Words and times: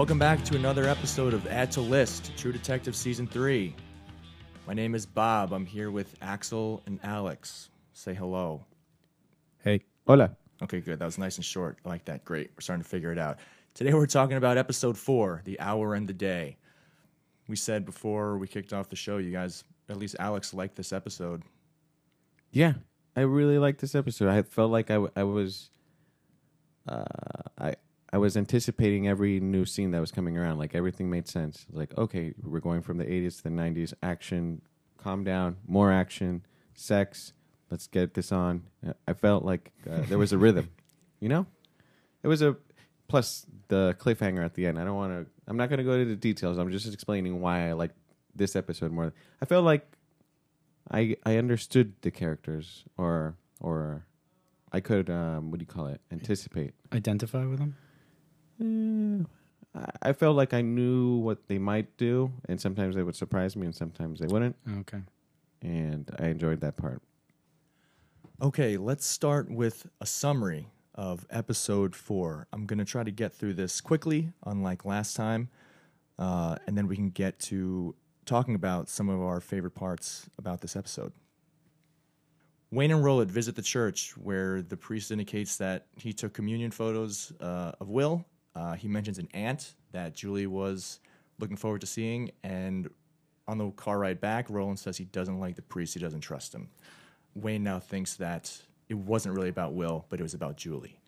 Welcome 0.00 0.18
back 0.18 0.42
to 0.46 0.56
another 0.56 0.86
episode 0.86 1.34
of 1.34 1.46
Add 1.46 1.70
to 1.72 1.82
List, 1.82 2.32
True 2.34 2.52
Detective 2.52 2.96
Season 2.96 3.26
3. 3.26 3.76
My 4.66 4.72
name 4.72 4.94
is 4.94 5.04
Bob. 5.04 5.52
I'm 5.52 5.66
here 5.66 5.90
with 5.90 6.16
Axel 6.22 6.82
and 6.86 6.98
Alex. 7.02 7.68
Say 7.92 8.14
hello. 8.14 8.64
Hey. 9.62 9.84
Hola. 10.06 10.34
Okay, 10.62 10.80
good. 10.80 11.00
That 11.00 11.04
was 11.04 11.18
nice 11.18 11.36
and 11.36 11.44
short. 11.44 11.80
I 11.84 11.90
like 11.90 12.06
that. 12.06 12.24
Great. 12.24 12.50
We're 12.56 12.62
starting 12.62 12.82
to 12.82 12.88
figure 12.88 13.12
it 13.12 13.18
out. 13.18 13.40
Today 13.74 13.92
we're 13.92 14.06
talking 14.06 14.38
about 14.38 14.56
episode 14.56 14.96
4, 14.96 15.42
The 15.44 15.60
Hour 15.60 15.94
and 15.94 16.08
the 16.08 16.14
Day. 16.14 16.56
We 17.46 17.56
said 17.56 17.84
before 17.84 18.38
we 18.38 18.48
kicked 18.48 18.72
off 18.72 18.88
the 18.88 18.96
show, 18.96 19.18
you 19.18 19.30
guys, 19.30 19.64
at 19.90 19.98
least 19.98 20.16
Alex, 20.18 20.54
liked 20.54 20.76
this 20.76 20.94
episode. 20.94 21.42
Yeah, 22.52 22.72
I 23.14 23.20
really 23.20 23.58
liked 23.58 23.82
this 23.82 23.94
episode. 23.94 24.30
I 24.30 24.40
felt 24.40 24.70
like 24.70 24.90
I, 24.90 24.94
w- 24.94 25.12
I 25.14 25.24
was, 25.24 25.68
uh, 26.88 27.04
I 27.58 27.74
I 28.12 28.18
was 28.18 28.36
anticipating 28.36 29.06
every 29.06 29.38
new 29.38 29.64
scene 29.64 29.92
that 29.92 30.00
was 30.00 30.10
coming 30.10 30.36
around. 30.36 30.58
Like 30.58 30.74
everything 30.74 31.10
made 31.10 31.28
sense. 31.28 31.66
Like 31.70 31.96
okay, 31.96 32.34
we're 32.42 32.60
going 32.60 32.82
from 32.82 32.98
the 32.98 33.04
'80s 33.04 33.38
to 33.38 33.42
the 33.44 33.50
'90s. 33.50 33.94
Action, 34.02 34.62
calm 34.98 35.24
down, 35.24 35.56
more 35.66 35.92
action, 35.92 36.44
sex. 36.74 37.32
Let's 37.70 37.86
get 37.86 38.14
this 38.14 38.32
on. 38.32 38.64
I 39.06 39.12
felt 39.12 39.44
like 39.44 39.70
uh, 39.88 40.02
there 40.08 40.18
was 40.18 40.32
a 40.32 40.38
rhythm. 40.38 40.70
You 41.20 41.28
know, 41.28 41.46
it 42.22 42.28
was 42.28 42.42
a 42.42 42.56
plus 43.06 43.46
the 43.68 43.94
cliffhanger 44.00 44.44
at 44.44 44.54
the 44.54 44.66
end. 44.66 44.78
I 44.78 44.84
don't 44.84 44.96
want 44.96 45.12
to. 45.12 45.30
I'm 45.46 45.56
not 45.56 45.68
going 45.68 45.78
to 45.78 45.84
go 45.84 45.92
into 45.92 46.06
the 46.06 46.16
details. 46.16 46.58
I'm 46.58 46.70
just 46.70 46.92
explaining 46.92 47.40
why 47.40 47.68
I 47.68 47.72
like 47.72 47.92
this 48.34 48.56
episode 48.56 48.90
more. 48.90 49.12
I 49.40 49.44
felt 49.44 49.64
like 49.64 49.86
I 50.90 51.16
I 51.24 51.36
understood 51.36 51.94
the 52.02 52.10
characters, 52.10 52.84
or 52.96 53.36
or 53.60 54.06
I 54.72 54.80
could 54.80 55.10
um, 55.10 55.50
what 55.50 55.60
do 55.60 55.62
you 55.62 55.72
call 55.72 55.86
it? 55.86 56.00
Anticipate. 56.10 56.74
Identify 56.92 57.44
with 57.44 57.58
them. 57.58 57.76
Eh, 58.60 59.24
I- 59.74 60.10
I 60.10 60.12
felt 60.12 60.36
like 60.36 60.52
I 60.52 60.60
knew 60.62 61.16
what 61.18 61.46
they 61.48 61.58
might 61.58 61.96
do, 61.96 62.32
and 62.48 62.60
sometimes 62.60 62.94
they 62.96 63.02
would 63.02 63.14
surprise 63.16 63.56
me, 63.56 63.66
and 63.66 63.74
sometimes 63.74 64.18
they 64.20 64.26
wouldn't, 64.26 64.56
Okay. 64.68 65.02
and 65.62 66.10
I 66.18 66.26
enjoyed 66.28 66.60
that 66.60 66.76
part. 66.76 67.02
Okay, 68.42 68.76
let's 68.76 69.04
start 69.06 69.50
with 69.50 69.86
a 70.00 70.06
summary 70.06 70.68
of 70.94 71.26
episode 71.30 71.94
four. 71.94 72.48
I'm 72.52 72.66
going 72.66 72.78
to 72.78 72.84
try 72.84 73.04
to 73.04 73.10
get 73.12 73.32
through 73.32 73.54
this 73.54 73.80
quickly, 73.80 74.32
unlike 74.44 74.84
last 74.84 75.14
time, 75.14 75.50
uh, 76.18 76.56
and 76.66 76.76
then 76.76 76.86
we 76.88 76.96
can 76.96 77.10
get 77.10 77.38
to 77.40 77.94
talking 78.26 78.54
about 78.54 78.88
some 78.88 79.08
of 79.08 79.20
our 79.20 79.40
favorite 79.40 79.74
parts 79.74 80.28
about 80.38 80.60
this 80.62 80.74
episode. 80.76 81.12
Wayne 82.72 82.90
and 82.92 83.02
Roland 83.04 83.30
visit 83.30 83.56
the 83.56 83.62
church 83.62 84.16
where 84.16 84.62
the 84.62 84.76
priest 84.76 85.10
indicates 85.10 85.56
that 85.56 85.86
he 85.96 86.12
took 86.12 86.32
communion 86.32 86.70
photos 86.70 87.32
uh, 87.40 87.72
of 87.80 87.88
Will. 87.88 88.24
Uh, 88.54 88.74
he 88.74 88.88
mentions 88.88 89.18
an 89.18 89.28
aunt 89.32 89.74
that 89.92 90.14
Julie 90.14 90.46
was 90.46 91.00
looking 91.38 91.56
forward 91.56 91.80
to 91.80 91.86
seeing, 91.86 92.30
and 92.42 92.90
on 93.48 93.58
the 93.58 93.70
car 93.72 93.98
ride 93.98 94.20
back, 94.20 94.48
Roland 94.50 94.78
says 94.78 94.96
he 94.96 95.04
doesn't 95.04 95.40
like 95.40 95.56
the 95.56 95.62
priest, 95.62 95.94
he 95.94 96.00
doesn't 96.00 96.20
trust 96.20 96.54
him. 96.54 96.68
Wayne 97.34 97.62
now 97.62 97.78
thinks 97.78 98.16
that 98.16 98.60
it 98.88 98.94
wasn't 98.94 99.34
really 99.34 99.48
about 99.48 99.74
Will, 99.74 100.04
but 100.08 100.20
it 100.20 100.22
was 100.22 100.34
about 100.34 100.56
Julie. 100.56 101.00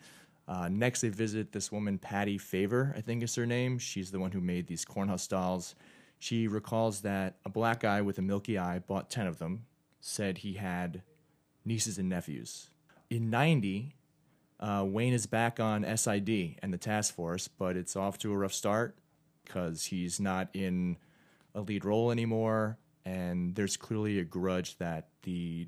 Uh, 0.48 0.68
next, 0.68 1.00
they 1.00 1.08
visit 1.08 1.52
this 1.52 1.70
woman, 1.70 1.98
Patty 1.98 2.38
Favor, 2.38 2.94
I 2.96 3.00
think 3.00 3.22
is 3.22 3.34
her 3.36 3.46
name. 3.46 3.78
She's 3.78 4.10
the 4.10 4.18
one 4.18 4.32
who 4.32 4.40
made 4.40 4.66
these 4.66 4.84
corn 4.84 5.08
husk 5.08 5.30
dolls. 5.30 5.74
She 6.18 6.46
recalls 6.48 7.00
that 7.02 7.36
a 7.44 7.48
black 7.48 7.80
guy 7.80 8.00
with 8.00 8.18
a 8.18 8.22
milky 8.22 8.58
eye 8.58 8.80
bought 8.80 9.10
10 9.10 9.27
of 9.27 9.38
them, 9.38 9.66
said 10.00 10.38
he 10.38 10.54
had 10.54 11.02
nieces 11.64 11.98
and 11.98 12.08
nephews. 12.08 12.70
In 13.10 13.30
90, 13.30 13.94
uh, 14.62 14.84
Wayne 14.86 15.12
is 15.12 15.27
back 15.27 15.58
on 15.58 15.84
SID 15.96 16.56
and 16.62 16.72
the 16.72 16.78
task 16.78 17.14
force, 17.14 17.48
but 17.48 17.77
it's 17.77 17.96
off 17.96 18.17
to 18.18 18.33
a 18.33 18.36
rough 18.36 18.55
start 18.55 18.96
because 19.45 19.86
he's 19.86 20.20
not 20.20 20.48
in 20.55 20.96
a 21.55 21.61
lead 21.61 21.84
role 21.84 22.12
anymore, 22.12 22.78
and 23.05 23.56
there's 23.56 23.77
clearly 23.77 24.20
a 24.20 24.24
grudge 24.24 24.78
that 24.78 25.08
the 25.23 25.67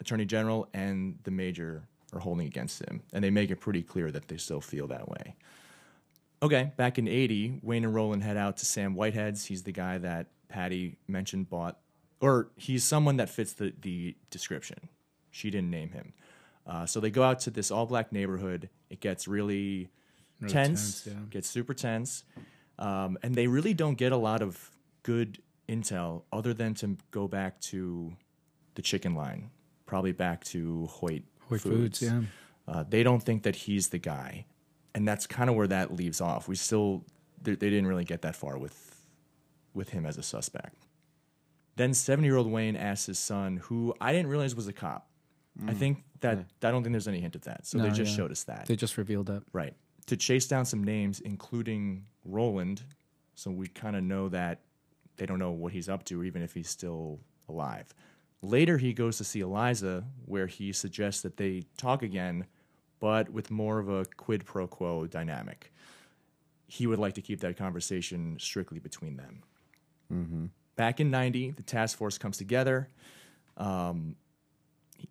attorney 0.00 0.24
general 0.24 0.68
and 0.72 1.18
the 1.24 1.30
major 1.30 1.86
are 2.14 2.18
holding 2.20 2.46
against 2.46 2.82
him, 2.82 3.02
and 3.12 3.22
they 3.22 3.30
make 3.30 3.50
it 3.50 3.60
pretty 3.60 3.82
clear 3.82 4.10
that 4.10 4.28
they 4.28 4.38
still 4.38 4.60
feel 4.60 4.86
that 4.86 5.06
way. 5.06 5.36
Okay, 6.42 6.72
back 6.76 6.98
in 6.98 7.06
80, 7.06 7.60
Wayne 7.62 7.84
and 7.84 7.94
Roland 7.94 8.22
head 8.22 8.38
out 8.38 8.56
to 8.58 8.66
Sam 8.66 8.94
Whitehead's. 8.94 9.44
He's 9.46 9.64
the 9.64 9.72
guy 9.72 9.98
that 9.98 10.28
Patty 10.48 10.96
mentioned 11.06 11.50
bought, 11.50 11.78
or 12.20 12.48
he's 12.56 12.84
someone 12.84 13.18
that 13.18 13.28
fits 13.28 13.52
the, 13.52 13.74
the 13.82 14.16
description. 14.30 14.88
She 15.30 15.50
didn't 15.50 15.70
name 15.70 15.90
him. 15.90 16.14
Uh, 16.66 16.86
so 16.86 17.00
they 17.00 17.10
go 17.10 17.22
out 17.22 17.40
to 17.40 17.50
this 17.50 17.70
all 17.70 17.86
black 17.86 18.12
neighborhood. 18.12 18.70
It 18.90 19.00
gets 19.00 19.28
really, 19.28 19.90
Really 20.40 20.52
tense, 20.52 21.04
tense, 21.04 21.06
yeah. 21.06 21.22
gets 21.30 21.48
super 21.48 21.74
tense. 21.74 22.24
Um, 22.78 23.18
and 23.22 23.34
they 23.34 23.46
really 23.46 23.74
don't 23.74 23.96
get 23.96 24.12
a 24.12 24.16
lot 24.16 24.42
of 24.42 24.70
good 25.02 25.40
intel 25.68 26.22
other 26.32 26.52
than 26.52 26.74
to 26.74 26.96
go 27.10 27.28
back 27.28 27.60
to 27.60 28.12
the 28.74 28.82
chicken 28.82 29.14
line, 29.14 29.50
probably 29.86 30.12
back 30.12 30.42
to 30.44 30.86
Hoyt, 30.86 31.22
Hoyt 31.48 31.60
Foods, 31.60 32.02
yeah. 32.02 32.22
Uh, 32.66 32.82
they 32.88 33.02
don't 33.02 33.22
think 33.22 33.42
that 33.42 33.54
he's 33.54 33.88
the 33.88 33.98
guy, 33.98 34.46
and 34.94 35.06
that's 35.06 35.26
kind 35.26 35.50
of 35.50 35.56
where 35.56 35.66
that 35.68 35.94
leaves 35.94 36.20
off. 36.20 36.48
We 36.48 36.56
still 36.56 37.04
they, 37.40 37.52
they 37.52 37.68
didn't 37.70 37.86
really 37.86 38.04
get 38.04 38.22
that 38.22 38.34
far 38.34 38.58
with 38.58 39.04
with 39.74 39.90
him 39.90 40.06
as 40.06 40.16
a 40.16 40.22
suspect. 40.22 40.86
Then 41.76 41.92
seventy 41.92 42.26
year 42.26 42.36
old 42.36 42.50
Wayne 42.50 42.74
asks 42.74 43.06
his 43.06 43.18
son, 43.18 43.58
who 43.58 43.94
I 44.00 44.12
didn't 44.12 44.28
realize 44.28 44.54
was 44.54 44.66
a 44.66 44.72
cop. 44.72 45.08
I 45.68 45.72
think 45.72 46.02
that 46.20 46.38
I 46.62 46.70
don't 46.70 46.82
think 46.82 46.92
there's 46.92 47.08
any 47.08 47.20
hint 47.20 47.36
of 47.36 47.42
that, 47.42 47.66
so 47.66 47.78
they 47.78 47.90
just 47.90 48.10
yeah. 48.10 48.16
showed 48.16 48.30
us 48.32 48.44
that. 48.44 48.66
They 48.66 48.76
just 48.76 48.96
revealed 48.96 49.26
that. 49.26 49.42
Right. 49.52 49.74
To 50.06 50.16
chase 50.16 50.46
down 50.46 50.64
some 50.64 50.82
names, 50.82 51.20
including 51.20 52.06
Roland, 52.24 52.82
so 53.34 53.50
we 53.50 53.68
kind 53.68 53.96
of 53.96 54.02
know 54.02 54.28
that 54.30 54.60
they 55.16 55.26
don't 55.26 55.38
know 55.38 55.52
what 55.52 55.72
he's 55.72 55.88
up 55.88 56.04
to, 56.06 56.24
even 56.24 56.42
if 56.42 56.54
he's 56.54 56.68
still 56.68 57.20
alive. 57.48 57.94
Later, 58.42 58.78
he 58.78 58.92
goes 58.92 59.16
to 59.18 59.24
see 59.24 59.40
Eliza, 59.40 60.04
where 60.26 60.46
he 60.46 60.72
suggests 60.72 61.22
that 61.22 61.36
they 61.36 61.64
talk 61.76 62.02
again, 62.02 62.46
but 63.00 63.30
with 63.30 63.50
more 63.50 63.78
of 63.78 63.88
a 63.88 64.04
quid 64.16 64.44
pro 64.44 64.66
quo 64.66 65.06
dynamic. 65.06 65.72
He 66.66 66.86
would 66.86 66.98
like 66.98 67.14
to 67.14 67.22
keep 67.22 67.40
that 67.40 67.56
conversation 67.56 68.36
strictly 68.40 68.80
between 68.80 69.16
them. 69.16 69.42
Back 70.76 71.00
in 71.00 71.10
90, 71.10 71.52
the 71.52 71.62
task 71.62 71.96
force 71.96 72.18
comes 72.18 72.36
together. 72.36 72.88
Um, 73.56 74.16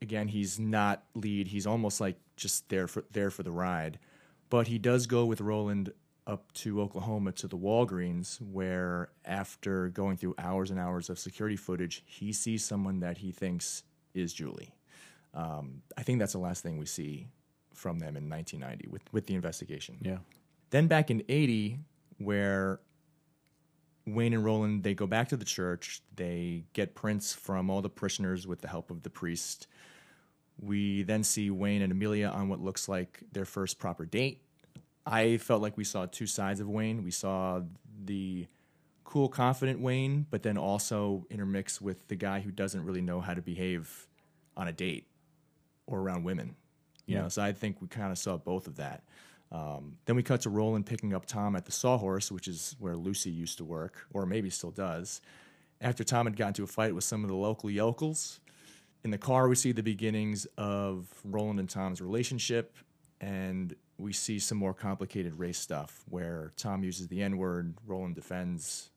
again, 0.01 0.27
he's 0.27 0.59
not 0.59 1.03
lead. 1.15 1.47
He's 1.47 1.67
almost 1.67 2.01
like 2.01 2.17
just 2.35 2.69
there 2.69 2.87
for 2.87 3.03
there 3.11 3.29
for 3.29 3.43
the 3.43 3.51
ride. 3.51 3.99
But 4.49 4.67
he 4.67 4.77
does 4.77 5.07
go 5.07 5.25
with 5.25 5.41
Roland 5.41 5.93
up 6.25 6.51
to 6.53 6.81
Oklahoma 6.81 7.31
to 7.33 7.47
the 7.47 7.57
Walgreens, 7.57 8.39
where 8.41 9.09
after 9.25 9.89
going 9.89 10.17
through 10.17 10.35
hours 10.37 10.71
and 10.71 10.79
hours 10.79 11.09
of 11.09 11.19
security 11.19 11.55
footage, 11.55 12.03
he 12.05 12.31
sees 12.31 12.63
someone 12.63 12.99
that 13.01 13.17
he 13.17 13.31
thinks 13.31 13.83
is 14.13 14.33
Julie. 14.33 14.73
Um, 15.33 15.81
I 15.97 16.03
think 16.03 16.19
that's 16.19 16.33
the 16.33 16.39
last 16.39 16.63
thing 16.63 16.77
we 16.77 16.85
see 16.85 17.27
from 17.73 17.99
them 17.99 18.15
in 18.15 18.29
1990 18.29 18.87
with, 18.89 19.01
with 19.11 19.25
the 19.25 19.35
investigation. 19.35 19.97
Yeah. 20.01 20.17
Then 20.69 20.87
back 20.87 21.09
in 21.09 21.23
80, 21.27 21.79
where 22.19 22.79
Wayne 24.05 24.33
and 24.33 24.43
Roland 24.43 24.83
they 24.83 24.93
go 24.93 25.07
back 25.07 25.29
to 25.29 25.37
the 25.37 25.45
church, 25.45 26.01
they 26.15 26.65
get 26.73 26.95
prints 26.95 27.33
from 27.33 27.69
all 27.69 27.81
the 27.81 27.89
parishioners 27.89 28.45
with 28.45 28.61
the 28.61 28.67
help 28.67 28.91
of 28.91 29.03
the 29.03 29.09
priest. 29.09 29.67
We 30.59 31.03
then 31.03 31.23
see 31.23 31.49
Wayne 31.49 31.81
and 31.81 31.91
Amelia 31.91 32.27
on 32.27 32.49
what 32.49 32.59
looks 32.59 32.87
like 32.87 33.21
their 33.31 33.45
first 33.45 33.79
proper 33.79 34.05
date. 34.05 34.41
I 35.05 35.37
felt 35.37 35.61
like 35.61 35.75
we 35.75 35.83
saw 35.83 36.05
two 36.05 36.27
sides 36.27 36.59
of 36.59 36.69
Wayne. 36.69 37.03
We 37.03 37.11
saw 37.11 37.61
the 38.05 38.47
cool, 39.03 39.27
confident 39.27 39.79
Wayne, 39.79 40.25
but 40.29 40.43
then 40.43 40.57
also 40.57 41.25
intermixed 41.29 41.81
with 41.81 42.07
the 42.07 42.15
guy 42.15 42.39
who 42.39 42.51
doesn't 42.51 42.83
really 42.85 43.01
know 43.01 43.19
how 43.19 43.33
to 43.33 43.41
behave 43.41 44.07
on 44.55 44.67
a 44.67 44.71
date 44.71 45.07
or 45.87 45.99
around 45.99 46.23
women. 46.23 46.55
You 47.05 47.15
know, 47.15 47.29
so 47.29 47.41
I 47.41 47.51
think 47.51 47.81
we 47.81 47.87
kind 47.87 48.11
of 48.11 48.17
saw 48.17 48.37
both 48.37 48.65
of 48.65 48.77
that. 48.77 49.03
Um, 49.51 49.97
then 50.05 50.15
we 50.15 50.23
cut 50.23 50.41
to 50.41 50.49
Roland 50.49 50.85
picking 50.85 51.13
up 51.13 51.25
Tom 51.25 51.55
at 51.55 51.65
the 51.65 51.71
Sawhorse, 51.71 52.31
which 52.31 52.47
is 52.47 52.75
where 52.79 52.95
Lucy 52.95 53.29
used 53.29 53.57
to 53.57 53.65
work, 53.65 54.07
or 54.13 54.25
maybe 54.25 54.49
still 54.49 54.71
does. 54.71 55.21
After 55.81 56.03
Tom 56.03 56.25
had 56.25 56.37
gotten 56.37 56.51
into 56.51 56.63
a 56.63 56.67
fight 56.67 56.95
with 56.95 57.03
some 57.03 57.23
of 57.23 57.29
the 57.29 57.35
local 57.35 57.69
yokels, 57.69 58.39
in 59.03 59.11
the 59.11 59.17
car 59.17 59.47
we 59.47 59.55
see 59.55 59.71
the 59.71 59.83
beginnings 59.83 60.45
of 60.57 61.07
Roland 61.23 61.59
and 61.59 61.69
Tom's 61.69 62.01
relationship, 62.01 62.77
and 63.19 63.75
we 63.97 64.13
see 64.13 64.39
some 64.39 64.57
more 64.57 64.73
complicated 64.73 65.37
race 65.37 65.57
stuff 65.57 66.03
where 66.09 66.51
Tom 66.57 66.83
uses 66.83 67.07
the 67.07 67.21
N 67.21 67.37
word, 67.37 67.75
Roland 67.85 68.15
defends 68.15 68.89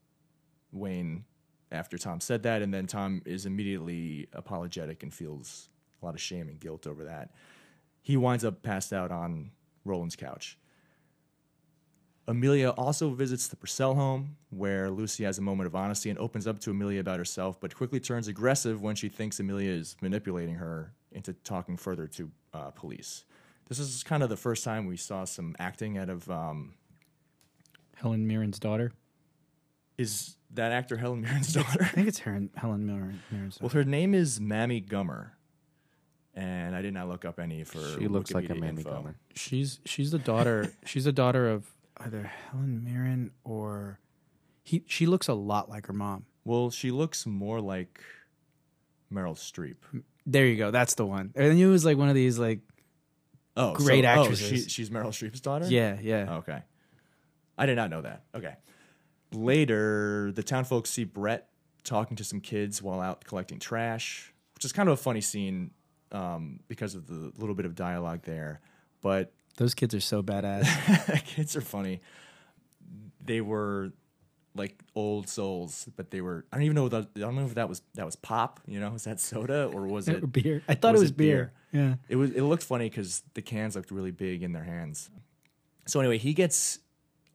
Wayne 0.71 1.25
after 1.71 1.97
Tom 1.97 2.19
said 2.19 2.43
that, 2.43 2.61
and 2.61 2.73
then 2.73 2.87
Tom 2.87 3.21
is 3.25 3.45
immediately 3.45 4.27
apologetic 4.33 5.03
and 5.03 5.13
feels 5.13 5.69
a 6.01 6.05
lot 6.05 6.15
of 6.15 6.21
shame 6.21 6.47
and 6.47 6.59
guilt 6.59 6.87
over 6.87 7.03
that. 7.05 7.31
He 8.01 8.15
winds 8.15 8.45
up 8.45 8.63
passed 8.63 8.93
out 8.93 9.11
on 9.11 9.51
Roland's 9.83 10.15
couch. 10.15 10.57
Amelia 12.27 12.71
also 12.71 13.11
visits 13.11 13.47
the 13.47 13.55
Purcell 13.55 13.95
home, 13.95 14.35
where 14.49 14.89
Lucy 14.89 15.23
has 15.23 15.37
a 15.37 15.41
moment 15.41 15.67
of 15.67 15.75
honesty 15.75 16.09
and 16.09 16.19
opens 16.19 16.45
up 16.45 16.59
to 16.59 16.71
Amelia 16.71 16.99
about 16.99 17.19
herself, 17.19 17.59
but 17.59 17.73
quickly 17.73 17.99
turns 18.01 18.27
aggressive 18.27 18.81
when 18.81 18.95
she 18.95 19.07
thinks 19.07 19.39
Amelia 19.39 19.69
is 19.71 19.95
manipulating 20.01 20.55
her 20.55 20.93
into 21.13 21.31
talking 21.33 21.77
further 21.77 22.05
to 22.07 22.29
uh, 22.53 22.71
police. 22.71 23.23
This 23.69 23.79
is 23.79 24.03
kind 24.03 24.23
of 24.23 24.29
the 24.29 24.37
first 24.37 24.63
time 24.63 24.87
we 24.87 24.97
saw 24.97 25.23
some 25.23 25.55
acting 25.57 25.97
out 25.97 26.09
of 26.09 26.29
um, 26.29 26.73
Helen 27.95 28.27
Mirren's 28.27 28.59
daughter. 28.59 28.91
Is 29.97 30.35
that 30.51 30.71
actor 30.73 30.97
Helen 30.97 31.21
Mirren's 31.25 31.53
daughter? 31.53 31.83
I 31.83 31.87
think 31.87 32.09
it's 32.09 32.19
Helen, 32.19 32.49
Helen 32.55 32.85
Mirren, 32.85 33.21
Mirren's 33.31 33.59
Well, 33.61 33.69
her 33.69 33.85
name 33.85 34.13
is 34.13 34.39
Mamie 34.41 34.81
Gummer, 34.81 35.29
and 36.33 36.75
I 36.75 36.81
did 36.81 36.93
not 36.93 37.07
look 37.07 37.23
up 37.23 37.39
any 37.39 37.63
for. 37.63 37.79
She 37.97 38.07
looks 38.09 38.33
like 38.33 38.45
a 38.45 38.47
Wikipedia 38.53 38.59
mammy 38.59 38.81
info. 38.81 38.91
gummer. 38.91 39.15
She's 39.33 39.79
she's 39.85 40.11
the 40.11 40.19
daughter. 40.19 40.73
she's 40.85 41.05
the 41.05 41.11
daughter 41.13 41.49
of 41.49 41.65
either 41.99 42.23
Helen 42.51 42.83
Mirren 42.83 43.31
or 43.43 43.99
he. 44.63 44.83
She 44.87 45.05
looks 45.05 45.27
a 45.27 45.33
lot 45.33 45.69
like 45.69 45.87
her 45.87 45.93
mom. 45.93 46.25
Well, 46.45 46.69
she 46.69 46.91
looks 46.91 47.25
more 47.25 47.59
like 47.59 48.01
Meryl 49.13 49.35
Streep. 49.35 49.75
There 50.25 50.45
you 50.45 50.55
go. 50.57 50.71
That's 50.71 50.95
the 50.95 51.05
one. 51.05 51.33
I 51.37 51.49
knew 51.49 51.69
it 51.69 51.71
was 51.71 51.85
like 51.85 51.97
one 51.97 52.09
of 52.09 52.15
these 52.15 52.37
like 52.39 52.59
Oh, 53.55 53.73
Great 53.73 54.03
so, 54.03 54.09
oh, 54.11 54.21
actresses. 54.21 54.47
she, 54.63 54.69
she's 54.69 54.89
Meryl 54.89 55.07
Streep's 55.07 55.41
daughter. 55.41 55.65
yeah 55.67 55.97
yeah. 56.01 56.35
Okay. 56.37 56.61
I 57.57 57.65
did 57.65 57.75
not 57.75 57.89
know 57.89 58.01
that. 58.01 58.23
Okay. 58.35 58.55
Later, 59.33 60.31
the 60.33 60.43
town 60.43 60.63
folks 60.63 60.89
see 60.89 61.03
Brett 61.03 61.49
talking 61.83 62.15
to 62.17 62.23
some 62.23 62.39
kids 62.39 62.81
while 62.81 63.01
out 63.01 63.23
collecting 63.25 63.59
trash, 63.59 64.33
which 64.55 64.63
is 64.63 64.71
kind 64.71 64.87
of 64.87 64.93
a 64.93 65.01
funny 65.01 65.21
scene 65.21 65.71
um, 66.11 66.59
because 66.67 66.95
of 66.95 67.07
the 67.07 67.31
little 67.37 67.55
bit 67.55 67.65
of 67.65 67.75
dialogue 67.75 68.21
there. 68.23 68.61
But 69.01 69.33
Those 69.57 69.73
kids 69.73 69.93
are 69.93 69.99
so 69.99 70.23
badass. 70.23 71.23
kids 71.25 71.55
are 71.55 71.61
funny. 71.61 71.99
They 73.23 73.41
were 73.41 73.91
like 74.55 74.75
old 74.95 75.29
souls, 75.29 75.87
but 75.95 76.11
they 76.11 76.21
were. 76.21 76.45
I 76.51 76.57
don't 76.57 76.63
even 76.65 76.75
know. 76.75 76.89
That, 76.89 77.09
I 77.15 77.19
don't 77.19 77.35
know 77.35 77.45
if 77.45 77.55
that 77.55 77.67
was 77.67 77.81
that 77.95 78.05
was 78.05 78.15
pop. 78.15 78.59
You 78.65 78.79
know, 78.79 78.91
was 78.91 79.03
that 79.03 79.19
soda 79.19 79.65
or 79.65 79.87
was 79.87 80.07
it? 80.07 80.31
beer. 80.31 80.61
I 80.67 80.75
thought 80.75 80.95
it 80.95 80.99
was 80.99 81.11
it 81.11 81.17
beer. 81.17 81.51
Yeah. 81.71 81.95
It 82.07 82.15
was. 82.15 82.31
It 82.31 82.41
looked 82.41 82.63
funny 82.63 82.89
because 82.89 83.23
the 83.33 83.41
cans 83.41 83.75
looked 83.75 83.91
really 83.91 84.11
big 84.11 84.43
in 84.43 84.53
their 84.53 84.63
hands. 84.63 85.09
So 85.85 85.99
anyway, 85.99 86.17
he 86.17 86.33
gets 86.33 86.79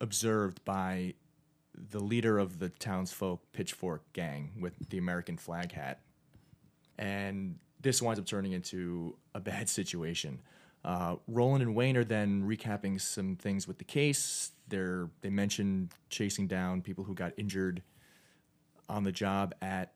observed 0.00 0.64
by 0.64 1.14
the 1.74 2.00
leader 2.00 2.38
of 2.38 2.58
the 2.58 2.68
townsfolk 2.68 3.40
pitchfork 3.52 4.02
gang 4.12 4.52
with 4.60 4.74
the 4.90 4.98
American 4.98 5.36
flag 5.36 5.72
hat, 5.72 6.00
and 6.98 7.58
this 7.80 8.00
winds 8.00 8.20
up 8.20 8.26
turning 8.26 8.52
into 8.52 9.16
a 9.34 9.40
bad 9.40 9.68
situation. 9.78 10.40
Uh, 10.84 11.16
Roland 11.28 11.62
and 11.62 11.74
Wayne 11.74 11.96
are 11.96 12.04
then 12.04 12.42
recapping 12.42 13.00
some 13.00 13.36
things 13.36 13.68
with 13.68 13.78
the 13.78 13.84
case. 13.84 14.50
They're 14.68 15.08
they 15.20 15.30
mention 15.30 15.90
chasing 16.10 16.46
down 16.46 16.82
people 16.82 17.04
who 17.04 17.14
got 17.14 17.32
injured 17.36 17.82
on 18.88 19.04
the 19.04 19.12
job 19.12 19.54
at 19.62 19.92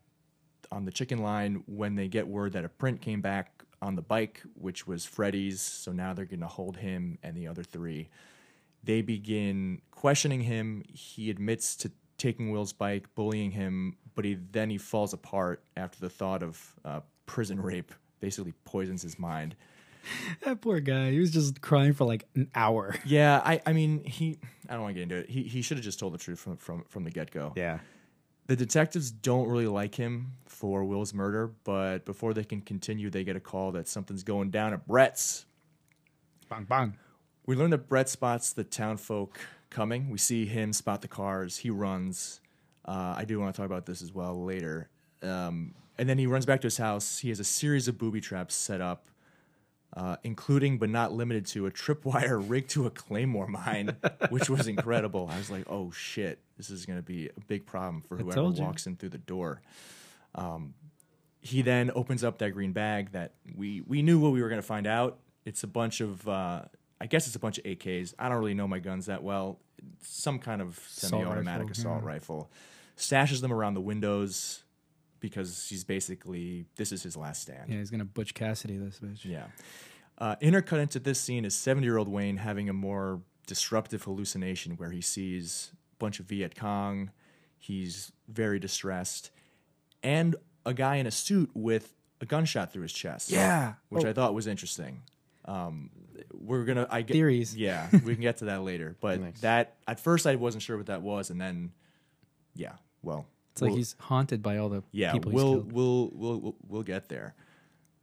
on 0.70 0.84
the 0.84 0.90
chicken 0.90 1.18
line 1.18 1.62
when 1.66 1.94
they 1.94 2.08
get 2.08 2.26
word 2.26 2.52
that 2.52 2.64
a 2.64 2.68
print 2.68 3.00
came 3.00 3.20
back 3.20 3.62
on 3.82 3.94
the 3.94 4.02
bike, 4.02 4.42
which 4.54 4.86
was 4.86 5.04
Freddy's. 5.04 5.60
So 5.60 5.92
now 5.92 6.12
they're 6.12 6.24
going 6.24 6.40
to 6.40 6.46
hold 6.46 6.76
him 6.76 7.18
and 7.22 7.36
the 7.36 7.46
other 7.46 7.62
three. 7.62 8.08
They 8.84 9.02
begin 9.02 9.82
questioning 9.90 10.40
him. 10.40 10.82
He 10.88 11.30
admits 11.30 11.76
to 11.76 11.90
taking 12.18 12.50
Will's 12.50 12.72
bike, 12.72 13.12
bullying 13.14 13.50
him, 13.50 13.96
but 14.14 14.24
he 14.24 14.38
then 14.52 14.70
he 14.70 14.78
falls 14.78 15.12
apart 15.12 15.62
after 15.76 15.98
the 16.00 16.08
thought 16.08 16.42
of 16.42 16.74
uh, 16.84 17.00
prison 17.26 17.60
rape 17.60 17.92
basically 18.20 18.54
poisons 18.64 19.02
his 19.02 19.18
mind. 19.18 19.56
That 20.42 20.60
poor 20.60 20.80
guy. 20.80 21.10
He 21.10 21.18
was 21.18 21.30
just 21.30 21.60
crying 21.60 21.92
for 21.92 22.04
like 22.04 22.26
an 22.34 22.50
hour. 22.54 22.94
Yeah, 23.04 23.40
I, 23.44 23.60
I 23.66 23.72
mean, 23.72 24.04
he. 24.04 24.38
I 24.68 24.74
don't 24.74 24.82
want 24.82 24.90
to 24.90 24.94
get 24.94 25.02
into 25.04 25.16
it. 25.16 25.30
He, 25.30 25.42
he 25.44 25.62
should 25.62 25.76
have 25.76 25.84
just 25.84 25.98
told 25.98 26.14
the 26.14 26.18
truth 26.18 26.38
from 26.38 26.56
from 26.56 26.84
from 26.88 27.04
the 27.04 27.10
get 27.10 27.30
go. 27.30 27.52
Yeah. 27.56 27.78
The 28.46 28.56
detectives 28.56 29.10
don't 29.10 29.48
really 29.48 29.66
like 29.66 29.96
him 29.96 30.32
for 30.46 30.84
Will's 30.84 31.12
murder, 31.12 31.52
but 31.64 32.04
before 32.04 32.32
they 32.32 32.44
can 32.44 32.60
continue, 32.60 33.10
they 33.10 33.24
get 33.24 33.34
a 33.34 33.40
call 33.40 33.72
that 33.72 33.88
something's 33.88 34.22
going 34.22 34.50
down 34.50 34.72
at 34.72 34.86
Brett's. 34.86 35.46
Bang 36.48 36.64
bang. 36.64 36.96
We 37.46 37.54
learn 37.56 37.70
that 37.70 37.88
Brett 37.88 38.08
spots 38.08 38.52
the 38.52 38.64
town 38.64 38.96
folk 38.96 39.38
coming. 39.70 40.10
We 40.10 40.18
see 40.18 40.46
him 40.46 40.72
spot 40.72 41.02
the 41.02 41.08
cars. 41.08 41.58
He 41.58 41.70
runs. 41.70 42.40
Uh, 42.84 43.14
I 43.16 43.24
do 43.24 43.38
want 43.40 43.54
to 43.54 43.56
talk 43.60 43.66
about 43.66 43.86
this 43.86 44.02
as 44.02 44.12
well 44.12 44.44
later. 44.44 44.90
Um, 45.22 45.74
and 45.98 46.08
then 46.08 46.18
he 46.18 46.26
runs 46.26 46.46
back 46.46 46.60
to 46.60 46.66
his 46.66 46.76
house. 46.76 47.18
He 47.18 47.28
has 47.30 47.40
a 47.40 47.44
series 47.44 47.88
of 47.88 47.98
booby 47.98 48.20
traps 48.20 48.54
set 48.54 48.80
up, 48.80 49.08
uh, 49.96 50.16
including 50.22 50.76
but 50.76 50.90
not 50.90 51.12
limited 51.12 51.46
to 51.46 51.66
a 51.66 51.70
tripwire 51.70 52.42
rigged 52.48 52.70
to 52.70 52.86
a 52.86 52.90
claymore 52.90 53.46
mine, 53.46 53.96
which 54.28 54.50
was 54.50 54.68
incredible. 54.68 55.28
I 55.32 55.38
was 55.38 55.50
like, 55.50 55.64
"Oh 55.68 55.90
shit, 55.90 56.38
this 56.58 56.68
is 56.68 56.84
going 56.84 56.98
to 56.98 57.02
be 57.02 57.28
a 57.28 57.40
big 57.46 57.64
problem 57.64 58.02
for 58.02 58.16
whoever 58.16 58.50
walks 58.50 58.86
in 58.86 58.96
through 58.96 59.08
the 59.08 59.18
door." 59.18 59.62
Um, 60.34 60.74
he 61.40 61.62
then 61.62 61.90
opens 61.94 62.22
up 62.22 62.38
that 62.38 62.50
green 62.50 62.72
bag 62.72 63.12
that 63.12 63.32
we 63.56 63.80
we 63.86 64.02
knew 64.02 64.20
what 64.20 64.32
we 64.32 64.42
were 64.42 64.50
going 64.50 64.60
to 64.60 64.66
find 64.66 64.86
out. 64.86 65.18
It's 65.46 65.62
a 65.62 65.68
bunch 65.68 66.02
of 66.02 66.28
uh, 66.28 66.62
I 67.00 67.06
guess 67.06 67.26
it's 67.26 67.36
a 67.36 67.40
bunch 67.40 67.56
of 67.56 67.64
AKs. 67.64 68.12
I 68.18 68.28
don't 68.28 68.38
really 68.38 68.54
know 68.54 68.68
my 68.68 68.80
guns 68.80 69.06
that 69.06 69.22
well. 69.22 69.60
Some 70.02 70.38
kind 70.38 70.60
of 70.60 70.78
semi-automatic 70.88 71.68
rifle, 71.68 71.70
assault 71.70 72.02
yeah. 72.02 72.08
rifle. 72.08 72.50
Stashes 72.98 73.40
them 73.40 73.52
around 73.52 73.74
the 73.74 73.80
windows 73.80 74.62
because 75.20 75.68
he's 75.68 75.84
basically 75.84 76.66
this 76.76 76.92
is 76.92 77.02
his 77.02 77.16
last 77.16 77.42
stand. 77.42 77.68
Yeah, 77.70 77.78
he's 77.78 77.90
gonna 77.90 78.04
Butch 78.04 78.34
Cassidy 78.34 78.76
this 78.76 78.98
bitch. 79.00 79.24
Yeah. 79.24 79.46
Uh, 80.18 80.36
intercut 80.42 80.78
into 80.80 80.98
this 80.98 81.20
scene 81.20 81.44
is 81.44 81.54
70 81.54 81.84
year 81.86 81.98
old 81.98 82.08
Wayne 82.08 82.38
having 82.38 82.68
a 82.68 82.72
more 82.72 83.20
disruptive 83.46 84.02
hallucination 84.04 84.72
where 84.76 84.90
he 84.90 85.00
sees 85.02 85.70
a 85.92 85.96
bunch 85.98 86.20
of 86.20 86.26
Viet 86.26 86.54
Cong. 86.54 87.10
He's 87.58 88.12
very 88.28 88.58
distressed. 88.58 89.30
And 90.02 90.36
a 90.64 90.72
guy 90.72 90.96
in 90.96 91.06
a 91.06 91.10
suit 91.10 91.50
with 91.54 91.94
a 92.20 92.26
gunshot 92.26 92.72
through 92.72 92.82
his 92.82 92.92
chest. 92.92 93.30
Yeah. 93.30 93.74
Which 93.90 94.04
Oh. 94.04 94.08
I 94.08 94.12
thought 94.14 94.32
was 94.34 94.46
interesting. 94.46 95.02
Um, 95.44 95.90
we're 96.32 96.64
going 96.64 96.76
to, 96.78 96.88
I 96.90 97.02
get 97.02 97.12
Theories. 97.14 97.54
Yeah, 97.54 97.88
we 98.04 98.14
can 98.14 98.22
get 98.22 98.38
to 98.38 98.46
that 98.46 98.62
later. 98.62 98.96
But 99.00 99.20
Nice. 99.20 99.40
that, 99.40 99.76
at 99.86 100.00
first, 100.00 100.26
I 100.26 100.36
wasn't 100.36 100.62
sure 100.62 100.76
what 100.76 100.86
that 100.86 101.02
was. 101.02 101.30
And 101.30 101.40
then, 101.40 101.72
yeah, 102.54 102.72
well. 103.02 103.26
It's 103.56 103.62
like 103.62 103.70
we'll- 103.70 103.78
he's 103.78 103.96
haunted 104.00 104.42
by 104.42 104.58
all 104.58 104.68
the 104.68 104.82
yeah, 104.92 105.12
people 105.12 105.32
we'll, 105.32 105.60
we'll 105.60 106.10
we'll 106.12 106.40
we'll 106.40 106.56
we'll 106.68 106.82
get 106.82 107.08
there. 107.08 107.34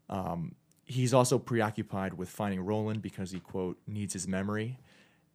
Um, 0.09 0.55
he's 0.83 1.13
also 1.13 1.37
preoccupied 1.37 2.15
with 2.15 2.27
finding 2.27 2.59
Roland 2.61 3.03
because 3.03 3.29
he 3.29 3.39
quote 3.39 3.77
needs 3.85 4.13
his 4.13 4.27
memory, 4.27 4.79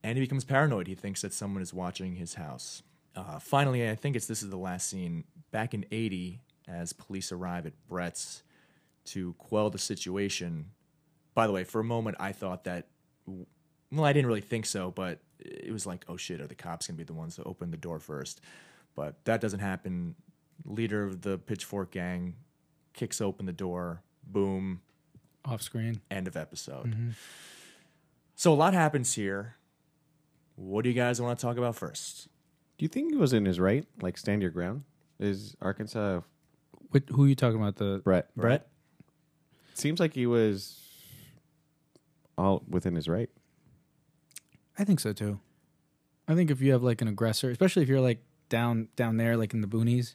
and 0.02 0.18
he 0.18 0.24
becomes 0.24 0.44
paranoid. 0.44 0.88
He 0.88 0.96
thinks 0.96 1.22
that 1.22 1.32
someone 1.32 1.62
is 1.62 1.72
watching 1.72 2.16
his 2.16 2.34
house. 2.34 2.82
Uh, 3.14 3.38
finally, 3.38 3.88
I 3.88 3.94
think 3.94 4.16
it's 4.16 4.26
this 4.26 4.42
is 4.42 4.50
the 4.50 4.56
last 4.56 4.88
scene. 4.90 5.22
Back 5.52 5.72
in 5.72 5.86
'80, 5.92 6.40
as 6.66 6.92
police 6.92 7.30
arrive 7.30 7.64
at 7.64 7.74
Brett's 7.88 8.42
to 9.06 9.34
quell 9.34 9.70
the 9.70 9.78
situation. 9.78 10.72
By 11.34 11.46
the 11.46 11.52
way, 11.52 11.62
for 11.62 11.80
a 11.80 11.84
moment, 11.84 12.16
I 12.18 12.32
thought 12.32 12.64
that. 12.64 12.88
Well, 13.24 14.04
I 14.04 14.12
didn't 14.12 14.26
really 14.26 14.40
think 14.40 14.66
so, 14.66 14.90
but 14.90 15.20
it 15.38 15.72
was 15.72 15.86
like, 15.86 16.04
oh 16.08 16.16
shit, 16.16 16.40
are 16.40 16.48
the 16.48 16.56
cops 16.56 16.88
gonna 16.88 16.96
be 16.96 17.04
the 17.04 17.14
ones 17.14 17.36
to 17.36 17.44
open 17.44 17.70
the 17.70 17.76
door 17.76 18.00
first? 18.00 18.40
But 18.98 19.24
that 19.26 19.40
doesn't 19.40 19.60
happen. 19.60 20.16
Leader 20.64 21.04
of 21.04 21.22
the 21.22 21.38
Pitchfork 21.38 21.92
Gang 21.92 22.34
kicks 22.94 23.20
open 23.20 23.46
the 23.46 23.52
door. 23.52 24.02
Boom. 24.24 24.80
off 25.44 25.62
screen. 25.62 26.00
End 26.10 26.26
of 26.26 26.36
episode. 26.36 26.86
Mm-hmm. 26.90 27.10
So 28.34 28.52
a 28.52 28.56
lot 28.56 28.74
happens 28.74 29.14
here. 29.14 29.54
What 30.56 30.82
do 30.82 30.88
you 30.88 30.96
guys 30.96 31.20
want 31.20 31.38
to 31.38 31.46
talk 31.46 31.56
about 31.58 31.76
first? 31.76 32.26
Do 32.76 32.84
you 32.84 32.88
think 32.88 33.12
he 33.12 33.16
was 33.16 33.32
in 33.32 33.44
his 33.44 33.60
right? 33.60 33.86
Like 34.02 34.18
stand 34.18 34.42
your 34.42 34.50
ground? 34.50 34.82
Is 35.20 35.54
Arkansas 35.62 36.22
What, 36.90 37.04
who 37.10 37.24
are 37.24 37.28
you 37.28 37.36
talking 37.36 37.60
about? 37.60 37.76
The 37.76 38.00
Brett? 38.02 38.34
Brett? 38.36 38.66
Seems 39.74 40.00
like 40.00 40.14
he 40.14 40.26
was 40.26 40.80
all 42.36 42.64
within 42.68 42.96
his 42.96 43.08
right. 43.08 43.30
I 44.76 44.82
think 44.82 44.98
so 44.98 45.12
too. 45.12 45.38
I 46.26 46.34
think 46.34 46.50
if 46.50 46.60
you 46.60 46.72
have 46.72 46.82
like 46.82 47.00
an 47.00 47.06
aggressor, 47.08 47.50
especially 47.50 47.84
if 47.84 47.88
you're 47.88 48.00
like 48.00 48.18
down 48.48 48.88
down 48.96 49.16
there, 49.16 49.36
like 49.36 49.52
in 49.54 49.60
the 49.60 49.66
boonies, 49.68 50.14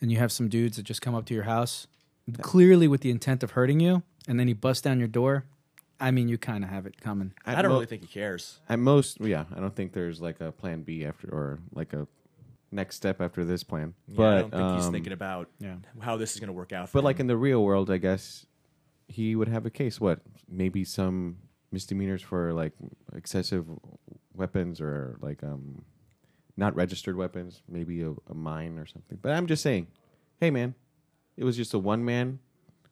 and 0.00 0.10
you 0.12 0.18
have 0.18 0.32
some 0.32 0.48
dudes 0.48 0.76
that 0.76 0.82
just 0.84 1.02
come 1.02 1.14
up 1.14 1.24
to 1.26 1.34
your 1.34 1.44
house, 1.44 1.86
clearly 2.40 2.88
with 2.88 3.00
the 3.02 3.10
intent 3.10 3.42
of 3.42 3.52
hurting 3.52 3.80
you, 3.80 4.02
and 4.28 4.38
then 4.38 4.46
he 4.48 4.54
busts 4.54 4.82
down 4.82 4.98
your 4.98 5.08
door. 5.08 5.44
I 6.00 6.10
mean, 6.10 6.28
you 6.28 6.38
kind 6.38 6.64
of 6.64 6.70
have 6.70 6.86
it 6.86 7.00
coming. 7.00 7.32
I 7.46 7.62
don't 7.62 7.70
mo- 7.70 7.74
really 7.76 7.86
think 7.86 8.02
he 8.02 8.08
cares. 8.08 8.58
At 8.68 8.78
most, 8.80 9.20
yeah, 9.20 9.44
I 9.54 9.60
don't 9.60 9.74
think 9.74 9.92
there's 9.92 10.20
like 10.20 10.40
a 10.40 10.50
plan 10.52 10.82
B 10.82 11.04
after 11.04 11.28
or 11.28 11.60
like 11.72 11.92
a 11.92 12.06
next 12.72 12.96
step 12.96 13.20
after 13.20 13.44
this 13.44 13.62
plan. 13.62 13.94
Yeah, 14.08 14.14
but 14.16 14.34
I 14.36 14.40
don't 14.40 14.50
think 14.50 14.76
he's 14.76 14.86
um, 14.86 14.92
thinking 14.92 15.12
about 15.12 15.48
Yeah. 15.60 15.76
how 16.00 16.16
this 16.16 16.34
is 16.34 16.40
going 16.40 16.48
to 16.48 16.52
work 16.52 16.72
out. 16.72 16.88
For 16.88 16.98
But 16.98 17.04
like 17.04 17.20
in 17.20 17.28
the 17.28 17.36
real 17.36 17.62
world, 17.62 17.90
I 17.90 17.98
guess 17.98 18.44
he 19.06 19.36
would 19.36 19.48
have 19.48 19.64
a 19.66 19.70
case. 19.70 20.00
What 20.00 20.20
maybe 20.48 20.82
some 20.84 21.36
misdemeanors 21.70 22.22
for 22.22 22.52
like 22.52 22.72
excessive 23.14 23.66
weapons 24.34 24.80
or 24.80 25.16
like 25.20 25.42
um 25.44 25.84
not 26.56 26.74
registered 26.76 27.16
weapons, 27.16 27.62
maybe 27.68 28.02
a, 28.02 28.12
a 28.30 28.34
mine 28.34 28.78
or 28.78 28.86
something. 28.86 29.18
But 29.20 29.32
I'm 29.32 29.46
just 29.46 29.62
saying, 29.62 29.88
hey 30.40 30.50
man, 30.50 30.74
it 31.36 31.44
was 31.44 31.56
just 31.56 31.74
a 31.74 31.78
one 31.78 32.04
man, 32.04 32.38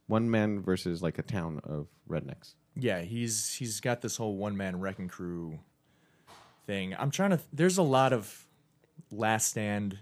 one 0.07 0.31
man 0.31 0.61
versus 0.61 1.03
like 1.03 1.19
a 1.19 1.23
town 1.23 1.61
of 1.65 1.87
rednecks. 2.09 2.55
yeah, 2.77 3.01
he's 3.03 3.55
he's 3.55 3.81
got 3.81 4.01
this 4.01 4.17
whole 4.17 4.37
one 4.37 4.57
man 4.57 4.81
wrecking 4.81 5.09
crew 5.09 5.59
thing. 6.67 6.95
I'm 6.99 7.11
trying 7.11 7.31
to. 7.31 7.41
There's 7.53 7.79
a 7.79 7.83
lot 7.83 8.13
of 8.13 8.47
last 9.11 9.49
stand 9.49 9.99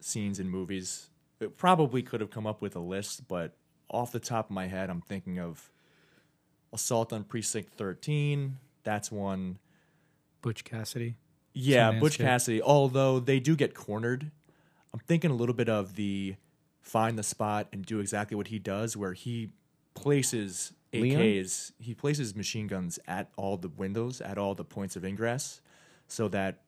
scenes 0.00 0.38
in 0.38 0.48
movies. 0.48 1.08
It 1.40 1.56
probably 1.56 2.02
could 2.02 2.20
have 2.20 2.30
come 2.30 2.46
up 2.46 2.62
with 2.62 2.76
a 2.76 2.80
list, 2.80 3.26
but 3.28 3.56
off 3.90 4.12
the 4.12 4.20
top 4.20 4.46
of 4.46 4.50
my 4.54 4.66
head, 4.66 4.88
I'm 4.88 5.00
thinking 5.02 5.38
of 5.38 5.70
Assault 6.72 7.12
on 7.12 7.24
Precinct 7.24 7.74
13. 7.76 8.56
That's 8.82 9.10
one. 9.10 9.58
Butch 10.42 10.64
Cassidy. 10.64 11.16
Yeah, 11.54 11.92
Butch 11.92 12.18
kid. 12.18 12.24
Cassidy. 12.24 12.60
Although 12.60 13.20
they 13.20 13.40
do 13.40 13.56
get 13.56 13.74
cornered, 13.74 14.30
I'm 14.92 15.00
thinking 15.00 15.30
a 15.30 15.34
little 15.34 15.54
bit 15.54 15.68
of 15.68 15.94
the 15.94 16.36
find 16.82 17.18
the 17.18 17.22
spot 17.22 17.68
and 17.72 17.84
do 17.84 18.00
exactly 18.00 18.36
what 18.36 18.48
he 18.48 18.58
does, 18.58 18.96
where 18.96 19.14
he 19.14 19.50
places 19.94 20.72
Leon? 20.92 21.20
AKs, 21.20 21.72
he 21.78 21.94
places 21.94 22.34
machine 22.36 22.66
guns 22.66 22.98
at 23.06 23.30
all 23.36 23.56
the 23.56 23.68
windows, 23.68 24.20
at 24.20 24.36
all 24.36 24.54
the 24.54 24.64
points 24.64 24.96
of 24.96 25.04
ingress, 25.04 25.60
so 26.08 26.28
that 26.28 26.60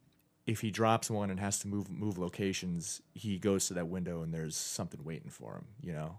if 0.46 0.60
he 0.60 0.70
drops 0.70 1.10
one 1.10 1.28
and 1.30 1.40
has 1.40 1.58
to 1.58 1.68
move 1.68 1.90
move 1.90 2.18
locations, 2.18 3.02
he 3.14 3.38
goes 3.38 3.66
to 3.66 3.74
that 3.74 3.88
window 3.88 4.22
and 4.22 4.32
there's 4.32 4.56
something 4.56 5.02
waiting 5.04 5.30
for 5.30 5.54
him. 5.54 5.66
You 5.82 5.92
know. 5.92 6.18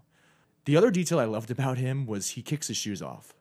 The 0.66 0.76
other 0.76 0.90
detail 0.90 1.18
I 1.18 1.24
loved 1.24 1.50
about 1.50 1.78
him 1.78 2.04
was 2.04 2.30
he 2.30 2.42
kicks 2.42 2.68
his 2.68 2.76
shoes 2.76 3.00
off. 3.00 3.34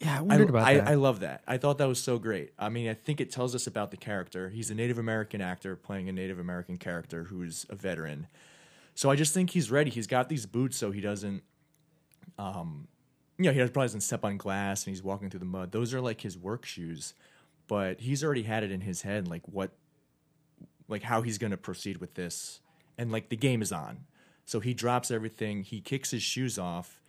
Yeah, 0.00 0.20
I 0.28 0.34
I, 0.34 0.36
about 0.36 0.62
I, 0.62 0.74
that. 0.74 0.88
I 0.88 0.94
love 0.94 1.20
that. 1.20 1.42
I 1.46 1.56
thought 1.56 1.78
that 1.78 1.88
was 1.88 2.02
so 2.02 2.18
great. 2.18 2.52
I 2.58 2.68
mean, 2.68 2.88
I 2.88 2.94
think 2.94 3.20
it 3.20 3.30
tells 3.30 3.54
us 3.54 3.66
about 3.66 3.90
the 3.90 3.96
character. 3.96 4.50
He's 4.50 4.70
a 4.70 4.74
Native 4.74 4.98
American 4.98 5.40
actor 5.40 5.74
playing 5.74 6.08
a 6.08 6.12
Native 6.12 6.38
American 6.38 6.76
character 6.76 7.24
who's 7.24 7.64
a 7.70 7.74
veteran. 7.74 8.26
So 8.94 9.10
I 9.10 9.16
just 9.16 9.32
think 9.32 9.50
he's 9.50 9.70
ready. 9.70 9.90
He's 9.90 10.06
got 10.06 10.28
these 10.28 10.44
boots 10.44 10.76
so 10.76 10.90
he 10.90 11.00
doesn't, 11.00 11.42
um, 12.38 12.88
you 13.38 13.46
know, 13.46 13.52
he 13.52 13.58
probably 13.60 13.84
doesn't 13.84 14.02
step 14.02 14.24
on 14.24 14.36
glass 14.36 14.84
and 14.84 14.94
he's 14.94 15.02
walking 15.02 15.30
through 15.30 15.40
the 15.40 15.46
mud. 15.46 15.72
Those 15.72 15.94
are 15.94 16.00
like 16.00 16.20
his 16.20 16.36
work 16.36 16.66
shoes, 16.66 17.14
but 17.66 18.00
he's 18.00 18.22
already 18.22 18.42
had 18.42 18.64
it 18.64 18.70
in 18.70 18.82
his 18.82 19.02
head, 19.02 19.28
like 19.28 19.42
what, 19.46 19.72
like 20.88 21.02
how 21.02 21.22
he's 21.22 21.38
going 21.38 21.50
to 21.50 21.56
proceed 21.56 21.98
with 21.98 22.14
this. 22.14 22.60
And 22.98 23.10
like 23.10 23.28
the 23.30 23.36
game 23.36 23.62
is 23.62 23.72
on. 23.72 24.04
So 24.44 24.60
he 24.60 24.74
drops 24.74 25.10
everything, 25.10 25.62
he 25.62 25.80
kicks 25.80 26.10
his 26.10 26.22
shoes 26.22 26.58
off, 26.58 27.00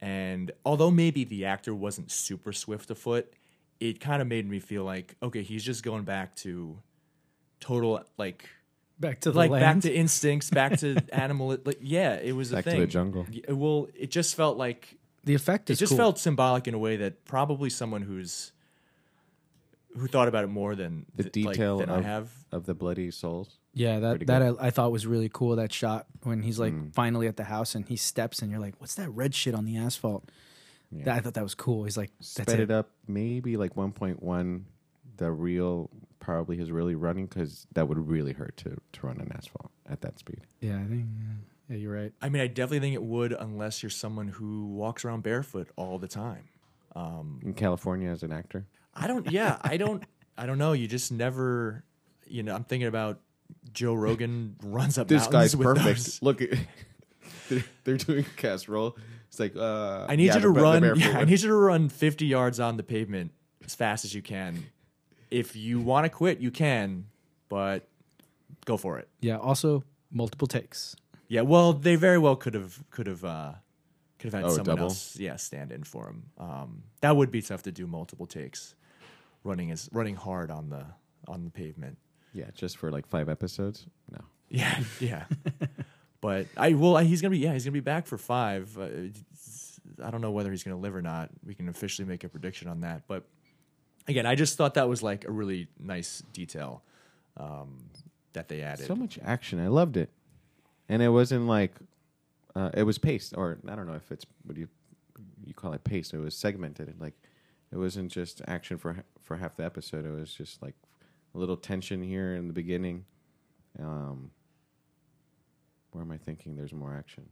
and 0.00 0.52
although 0.64 0.90
maybe 0.90 1.24
the 1.24 1.44
actor 1.46 1.74
wasn't 1.74 2.10
super 2.10 2.52
swift 2.52 2.90
of 2.90 2.98
foot, 2.98 3.32
it 3.80 4.00
kind 4.00 4.20
of 4.22 4.28
made 4.28 4.48
me 4.48 4.58
feel 4.60 4.84
like, 4.84 5.14
okay, 5.22 5.42
he's 5.42 5.64
just 5.64 5.82
going 5.82 6.04
back 6.04 6.34
to 6.36 6.78
total 7.60 8.02
like 8.16 8.48
back 9.00 9.20
to 9.20 9.30
the 9.32 9.38
like 9.38 9.50
back 9.50 9.80
to 9.80 9.92
instincts, 9.92 10.50
back 10.50 10.78
to 10.78 10.96
animal 11.12 11.56
like 11.64 11.78
yeah, 11.80 12.14
it 12.14 12.32
was 12.32 12.50
Back 12.50 12.60
a 12.60 12.62
to 12.64 12.70
thing. 12.70 12.80
the 12.80 12.86
jungle. 12.86 13.26
Well, 13.48 13.88
it 13.94 14.10
just 14.10 14.34
felt 14.34 14.56
like 14.56 14.96
the 15.24 15.34
effect 15.34 15.70
it 15.70 15.74
is 15.74 15.78
just 15.78 15.90
cool. 15.90 15.98
felt 15.98 16.18
symbolic 16.18 16.68
in 16.68 16.74
a 16.74 16.78
way 16.78 16.96
that 16.96 17.24
probably 17.24 17.70
someone 17.70 18.02
who's 18.02 18.52
who 19.98 20.06
thought 20.08 20.28
about 20.28 20.44
it 20.44 20.48
more 20.48 20.74
than 20.74 21.06
The 21.14 21.24
th- 21.24 21.44
like, 21.46 21.54
detail 21.56 21.78
than 21.78 21.90
I 21.90 21.98
of- 21.98 22.04
have. 22.04 22.30
Of 22.52 22.64
the 22.66 22.74
bloody 22.74 23.10
souls. 23.10 23.58
Yeah, 23.74 23.98
Pretty 24.00 24.24
that 24.24 24.40
that. 24.40 24.56
I, 24.60 24.66
I 24.68 24.70
thought 24.70 24.90
was 24.90 25.06
really 25.06 25.28
cool. 25.32 25.54
That 25.56 25.72
shot 25.72 26.06
when 26.22 26.42
he's 26.42 26.58
like 26.58 26.72
Mm. 26.72 26.92
finally 26.94 27.26
at 27.28 27.36
the 27.36 27.44
house 27.44 27.74
and 27.74 27.86
he 27.86 27.96
steps 27.96 28.40
and 28.40 28.50
you're 28.50 28.60
like, 28.60 28.74
"What's 28.78 28.94
that 28.96 29.10
red 29.10 29.34
shit 29.34 29.54
on 29.54 29.64
the 29.66 29.76
asphalt?" 29.76 30.30
That, 30.90 31.16
I 31.16 31.20
thought 31.20 31.34
that 31.34 31.42
was 31.42 31.54
cool. 31.54 31.84
He's 31.84 31.98
like, 31.98 32.10
"That's 32.18 32.30
Sped 32.30 32.48
it." 32.60 32.60
it 32.60 32.70
up 32.70 32.88
maybe 33.06 33.56
like 33.58 33.74
1.1. 33.76 34.64
The 35.18 35.30
real 35.30 35.90
probably 36.20 36.58
is 36.60 36.70
really 36.72 36.94
running 36.94 37.26
because 37.26 37.66
that 37.74 37.88
would 37.88 37.98
really 37.98 38.32
hurt 38.32 38.56
to, 38.58 38.76
to 38.92 39.06
run 39.06 39.20
on 39.20 39.30
asphalt 39.32 39.70
at 39.88 40.00
that 40.00 40.18
speed. 40.18 40.40
Yeah, 40.60 40.76
I 40.78 40.84
think. 40.86 41.06
Yeah, 41.20 41.34
yeah 41.70 41.76
you're 41.76 41.92
right. 41.94 42.12
I 42.22 42.28
mean, 42.30 42.40
I 42.42 42.46
definitely 42.46 42.80
think 42.80 42.94
it 42.94 43.02
would 43.02 43.32
unless 43.32 43.82
you're 43.82 43.90
someone 43.90 44.28
who 44.28 44.66
walks 44.68 45.04
around 45.04 45.22
barefoot 45.22 45.68
all 45.76 45.98
the 45.98 46.08
time. 46.08 46.44
Um, 46.96 47.40
In 47.44 47.52
California 47.54 48.08
as 48.10 48.22
an 48.22 48.32
actor. 48.32 48.66
I 48.94 49.06
don't. 49.06 49.30
Yeah, 49.30 49.56
I 49.62 49.76
don't. 49.76 50.02
I 50.36 50.46
don't 50.46 50.58
know. 50.58 50.72
You 50.72 50.86
just 50.88 51.12
never. 51.12 51.84
You 52.26 52.42
know, 52.42 52.54
I'm 52.54 52.64
thinking 52.64 52.88
about 52.88 53.20
Joe 53.72 53.94
Rogan 53.94 54.56
runs 54.62 54.98
up 54.98 55.08
This 55.08 55.22
mountains 55.22 55.32
guy's 55.52 55.56
with 55.56 55.66
perfect. 55.66 55.86
those- 56.04 56.22
Look, 56.22 56.42
at, 56.42 56.50
they're, 57.48 57.64
they're 57.84 57.96
doing 57.96 58.20
a 58.20 58.36
casserole. 58.40 58.96
It's 59.28 59.40
like, 59.40 59.56
uh, 59.56 60.04
I 60.08 60.16
need 60.16 60.26
yeah, 60.26 60.34
you 60.34 60.40
to 60.42 60.48
the- 60.48 60.52
the 60.54 60.60
run. 60.60 60.80
barefoot 60.82 61.00
Yeah, 61.04 61.10
I 61.12 61.18
one. 61.18 61.28
need 61.28 61.40
you 61.40 61.48
to 61.48 61.54
run 61.54 61.88
50 61.88 62.26
yards 62.26 62.60
on 62.60 62.76
the 62.76 62.82
pavement 62.82 63.30
as 63.64 63.74
fast 63.74 64.04
as 64.04 64.14
you 64.14 64.20
can. 64.22 64.66
If 65.30 65.56
you 65.56 65.80
want 65.80 66.04
to 66.04 66.10
quit, 66.10 66.40
you 66.40 66.50
can, 66.50 67.06
but 67.48 67.88
go 68.66 68.76
for 68.76 68.98
it. 68.98 69.08
Yeah. 69.20 69.38
Also, 69.38 69.84
multiple 70.10 70.46
takes. 70.48 70.94
Yeah. 71.28 71.42
Well, 71.42 71.72
they 71.72 71.96
very 71.96 72.18
well 72.18 72.36
could 72.36 72.54
have 72.54 72.82
could 72.90 73.06
have 73.06 73.24
uh, 73.24 73.52
could 74.18 74.32
have 74.32 74.42
had 74.42 74.50
Oh, 74.50 74.54
someone 74.56 74.64
double? 74.76 74.82
else, 74.84 75.16
yeah, 75.18 75.36
stand 75.36 75.72
in 75.72 75.84
for 75.84 76.08
him. 76.08 76.24
Um, 76.38 76.82
that 77.00 77.16
would 77.16 77.30
be 77.30 77.40
tough 77.42 77.62
to 77.64 77.72
do 77.72 77.86
multiple 77.86 78.26
takes, 78.26 78.74
running 79.44 79.70
is 79.70 79.88
running 79.92 80.16
hard 80.16 80.50
on 80.50 80.68
the 80.70 80.84
on 81.26 81.44
the 81.44 81.50
pavement. 81.50 81.98
Yeah, 82.32 82.46
just 82.54 82.76
for 82.76 82.90
like 82.90 83.06
five 83.06 83.28
episodes. 83.28 83.86
No. 84.10 84.20
Yeah, 84.50 84.80
yeah. 84.98 85.24
but 86.22 86.46
I 86.56 86.72
will. 86.72 86.96
He's 86.96 87.20
gonna 87.20 87.32
be. 87.32 87.38
Yeah, 87.38 87.52
he's 87.52 87.64
gonna 87.64 87.72
be 87.72 87.80
back 87.80 88.06
for 88.06 88.16
five. 88.16 88.78
Uh, 88.78 88.88
I 90.02 90.10
don't 90.10 90.22
know 90.22 90.30
whether 90.30 90.50
he's 90.50 90.62
gonna 90.62 90.78
live 90.78 90.96
or 90.96 91.02
not. 91.02 91.28
We 91.44 91.54
can 91.54 91.68
officially 91.68 92.08
make 92.08 92.24
a 92.24 92.30
prediction 92.30 92.66
on 92.66 92.80
that. 92.80 93.02
But 93.06 93.24
again, 94.06 94.24
I 94.24 94.36
just 94.36 94.56
thought 94.56 94.72
that 94.74 94.88
was 94.88 95.02
like 95.02 95.26
a 95.26 95.30
really 95.30 95.68
nice 95.78 96.22
detail 96.32 96.82
um, 97.36 97.90
that 98.32 98.48
they 98.48 98.62
added. 98.62 98.86
So 98.86 98.96
much 98.96 99.18
action. 99.22 99.60
I 99.60 99.68
loved 99.68 99.98
it, 99.98 100.08
and 100.88 101.02
it 101.02 101.10
wasn't 101.10 101.46
like 101.46 101.74
uh, 102.56 102.70
it 102.72 102.84
was 102.84 102.96
paced, 102.96 103.36
or 103.36 103.58
I 103.68 103.76
don't 103.76 103.86
know 103.86 103.96
if 103.96 104.10
it's 104.10 104.24
what 104.44 104.54
do 104.54 104.62
you 104.62 104.68
you 105.44 105.54
call 105.54 105.72
it 105.72 105.84
paced. 105.84 106.14
It 106.14 106.18
was 106.18 106.34
segmented. 106.34 106.94
Like 106.98 107.14
it 107.72 107.76
wasn't 107.76 108.10
just 108.10 108.42
action 108.46 108.78
for 108.78 109.04
for 109.22 109.36
half 109.36 109.56
the 109.56 109.64
episode. 109.64 110.04
It 110.04 110.10
was 110.10 110.32
just 110.32 110.62
like 110.62 110.74
a 111.34 111.38
little 111.38 111.56
tension 111.56 112.02
here 112.02 112.34
in 112.34 112.46
the 112.46 112.54
beginning. 112.54 113.04
Um, 113.78 114.30
where 115.92 116.02
am 116.02 116.10
I 116.10 116.18
thinking? 116.18 116.56
There's 116.56 116.72
more 116.72 116.94
action, 116.94 117.28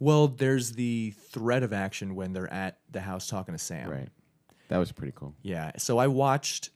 well, 0.00 0.28
there's 0.28 0.72
the 0.72 1.12
threat 1.30 1.62
of 1.62 1.72
action 1.72 2.14
when 2.14 2.32
they're 2.32 2.52
at 2.52 2.78
the 2.90 3.00
house 3.00 3.26
talking 3.26 3.54
to 3.54 3.58
Sam. 3.58 3.90
right? 3.90 4.08
That 4.68 4.78
was 4.78 4.92
pretty 4.92 5.12
cool. 5.14 5.34
Yeah. 5.42 5.72
So 5.78 5.98
I 5.98 6.06
watched 6.06 6.70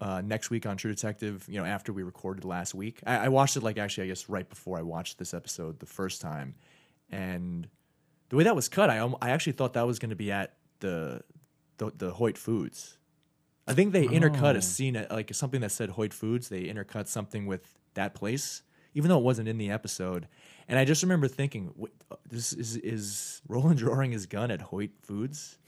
uh, 0.00 0.22
next 0.24 0.50
week 0.50 0.66
on 0.66 0.76
True 0.76 0.92
Detective. 0.94 1.46
You 1.48 1.58
know, 1.58 1.64
after 1.66 1.92
we 1.92 2.02
recorded 2.02 2.44
last 2.44 2.74
week, 2.74 3.00
I, 3.06 3.26
I 3.26 3.28
watched 3.28 3.56
it 3.56 3.62
like 3.62 3.76
actually, 3.76 4.04
I 4.04 4.06
guess 4.08 4.28
right 4.28 4.48
before 4.48 4.78
I 4.78 4.82
watched 4.82 5.18
this 5.18 5.34
episode 5.34 5.78
the 5.78 5.86
first 5.86 6.20
time, 6.20 6.54
and 7.10 7.68
the 8.30 8.36
way 8.36 8.44
that 8.44 8.56
was 8.56 8.68
cut, 8.68 8.88
I 8.88 8.98
I 9.20 9.30
actually 9.30 9.52
thought 9.52 9.74
that 9.74 9.86
was 9.86 9.98
going 9.98 10.10
to 10.10 10.16
be 10.16 10.32
at 10.32 10.54
the, 10.80 11.22
the 11.90 12.06
the 12.06 12.12
Hoyt 12.14 12.38
Foods. 12.38 12.98
I 13.66 13.74
think 13.74 13.92
they 13.92 14.06
intercut 14.06 14.54
Oh. 14.54 14.58
a 14.58 14.62
scene 14.62 14.96
at 14.96 15.10
like 15.10 15.32
something 15.34 15.60
that 15.60 15.70
said 15.70 15.90
Hoyt 15.90 16.12
Foods. 16.12 16.48
They 16.48 16.64
intercut 16.64 17.06
something 17.08 17.46
with 17.46 17.74
that 17.94 18.14
place, 18.14 18.62
even 18.94 19.08
though 19.08 19.18
it 19.18 19.24
wasn't 19.24 19.48
in 19.48 19.58
the 19.58 19.70
episode. 19.70 20.26
And 20.68 20.78
I 20.78 20.84
just 20.84 21.02
remember 21.02 21.28
thinking, 21.28 21.72
this 22.28 22.52
is 22.52 22.76
is 22.76 23.40
Roland 23.48 23.78
drawing 23.84 24.10
his 24.12 24.26
gun 24.26 24.50
at 24.50 24.60
Hoyt 24.62 24.90
Foods 25.02 25.58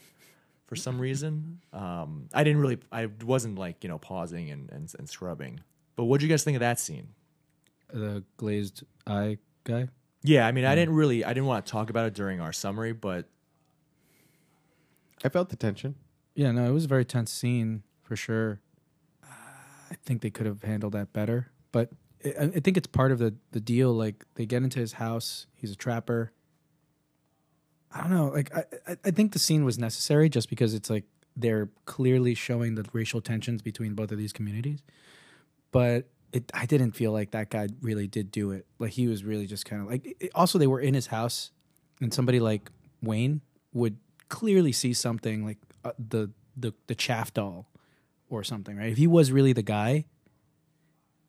for 0.66 0.76
some 0.76 1.00
reason. 1.00 1.60
Um, 1.72 2.28
I 2.32 2.44
didn't 2.44 2.60
really, 2.62 2.78
I 2.92 3.06
wasn't 3.24 3.58
like 3.58 3.82
you 3.84 3.88
know 3.88 3.98
pausing 3.98 4.50
and 4.50 4.70
and, 4.72 4.92
and 4.98 5.08
scrubbing. 5.08 5.60
But 5.96 6.04
what 6.04 6.20
do 6.20 6.26
you 6.26 6.30
guys 6.30 6.42
think 6.44 6.56
of 6.56 6.60
that 6.60 6.78
scene? 6.80 7.08
The 7.92 8.24
glazed 8.36 8.82
eye 9.06 9.38
guy. 9.64 9.88
Yeah, 10.22 10.46
I 10.46 10.52
mean, 10.52 10.64
I 10.64 10.74
didn't 10.74 10.94
really, 10.94 11.24
I 11.24 11.28
didn't 11.34 11.46
want 11.46 11.66
to 11.66 11.70
talk 11.70 11.90
about 11.90 12.06
it 12.06 12.14
during 12.14 12.40
our 12.40 12.52
summary, 12.52 12.92
but 12.92 13.28
I 15.22 15.28
felt 15.28 15.48
the 15.50 15.56
tension. 15.56 15.94
Yeah, 16.34 16.50
no, 16.50 16.66
it 16.66 16.72
was 16.72 16.84
a 16.84 16.88
very 16.88 17.04
tense 17.04 17.32
scene 17.32 17.82
for 18.02 18.16
sure. 18.16 18.60
Uh, 19.22 19.26
I 19.90 19.94
think 20.04 20.20
they 20.22 20.30
could 20.30 20.46
have 20.46 20.62
handled 20.62 20.92
that 20.94 21.12
better, 21.12 21.50
but 21.72 21.90
I, 22.24 22.44
I 22.56 22.60
think 22.60 22.76
it's 22.76 22.86
part 22.88 23.12
of 23.12 23.18
the 23.18 23.34
the 23.52 23.60
deal. 23.60 23.92
Like 23.92 24.24
they 24.34 24.46
get 24.46 24.62
into 24.62 24.80
his 24.80 24.94
house, 24.94 25.46
he's 25.54 25.70
a 25.70 25.76
trapper. 25.76 26.32
I 27.92 28.00
don't 28.00 28.10
know. 28.10 28.28
Like 28.28 28.54
I, 28.54 28.64
I- 28.88 28.96
I 29.04 29.10
think 29.12 29.32
the 29.32 29.38
scene 29.38 29.64
was 29.64 29.78
necessary 29.78 30.28
just 30.28 30.48
because 30.50 30.74
it's 30.74 30.90
like 30.90 31.04
they're 31.36 31.68
clearly 31.84 32.34
showing 32.34 32.74
the 32.74 32.84
racial 32.92 33.20
tensions 33.20 33.62
between 33.62 33.94
both 33.94 34.10
of 34.10 34.18
these 34.18 34.32
communities. 34.32 34.80
But 35.70 36.08
it, 36.32 36.50
I 36.54 36.66
didn't 36.66 36.92
feel 36.92 37.12
like 37.12 37.30
that 37.32 37.50
guy 37.50 37.68
really 37.80 38.06
did 38.08 38.30
do 38.32 38.50
it. 38.50 38.66
Like 38.80 38.90
he 38.92 39.06
was 39.06 39.22
really 39.24 39.46
just 39.46 39.64
kind 39.66 39.82
of 39.82 39.88
like. 39.88 40.16
it- 40.20 40.30
also, 40.34 40.58
they 40.58 40.66
were 40.66 40.80
in 40.80 40.94
his 40.94 41.06
house, 41.06 41.52
and 42.00 42.12
somebody 42.12 42.40
like 42.40 42.70
Wayne 43.02 43.40
would 43.72 43.96
clearly 44.28 44.72
see 44.72 44.92
something 44.92 45.44
like 45.44 45.58
uh, 45.84 45.92
the 45.98 46.30
the 46.56 46.72
the 46.86 46.94
chaff 46.94 47.32
doll 47.32 47.68
or 48.28 48.42
something, 48.44 48.76
right? 48.76 48.90
If 48.90 48.98
he 48.98 49.06
was 49.06 49.32
really 49.32 49.52
the 49.52 49.62
guy, 49.62 50.06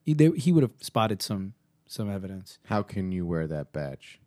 he, 0.02 0.14
they, 0.14 0.30
he 0.30 0.52
would 0.52 0.62
have 0.62 0.72
spotted 0.80 1.22
some 1.22 1.54
some 1.86 2.10
evidence. 2.10 2.58
How 2.66 2.82
can 2.82 3.12
you 3.12 3.26
wear 3.26 3.46
that 3.46 3.72
badge? 3.72 4.20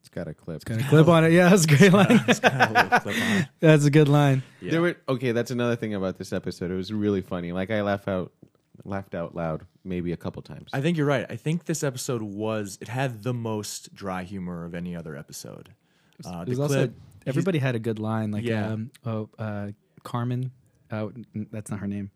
It's 0.00 0.08
got 0.08 0.28
a 0.28 0.34
clip. 0.34 0.56
It's 0.56 0.64
Got 0.64 0.80
a 0.80 0.84
clip 0.84 1.08
on 1.08 1.24
it. 1.24 1.32
Yeah, 1.32 1.48
that's 1.48 1.64
a 1.64 1.66
great 1.66 1.92
line. 1.92 2.22
it's 2.28 2.38
kind 2.38 2.76
of 2.76 2.92
a 2.92 3.00
clip 3.00 3.20
on. 3.20 3.48
that's 3.60 3.84
a 3.84 3.90
good 3.90 4.08
line. 4.08 4.42
Yeah. 4.60 4.70
There 4.70 4.80
were 4.82 4.96
okay. 5.08 5.32
That's 5.32 5.50
another 5.50 5.74
thing 5.74 5.94
about 5.94 6.16
this 6.16 6.32
episode. 6.32 6.70
It 6.70 6.76
was 6.76 6.92
really 6.92 7.22
funny. 7.22 7.50
Like 7.52 7.72
I 7.72 7.82
laugh 7.82 8.06
out, 8.06 8.32
laughed 8.84 9.16
out 9.16 9.34
loud 9.34 9.66
maybe 9.84 10.12
a 10.12 10.16
couple 10.16 10.42
times. 10.42 10.70
I 10.72 10.80
think 10.80 10.96
you're 10.96 11.06
right. 11.06 11.26
I 11.28 11.36
think 11.36 11.64
this 11.64 11.82
episode 11.82 12.22
was 12.22 12.78
it 12.80 12.88
had 12.88 13.24
the 13.24 13.34
most 13.34 13.94
dry 13.94 14.22
humor 14.22 14.64
of 14.64 14.74
any 14.74 14.94
other 14.94 15.16
episode. 15.16 15.70
Uh, 16.24 16.44
There's 16.44 16.56
the 16.58 16.62
also 16.62 16.74
clip, 16.74 16.94
everybody 17.26 17.58
had 17.58 17.74
a 17.74 17.78
good 17.78 17.98
line. 17.98 18.30
Like 18.30 18.44
Yeah. 18.44 18.72
um, 18.72 18.90
oh, 19.04 19.28
uh, 19.38 19.68
Carmen, 20.04 20.52
uh, 20.90 21.08
that's 21.50 21.70
not 21.70 21.80
her 21.80 21.86
name. 21.88 22.10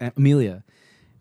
A- 0.00 0.12
Amelia. 0.16 0.64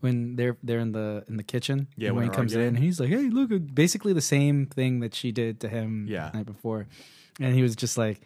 When 0.01 0.35
they're 0.35 0.57
they're 0.61 0.79
in 0.79 0.91
the 0.91 1.23
in 1.27 1.37
the 1.37 1.43
kitchen, 1.43 1.87
Yeah, 1.97 2.09
and 2.09 2.15
when 2.15 2.23
Wayne 2.25 2.31
they're 2.31 2.35
comes 2.35 2.53
in, 2.53 2.59
arguing. 2.59 2.75
and 2.75 2.83
he's 2.85 2.99
like, 2.99 3.09
"Hey, 3.09 3.29
look!" 3.29 3.49
Basically 3.73 4.13
the 4.13 4.21
same 4.21 4.67
thing 4.67 4.99
that 4.99 5.15
she 5.15 5.31
did 5.31 5.59
to 5.61 5.69
him 5.69 6.05
Yeah. 6.07 6.29
the 6.29 6.37
night 6.39 6.45
before, 6.45 6.85
and 7.39 7.55
he 7.55 7.63
was 7.63 7.75
just 7.75 7.97
like, 7.97 8.21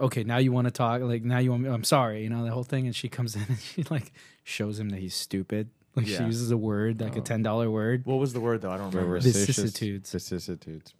"Okay, 0.00 0.24
now 0.24 0.38
you 0.38 0.50
want 0.50 0.66
to 0.68 0.70
talk? 0.70 1.02
Like 1.02 1.24
now 1.24 1.38
you 1.38 1.50
want? 1.50 1.62
Me, 1.64 1.68
I'm 1.68 1.84
sorry, 1.84 2.22
you 2.22 2.30
know 2.30 2.42
the 2.44 2.52
whole 2.52 2.64
thing." 2.64 2.86
And 2.86 2.96
she 2.96 3.08
comes 3.10 3.36
in 3.36 3.42
and 3.48 3.58
she 3.58 3.82
like 3.90 4.12
shows 4.44 4.78
him 4.78 4.88
that 4.90 5.00
he's 5.00 5.14
stupid, 5.14 5.68
Like 5.94 6.06
she 6.06 6.22
uses 6.24 6.50
a 6.50 6.56
word 6.56 7.00
like 7.02 7.16
a 7.16 7.20
Oh. 7.20 7.22
ten 7.22 7.42
dollar 7.42 7.70
word. 7.70 8.06
What 8.06 8.18
was 8.18 8.32
the 8.32 8.40
word 8.40 8.62
though? 8.62 8.70
I 8.70 8.78
don't 8.78 8.94
remember. 8.94 9.20
This- 9.20 9.36
Vicissitudes. 9.36 10.10
Vicissitudes. 10.12 10.94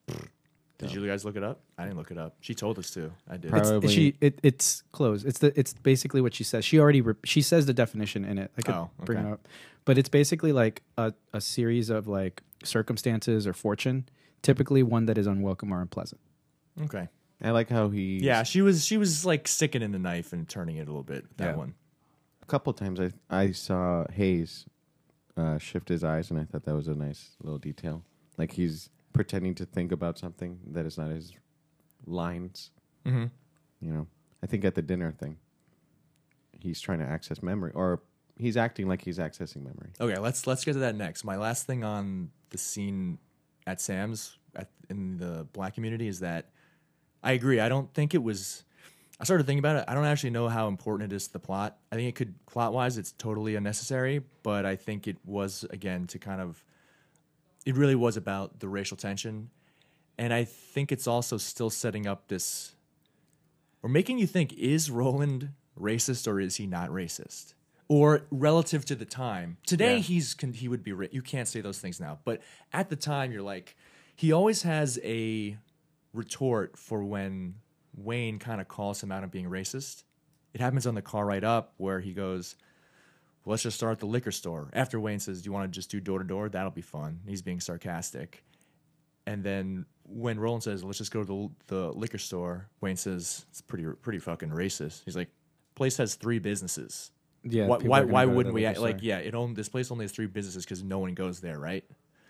Vicissitudes. 0.82 0.92
Did 0.92 1.02
you 1.02 1.08
guys 1.12 1.24
look 1.24 1.36
it 1.36 1.42
up? 1.42 1.60
I 1.78 1.84
didn't 1.84 1.96
look 1.98 2.10
it 2.10 2.18
up. 2.18 2.36
She 2.40 2.54
told 2.54 2.78
us 2.78 2.90
to. 2.90 3.12
I 3.28 3.36
did. 3.36 3.50
Probably- 3.50 3.76
It's, 3.84 3.92
she 3.92 4.14
it, 4.20 4.38
it's 4.42 4.82
closed. 4.92 5.26
It's 5.26 5.38
the 5.38 5.58
it's 5.58 5.72
basically 5.74 6.20
what 6.20 6.34
she 6.34 6.44
says. 6.44 6.64
She 6.64 6.78
already 6.78 7.00
re- 7.00 7.14
she 7.24 7.42
says 7.42 7.66
the 7.66 7.72
definition 7.74 8.24
in 8.24 8.38
it. 8.38 8.50
I 8.58 8.62
could 8.62 8.74
Oh, 8.74 8.90
bring 9.04 9.18
okay. 9.18 9.28
it 9.28 9.32
up, 9.32 9.48
but 9.84 9.98
it's 9.98 10.08
basically 10.08 10.52
like 10.52 10.82
a, 10.98 11.12
a 11.32 11.40
series 11.40 11.90
of 11.90 12.06
like 12.08 12.42
circumstances 12.64 13.46
or 13.46 13.52
fortune, 13.52 14.08
typically 14.42 14.82
one 14.82 15.06
that 15.06 15.18
is 15.18 15.26
unwelcome 15.26 15.72
or 15.72 15.80
unpleasant. 15.80 16.20
Okay. 16.82 17.08
I 17.44 17.50
like 17.50 17.68
how 17.70 17.88
he. 17.90 18.18
Yeah, 18.22 18.44
she 18.44 18.62
was 18.62 18.84
she 18.84 18.96
was 18.96 19.24
like 19.26 19.48
sticking 19.48 19.82
in 19.82 19.90
the 19.92 19.98
knife 19.98 20.32
and 20.32 20.48
turning 20.48 20.76
it 20.76 20.82
a 20.82 20.90
little 20.90 21.02
bit. 21.02 21.24
That 21.38 21.50
Yeah. 21.50 21.56
one. 21.56 21.74
A 22.42 22.46
couple 22.46 22.72
times 22.72 23.00
I 23.00 23.10
I 23.30 23.50
saw 23.52 24.06
Hays 24.12 24.64
uh, 25.36 25.58
shift 25.58 25.88
his 25.88 26.04
eyes, 26.04 26.30
and 26.30 26.38
I 26.38 26.44
thought 26.44 26.64
that 26.64 26.74
was 26.74 26.86
a 26.88 26.94
nice 26.94 27.30
little 27.42 27.58
detail. 27.58 28.04
Like 28.38 28.52
he's 28.52 28.90
pretending 29.12 29.54
to 29.56 29.64
think 29.64 29.92
about 29.92 30.18
something 30.18 30.58
that 30.72 30.86
is 30.86 30.98
not 30.98 31.10
his 31.10 31.32
lines. 32.06 32.70
Mm-hmm. 33.06 33.26
You 33.80 33.92
know, 33.92 34.06
I 34.42 34.46
think 34.46 34.64
at 34.64 34.74
the 34.74 34.82
dinner 34.82 35.12
thing, 35.12 35.38
he's 36.58 36.80
trying 36.80 37.00
to 37.00 37.06
access 37.06 37.42
memory, 37.42 37.72
or 37.74 38.02
he's 38.36 38.56
acting 38.56 38.88
like 38.88 39.02
he's 39.02 39.18
accessing 39.18 39.64
memory. 39.64 39.90
Okay, 40.00 40.18
let's 40.18 40.46
let's 40.46 40.64
get 40.64 40.74
to 40.74 40.80
that 40.80 40.94
next. 40.94 41.24
My 41.24 41.36
last 41.36 41.66
thing 41.66 41.84
on 41.84 42.30
the 42.50 42.58
scene 42.58 43.18
at 43.66 43.80
Sam's 43.80 44.38
at, 44.54 44.68
in 44.88 45.16
the 45.16 45.46
black 45.52 45.74
community 45.74 46.08
is 46.08 46.20
that 46.20 46.50
I 47.22 47.32
agree. 47.32 47.60
I 47.60 47.68
don't 47.68 47.92
think 47.94 48.14
it 48.14 48.22
was. 48.22 48.64
I 49.20 49.24
started 49.24 49.46
thinking 49.46 49.60
about 49.60 49.76
it. 49.76 49.84
I 49.86 49.94
don't 49.94 50.04
actually 50.04 50.30
know 50.30 50.48
how 50.48 50.66
important 50.66 51.12
it 51.12 51.14
is 51.14 51.28
to 51.28 51.34
the 51.34 51.38
plot. 51.38 51.78
I 51.92 51.96
think 51.96 52.08
it 52.08 52.14
could 52.14 52.34
plot 52.46 52.72
wise, 52.72 52.98
it's 52.98 53.12
totally 53.12 53.54
unnecessary. 53.54 54.22
But 54.42 54.66
I 54.66 54.76
think 54.76 55.06
it 55.06 55.16
was 55.24 55.64
again 55.70 56.06
to 56.08 56.18
kind 56.18 56.40
of. 56.40 56.64
It 57.64 57.76
really 57.76 57.94
was 57.94 58.16
about 58.16 58.60
the 58.60 58.68
racial 58.68 58.96
tension, 58.96 59.50
and 60.18 60.32
I 60.32 60.44
think 60.44 60.90
it's 60.92 61.06
also 61.06 61.36
still 61.38 61.70
setting 61.70 62.06
up 62.06 62.28
this, 62.28 62.74
or 63.82 63.88
making 63.88 64.18
you 64.18 64.26
think: 64.26 64.52
Is 64.54 64.90
Roland 64.90 65.50
racist 65.78 66.26
or 66.26 66.40
is 66.40 66.56
he 66.56 66.66
not 66.66 66.90
racist? 66.90 67.54
or 67.88 68.22
relative 68.30 68.86
to 68.86 68.94
the 68.94 69.04
time. 69.04 69.58
Today 69.66 69.96
Yeah. 69.96 70.02
he's 70.02 70.34
he 70.54 70.66
would 70.66 70.82
be 70.82 70.94
you 71.10 71.20
can't 71.20 71.46
say 71.46 71.60
those 71.60 71.78
things 71.78 72.00
now, 72.00 72.20
but 72.24 72.40
at 72.72 72.88
the 72.88 72.96
time 72.96 73.32
you're 73.32 73.42
like 73.42 73.76
he 74.16 74.32
always 74.32 74.62
has 74.62 74.98
a 75.04 75.58
retort 76.14 76.78
for 76.78 77.04
when 77.04 77.56
Wayne 77.94 78.38
kind 78.38 78.60
of 78.62 78.68
calls 78.68 79.02
him 79.02 79.12
out 79.12 79.22
on 79.24 79.28
being 79.28 79.46
racist. 79.46 80.04
It 80.54 80.60
happens 80.60 80.86
on 80.86 80.94
the 80.94 81.02
car 81.02 81.26
ride 81.26 81.44
up 81.44 81.74
where 81.76 82.00
he 82.00 82.12
goes, 82.14 82.56
well, 83.44 83.52
"Let's 83.52 83.62
just 83.62 83.76
start 83.76 83.92
at 83.92 83.98
the 84.00 84.06
liquor 84.06 84.30
store." 84.30 84.68
After 84.72 85.00
Wayne 85.00 85.18
says, 85.18 85.42
"Do 85.42 85.46
you 85.48 85.52
want 85.52 85.72
to 85.72 85.74
just 85.74 85.90
do 85.90 86.00
door 86.00 86.18
to 86.18 86.24
door? 86.24 86.48
That'll 86.48 86.70
be 86.70 86.82
fun." 86.82 87.20
He's 87.26 87.42
being 87.42 87.60
sarcastic. 87.60 88.44
And 89.26 89.44
then 89.44 89.86
when 90.04 90.38
Roland 90.38 90.62
says, 90.62 90.82
"Let's 90.82 90.98
just 90.98 91.12
go 91.12 91.24
to 91.24 91.50
the, 91.68 91.74
the 91.74 91.92
liquor 91.92 92.18
store," 92.18 92.68
Wayne 92.80 92.96
says, 92.96 93.46
"It's 93.50 93.60
pretty 93.60 93.84
pretty 93.84 94.18
fucking 94.18 94.50
racist." 94.50 95.02
He's 95.04 95.16
like, 95.16 95.30
"Place 95.74 95.96
has 95.96 96.14
three 96.14 96.38
businesses." 96.38 97.10
Yeah. 97.44 97.66
why 97.66 97.78
why, 97.78 98.04
why 98.04 98.24
wouldn't 98.24 98.54
we 98.54 98.64
liquor 98.64 98.80
like 98.80 98.98
yeah 99.02 99.18
it 99.18 99.34
own 99.34 99.54
this 99.54 99.68
place 99.68 99.90
only 99.90 100.04
has 100.04 100.12
three 100.12 100.26
businesses 100.26 100.64
because 100.64 100.84
no 100.84 101.00
one 101.00 101.12
goes 101.14 101.40
there 101.40 101.58
right 101.58 101.82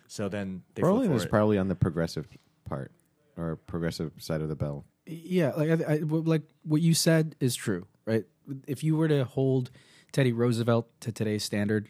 so 0.06 0.30
then 0.30 0.62
they 0.74 0.80
flip 0.80 0.88
Roland 0.88 1.10
for 1.10 1.16
is 1.16 1.24
it. 1.24 1.28
probably 1.28 1.58
on 1.58 1.68
the 1.68 1.74
progressive 1.74 2.26
part 2.66 2.92
or 3.36 3.56
progressive 3.56 4.12
side 4.18 4.42
of 4.42 4.48
the 4.48 4.56
bell. 4.56 4.84
Yeah, 5.06 5.52
like 5.56 5.70
I, 5.70 5.92
I, 5.94 5.98
w- 5.98 6.22
like 6.22 6.42
what 6.64 6.80
you 6.80 6.94
said 6.94 7.34
is 7.40 7.54
true, 7.56 7.86
right? 8.04 8.24
If 8.66 8.84
you 8.84 8.96
were 8.96 9.08
to 9.08 9.24
hold 9.24 9.70
Teddy 10.12 10.32
Roosevelt 10.32 10.88
to 11.00 11.10
today's 11.12 11.44
standard 11.44 11.88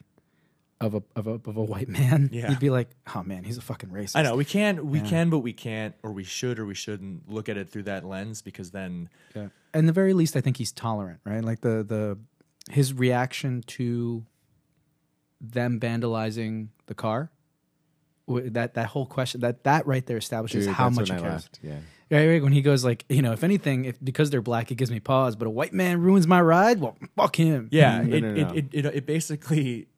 of 0.81 0.95
a 0.95 1.03
of 1.15 1.27
a, 1.27 1.33
of 1.33 1.57
a 1.57 1.63
white 1.63 1.89
man, 1.89 2.29
Yeah. 2.33 2.51
you'd 2.51 2.59
be 2.59 2.71
like, 2.71 2.91
"Oh 3.15 3.23
man, 3.23 3.45
he's 3.45 3.57
a 3.59 3.61
fucking 3.63 3.91
racist." 3.91 4.17
I 4.17 4.23
know 4.23 4.35
we 4.37 4.45
can 4.45 4.89
we 4.91 4.99
Yeah. 5.01 5.07
can 5.09 5.31
but 5.31 5.41
we 5.41 5.53
can't 5.53 5.95
or 6.03 6.13
we 6.13 6.25
should 6.25 6.59
or 6.59 6.67
we 6.67 6.75
shouldn't 6.75 7.29
look 7.29 7.49
at 7.49 7.57
it 7.57 7.69
through 7.71 7.85
that 7.85 8.05
lens 8.05 8.43
because 8.43 8.71
then 8.73 9.09
Yeah. 9.35 9.49
And 9.75 9.89
the 9.89 9.93
very 9.93 10.13
least, 10.13 10.37
I 10.37 10.41
think 10.41 10.57
he's 10.57 10.73
tolerant, 10.73 11.21
right? 11.25 11.45
Like 11.45 11.61
the 11.61 11.85
the 11.85 12.19
his 12.73 12.93
reaction 12.95 13.63
to 13.67 14.25
them 15.41 15.81
vandalizing 15.81 16.69
the 16.87 16.95
car. 16.95 17.31
That 18.29 18.75
that 18.75 18.87
whole 18.87 19.07
question 19.07 19.41
that 19.41 19.65
that 19.65 19.87
right 19.87 20.05
there 20.07 20.17
establishes 20.17 20.67
Dude, 20.67 20.75
how 20.75 20.85
that's 20.89 20.97
much 20.97 21.09
he 21.09 21.15
when 21.15 21.19
I 21.21 21.23
cares. 21.29 21.33
laughed. 21.43 21.59
Yeah. 21.63 21.79
Right, 22.13 22.29
right, 22.29 22.43
when 22.43 22.53
he 22.53 22.61
goes 22.61 22.85
like, 22.85 23.07
you 23.09 23.23
know, 23.23 23.33
if 23.33 23.43
anything, 23.43 23.87
if 23.87 23.97
because 24.05 24.29
they're 24.29 24.43
black, 24.43 24.71
it 24.71 24.75
gives 24.75 24.91
me 24.91 25.01
pause. 25.01 25.35
But 25.35 25.47
a 25.47 25.51
white 25.51 25.73
man 25.73 25.99
ruins 25.99 26.27
my 26.27 26.43
ride. 26.43 26.79
Well, 26.79 26.95
fuck 27.17 27.37
him. 27.37 27.71
yeah 27.73 28.01
mm-hmm. 28.01 28.11
No, 28.11 28.17
it, 28.17 28.21
no, 28.21 28.29
it, 28.29 28.37
no. 28.37 28.55
It, 28.55 28.67
it 28.73 28.85
it 28.97 29.07
basically 29.07 29.89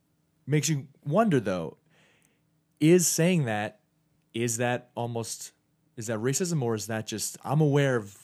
makes 0.47 0.69
you 0.69 0.87
wonder 1.05 1.41
though 1.41 1.77
is 2.79 3.09
saying 3.09 3.47
that 3.47 3.81
is 4.33 4.59
that 4.59 4.91
almost 4.95 5.51
is 5.97 6.07
that 6.07 6.21
racism 6.21 6.63
or 6.63 6.77
is 6.77 6.87
that 6.87 7.09
just 7.09 7.37
I'm 7.43 7.61
aware 7.61 7.97
of 7.97 8.17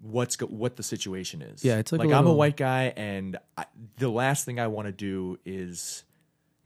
what's 0.00 0.36
go, 0.36 0.46
what 0.46 0.76
the 0.76 0.84
situation 0.84 1.42
is 1.42 1.64
Yeah, 1.64 1.78
it's 1.78 1.90
like 1.90 2.08
a 2.08 2.14
I'm 2.14 2.28
a 2.28 2.32
white 2.32 2.56
guy 2.56 2.92
and 2.96 3.38
I, 3.56 3.64
the 3.96 4.08
last 4.08 4.44
thing 4.44 4.60
I 4.60 4.68
want 4.68 4.86
to 4.86 4.92
do 4.92 5.38
is 5.44 6.04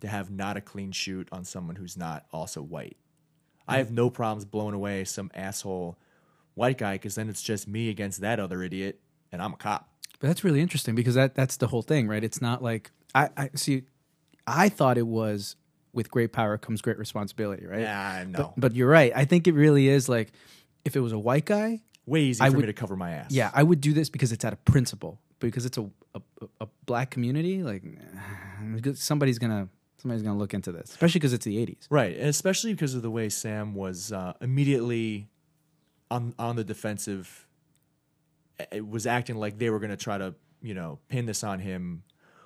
to 0.00 0.08
have 0.08 0.30
not 0.30 0.58
a 0.58 0.60
clean 0.60 0.92
shoot 0.92 1.26
on 1.32 1.46
someone 1.46 1.76
who's 1.76 1.96
not 1.96 2.26
also 2.32 2.60
white. 2.60 2.98
I 3.66 3.78
have 3.78 3.92
no 3.92 4.10
problems 4.10 4.44
blowing 4.44 4.74
away 4.74 5.04
some 5.04 5.30
asshole 5.32 5.96
white 6.60 6.78
guy 6.78 6.94
because 6.94 7.14
then 7.14 7.28
it's 7.30 7.42
just 7.42 7.66
me 7.66 7.88
against 7.88 8.20
that 8.20 8.38
other 8.38 8.62
idiot, 8.62 9.00
and 9.32 9.40
I'm 9.42 9.54
a 9.54 9.56
cop. 9.56 9.88
But 10.20 10.26
that's 10.28 10.44
really 10.44 10.60
interesting 10.60 10.94
because 10.94 11.14
that 11.14 11.34
that's 11.34 11.56
the 11.56 11.66
whole 11.66 11.82
thing, 11.82 12.06
right? 12.06 12.22
It's 12.22 12.42
not 12.42 12.62
like 12.62 12.90
I, 13.14 13.30
I 13.36 13.50
see. 13.54 13.84
I 14.46 14.68
thought 14.68 14.98
it 14.98 15.06
was 15.06 15.56
with 15.92 16.10
great 16.10 16.32
power 16.32 16.58
comes 16.58 16.82
great 16.82 16.98
responsibility, 16.98 17.66
right? 17.66 17.80
Yeah, 17.80 18.24
no, 18.28 18.38
But, 18.38 18.60
but 18.60 18.74
you're 18.76 18.88
right. 18.88 19.12
I 19.14 19.24
think 19.24 19.48
it 19.48 19.54
really 19.54 19.88
is 19.88 20.08
like 20.08 20.32
if 20.84 20.94
it 20.94 21.00
was 21.00 21.12
a 21.12 21.18
white 21.18 21.46
guy, 21.46 21.80
way 22.06 22.20
easy 22.22 22.42
I 22.44 22.50
for 22.50 22.58
me 22.58 22.66
to 22.66 22.72
cover 22.72 22.94
my 22.96 23.12
ass. 23.12 23.32
yeah, 23.32 23.50
I 23.54 23.62
would 23.62 23.80
do 23.80 23.92
this 23.92 24.10
because 24.10 24.30
it's 24.30 24.44
out 24.44 24.52
of 24.52 24.64
principle. 24.64 25.18
Because 25.40 25.64
it's 25.64 25.78
a 25.78 25.90
a, 26.14 26.20
a 26.60 26.68
black 26.84 27.10
community, 27.10 27.62
like 27.62 27.82
somebody's 28.94 29.38
gonna 29.38 29.68
somebody's 29.96 30.22
gonna 30.22 30.38
look 30.38 30.52
into 30.52 30.70
this, 30.72 30.90
especially 30.90 31.18
because 31.20 31.32
it's 31.32 31.46
the 31.46 31.56
'80s. 31.56 31.86
right, 31.88 32.14
and 32.16 32.28
especially 32.28 32.74
because 32.74 32.94
of 32.94 33.00
the 33.00 33.10
way 33.10 33.30
Sam 33.30 33.74
was 33.74 34.12
uh, 34.12 34.34
immediately 34.42 35.28
on 36.10 36.34
on 36.38 36.56
the 36.56 36.64
defensive. 36.64 37.46
It 38.70 38.86
was 38.86 39.06
acting 39.06 39.36
like 39.36 39.58
they 39.58 39.70
were 39.70 39.78
going 39.78 39.90
to 39.90 39.96
try 39.96 40.18
to, 40.18 40.34
you 40.60 40.74
know, 40.74 40.98
pin 41.08 41.24
this 41.24 41.42
on 41.42 41.60
him, 41.60 42.02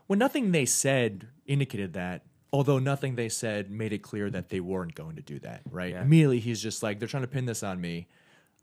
when 0.07 0.19
nothing 0.19 0.53
they 0.53 0.67
said 0.67 1.29
indicated 1.47 1.95
that. 1.95 2.25
Although 2.53 2.79
nothing 2.79 3.17
they 3.17 3.29
said 3.29 3.69
made 3.69 3.93
it 3.93 3.99
clear 3.99 4.31
that 4.31 4.49
they 4.49 4.61
weren't 4.61 4.95
going 4.95 5.17
to 5.17 5.23
do 5.23 5.41
that. 5.41 5.63
Right. 5.69 5.91
Yeah. 5.91 6.03
Immediately, 6.03 6.39
he's 6.39 6.63
just 6.63 6.85
like, 6.85 7.01
they're 7.01 7.09
trying 7.09 7.25
to 7.25 7.29
pin 7.29 7.47
this 7.47 7.65
on 7.65 7.81
me. 7.81 8.07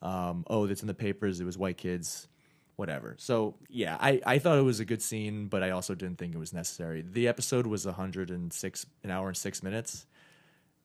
Um, 0.01 0.45
oh, 0.49 0.65
that's 0.65 0.79
in 0.79 0.87
the 0.87 0.93
papers. 0.93 1.41
It 1.41 1.43
was 1.43 1.57
white 1.57 1.77
kids. 1.77 2.29
Whatever. 2.77 3.15
So 3.19 3.57
yeah, 3.69 3.97
I, 3.99 4.21
I 4.25 4.39
thought 4.39 4.57
it 4.57 4.63
was 4.63 4.79
a 4.79 4.85
good 4.85 5.01
scene, 5.01 5.47
but 5.47 5.61
I 5.61 5.71
also 5.71 5.93
didn't 5.93 6.17
think 6.17 6.33
it 6.33 6.37
was 6.37 6.53
necessary. 6.53 7.01
The 7.01 7.27
episode 7.27 7.67
was 7.67 7.85
106 7.85 8.85
an 9.03 9.11
hour 9.11 9.27
and 9.27 9.37
six 9.37 9.61
minutes, 9.61 10.07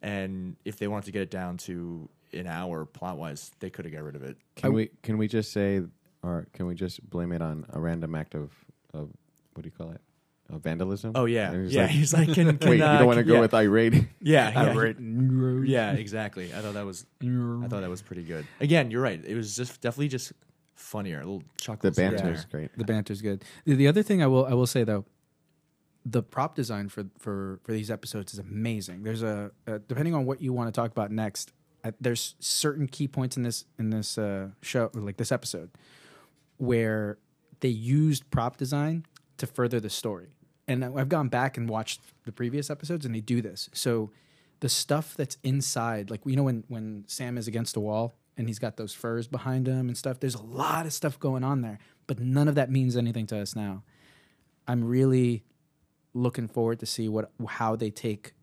and 0.03 0.57
if 0.65 0.77
they 0.77 0.89
wanted 0.89 1.07
to 1.07 1.13
get 1.13 1.23
it 1.23 1.31
down 1.31 1.57
to 1.59 2.11
an 2.37 2.47
hour 2.47 2.85
plot 2.85 3.17
wise, 3.17 3.51
they 3.61 3.71
could 3.71 3.85
have 3.85 3.95
got 3.95 4.03
rid 4.03 4.17
of 4.17 4.23
it. 4.23 4.37
Can 4.57 4.71
I- 4.71 4.75
we 4.75 4.91
can 5.03 5.19
we 5.19 5.29
just 5.29 5.53
say 5.53 5.83
or 6.23 6.47
can 6.53 6.67
we 6.67 6.75
just 6.75 7.09
blame 7.09 7.33
it 7.33 7.43
on 7.43 7.67
a 7.73 7.81
random 7.81 8.15
act 8.15 8.35
of 8.35 8.51
of 8.93 9.11
what 9.55 9.63
do 9.63 9.67
you 9.67 9.73
call 9.77 9.93
it? 9.93 10.01
Of 10.49 10.63
vandalism? 10.63 11.13
Oh 11.15 11.25
yeah, 11.25 11.53
he's 11.53 11.75
yeah. 11.75 11.83
like, 11.83 11.91
he's 11.91 12.15
like, 12.15 12.33
can, 12.33 12.57
can, 12.59 12.71
Wait, 12.71 12.79
you 12.79 12.85
uh, 12.85 12.99
don't 12.99 13.07
want 13.07 13.19
to 13.19 13.25
go 13.25 13.35
yeah. 13.35 13.41
with 13.41 13.55
irate? 13.55 13.95
yeah, 14.21 14.51
yeah, 14.51 14.61
Outright 14.61 14.97
yeah, 15.01 15.93
exactly. 15.93 16.53
I 16.55 16.61
thought 16.61 16.75
that 16.75 16.87
was 16.87 17.05
I 17.21 17.67
thought 17.67 17.81
that 17.81 17.91
was 17.91 18.03
pretty 18.03 18.23
good. 18.23 18.47
Again, 18.61 18.91
you're 18.91 19.03
right. 19.03 19.21
It 19.25 19.35
was 19.35 19.57
just 19.57 19.81
definitely 19.81 20.09
just 20.09 20.33
funnier, 20.75 21.17
a 21.17 21.25
little 21.25 21.43
chocolate. 21.61 21.81
The 21.81 21.89
chuckles. 21.91 21.97
here 21.97 22.11
banter 22.11 22.25
there. 22.25 22.35
is 22.35 22.45
great. 22.45 22.79
The 22.79 22.85
banter's 22.85 23.23
good. 23.23 23.45
The, 23.65 23.75
the 23.75 23.89
other 23.89 24.03
thing 24.05 24.23
I 24.23 24.29
will 24.29 24.47
I 24.47 24.55
will 24.55 24.69
say 24.69 24.85
though, 24.85 25.05
the 26.05 26.23
prop 26.23 26.55
design 26.55 26.89
for 26.89 27.07
for 27.19 27.59
for 27.65 27.73
these 27.73 27.91
episodes 27.91 28.33
is 28.33 28.39
amazing. 28.39 29.03
There's 29.03 29.25
a 29.25 29.51
uh, 29.67 29.79
depending 29.89 30.15
on 30.15 30.27
what 30.27 30.41
you 30.41 30.53
want 30.53 30.73
to 30.73 30.81
talk 30.81 30.93
about 30.93 31.11
next. 31.11 31.53
There's 32.01 32.35
certain 32.39 32.87
key 32.87 33.09
points 33.09 33.37
in 33.37 33.43
this 33.43 33.65
in 33.79 33.91
this 33.91 34.19
uh, 34.19 34.49
show, 34.63 34.91
like 34.95 35.17
this 35.17 35.33
episode, 35.33 35.71
where 36.57 37.19
they 37.61 37.69
used 37.69 38.31
prop 38.31 38.57
design 38.57 39.07
to 39.39 39.47
further 39.47 39.81
the 39.81 39.91
story. 39.91 40.29
And 40.69 40.85
I've 40.85 41.09
gone 41.09 41.29
back 41.29 41.57
and 41.57 41.69
watched 41.69 42.01
the 42.25 42.33
previous 42.33 42.71
episodes, 42.71 43.07
and 43.07 43.15
they 43.15 43.21
do 43.21 43.41
this. 43.41 43.69
So 43.73 44.11
the 44.61 44.69
stuff 44.69 45.15
that's 45.17 45.37
inside, 45.43 46.11
like 46.11 46.21
you 46.25 46.37
know, 46.37 46.45
when 46.45 46.65
when 46.69 47.05
Sam 47.07 47.39
is 47.39 47.47
against 47.47 47.75
the 47.75 47.81
wall 47.81 48.17
and 48.37 48.49
he's 48.49 48.59
got 48.59 48.77
those 48.77 48.93
furs 48.93 49.27
behind 49.27 49.67
him 49.67 49.89
and 49.89 49.97
stuff. 49.97 50.21
There's 50.21 50.35
a 50.35 50.43
lot 50.43 50.87
of 50.87 50.93
stuff 50.93 51.19
going 51.19 51.43
on 51.43 51.63
there, 51.63 51.79
but 52.07 52.21
none 52.21 52.49
of 52.49 52.55
that 52.57 52.71
means 52.71 52.97
anything 52.97 53.27
to 53.29 53.39
us 53.39 53.57
now. 53.57 53.83
I'm 54.69 54.85
really 54.85 55.45
looking 56.13 56.49
forward 56.49 56.81
to 56.81 56.87
see 56.87 57.09
what 57.09 57.31
how 57.49 57.77
they 57.77 57.91
take 57.91 58.35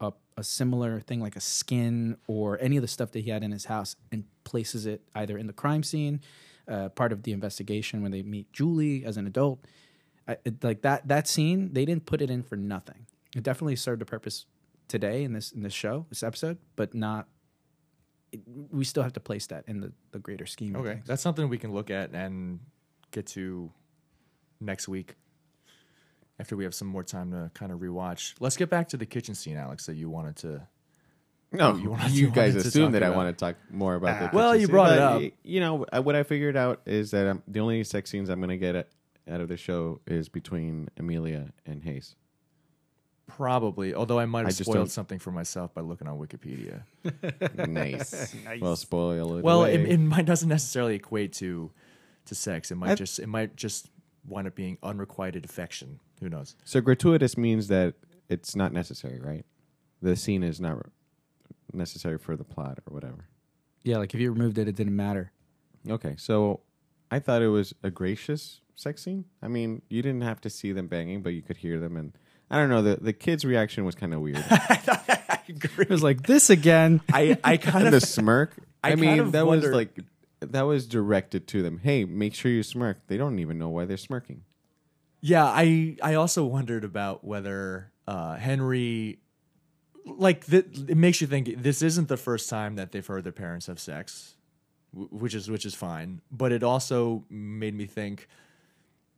a, 0.00 0.12
a 0.36 0.44
similar 0.44 1.00
thing 1.00 1.20
like 1.20 1.36
a 1.36 1.40
skin 1.40 2.16
or 2.26 2.58
any 2.60 2.76
of 2.76 2.82
the 2.82 2.88
stuff 2.88 3.12
that 3.12 3.20
he 3.20 3.30
had 3.30 3.42
in 3.42 3.52
his 3.52 3.66
house 3.66 3.96
and 4.12 4.24
places 4.44 4.86
it 4.86 5.02
either 5.14 5.38
in 5.38 5.46
the 5.46 5.52
crime 5.52 5.82
scene, 5.82 6.20
uh, 6.68 6.88
part 6.90 7.12
of 7.12 7.22
the 7.22 7.32
investigation 7.32 8.02
when 8.02 8.12
they 8.12 8.22
meet 8.22 8.52
Julie 8.52 9.04
as 9.04 9.16
an 9.16 9.26
adult. 9.26 9.64
I, 10.28 10.36
it, 10.44 10.62
like 10.62 10.82
that 10.82 11.08
that 11.08 11.28
scene, 11.28 11.72
they 11.72 11.84
didn't 11.84 12.06
put 12.06 12.20
it 12.20 12.30
in 12.30 12.42
for 12.42 12.56
nothing. 12.56 13.06
it 13.34 13.42
definitely 13.42 13.76
served 13.76 14.02
a 14.02 14.04
purpose 14.04 14.46
today 14.88 15.24
in 15.24 15.32
this 15.32 15.52
in 15.52 15.62
this 15.62 15.72
show, 15.72 16.06
this 16.08 16.22
episode, 16.22 16.58
but 16.74 16.94
not. 16.94 17.28
It, 18.32 18.40
we 18.46 18.84
still 18.84 19.04
have 19.04 19.12
to 19.12 19.20
place 19.20 19.46
that 19.46 19.64
in 19.68 19.80
the, 19.80 19.92
the 20.10 20.18
greater 20.18 20.46
scheme. 20.46 20.74
Okay, 20.74 21.00
that's 21.06 21.22
something 21.22 21.48
we 21.48 21.58
can 21.58 21.72
look 21.72 21.90
at 21.90 22.10
and 22.10 22.58
get 23.12 23.26
to 23.28 23.70
next 24.60 24.88
week 24.88 25.14
after 26.38 26.56
we 26.56 26.64
have 26.64 26.74
some 26.74 26.88
more 26.88 27.02
time 27.02 27.30
to 27.32 27.50
kind 27.54 27.72
of 27.72 27.80
rewatch. 27.80 28.34
Let's 28.40 28.56
get 28.56 28.68
back 28.70 28.88
to 28.90 28.96
the 28.96 29.06
kitchen 29.06 29.34
scene, 29.34 29.56
Alex, 29.56 29.86
that 29.86 29.94
you 29.96 30.08
wanted 30.10 30.36
to. 30.36 30.66
No, 31.52 31.74
You 31.74 31.82
you, 31.84 31.90
wanted- 31.90 32.12
you 32.12 32.26
guys 32.30 32.54
wanted 32.54 32.66
assume 32.66 32.84
talk 32.86 32.92
that 32.92 33.02
I 33.02 33.06
about- 33.06 33.16
want 33.16 33.38
to 33.38 33.44
talk 33.44 33.56
more 33.70 33.94
about 33.94 34.20
the. 34.20 34.26
Ah. 34.26 34.30
Well, 34.32 34.50
kitchen 34.52 34.60
you 34.60 34.66
scene, 34.66 34.72
brought 34.72 34.92
it 34.92 34.98
up. 34.98 35.20
y- 35.20 35.32
You 35.44 35.60
know, 35.60 35.86
what 36.02 36.14
I 36.16 36.22
figured 36.22 36.56
out 36.56 36.82
is 36.86 37.10
that 37.12 37.26
um, 37.26 37.42
the 37.48 37.60
only 37.60 37.82
sex 37.84 38.10
scenes 38.10 38.28
I'm 38.28 38.40
going 38.40 38.50
to 38.50 38.56
get 38.58 38.74
out 39.28 39.40
of 39.40 39.48
the 39.48 39.56
show 39.56 40.00
is 40.06 40.28
between 40.28 40.88
Amelia 40.98 41.52
and 41.64 41.82
Hays. 41.82 42.14
Probably, 43.28 43.92
although 43.92 44.20
I 44.20 44.26
might 44.26 44.40
I 44.40 44.48
have 44.50 44.56
just 44.56 44.70
spoiled 44.70 44.90
something 44.90 45.18
for 45.18 45.32
myself 45.32 45.74
by 45.74 45.80
looking 45.80 46.06
on 46.06 46.16
Wikipedia. 46.18 46.82
nice. 47.68 48.36
Well, 48.60 48.76
spoil 48.76 49.38
it. 49.38 49.42
Well, 49.44 49.62
away. 49.62 49.74
it, 49.74 49.88
it 49.88 49.98
might 49.98 50.26
doesn't 50.26 50.48
necessarily 50.48 50.94
equate 50.94 51.32
to 51.34 51.72
to 52.26 52.34
sex. 52.36 52.70
It 52.70 52.76
might 52.76 52.90
I- 52.92 52.94
just 52.94 53.18
it 53.18 53.26
might 53.26 53.56
just 53.56 53.88
wind 54.28 54.46
up 54.46 54.54
being 54.54 54.78
unrequited 54.82 55.44
affection. 55.44 55.98
Who 56.20 56.28
knows? 56.28 56.56
so 56.64 56.80
gratuitous 56.80 57.36
means 57.36 57.68
that 57.68 57.94
it's 58.28 58.56
not 58.56 58.72
necessary, 58.72 59.20
right? 59.20 59.44
The 60.02 60.16
scene 60.16 60.42
is 60.42 60.60
not 60.60 60.86
necessary 61.72 62.18
for 62.18 62.36
the 62.36 62.44
plot 62.44 62.78
or 62.88 62.94
whatever. 62.94 63.26
Yeah, 63.82 63.98
like 63.98 64.14
if 64.14 64.20
you 64.20 64.30
removed 64.32 64.58
it, 64.58 64.68
it 64.68 64.74
didn't 64.76 64.96
matter. 64.96 65.32
Okay, 65.88 66.14
so 66.18 66.60
I 67.10 67.18
thought 67.18 67.42
it 67.42 67.48
was 67.48 67.72
a 67.82 67.90
gracious 67.90 68.60
sex 68.74 69.02
scene. 69.02 69.24
I 69.42 69.48
mean, 69.48 69.82
you 69.88 70.02
didn't 70.02 70.22
have 70.22 70.40
to 70.42 70.50
see 70.50 70.72
them 70.72 70.88
banging, 70.88 71.22
but 71.22 71.30
you 71.30 71.42
could 71.42 71.58
hear 71.58 71.78
them, 71.78 71.96
and 71.96 72.12
I 72.50 72.58
don't 72.58 72.68
know. 72.68 72.82
the 72.82 72.96
The 72.96 73.12
kid's 73.12 73.44
reaction 73.44 73.84
was 73.84 73.94
kind 73.94 74.12
of 74.12 74.20
weird. 74.20 74.44
I 74.50 75.40
agree. 75.48 75.84
It 75.84 75.90
was 75.90 76.02
like 76.02 76.26
this 76.26 76.50
again. 76.50 77.00
I 77.12 77.38
I 77.44 77.56
kind 77.58 77.84
and 77.84 77.92
the 77.92 77.98
of 77.98 78.02
smirk. 78.02 78.54
I 78.82 78.92
I, 78.92 78.94
mean, 78.96 79.30
that 79.32 79.46
wonder- 79.46 79.68
was 79.68 79.76
like 79.76 80.00
that 80.40 80.62
was 80.62 80.86
directed 80.86 81.46
to 81.48 81.62
them. 81.62 81.78
Hey, 81.82 82.04
make 82.04 82.34
sure 82.34 82.50
you 82.50 82.62
smirk. 82.62 82.98
They 83.06 83.16
don't 83.16 83.38
even 83.38 83.58
know 83.58 83.68
why 83.68 83.84
they're 83.84 83.96
smirking. 83.96 84.42
Yeah, 85.20 85.44
I 85.44 85.96
I 86.02 86.14
also 86.14 86.44
wondered 86.44 86.84
about 86.84 87.24
whether 87.24 87.90
uh, 88.06 88.36
Henry, 88.36 89.18
like, 90.04 90.46
th- 90.46 90.66
it 90.88 90.96
makes 90.96 91.20
you 91.20 91.26
think 91.26 91.62
this 91.62 91.82
isn't 91.82 92.08
the 92.08 92.16
first 92.16 92.48
time 92.48 92.76
that 92.76 92.92
they've 92.92 93.06
heard 93.06 93.24
their 93.24 93.32
parents 93.32 93.66
have 93.66 93.80
sex, 93.80 94.36
w- 94.92 95.08
which 95.10 95.34
is 95.34 95.50
which 95.50 95.64
is 95.66 95.74
fine. 95.74 96.20
But 96.30 96.52
it 96.52 96.62
also 96.62 97.24
made 97.30 97.74
me 97.74 97.86
think 97.86 98.28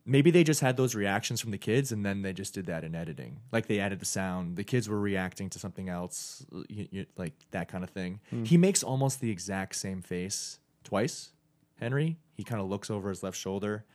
maybe 0.05 0.31
they 0.31 0.43
just 0.43 0.61
had 0.61 0.77
those 0.77 0.95
reactions 0.95 1.41
from 1.41 1.51
the 1.51 1.57
kids, 1.57 1.91
and 1.91 2.03
then 2.05 2.21
they 2.23 2.33
just 2.33 2.53
did 2.53 2.65
that 2.67 2.83
in 2.83 2.95
editing. 2.95 3.41
Like 3.51 3.67
they 3.67 3.79
added 3.79 3.99
the 3.99 4.05
sound, 4.05 4.55
the 4.55 4.63
kids 4.63 4.89
were 4.89 4.99
reacting 4.99 5.49
to 5.51 5.59
something 5.59 5.89
else, 5.89 6.45
y 6.51 6.87
y 6.91 7.05
like 7.17 7.33
that 7.51 7.67
kind 7.67 7.83
of 7.83 7.89
thing. 7.91 8.19
He 8.43 8.57
makes 8.57 8.81
almost 8.83 9.19
the 9.21 9.29
exact 9.29 9.75
same 9.75 10.01
face 10.01 10.59
twice. 10.83 11.33
Henry, 11.79 12.17
he 12.35 12.43
kind 12.43 12.61
of 12.61 12.67
looks 12.67 12.89
over 12.89 13.09
his 13.09 13.21
left 13.21 13.37
shoulder 13.37 13.85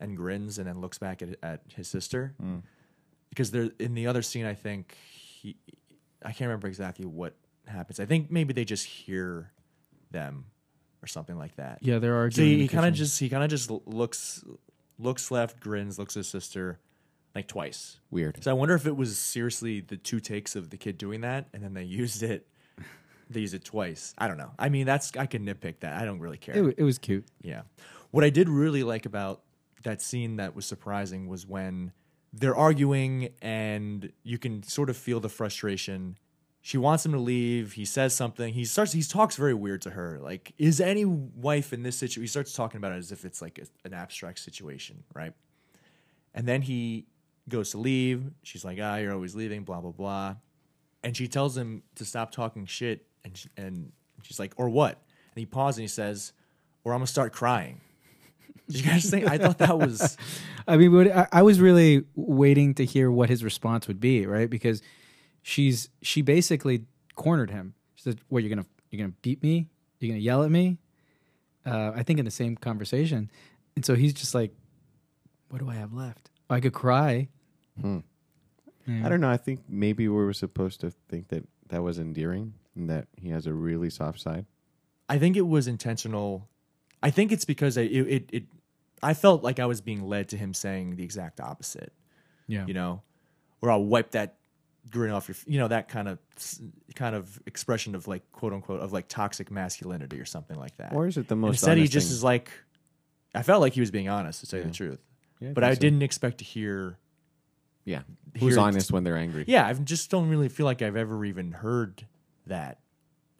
and 0.00 0.16
grins 0.16 0.58
and 0.58 0.66
then 0.66 0.80
looks 0.80 0.98
back 0.98 1.22
at, 1.22 1.36
at 1.42 1.62
his 1.74 1.88
sister. 1.88 2.34
Hmm. 2.40 2.58
Because 3.30 3.50
there 3.50 3.70
in 3.78 3.94
the 3.94 4.06
other 4.06 4.22
scene 4.22 4.46
i 4.46 4.54
think 4.54 4.96
he 5.02 5.56
i 6.22 6.28
can't 6.28 6.42
remember 6.48 6.68
exactly 6.68 7.04
what 7.04 7.34
happens. 7.66 7.98
I 8.00 8.06
think 8.06 8.30
maybe 8.30 8.52
they 8.52 8.64
just 8.64 8.84
hear 8.86 9.50
them 10.10 10.46
or 11.02 11.06
something 11.06 11.36
like 11.36 11.56
that. 11.56 11.78
Yeah, 11.82 11.98
there 11.98 12.16
are. 12.22 12.30
so 12.30 12.42
he, 12.42 12.58
he 12.58 12.68
kind 12.68 12.86
of 12.86 12.94
just 12.94 13.18
he 13.18 13.28
kind 13.28 13.42
of 13.42 13.50
just 13.50 13.70
looks 13.70 14.44
looks 14.98 15.30
left 15.30 15.60
grins 15.60 15.98
looks 15.98 16.16
at 16.16 16.20
his 16.20 16.28
sister 16.28 16.78
like 17.34 17.48
twice. 17.48 17.98
Weird. 18.10 18.42
so 18.44 18.50
i 18.50 18.54
wonder 18.54 18.74
if 18.74 18.86
it 18.86 18.96
was 18.96 19.18
seriously 19.18 19.80
the 19.80 19.96
two 19.96 20.20
takes 20.20 20.54
of 20.54 20.70
the 20.70 20.76
kid 20.76 20.98
doing 20.98 21.22
that 21.22 21.48
and 21.52 21.62
then 21.62 21.74
they 21.74 21.82
used 22.02 22.22
it 22.22 22.46
they 23.30 23.40
used 23.40 23.54
it 23.54 23.64
twice. 23.64 24.14
I 24.18 24.28
don't 24.28 24.36
know. 24.38 24.52
I 24.58 24.68
mean 24.68 24.86
that's 24.86 25.16
i 25.16 25.26
can 25.26 25.44
nitpick 25.44 25.80
that. 25.80 26.00
I 26.00 26.04
don't 26.04 26.20
really 26.20 26.38
care. 26.38 26.56
It, 26.56 26.74
it 26.78 26.84
was 26.84 26.98
cute. 26.98 27.26
yeah. 27.42 27.62
What 28.10 28.22
I 28.22 28.30
did 28.30 28.48
really 28.48 28.84
like 28.84 29.06
about 29.06 29.42
that 29.84 30.02
scene 30.02 30.36
that 30.36 30.56
was 30.56 30.66
surprising 30.66 31.28
was 31.28 31.46
when 31.46 31.92
they're 32.32 32.56
arguing 32.56 33.30
and 33.40 34.12
you 34.24 34.38
can 34.38 34.62
sort 34.62 34.90
of 34.90 34.96
feel 34.96 35.20
the 35.20 35.28
frustration. 35.28 36.18
She 36.60 36.78
wants 36.78 37.06
him 37.06 37.12
to 37.12 37.18
leave. 37.18 37.74
He 37.74 37.84
says 37.84 38.14
something. 38.14 38.52
He 38.52 38.64
starts. 38.64 38.92
He 38.92 39.02
talks 39.02 39.36
very 39.36 39.54
weird 39.54 39.82
to 39.82 39.90
her. 39.90 40.18
Like, 40.20 40.54
is 40.58 40.80
any 40.80 41.04
wife 41.04 41.72
in 41.72 41.82
this 41.82 41.96
situation? 41.96 42.22
He 42.22 42.26
starts 42.26 42.54
talking 42.54 42.78
about 42.78 42.92
it 42.92 42.96
as 42.96 43.12
if 43.12 43.24
it's 43.24 43.40
like 43.42 43.58
a, 43.58 43.86
an 43.86 43.94
abstract 43.94 44.38
situation, 44.38 45.04
right? 45.14 45.34
And 46.34 46.48
then 46.48 46.62
he 46.62 47.06
goes 47.48 47.70
to 47.72 47.78
leave. 47.78 48.30
She's 48.42 48.64
like, 48.64 48.78
"Ah, 48.80 48.96
you're 48.96 49.12
always 49.12 49.34
leaving." 49.34 49.62
Blah 49.64 49.82
blah 49.82 49.92
blah. 49.92 50.36
And 51.02 51.14
she 51.14 51.28
tells 51.28 51.56
him 51.56 51.82
to 51.96 52.04
stop 52.04 52.32
talking 52.32 52.64
shit. 52.64 53.06
And 53.24 53.36
sh- 53.36 53.46
and 53.58 53.92
she's 54.22 54.38
like, 54.38 54.54
"Or 54.56 54.70
what?" 54.70 54.92
And 55.34 55.40
he 55.40 55.46
pauses 55.46 55.78
and 55.78 55.84
he 55.84 55.88
says, 55.88 56.32
"Or 56.82 56.94
I'm 56.94 57.00
gonna 57.00 57.06
start 57.06 57.34
crying." 57.34 57.82
Did 58.68 58.80
you 58.80 58.90
guys 58.90 59.10
think? 59.10 59.26
I 59.26 59.38
thought 59.38 59.58
that 59.58 59.78
was 59.78 60.16
I 60.66 60.76
mean, 60.76 60.92
what, 60.92 61.10
I, 61.10 61.28
I 61.30 61.42
was 61.42 61.60
really 61.60 62.04
waiting 62.14 62.74
to 62.74 62.84
hear 62.84 63.10
what 63.10 63.28
his 63.28 63.44
response 63.44 63.86
would 63.88 64.00
be, 64.00 64.26
right? 64.26 64.48
Because 64.48 64.82
she's 65.42 65.90
she 66.02 66.22
basically 66.22 66.84
cornered 67.14 67.50
him. 67.50 67.74
She 67.94 68.02
said, 68.02 68.20
"What 68.28 68.42
you're 68.42 68.50
gonna 68.54 68.66
you're 68.90 69.04
gonna 69.04 69.14
beat 69.22 69.42
me? 69.42 69.68
You're 70.00 70.10
gonna 70.10 70.20
yell 70.20 70.42
at 70.42 70.50
me?" 70.50 70.78
Uh, 71.66 71.92
I 71.94 72.02
think 72.02 72.18
in 72.18 72.24
the 72.24 72.30
same 72.30 72.56
conversation, 72.56 73.30
and 73.76 73.84
so 73.84 73.94
he's 73.94 74.14
just 74.14 74.34
like, 74.34 74.52
"What 75.50 75.60
do 75.60 75.68
I 75.68 75.74
have 75.74 75.92
left? 75.92 76.30
I 76.48 76.60
could 76.60 76.72
cry." 76.72 77.28
Hmm. 77.80 77.98
I 78.86 79.08
don't 79.08 79.20
know. 79.20 79.30
I 79.30 79.38
think 79.38 79.60
maybe 79.66 80.08
we 80.08 80.14
were 80.14 80.34
supposed 80.34 80.80
to 80.80 80.90
think 81.08 81.28
that 81.28 81.44
that 81.68 81.82
was 81.82 81.98
endearing 81.98 82.52
and 82.76 82.90
that 82.90 83.08
he 83.16 83.30
has 83.30 83.46
a 83.46 83.52
really 83.54 83.88
soft 83.88 84.20
side. 84.20 84.44
I 85.08 85.18
think 85.18 85.36
it 85.36 85.46
was 85.46 85.66
intentional. 85.66 86.48
I 87.02 87.10
think 87.10 87.32
it's 87.32 87.46
because 87.46 87.78
it, 87.78 87.90
it, 87.90 88.28
it 88.30 88.44
I 89.04 89.14
felt 89.14 89.42
like 89.44 89.58
I 89.60 89.66
was 89.66 89.80
being 89.80 90.02
led 90.02 90.28
to 90.30 90.36
him 90.36 90.54
saying 90.54 90.96
the 90.96 91.04
exact 91.04 91.40
opposite. 91.40 91.92
Yeah, 92.46 92.66
You 92.66 92.74
know, 92.74 93.02
or 93.62 93.70
I'll 93.70 93.84
wipe 93.84 94.10
that 94.12 94.36
grin 94.90 95.10
off 95.12 95.28
your, 95.28 95.36
you 95.46 95.58
know, 95.58 95.68
that 95.68 95.88
kind 95.88 96.08
of 96.08 96.18
kind 96.94 97.14
of 97.16 97.40
expression 97.46 97.94
of 97.94 98.06
like 98.06 98.30
quote 98.32 98.52
unquote 98.52 98.80
of 98.80 98.92
like 98.92 99.08
toxic 99.08 99.50
masculinity 99.50 100.20
or 100.20 100.26
something 100.26 100.58
like 100.58 100.76
that. 100.76 100.92
Or 100.92 101.06
is 101.06 101.16
it 101.16 101.28
the 101.28 101.36
most 101.36 101.54
Instead, 101.54 101.78
he 101.78 101.86
just 101.88 102.08
thing? 102.08 102.14
is 102.16 102.24
like, 102.24 102.50
I 103.34 103.42
felt 103.42 103.62
like 103.62 103.72
he 103.72 103.80
was 103.80 103.90
being 103.90 104.08
honest 104.10 104.40
to 104.40 104.46
say 104.46 104.60
the 104.60 104.70
truth, 104.70 105.00
Yeah, 105.40 105.52
but 105.54 105.64
I 105.64 105.68
think 105.68 105.76
so. 105.76 105.80
didn't 105.80 106.02
expect 106.02 106.38
to 106.38 106.44
hear. 106.44 106.98
Yeah. 107.86 108.02
Who's 108.38 108.54
hear- 108.54 108.62
honest 108.62 108.92
when 108.92 109.04
they're 109.04 109.16
angry? 109.16 109.44
Yeah, 109.46 109.66
I 109.66 109.72
just 109.72 110.10
don't 110.10 110.28
really 110.28 110.48
feel 110.50 110.66
like 110.66 110.82
I've 110.82 110.96
ever 110.96 111.24
even 111.24 111.52
heard 111.52 112.06
that 112.46 112.78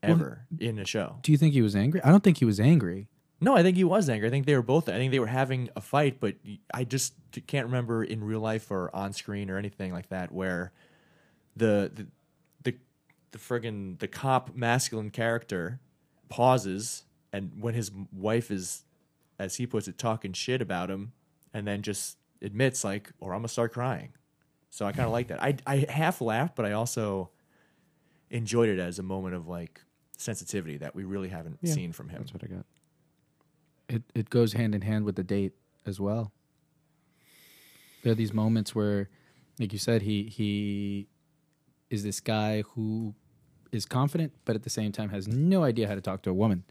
ever 0.03 0.47
in 0.59 0.79
a 0.79 0.85
show. 0.87 1.19
Do 1.23 1.31
you 1.33 1.39
think 1.39 1.53
he 1.53 1.63
was 1.63 1.77
angry? 1.77 2.01
I 2.03 2.11
don't 2.11 2.23
think 2.25 2.39
he 2.39 2.45
was 2.47 2.59
angry. 2.61 3.09
No, 3.45 3.55
I 3.55 3.63
think 3.63 3.77
he 3.77 3.85
was 3.85 4.09
angry. 4.09 4.29
I 4.29 4.31
think 4.31 4.47
they 4.47 4.57
were 4.57 4.63
both. 4.63 4.89
I 4.89 4.93
think 4.93 5.13
they 5.13 5.19
were 5.19 5.27
having 5.27 5.69
a 5.77 5.81
fight, 5.81 6.19
but 6.19 6.37
I 6.73 6.85
just 6.85 7.15
can't 7.47 7.67
remember 7.67 8.03
in 8.03 8.25
real 8.25 8.41
life 8.41 8.71
or 8.71 8.95
on 8.95 9.13
screen 9.13 9.51
or 9.51 9.59
anything 9.59 9.93
like 9.93 10.09
that 10.09 10.33
where 10.33 10.73
the 11.57 11.91
the 11.95 12.07
the, 12.63 12.79
the 13.33 13.39
friggin' 13.39 13.99
the 13.99 14.09
cop 14.09 14.55
masculine 14.57 15.11
character 15.11 15.81
pauses 16.29 17.05
and 17.33 17.51
when 17.61 17.75
his 17.75 17.91
wife 18.13 18.51
is, 18.51 18.85
as 19.39 19.57
he 19.57 19.67
puts 19.67 19.89
it, 19.89 19.99
talking 19.99 20.33
shit 20.33 20.63
about 20.63 20.91
him, 20.91 21.13
and 21.53 21.67
then 21.67 21.83
just 21.83 22.17
admits 22.41 22.83
like, 22.85 23.13
"Or 23.21 23.35
I'm 23.35 23.41
gonna 23.41 23.49
start 23.49 23.73
crying." 23.73 24.15
So 24.71 24.87
I 24.87 24.93
kind 24.93 25.07
of 25.07 25.13
like 25.13 25.29
that. 25.29 25.43
I 25.43 25.57
I 25.67 25.85
half 25.89 26.21
laughed, 26.21 26.57
but 26.57 26.65
I 26.65 26.73
also 26.73 27.31
enjoyed 28.31 28.69
it 28.69 28.79
as 28.79 28.99
a 28.99 29.03
moment 29.03 29.35
of 29.35 29.47
like 29.47 29.81
sensitivity 30.17 30.79
that 30.79 30.95
we 30.95 31.05
really 31.05 31.29
haven't 31.29 31.59
Yeah, 31.61 31.75
seen 31.75 31.93
from 31.93 32.09
him. 32.09 32.21
That's 32.21 32.33
what 32.33 32.43
I 32.43 32.47
got. 32.47 32.65
It 33.89 34.03
it 34.15 34.31
goes 34.31 34.53
hand 34.53 34.75
in 34.75 34.83
hand 34.83 35.05
with 35.05 35.17
the 35.17 35.25
date 35.25 35.53
as 35.87 36.01
well. 36.01 36.33
There 38.03 38.13
are 38.13 38.17
these 38.17 38.33
moments 38.33 38.75
where, 38.75 39.09
like 39.59 39.73
you 39.73 39.79
said, 39.79 40.03
he 40.03 40.25
he 40.25 41.09
is 41.91 42.03
this 42.03 42.21
guy 42.21 42.63
who 42.75 43.15
is 43.73 43.87
confident, 43.87 44.33
but 44.45 44.55
at 44.55 44.63
the 44.63 44.71
same 44.71 44.93
time 44.93 45.11
has 45.11 45.27
no 45.29 45.65
idea 45.65 45.89
how 45.89 45.95
to 45.95 46.01
talk 46.01 46.23
to 46.23 46.31
a 46.31 46.35
woman. 46.35 46.65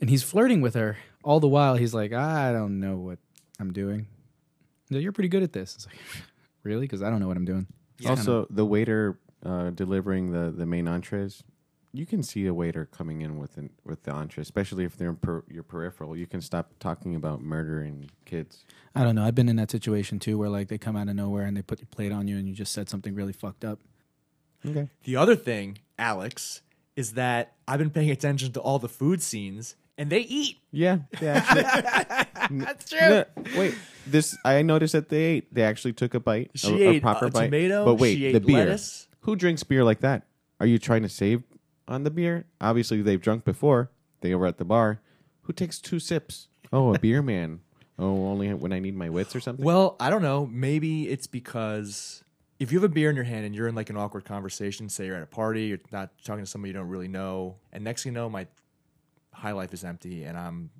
And 0.00 0.08
he's 0.08 0.22
flirting 0.22 0.60
with 0.60 0.74
her 0.74 0.96
all 1.24 1.40
the 1.40 1.48
while. 1.48 1.74
He's 1.74 1.92
like, 1.94 2.12
I 2.12 2.52
don't 2.52 2.78
know 2.78 2.96
what 2.96 3.18
I'm 3.58 3.72
doing. 3.72 4.06
Like, 4.90 5.02
You're 5.02 5.12
pretty 5.12 5.28
good 5.28 5.42
at 5.42 5.52
this. 5.52 5.74
It's 5.74 5.86
like, 5.86 5.96
really? 6.62 6.82
Because 6.82 7.02
I 7.02 7.10
don't 7.10 7.20
know 7.20 7.26
what 7.28 7.36
I'm 7.36 7.44
doing. 7.44 7.66
Also, 8.06 8.46
the 8.48 8.64
waiter 8.64 9.18
uh, 9.44 9.70
delivering 9.70 10.30
the, 10.30 10.52
the 10.56 10.66
main 10.66 10.86
entrees, 10.86 11.42
you 11.92 12.06
can 12.06 12.22
see 12.22 12.46
a 12.46 12.54
waiter 12.54 12.86
coming 12.86 13.22
in 13.22 13.38
with 13.38 13.56
an, 13.56 13.70
with 13.84 14.02
the 14.02 14.12
entree, 14.12 14.42
especially 14.42 14.84
if 14.84 14.96
they're 14.96 15.10
in 15.10 15.16
per, 15.16 15.42
your 15.48 15.62
peripheral. 15.62 16.16
You 16.16 16.26
can 16.26 16.40
stop 16.40 16.72
talking 16.80 17.14
about 17.14 17.40
murdering 17.40 18.10
kids. 18.24 18.64
I 18.94 19.04
don't 19.04 19.14
know. 19.14 19.24
I've 19.24 19.34
been 19.34 19.48
in 19.48 19.56
that 19.56 19.70
situation 19.70 20.18
too, 20.18 20.36
where 20.38 20.48
like 20.48 20.68
they 20.68 20.78
come 20.78 20.96
out 20.96 21.08
of 21.08 21.16
nowhere 21.16 21.44
and 21.44 21.56
they 21.56 21.62
put 21.62 21.80
your 21.80 21.88
plate 21.90 22.12
on 22.12 22.28
you, 22.28 22.36
and 22.36 22.48
you 22.48 22.54
just 22.54 22.72
said 22.72 22.88
something 22.88 23.14
really 23.14 23.32
fucked 23.32 23.64
up. 23.64 23.80
Okay. 24.66 24.88
The 25.04 25.16
other 25.16 25.36
thing, 25.36 25.78
Alex, 25.98 26.62
is 26.96 27.12
that 27.12 27.54
I've 27.66 27.78
been 27.78 27.90
paying 27.90 28.10
attention 28.10 28.52
to 28.52 28.60
all 28.60 28.78
the 28.78 28.88
food 28.88 29.22
scenes 29.22 29.76
and 29.96 30.10
they 30.10 30.20
eat. 30.20 30.58
Yeah. 30.70 30.98
Yeah. 31.20 31.44
Actually, 32.34 32.58
That's 32.60 32.90
true. 32.90 33.24
wait, 33.56 33.74
this 34.06 34.36
I 34.44 34.62
noticed 34.62 34.92
that 34.94 35.08
they 35.08 35.22
ate. 35.24 35.54
They 35.54 35.62
actually 35.62 35.92
took 35.92 36.14
a 36.14 36.20
bite. 36.20 36.50
She 36.54 36.84
a, 36.84 36.88
a 36.88 36.92
ate 36.94 37.02
proper 37.02 37.26
a 37.26 37.30
bite. 37.30 37.46
tomato, 37.46 37.84
But 37.84 37.94
wait, 37.96 38.14
she 38.16 38.26
ate 38.26 38.32
the 38.32 38.40
beer. 38.40 38.58
lettuce. 38.58 39.08
Who 39.20 39.36
drinks 39.36 39.62
beer 39.64 39.84
like 39.84 40.00
that? 40.00 40.22
Are 40.60 40.66
you 40.66 40.78
trying 40.78 41.02
to 41.02 41.08
save 41.08 41.42
on 41.88 42.04
the 42.04 42.10
beer? 42.10 42.46
Obviously, 42.60 43.02
they've 43.02 43.20
drunk 43.20 43.44
before. 43.44 43.90
They 44.20 44.34
were 44.34 44.46
at 44.46 44.58
the 44.58 44.64
bar. 44.64 45.00
Who 45.42 45.52
takes 45.52 45.80
two 45.80 45.98
sips? 45.98 46.48
Oh, 46.72 46.94
a 46.94 46.98
beer 46.98 47.22
man. 47.22 47.60
Oh, 47.98 48.26
only 48.28 48.52
when 48.54 48.72
I 48.72 48.78
need 48.78 48.94
my 48.94 49.08
wits 49.10 49.34
or 49.34 49.40
something. 49.40 49.64
Well, 49.64 49.96
I 49.98 50.10
don't 50.10 50.22
know. 50.22 50.46
Maybe 50.46 51.08
it's 51.08 51.26
because 51.26 52.22
if 52.60 52.70
you 52.70 52.78
have 52.78 52.84
a 52.88 52.92
beer 52.92 53.10
in 53.10 53.16
your 53.16 53.24
hand 53.24 53.44
and 53.46 53.54
you're 53.54 53.66
in 53.68 53.74
like 53.74 53.90
an 53.90 53.96
awkward 53.96 54.24
conversation, 54.24 54.88
say 54.88 55.06
you're 55.06 55.16
at 55.16 55.22
a 55.22 55.26
party, 55.26 55.62
you're 55.66 55.80
not 55.90 56.10
talking 56.24 56.44
to 56.44 56.50
somebody 56.50 56.70
you 56.70 56.74
don't 56.74 56.88
really 56.88 57.08
know, 57.08 57.56
and 57.72 57.82
next 57.82 58.02
thing 58.04 58.12
you 58.12 58.14
know, 58.14 58.28
my 58.28 58.46
high 59.32 59.52
life 59.52 59.72
is 59.72 59.84
empty 59.84 60.24
and 60.24 60.36
I'm 60.36 60.70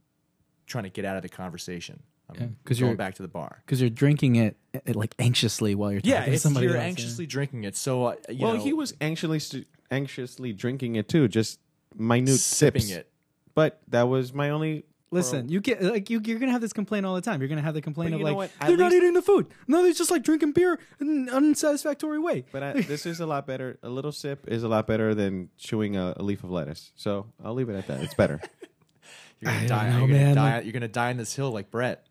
trying 0.66 0.85
to 0.85 0.90
get 0.90 1.05
out 1.05 1.16
of 1.16 1.23
the 1.23 1.29
conversation. 1.29 2.03
I'm 2.31 2.37
Yeah, 2.40 2.47
'cause 2.64 2.79
going 2.79 2.90
you're- 2.90 2.97
back 2.97 3.14
to 3.14 3.23
the 3.23 3.29
bar. 3.29 3.62
because 3.64 3.81
you're 3.81 3.88
drinking 3.88 4.37
it, 4.37 4.57
uh, 4.75 4.81
like 4.94 5.14
anxiously 5.18 5.75
while 5.75 5.90
you're 5.92 6.01
talking 6.01 6.11
Yeah, 6.12 6.25
to 6.27 6.33
it's, 6.33 6.42
somebody 6.42 6.66
you're 6.66 6.77
else, 6.77 6.83
yeah. 6.83 6.88
anxiously 6.88 7.27
drinking 7.27 7.64
it. 7.64 7.75
So, 7.75 8.05
uh, 8.05 8.14
you 8.29 8.44
well, 8.44 8.55
know, 8.59 8.62
he 8.62 8.73
was 8.75 8.94
anxiously 9.01 9.64
anxiously 9.90 10.53
drinking 10.53 10.96
it 10.96 11.09
too, 11.09 11.29
just 11.29 11.61
minute 11.96 12.38
sipping 12.38 12.83
sips. 12.83 12.98
it. 12.98 13.11
But 13.55 13.81
that 13.88 14.09
was 14.09 14.33
my 14.33 14.51
only. 14.51 14.85
Listen, 15.11 15.48
you 15.48 15.61
get 15.62 15.83
like 15.83 16.11
you, 16.11 16.20
you're 16.22 16.38
gonna 16.38 16.53
have 16.53 16.61
this 16.61 16.74
complaint 16.74 17.07
all 17.07 17.14
the 17.14 17.22
time. 17.22 17.40
You're 17.40 17.48
gonna 17.48 17.62
have 17.62 17.72
the 17.72 17.81
complaint 17.81 18.11
But 18.11 18.16
of 18.16 18.20
you 18.20 18.24
know 18.27 18.31
like 18.33 18.37
what? 18.37 18.51
At 18.61 18.68
they're 18.68 18.77
not 18.77 18.90
least- 18.92 19.03
eating 19.03 19.14
the 19.14 19.22
food. 19.22 19.46
No, 19.66 19.83
they're 19.83 19.92
just 19.94 20.11
like 20.11 20.22
drinking 20.22 20.53
beer 20.53 20.79
in 21.01 21.09
an 21.09 21.29
unsatisfactory 21.31 22.18
way. 22.18 22.44
But 22.53 22.62
I, 22.62 22.72
this 22.83 23.07
is 23.07 23.18
a 23.20 23.27
lot 23.27 23.46
better. 23.46 23.79
A 23.83 23.88
little 23.88 24.12
sip 24.12 24.46
is 24.48 24.64
a 24.64 24.68
lot 24.68 24.87
better 24.87 25.14
than 25.14 25.48
chewing 25.57 25.96
a, 25.96 26.12
a 26.18 26.22
leaf 26.22 26.44
of 26.44 26.51
lettuce. 26.51 26.92
So 26.94 27.24
I'll 27.42 27.55
leave 27.55 27.70
it 27.70 27.74
at 27.74 27.87
that. 27.87 28.03
It's 28.03 28.12
better. 28.14 28.38
You're 29.40 29.51
gonna 29.53 29.64
I 29.64 29.66
die. 29.68 29.85
don't 29.85 29.92
know, 29.92 29.98
you're, 30.01 30.09
gonna 30.09 30.18
man. 30.24 30.35
die 30.37 30.61
you're 30.61 30.72
gonna 30.72 30.88
die 30.88 31.11
on 31.11 31.16
this 31.16 31.35
hill 31.35 31.53
like 31.53 31.70
Brett. 31.70 32.05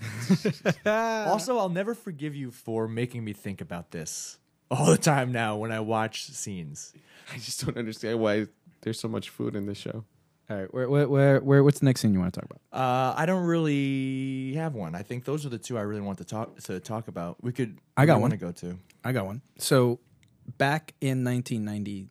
also, 0.86 1.58
I'll 1.58 1.68
never 1.68 1.94
forgive 1.94 2.34
you 2.34 2.50
for 2.50 2.88
making 2.88 3.24
me 3.24 3.32
think 3.32 3.60
about 3.60 3.90
this 3.90 4.38
all 4.70 4.86
the 4.86 4.98
time 4.98 5.32
now 5.32 5.56
when 5.56 5.72
I 5.72 5.80
watch 5.80 6.26
scenes. 6.26 6.92
I 7.32 7.38
just 7.38 7.64
don't 7.64 7.76
understand 7.76 8.20
why 8.20 8.46
there's 8.82 9.00
so 9.00 9.08
much 9.08 9.30
food 9.30 9.56
in 9.56 9.66
this 9.66 9.78
show. 9.78 10.04
All 10.48 10.56
right, 10.56 10.74
where, 10.74 10.88
where, 10.88 11.08
where, 11.08 11.40
where, 11.40 11.62
what's 11.62 11.78
the 11.78 11.84
next 11.84 12.02
thing 12.02 12.12
you 12.12 12.18
want 12.18 12.34
to 12.34 12.40
talk 12.40 12.50
about? 12.50 12.60
Uh, 12.76 13.14
I 13.16 13.24
don't 13.24 13.44
really 13.44 14.54
have 14.54 14.74
one. 14.74 14.96
I 14.96 15.02
think 15.02 15.24
those 15.24 15.46
are 15.46 15.48
the 15.48 15.58
two 15.58 15.78
I 15.78 15.82
really 15.82 16.00
want 16.00 16.18
to 16.18 16.24
talk 16.24 16.58
to 16.62 16.80
talk 16.80 17.06
about. 17.06 17.42
We 17.42 17.52
could. 17.52 17.78
I 17.96 18.04
got 18.04 18.20
one. 18.20 18.32
to 18.32 18.36
go 18.36 18.50
to. 18.50 18.76
I 19.04 19.12
got 19.12 19.26
one. 19.26 19.42
So, 19.58 20.00
back 20.58 20.94
in 21.00 21.24
1990, 21.24 22.08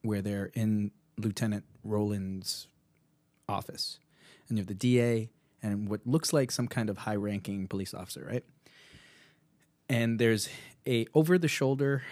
where 0.00 0.22
they're 0.22 0.50
in 0.54 0.90
Lieutenant 1.18 1.64
Roland's 1.84 2.66
office, 3.46 3.98
and 4.48 4.56
you 4.56 4.62
have 4.62 4.68
the 4.68 4.74
DA 4.74 5.28
and 5.62 5.88
what 5.88 6.00
looks 6.06 6.32
like 6.32 6.50
some 6.50 6.68
kind 6.68 6.88
of 6.88 6.98
high-ranking 6.98 7.68
police 7.68 7.92
officer, 7.92 8.26
right? 8.26 8.44
And 9.88 10.18
there's 10.18 10.48
a 10.86 11.06
over-the-shoulder 11.14 12.02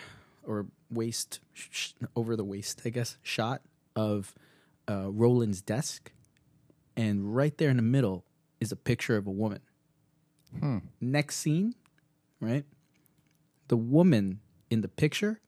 or 0.46 0.66
waist, 0.90 1.40
sh- 1.52 1.92
over 2.16 2.36
the 2.36 2.44
waist, 2.44 2.82
I 2.84 2.88
guess, 2.90 3.16
shot 3.22 3.62
of 3.96 4.34
uh, 4.88 5.10
Roland's 5.10 5.62
desk, 5.62 6.12
and 6.96 7.34
right 7.34 7.56
there 7.58 7.70
in 7.70 7.76
the 7.76 7.82
middle 7.82 8.24
is 8.60 8.70
a 8.72 8.76
picture 8.76 9.16
of 9.16 9.26
a 9.26 9.30
woman. 9.30 9.60
Next 11.00 11.36
scene, 11.36 11.74
right? 12.40 12.64
the 13.68 13.76
woman 13.76 14.40
in 14.70 14.82
the 14.82 14.88
picture 14.88 15.40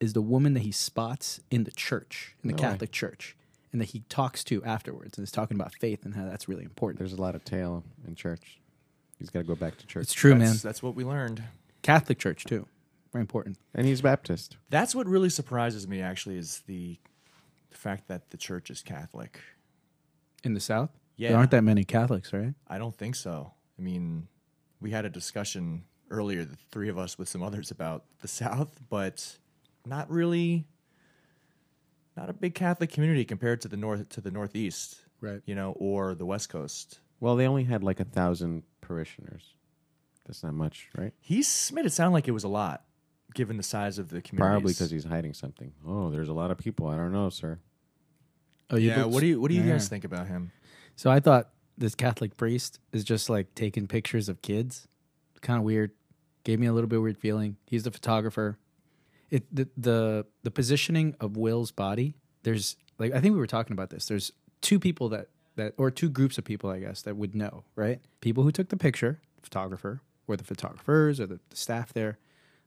is 0.00 0.12
the 0.14 0.22
woman 0.22 0.54
that 0.54 0.60
he 0.60 0.72
spots 0.72 1.40
in 1.50 1.64
the 1.64 1.70
church, 1.70 2.34
in 2.42 2.48
the 2.48 2.56
No 2.56 2.62
way. 2.62 2.70
Catholic 2.70 2.90
church, 2.90 3.36
and 3.70 3.80
that 3.80 3.90
he 3.90 4.00
talks 4.08 4.42
to 4.44 4.64
afterwards 4.64 5.18
and 5.18 5.24
is 5.24 5.30
talking 5.30 5.56
about 5.60 5.74
faith 5.74 6.04
and 6.04 6.14
how 6.14 6.24
that's 6.24 6.48
really 6.48 6.64
important. 6.64 6.98
There's 6.98 7.12
a 7.12 7.20
lot 7.20 7.34
of 7.34 7.44
tail 7.44 7.84
in 8.08 8.14
church. 8.16 8.58
He's 9.18 9.28
got 9.30 9.40
to 9.40 9.44
go 9.44 9.54
back 9.54 9.76
to 9.78 9.86
church. 9.86 10.04
It's 10.04 10.14
true, 10.14 10.30
that's, 10.30 10.40
man. 10.40 10.56
That's 10.62 10.82
what 10.82 10.94
we 10.94 11.04
learned. 11.04 11.42
Catholic 11.82 12.18
church 12.18 12.44
too, 12.44 12.66
very 13.12 13.22
important. 13.22 13.58
and 13.74 13.86
he's 13.86 14.00
Baptist. 14.02 14.56
That's 14.68 14.94
what 14.94 15.06
really 15.06 15.30
surprises 15.30 15.86
me. 15.88 16.00
Actually, 16.00 16.36
is 16.38 16.60
the 16.66 16.98
fact 17.70 18.08
that 18.08 18.30
the 18.30 18.36
church 18.36 18.70
is 18.70 18.82
Catholic. 18.82 19.40
In 20.44 20.54
the 20.54 20.60
South, 20.60 20.90
Yeah. 21.16 21.30
there 21.30 21.38
aren't 21.38 21.50
that 21.52 21.64
many 21.64 21.84
Catholics, 21.84 22.32
right? 22.32 22.54
I 22.66 22.78
don't 22.78 22.96
think 22.96 23.14
so. 23.14 23.52
I 23.78 23.82
mean, 23.82 24.26
we 24.80 24.90
had 24.90 25.04
a 25.04 25.10
discussion 25.10 25.84
earlier, 26.10 26.44
the 26.44 26.56
three 26.70 26.88
of 26.88 26.98
us 26.98 27.18
with 27.18 27.28
some 27.28 27.42
others 27.42 27.70
about 27.70 28.04
the 28.20 28.28
South, 28.28 28.80
but 28.88 29.38
not 29.86 30.10
really, 30.10 30.66
not 32.16 32.28
a 32.28 32.32
big 32.32 32.54
Catholic 32.54 32.90
community 32.90 33.24
compared 33.24 33.60
to 33.62 33.68
the 33.68 33.76
north 33.76 34.08
to 34.10 34.20
the 34.20 34.30
Northeast, 34.30 35.00
Right. 35.20 35.42
you 35.46 35.54
know, 35.54 35.72
or 35.72 36.14
the 36.14 36.26
West 36.26 36.48
Coast. 36.48 37.00
Well, 37.20 37.36
they 37.36 37.46
only 37.46 37.64
had 37.64 37.82
like 37.84 38.00
a 38.00 38.04
thousand 38.04 38.62
parishioners. 38.80 39.54
That's 40.26 40.42
not 40.42 40.54
much, 40.54 40.88
right? 40.96 41.12
He 41.20 41.44
made 41.72 41.86
it 41.86 41.92
sound 41.92 42.12
like 42.12 42.28
it 42.28 42.32
was 42.32 42.44
a 42.44 42.48
lot, 42.48 42.84
given 43.34 43.56
the 43.56 43.62
size 43.62 43.98
of 43.98 44.10
the 44.10 44.20
community. 44.22 44.50
Probably 44.52 44.72
because 44.72 44.90
he's 44.90 45.04
hiding 45.04 45.34
something. 45.34 45.72
Oh, 45.86 46.10
there's 46.10 46.28
a 46.28 46.32
lot 46.32 46.50
of 46.50 46.58
people. 46.58 46.86
I 46.86 46.96
don't 46.96 47.12
know, 47.12 47.30
sir. 47.30 47.58
Oh, 48.70 48.76
you 48.76 48.90
Yeah. 48.90 49.04
look- 49.04 49.14
What 49.14 49.20
do 49.20 49.26
you 49.26 49.40
What 49.40 49.48
do 49.48 49.54
you 49.54 49.62
Yeah. 49.62 49.72
guys 49.72 49.88
think 49.88 50.04
about 50.04 50.28
him? 50.28 50.52
So 50.96 51.10
I 51.10 51.18
thought 51.20 51.50
this 51.76 51.94
Catholic 51.94 52.36
priest 52.36 52.78
is 52.92 53.02
just 53.04 53.28
like 53.30 53.54
taking 53.54 53.86
pictures 53.88 54.28
of 54.28 54.42
kids. 54.42 54.86
Kind 55.40 55.58
of 55.58 55.64
weird. 55.64 55.92
Gave 56.44 56.60
me 56.60 56.66
a 56.66 56.72
little 56.72 56.88
bit 56.88 57.00
weird 57.00 57.18
feeling. 57.18 57.56
He's 57.66 57.82
the 57.84 57.90
photographer. 57.90 58.58
It 59.30 59.52
the, 59.54 59.68
the 59.76 60.26
the 60.42 60.50
positioning 60.50 61.14
of 61.20 61.36
Will's 61.36 61.70
body. 61.72 62.14
There's 62.42 62.76
like 62.98 63.12
I 63.12 63.20
think 63.20 63.32
we 63.32 63.38
were 63.40 63.46
talking 63.46 63.72
about 63.72 63.90
this. 63.90 64.06
There's 64.06 64.32
two 64.60 64.78
people 64.78 65.08
that 65.10 65.28
that 65.56 65.74
or 65.78 65.90
two 65.90 66.08
groups 66.10 66.36
of 66.38 66.44
people 66.44 66.70
I 66.70 66.80
guess 66.80 67.02
that 67.02 67.16
would 67.16 67.34
know, 67.34 67.64
right? 67.74 68.00
People 68.20 68.44
who 68.44 68.52
took 68.52 68.68
the 68.68 68.76
picture, 68.76 69.20
photographer, 69.42 70.02
or 70.30 70.36
the 70.36 70.44
photographers 70.44 71.20
or 71.20 71.26
the, 71.26 71.40
the 71.50 71.56
staff 71.56 71.92
there, 71.92 72.18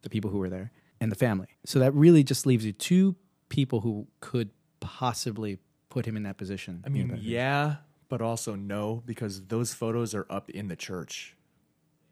the 0.02 0.10
people 0.10 0.32
who 0.32 0.38
were 0.38 0.50
there, 0.50 0.72
and 1.00 1.12
the 1.12 1.16
family. 1.16 1.48
So 1.66 1.80
that 1.80 1.94
really 1.94 2.24
just 2.24 2.46
leaves 2.46 2.66
you 2.66 2.72
two 2.72 3.16
people 3.50 3.82
who 3.82 4.08
could 4.20 4.50
possibly 4.80 5.60
put 5.90 6.06
him 6.06 6.18
in 6.18 6.24
that 6.24 6.38
position. 6.38 6.84
I 6.86 6.90
mean, 6.90 7.20
yeah, 7.22 7.76
but 8.10 8.22
also 8.22 8.56
no, 8.56 9.04
because 9.06 9.46
those 9.48 9.74
photos 9.74 10.14
are 10.16 10.26
up 10.30 10.50
in 10.50 10.68
the 10.68 10.76
church. 10.76 11.36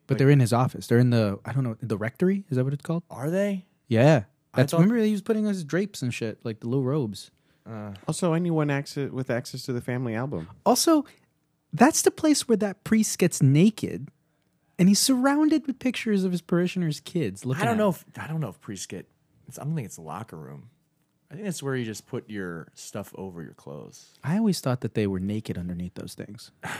But 0.08 0.18
they're 0.18 0.30
in 0.30 0.42
his 0.42 0.52
office. 0.52 0.88
They're 0.88 1.00
in 1.00 1.10
the 1.10 1.40
I 1.46 1.54
don't 1.54 1.64
know 1.64 1.78
the 1.82 1.98
rectory. 1.98 2.44
Is 2.50 2.58
that 2.58 2.64
what 2.64 2.74
it's 2.74 2.82
called? 2.84 3.04
Are 3.10 3.30
they? 3.30 3.66
Yeah, 3.88 4.24
that's 4.54 4.72
thought- 4.72 4.82
remember 4.82 5.02
he 5.04 5.12
was 5.12 5.22
putting 5.22 5.46
his 5.46 5.64
drapes 5.64 6.02
and 6.02 6.14
shit 6.14 6.44
like 6.44 6.60
the 6.60 6.68
little 6.68 6.84
robes. 6.84 7.32
Uh. 7.66 7.94
Also, 8.08 8.34
anyone 8.34 8.70
access 8.70 9.12
with 9.12 9.30
access 9.30 9.64
to 9.64 9.74
the 9.74 9.82
family 9.82 10.16
album. 10.16 10.50
Also, 10.66 11.06
that's 11.72 12.02
the 12.02 12.12
place 12.12 12.48
where 12.48 12.58
that 12.58 12.84
priest 12.84 13.18
gets 13.20 13.42
naked, 13.42 14.10
and 14.82 14.89
he's 14.89 14.98
surrounded 15.00 15.67
with 15.67 15.78
pictures 15.78 16.24
of 16.24 16.32
his 16.32 16.41
parishioners' 16.41 17.00
kids. 17.00 17.46
Looking 17.46 17.62
I 17.62 17.65
don't 17.65 17.76
at 17.76 17.78
know 17.78 17.89
if 17.89 18.04
I 18.20 18.26
don't 18.26 18.39
know 18.41 18.50
if 18.50 18.60
priests 18.60 18.88
get. 18.88 19.08
It's, 19.48 19.60
I 19.60 19.63
don't 19.63 19.76
think 19.76 19.86
it's 19.86 19.98
the 19.98 20.02
locker 20.02 20.36
room. 20.36 20.72
I 21.30 21.36
think 21.36 21.46
that's 21.46 21.62
where 21.62 21.76
you 21.76 21.86
just 21.86 22.08
put 22.08 22.28
your 22.28 22.67
stuff 22.74 23.13
over 23.15 23.44
your 23.44 23.54
clothes. 23.54 24.08
I 24.24 24.39
always 24.39 24.60
thought 24.60 24.82
that 24.82 24.96
they 24.96 25.06
were 25.06 25.20
naked 25.20 25.56
underneath 25.56 25.94
those 25.94 26.15
things. 26.15 26.52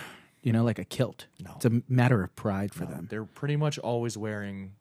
You 0.43 0.51
know, 0.51 0.63
like 0.63 0.79
a 0.79 0.83
kilt. 0.83 1.27
No. 1.45 1.51
It's 1.57 1.65
a 1.65 1.83
matter 1.87 2.23
of 2.23 2.35
pride 2.35 2.73
for 2.73 2.85
No, 2.85 2.89
them. 2.89 3.07
They're 3.11 3.25
pretty 3.25 3.57
much 3.57 3.77
always 3.77 4.17
wearing 4.17 4.71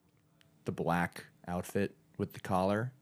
the 0.65 0.73
black 0.73 1.27
outfit 1.47 1.95
with 2.17 2.33
the 2.33 2.41
collar, 2.41 2.95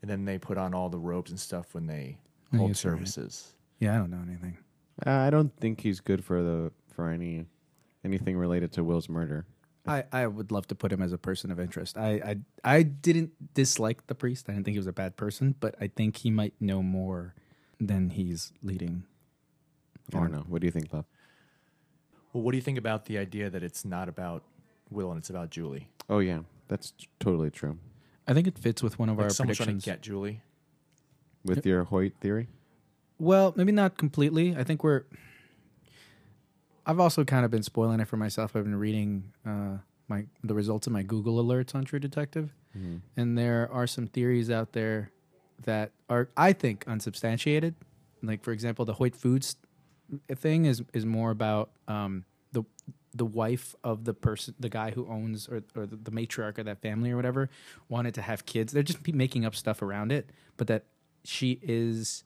and 0.00 0.10
then 0.10 0.24
they 0.24 0.38
put 0.38 0.56
on 0.56 0.72
all 0.72 0.88
the 0.88 0.98
robes 0.98 1.30
and 1.30 1.38
stuff 1.38 1.74
when 1.74 1.86
they 1.86 2.16
I 2.54 2.56
hold 2.56 2.70
guess 2.70 2.82
you're 2.84 2.94
right. 2.94 3.00
services. 3.00 3.52
Yeah, 3.80 3.94
I 3.94 3.98
don't 3.98 4.08
know 4.10 4.22
anything. 4.26 4.56
Uh, 5.06 5.10
I 5.10 5.28
don't 5.28 5.54
think 5.58 5.82
he's 5.82 6.00
good 6.00 6.24
for 6.24 6.42
the 6.42 6.72
for 6.94 7.10
any 7.10 7.44
anything 8.04 8.36
related 8.36 8.72
to 8.72 8.84
Will's 8.84 9.08
murder. 9.08 9.46
I, 9.86 10.04
I 10.12 10.26
would 10.26 10.52
love 10.52 10.66
to 10.68 10.74
put 10.74 10.92
him 10.92 11.00
as 11.00 11.12
a 11.12 11.18
person 11.18 11.50
of 11.50 11.58
interest. 11.58 11.96
I, 11.96 12.10
I 12.10 12.36
I 12.78 12.82
didn't 12.82 13.54
dislike 13.54 14.06
the 14.06 14.14
priest. 14.14 14.46
I 14.48 14.52
didn't 14.52 14.64
think 14.66 14.74
he 14.74 14.78
was 14.78 14.86
a 14.86 14.92
bad 14.92 15.16
person, 15.16 15.54
but 15.60 15.74
I 15.80 15.86
think 15.86 16.18
he 16.18 16.30
might 16.30 16.52
know 16.60 16.82
more 16.82 17.34
than 17.80 18.10
he's 18.10 18.52
leading. 18.62 19.04
I 20.14 20.18
don't 20.20 20.32
know. 20.32 20.44
What 20.46 20.60
do 20.60 20.66
you 20.66 20.70
think, 20.72 20.90
Bob? 20.90 21.06
Well, 22.32 22.42
what 22.42 22.52
do 22.52 22.58
you 22.58 22.62
think 22.62 22.76
about 22.76 23.06
the 23.06 23.16
idea 23.18 23.48
that 23.48 23.62
it's 23.62 23.84
not 23.84 24.08
about 24.10 24.42
Will 24.90 25.10
and 25.10 25.18
it's 25.18 25.30
about 25.30 25.48
Julie? 25.50 25.88
Oh 26.10 26.18
yeah, 26.18 26.40
that's 26.68 26.90
t- 26.90 27.08
totally 27.18 27.50
true. 27.50 27.78
I 28.26 28.34
think 28.34 28.46
it 28.46 28.58
fits 28.58 28.82
with 28.82 28.98
one 28.98 29.08
of 29.08 29.16
Like 29.16 29.24
our 29.24 29.30
someone's 29.30 29.56
predictions. 29.56 29.84
trying 29.84 29.96
to 29.96 30.00
get 30.00 30.02
Julie. 30.02 30.42
With 31.44 31.64
your 31.64 31.84
Hoyt 31.84 32.12
theory, 32.20 32.48
Well, 33.18 33.54
maybe 33.56 33.72
not 33.72 33.96
completely. 33.96 34.54
I 34.54 34.64
think 34.64 34.84
we're. 34.84 35.04
I've 36.88 36.98
also 37.00 37.22
kind 37.24 37.44
of 37.44 37.50
been 37.50 37.62
spoiling 37.62 38.00
it 38.00 38.08
for 38.08 38.16
myself. 38.16 38.56
I've 38.56 38.64
been 38.64 38.74
reading 38.78 39.32
uh, 39.46 39.76
my 40.08 40.24
the 40.42 40.54
results 40.54 40.86
of 40.86 40.92
my 40.92 41.02
Google 41.02 41.36
alerts 41.44 41.74
on 41.74 41.84
True 41.84 41.98
Detective, 42.00 42.50
and 43.16 43.36
there 43.36 43.68
are 43.70 43.86
some 43.86 44.06
theories 44.06 44.50
out 44.50 44.72
there 44.72 45.10
that 45.64 45.92
are, 46.08 46.28
I 46.36 46.52
think, 46.54 46.84
unsubstantiated. 46.86 47.74
Like, 48.22 48.42
for 48.42 48.52
example, 48.52 48.84
the 48.86 48.94
Hoyt 48.94 49.14
Foods 49.14 49.56
thing 50.34 50.64
is 50.64 50.82
is 50.94 51.04
more 51.04 51.30
about 51.30 51.70
um, 51.88 52.24
the 52.52 52.64
the 53.14 53.26
wife 53.26 53.74
of 53.84 54.04
the 54.04 54.14
person, 54.14 54.54
the 54.58 54.68
guy 54.70 54.90
who 54.92 55.06
owns 55.08 55.46
or 55.48 55.62
or 55.76 55.84
the, 55.86 55.96
the 55.96 56.10
matriarch 56.10 56.56
of 56.58 56.64
that 56.64 56.80
family 56.80 57.10
or 57.10 57.16
whatever, 57.16 57.50
wanted 57.90 58.14
to 58.14 58.22
have 58.22 58.46
kids. 58.46 58.72
They're 58.72 58.82
just 58.82 59.06
making 59.12 59.44
up 59.44 59.54
stuff 59.54 59.82
around 59.82 60.10
it, 60.10 60.30
but 60.56 60.66
that 60.68 60.84
she 61.24 61.58
is 61.62 62.24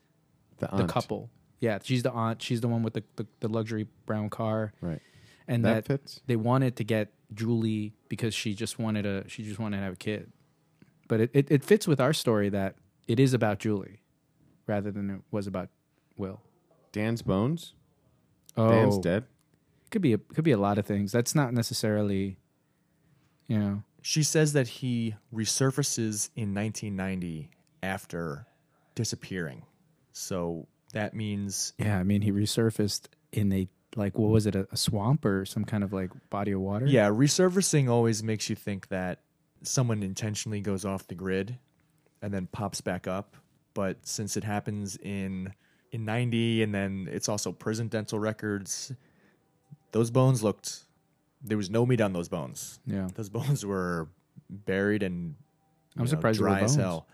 the 0.59 0.69
the 0.69 0.85
couple. 0.87 1.31
Yeah, 1.63 1.79
she's 1.83 2.03
the 2.03 2.11
aunt. 2.11 2.43
She's 2.43 2.61
the 2.61 2.69
one 2.69 2.83
with 2.83 2.95
the, 2.95 3.05
the, 3.17 3.27
the 3.41 3.49
luxury 3.49 3.87
brown 4.05 4.29
car. 4.29 4.73
right? 4.83 5.01
and 5.49 5.65
that 5.65 5.85
that, 5.85 5.87
fits. 5.87 6.21
they 6.27 6.37
wanted 6.37 6.77
to 6.77 6.85
get 6.85 7.13
Julie 7.33 7.95
because 8.09 8.35
she 8.35 8.55
just 8.55 8.79
wanted 8.79 9.07
a 9.07 9.29
she 9.29 9.43
just 9.43 9.59
wanted 9.59 9.79
to 9.79 9.83
have 9.83 9.95
a 9.95 9.97
kid. 9.97 10.33
But 11.09 11.21
it, 11.21 11.31
it, 11.33 11.51
it 11.51 11.65
fits 11.65 11.87
with 11.87 12.01
our 12.01 12.13
story 12.13 12.49
that 12.49 12.77
it 13.07 13.21
is 13.21 13.35
about 13.35 13.59
Julie 13.59 14.01
rather 14.67 14.91
than 14.91 15.11
it 15.11 15.21
was 15.31 15.47
about 15.47 15.69
Will. 16.17 16.41
Dan's 16.91 17.23
bones. 17.23 17.75
Oh, 18.57 18.69
Dan's 18.69 18.99
dead. 18.99 19.25
could 19.91 20.03
be 20.03 20.13
a, 20.15 20.19
could 20.19 20.45
be 20.45 20.53
a 20.53 20.59
lot 20.59 20.79
of 20.79 20.87
things. 20.87 21.13
That's 21.13 21.35
not 21.35 21.53
necessarily, 21.53 22.39
you 23.47 23.59
know. 23.59 23.83
She 24.03 24.25
says 24.25 24.53
that 24.55 24.67
he 24.67 25.15
resurfaces 25.33 26.31
in 26.35 26.53
1990 26.55 27.51
after 27.83 28.47
disappearing. 28.97 29.63
So 30.13 30.67
that 30.93 31.15
means 31.15 31.73
Yeah, 31.79 31.99
I 31.99 32.03
mean, 32.03 32.23
he 32.23 32.33
resurfaced 32.33 33.07
in 33.33 33.53
a 33.53 33.69
like 33.95 34.17
what 34.17 34.31
was 34.31 34.47
it, 34.47 34.55
a, 34.55 34.67
a 34.73 34.77
swamp 34.77 35.25
or 35.25 35.45
some 35.45 35.65
kind 35.67 35.85
of 35.85 35.93
like 35.93 36.11
body 36.31 36.53
of 36.53 36.61
water? 36.61 36.87
yeah, 36.87 37.09
resurfacing 37.09 37.91
always 37.91 38.23
makes 38.23 38.49
you 38.49 38.57
think 38.57 38.89
that 38.89 39.21
someone 39.63 40.03
intentionally 40.03 40.61
goes 40.61 40.85
off 40.85 41.07
the 41.09 41.15
grid 41.15 41.59
and 42.23 42.33
then 42.33 42.47
pops 42.51 42.81
back 42.81 43.07
up. 43.07 43.37
But 43.75 44.07
since 44.07 44.37
it 44.37 44.45
happens 44.45 44.97
in 44.97 45.53
in 45.91 46.05
90 46.07 46.63
and 46.63 46.75
then 46.75 47.09
it's 47.11 47.29
also 47.29 47.53
prison 47.53 47.89
dental 47.89 48.19
records, 48.19 48.93
those 49.93 50.11
bones 50.11 50.43
looked 50.43 50.85
there 51.45 51.57
was 51.57 51.69
no 51.71 51.85
meat 51.85 52.01
on 52.01 52.13
those 52.13 52.29
bones. 52.29 52.81
yeah. 52.87 53.09
Those 53.15 53.29
bones 53.29 53.65
were 53.67 54.09
buried 54.49 55.03
and 55.03 55.35
I'm 55.97 56.05
know, 56.05 56.07
surprised 56.07 56.39
dry 56.39 56.61
as 56.61 56.77
hell. 56.77 57.07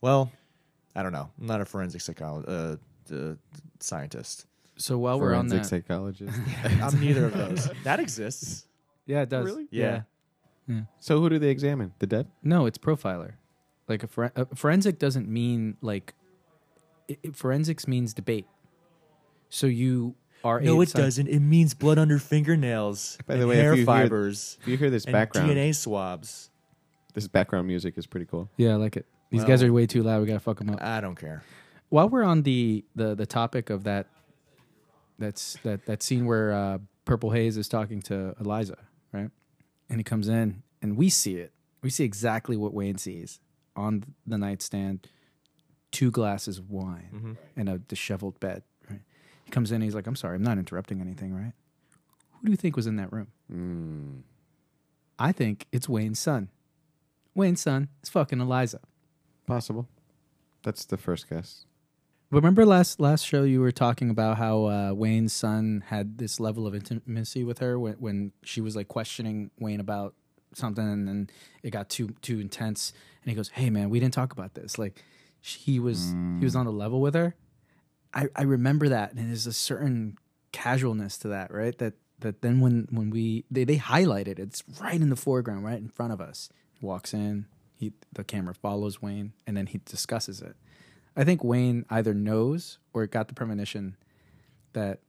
Well, 0.00 0.30
I 0.94 1.02
don't 1.02 1.12
know. 1.12 1.30
I'm 1.40 1.46
not 1.46 1.60
a 1.60 1.64
forensic 1.64 2.00
psychologist, 2.00 2.80
uh, 3.12 3.14
uh, 3.14 3.34
scientist. 3.78 4.46
So 4.76 4.98
while 4.98 5.20
we're 5.20 5.34
on 5.34 5.46
the 5.48 5.56
Forensic 5.56 5.86
that, 5.86 5.88
psychologist. 5.88 6.38
I'm 6.82 7.00
neither 7.00 7.26
of 7.26 7.34
those. 7.34 7.68
That 7.84 8.00
exists. 8.00 8.66
yeah, 9.06 9.22
it 9.22 9.28
does. 9.28 9.44
Really? 9.44 9.68
Yeah. 9.70 10.02
so 11.00 11.20
who 11.20 11.28
do 11.28 11.38
they 11.38 11.48
examine? 11.50 11.92
The 11.98 12.06
dead? 12.06 12.28
No, 12.42 12.66
it's 12.66 12.78
profiler. 12.78 13.32
Like 13.88 14.02
a, 14.04 14.06
foren- 14.08 14.30
a 14.36 14.54
forensic 14.54 14.98
doesn't 14.98 15.28
mean 15.28 15.76
like 15.80 16.14
it, 17.08 17.18
it- 17.22 17.36
forensics 17.36 17.86
means 17.88 18.14
debate. 18.14 18.46
So 19.48 19.66
you 19.66 20.14
are 20.44 20.60
No, 20.60 20.78
a 20.78 20.82
it 20.82 20.88
sci- 20.90 20.98
doesn't. 20.98 21.26
It 21.28 21.40
means 21.40 21.74
blood 21.74 21.98
under 21.98 22.18
fingernails. 22.18 23.18
By 23.26 23.34
the 23.34 23.40
and 23.40 23.48
way, 23.50 23.56
if 23.56 23.62
hair 23.62 23.70
you 23.72 23.76
hear- 23.78 23.86
fibers 23.86 24.58
If 24.62 24.68
you 24.68 24.76
hear 24.76 24.90
this 24.90 25.04
and 25.04 25.12
background, 25.12 25.50
DNA 25.50 25.74
swabs. 25.74 26.50
this 27.14 27.26
background 27.28 27.66
music 27.66 27.98
is 27.98 28.06
pretty 28.06 28.26
cool. 28.26 28.48
Yeah, 28.56 28.70
I 28.72 28.74
like 28.76 28.96
it. 28.96 29.06
These 29.30 29.44
guys 29.44 29.62
are 29.62 29.72
way 29.72 29.86
too 29.86 30.02
loud. 30.02 30.20
We 30.20 30.26
gotta 30.26 30.40
fuck 30.40 30.58
them 30.58 30.70
up. 30.70 30.82
I 30.82 31.00
don't 31.00 31.14
care. 31.16 31.42
While 31.88 32.08
we're 32.08 32.24
on 32.24 32.42
the 32.42 32.84
the 32.94 33.14
the 33.14 33.26
topic 33.26 33.70
of 33.70 33.84
that, 33.84 34.06
that's 35.18 35.56
that 35.62 35.86
that 35.86 36.02
scene 36.02 36.26
where 36.26 36.52
uh, 36.52 36.78
Purple 37.04 37.30
Haze 37.30 37.56
is 37.56 37.68
talking 37.68 38.00
to 38.02 38.34
Eliza, 38.40 38.76
right? 39.12 39.30
And 39.88 39.98
he 39.98 40.04
comes 40.04 40.28
in, 40.28 40.62
and 40.82 40.96
we 40.96 41.08
see 41.10 41.36
it. 41.36 41.52
We 41.82 41.90
see 41.90 42.04
exactly 42.04 42.56
what 42.56 42.72
Wayne 42.74 42.98
sees 42.98 43.40
on 43.76 44.04
the 44.26 44.38
nightstand: 44.38 45.06
two 45.90 46.10
glasses 46.10 46.58
of 46.58 46.70
wine 46.70 47.10
Mhm. 47.14 47.36
and 47.56 47.68
a 47.68 47.78
disheveled 47.78 48.38
bed. 48.40 48.62
Right? 48.88 49.00
He 49.44 49.50
comes 49.50 49.70
in, 49.70 49.76
and 49.76 49.84
he's 49.84 49.94
like, 49.94 50.06
"I'm 50.06 50.16
sorry, 50.16 50.36
I'm 50.36 50.42
not 50.42 50.58
interrupting 50.58 51.00
anything, 51.00 51.34
right?" 51.34 51.52
Who 52.40 52.46
do 52.46 52.50
you 52.52 52.56
think 52.56 52.74
was 52.76 52.86
in 52.86 52.96
that 52.96 53.12
room? 53.12 53.28
Mm. 53.52 54.22
I 55.18 55.32
think 55.32 55.66
it's 55.72 55.88
Wayne's 55.88 56.18
son. 56.18 56.48
Wayne's 57.34 57.60
son 57.60 57.88
is 58.02 58.08
fucking 58.08 58.40
Eliza. 58.40 58.80
Possible. 59.50 59.88
That's 60.62 60.84
the 60.84 60.96
first 60.96 61.28
guess. 61.28 61.66
Remember 62.30 62.64
last 62.64 63.00
last 63.00 63.26
show 63.26 63.42
you 63.42 63.60
were 63.60 63.72
talking 63.72 64.08
about 64.08 64.38
how 64.38 64.66
uh, 64.66 64.92
Wayne's 64.92 65.32
son 65.32 65.82
had 65.88 66.18
this 66.18 66.38
level 66.38 66.68
of 66.68 66.74
intimacy 66.74 67.42
with 67.42 67.58
her 67.58 67.76
when 67.76 67.94
when 67.94 68.32
she 68.44 68.60
was 68.60 68.76
like 68.76 68.86
questioning 68.86 69.50
Wayne 69.58 69.80
about 69.80 70.14
something 70.54 70.84
and 70.84 71.08
then 71.08 71.30
it 71.64 71.70
got 71.70 71.88
too 71.88 72.14
too 72.22 72.38
intense 72.38 72.92
and 73.24 73.30
he 73.30 73.34
goes, 73.34 73.48
"Hey 73.48 73.70
man, 73.70 73.90
we 73.90 73.98
didn't 73.98 74.14
talk 74.14 74.32
about 74.32 74.54
this." 74.54 74.78
Like 74.78 75.02
he 75.40 75.80
was 75.80 76.14
he 76.38 76.44
was 76.44 76.54
on 76.54 76.66
the 76.66 76.72
level 76.72 77.00
with 77.00 77.14
her. 77.14 77.34
I 78.14 78.28
I 78.36 78.42
remember 78.42 78.88
that 78.88 79.12
and 79.12 79.28
there's 79.28 79.48
a 79.48 79.52
certain 79.52 80.16
casualness 80.52 81.18
to 81.18 81.28
that, 81.28 81.52
right? 81.52 81.76
That 81.78 81.94
that 82.20 82.42
then 82.42 82.60
when 82.60 82.86
when 82.90 83.10
we 83.10 83.44
they 83.50 83.64
they 83.64 83.76
highlight 83.76 84.28
it, 84.28 84.38
it's 84.38 84.62
right 84.80 85.00
in 85.00 85.10
the 85.10 85.16
foreground, 85.16 85.64
right 85.64 85.78
in 85.78 85.88
front 85.88 86.12
of 86.12 86.20
us. 86.20 86.50
He 86.74 86.86
walks 86.86 87.12
in, 87.12 87.46
he 87.80 87.92
the 88.12 88.22
camera 88.24 88.54
follows 88.54 89.00
Wayne 89.00 89.32
and 89.46 89.56
then 89.56 89.66
he 89.66 89.80
discusses 89.84 90.42
it. 90.42 90.54
I 91.16 91.24
think 91.24 91.42
Wayne 91.42 91.86
either 91.90 92.12
knows 92.14 92.78
or 92.92 93.06
got 93.06 93.28
the 93.28 93.34
premonition 93.34 93.96
that 94.74 95.00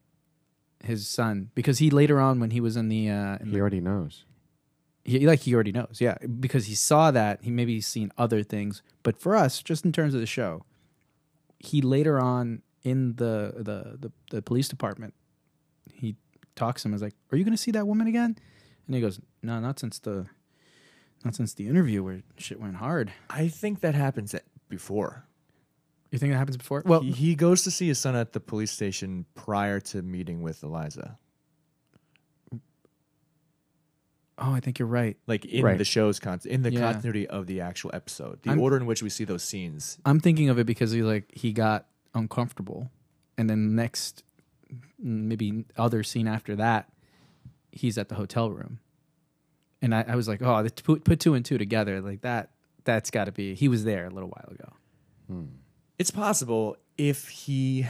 his 0.83 1.07
son, 1.07 1.51
because 1.53 1.77
he 1.79 1.89
later 1.91 2.19
on 2.19 2.39
when 2.39 2.51
he 2.51 2.59
was 2.61 2.75
in 2.75 2.87
the, 2.89 3.09
uh, 3.09 3.35
in 3.41 3.47
He 3.47 3.51
the 3.53 3.59
already 3.59 3.81
knows. 3.81 4.25
he, 5.03 5.27
like 5.27 5.41
he 5.41 5.53
already 5.53 5.71
knows, 5.71 5.97
yeah, 5.99 6.15
because 6.39 6.65
he 6.65 6.73
saw 6.75 7.11
that 7.11 7.43
he 7.43 7.51
maybe 7.51 7.79
seen 7.81 8.11
other 8.17 8.41
things, 8.41 8.81
but 9.03 9.19
for 9.21 9.35
us, 9.35 9.61
just 9.61 9.85
in 9.85 9.91
terms 9.91 10.13
of 10.15 10.19
the 10.21 10.25
show, 10.25 10.65
he 11.59 11.81
later 11.81 12.19
on 12.19 12.63
in 12.83 13.15
the 13.17 13.53
the 13.57 13.97
the, 13.99 14.11
the 14.31 14.41
police 14.41 14.67
department, 14.67 15.13
he 15.93 16.15
talks 16.55 16.81
to 16.81 16.87
him. 16.87 16.95
Is 16.95 17.01
like, 17.03 17.15
"Are 17.31 17.37
you 17.37 17.43
going 17.43 17.55
to 17.55 17.61
see 17.61 17.71
that 17.71 17.85
woman 17.85 18.07
again?" 18.07 18.35
And 18.87 18.95
he 18.95 19.01
goes, 19.01 19.19
"No, 19.43 19.59
not 19.59 19.77
since 19.79 19.99
the, 19.99 20.25
not 21.25 21.35
since 21.35 21.53
the 21.53 21.67
interview 21.67 22.03
where 22.03 22.21
shit 22.37 22.59
went 22.59 22.75
hard." 22.75 23.11
I 23.29 23.47
think 23.47 23.81
that 23.81 23.95
happens 23.95 24.33
at, 24.33 24.43
before. 24.69 25.25
You 26.11 26.19
think 26.19 26.31
that 26.33 26.37
happens 26.37 26.57
before? 26.57 26.83
Well, 26.85 27.01
He, 27.01 27.11
he 27.11 27.35
goes 27.35 27.63
to 27.63 27.71
see 27.71 27.87
his 27.87 27.97
son 27.99 28.15
at 28.15 28.33
the 28.33 28.39
police 28.41 28.71
station 28.71 29.25
prior 29.33 29.79
to 29.79 30.01
meeting 30.01 30.41
with 30.41 30.61
Eliza. 30.63 31.17
oh, 34.37 34.53
I 34.53 34.59
think 34.59 34.79
you're 34.79 34.87
right. 34.87 35.17
Like 35.27 35.45
in 35.45 35.63
Right. 35.63 35.77
the 35.77 35.83
show's 35.85 36.19
con- 36.19 36.39
in 36.45 36.63
the 36.63 36.71
Yeah. 36.71 36.79
continuity 36.93 37.27
of 37.27 37.45
the 37.47 37.61
actual 37.61 37.91
episode. 37.93 38.41
The 38.41 38.49
I'm- 38.49 38.59
order 38.59 38.75
in 38.77 38.85
which 38.85 39.03
we 39.03 39.09
see 39.09 39.23
those 39.23 39.43
scenes. 39.43 39.99
I'm 40.05 40.19
thinking 40.19 40.49
of 40.49 40.57
it 40.57 40.65
because 40.65 40.91
he 40.91 41.03
like 41.03 41.31
he 41.35 41.53
got 41.53 41.87
uncomfortable, 42.15 42.89
and 43.37 43.49
then 43.49 43.75
next, 43.75 44.23
maybe 44.97 45.65
other 45.77 46.01
scene 46.03 46.27
after 46.27 46.55
that, 46.55 46.91
he's 47.71 47.97
at 47.97 48.09
the 48.09 48.15
hotel 48.15 48.49
room, 48.51 48.79
and 49.81 49.93
I, 49.95 50.05
I 50.07 50.15
was 50.15 50.27
like, 50.27 50.41
oh, 50.41 50.67
put 50.83 51.03
put 51.03 51.19
two 51.19 51.33
and 51.33 51.43
two 51.45 51.57
together 51.57 52.01
like 52.01 52.21
that. 52.21 52.51
That's 52.83 53.11
got 53.11 53.25
to 53.25 53.31
be 53.31 53.53
he 53.55 53.67
was 53.67 53.83
there 53.83 54.05
a 54.05 54.09
little 54.09 54.29
while 54.29 54.49
ago. 54.51 54.73
Hmm. 55.27 55.45
It's 55.99 56.11
possible 56.11 56.77
if 56.97 57.27
he 57.29 57.85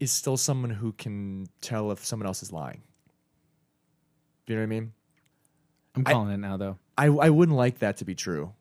is 0.00 0.10
still 0.12 0.36
someone 0.36 0.70
who 0.70 0.92
can 0.92 1.46
tell 1.60 1.90
if 1.92 2.04
someone 2.04 2.26
else 2.26 2.42
is 2.42 2.52
lying. 2.52 2.82
Do 4.46 4.52
you 4.52 4.56
know 4.58 4.62
what 4.62 4.66
I 4.66 4.80
mean? 4.80 4.92
I'm 5.94 6.02
I- 6.06 6.12
calling 6.12 6.32
it 6.32 6.38
now 6.38 6.56
though. 6.56 6.78
I, 6.96 7.06
I 7.06 7.30
wouldn't 7.30 7.56
like 7.56 7.78
that 7.78 7.98
to 7.98 8.04
be 8.04 8.14
true. 8.16 8.52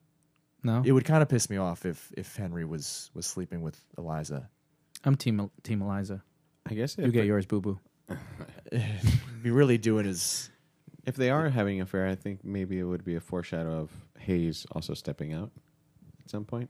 No, 0.64 0.82
It 0.86 0.92
would 0.92 1.06
kind 1.06 1.22
of 1.24 1.30
piss 1.30 1.50
me 1.50 1.58
off 1.58 1.86
if 1.86 2.12
if 2.18 2.36
Henry 2.36 2.66
was 2.66 3.10
was 3.14 3.26
sleeping 3.26 3.62
with 3.62 3.80
Eliza. 3.98 4.50
I'm 5.06 5.16
team 5.16 5.50
team 5.64 5.82
Eliza. 5.82 6.24
I 6.70 6.74
guess 6.74 6.98
You 6.98 7.10
get 7.12 7.24
it- 7.24 7.28
yours, 7.28 7.46
boo 7.46 7.62
boo. 7.62 7.80
be 9.42 9.52
really 9.52 9.78
doing 9.78 10.06
is 10.06 10.50
if 11.08 11.16
they 11.16 11.30
are 11.32 11.50
having 11.50 11.78
an 11.78 11.84
affair, 11.84 12.06
I 12.08 12.16
think 12.16 12.44
maybe 12.44 12.78
it 12.78 12.84
would 12.84 13.04
be 13.04 13.16
a 13.16 13.20
foreshadow 13.20 13.80
of 13.80 13.90
Hays 14.20 14.66
also 14.74 14.94
stepping 14.94 15.34
out 15.34 15.52
at 16.24 16.30
some 16.30 16.46
point 16.46 16.70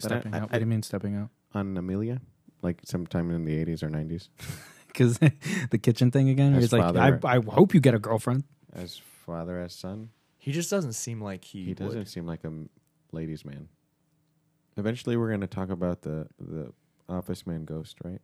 But 0.00 0.04
I- 0.12 0.14
Stepping 0.20 0.34
I- 0.34 0.38
out. 0.38 0.42
what 0.50 0.54
I- 0.54 0.58
do 0.58 0.64
you 0.64 0.66
mean 0.70 0.82
stepping 0.82 1.14
out? 1.16 1.28
on 1.54 1.76
Amelia, 1.76 2.20
like 2.62 2.80
sometime 2.84 3.30
in 3.30 3.44
the 3.44 3.54
80s 3.62 3.82
or 3.82 3.90
90s, 3.90 4.28
Because 4.88 5.18
the 5.70 5.78
kitchen 5.78 6.10
thing 6.10 6.28
again. 6.30 6.54
As 6.54 6.64
He's 6.64 6.72
like, 6.72 6.82
father- 6.82 7.20
I, 7.24 7.36
I 7.36 7.40
hope 7.46 7.74
you 7.74 7.80
get 7.80 7.94
a 7.94 7.98
girlfriend. 7.98 8.44
as 8.72 8.96
father 9.26 9.60
as 9.60 9.74
son. 9.74 10.08
he 10.38 10.50
just 10.50 10.70
doesn't 10.70 10.94
seem 10.94 11.20
like 11.20 11.44
he, 11.44 11.64
He, 11.66 11.74
doesn't 11.74 11.98
would. 11.98 12.08
seem 12.08 12.26
like 12.26 12.42
a 12.44 12.48
m- 12.48 12.70
ladies' 13.12 13.44
man. 13.44 13.68
Eventually, 14.78 15.16
we're 15.18 15.28
going 15.28 15.42
to 15.42 15.46
talk 15.46 15.68
about 15.68 16.00
the 16.02 16.26
the 16.40 16.72
office 17.08 17.46
man 17.46 17.64
ghost, 17.66 17.98
right? 18.02 18.22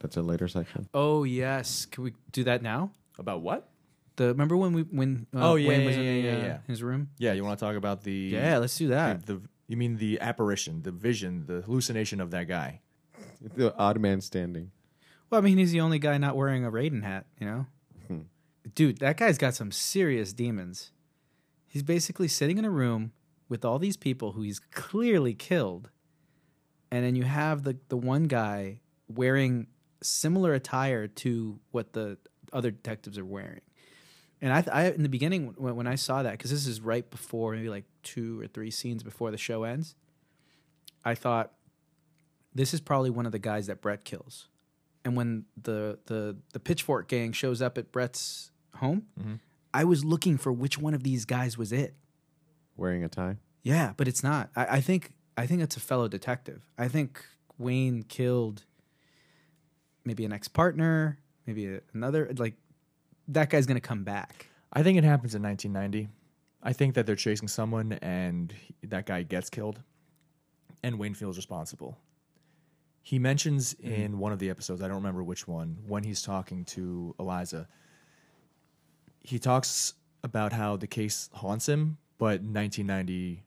That's 0.00 0.16
a 0.16 0.22
later 0.22 0.48
section. 0.48 0.88
Oh 0.94 1.24
yes, 1.24 1.84
can 1.86 2.04
we 2.04 2.14
do 2.32 2.44
that 2.44 2.62
now? 2.62 2.90
About 3.18 3.42
what? 3.42 3.68
The 4.16 4.28
remember 4.28 4.56
when 4.56 4.72
we 4.72 4.82
when 4.82 5.26
uh, 5.34 5.52
Oh, 5.52 5.54
yeah, 5.54 5.68
Wayne 5.68 5.84
was 5.86 5.96
yeah, 5.96 6.02
in 6.02 6.22
the, 6.22 6.28
yeah, 6.28 6.34
uh, 6.36 6.42
yeah. 6.44 6.58
his 6.66 6.82
room? 6.82 7.08
Yeah, 7.18 7.32
you 7.32 7.44
want 7.44 7.58
to 7.58 7.64
talk 7.64 7.76
about 7.76 8.02
the 8.02 8.12
Yeah, 8.12 8.58
let's 8.58 8.76
do 8.76 8.88
that. 8.88 9.26
the, 9.26 9.34
the 9.34 9.42
you 9.68 9.76
mean 9.76 9.96
the 9.96 10.20
apparition, 10.20 10.82
the 10.82 10.90
vision, 10.90 11.44
the 11.46 11.62
hallucination 11.62 12.20
of 12.20 12.30
that 12.32 12.46
guy. 12.48 12.80
The 13.56 13.74
odd 13.76 13.98
man 14.00 14.20
standing. 14.20 14.70
Well, 15.30 15.40
I 15.40 15.44
mean, 15.44 15.56
he's 15.58 15.72
the 15.72 15.80
only 15.80 15.98
guy 15.98 16.18
not 16.18 16.36
wearing 16.36 16.64
a 16.64 16.70
Raiden 16.70 17.02
hat, 17.02 17.24
you 17.40 17.46
know? 17.46 17.66
Hmm. 18.06 18.20
Dude, 18.74 18.98
that 18.98 19.16
guy's 19.16 19.38
got 19.38 19.54
some 19.54 19.72
serious 19.72 20.32
demons. 20.32 20.92
He's 21.66 21.82
basically 21.82 22.28
sitting 22.28 22.58
in 22.58 22.64
a 22.64 22.70
room 22.70 23.12
with 23.48 23.64
all 23.64 23.78
these 23.78 23.96
people 23.96 24.32
who 24.32 24.42
he's 24.42 24.58
clearly 24.60 25.32
killed. 25.34 25.90
And 26.90 27.04
then 27.04 27.16
you 27.16 27.22
have 27.24 27.62
the, 27.62 27.78
the 27.88 27.96
one 27.96 28.24
guy 28.24 28.80
wearing 29.08 29.68
similar 30.02 30.52
attire 30.52 31.06
to 31.08 31.58
what 31.70 31.94
the 31.94 32.18
other 32.52 32.70
detectives 32.70 33.16
are 33.18 33.24
wearing. 33.24 33.62
And 34.42 34.52
I, 34.52 34.64
I 34.70 34.90
in 34.90 35.02
the 35.02 35.08
beginning 35.08 35.54
when, 35.56 35.76
when 35.76 35.86
I 35.86 35.94
saw 35.94 36.22
that, 36.22 36.32
because 36.32 36.50
this 36.50 36.66
is 36.66 36.80
right 36.80 37.08
before 37.10 37.54
maybe 37.54 37.70
like 37.70 37.84
two 38.02 38.38
or 38.40 38.46
three 38.46 38.70
scenes 38.70 39.02
before 39.02 39.30
the 39.30 39.38
show 39.38 39.62
ends, 39.62 39.94
I 41.04 41.14
thought 41.14 41.52
this 42.54 42.74
is 42.74 42.80
probably 42.80 43.08
one 43.08 43.24
of 43.24 43.32
the 43.32 43.38
guys 43.38 43.68
that 43.68 43.80
Brett 43.80 44.04
kills 44.04 44.48
and 45.04 45.16
when 45.16 45.44
the 45.60 45.98
the 46.06 46.36
the 46.52 46.60
pitchfork 46.60 47.08
gang 47.08 47.32
shows 47.32 47.60
up 47.62 47.78
at 47.78 47.92
Brett's 47.92 48.50
home, 48.76 49.06
Mm-hmm. 49.18 49.34
I 49.74 49.84
was 49.84 50.04
looking 50.04 50.36
for 50.36 50.52
which 50.52 50.76
one 50.76 50.92
of 50.92 51.02
these 51.02 51.24
guys 51.24 51.56
was 51.56 51.72
it. 51.72 51.94
Wearing 52.76 53.04
a 53.04 53.08
tie. 53.08 53.38
Yeah, 53.62 53.94
but 53.96 54.06
it's 54.06 54.22
not. 54.22 54.50
I, 54.54 54.64
I 54.76 54.80
think 54.80 55.12
I 55.36 55.46
think 55.46 55.62
it's 55.62 55.76
a 55.76 55.80
fellow 55.80 56.08
detective. 56.08 56.66
I 56.76 56.88
think 56.88 57.24
Wayne 57.56 58.02
killed 58.02 58.64
maybe 60.04 60.24
an 60.26 60.32
ex 60.32 60.46
partner, 60.46 61.18
maybe 61.46 61.66
a, 61.66 61.80
another. 61.94 62.30
Like 62.36 62.54
that 63.28 63.50
guy's 63.50 63.66
gonna 63.66 63.80
come 63.80 64.04
back. 64.04 64.48
I 64.72 64.82
think 64.82 64.98
it 64.98 65.04
happens 65.04 65.34
in 65.34 65.42
1990. 65.42 66.08
I 66.62 66.72
think 66.72 66.94
that 66.94 67.06
they're 67.06 67.16
chasing 67.16 67.48
someone 67.48 67.92
and 68.02 68.54
that 68.84 69.06
guy 69.06 69.22
gets 69.22 69.50
killed, 69.50 69.80
and 70.82 70.98
Wayne 70.98 71.14
feels 71.14 71.36
responsible. 71.36 71.98
He 73.02 73.18
mentions 73.18 73.74
mm-hmm. 73.74 73.92
in 73.92 74.18
one 74.18 74.32
of 74.32 74.38
the 74.38 74.48
episodes, 74.48 74.80
I 74.80 74.86
don't 74.86 74.98
remember 74.98 75.24
which 75.24 75.48
one, 75.48 75.78
when 75.86 76.04
he's 76.04 76.22
talking 76.22 76.64
to 76.66 77.14
Eliza, 77.18 77.68
he 79.20 79.38
talks 79.38 79.94
about 80.22 80.52
how 80.52 80.76
the 80.76 80.86
case 80.86 81.28
haunts 81.32 81.68
him, 81.68 81.98
but 82.18 82.40
1990 82.42 83.42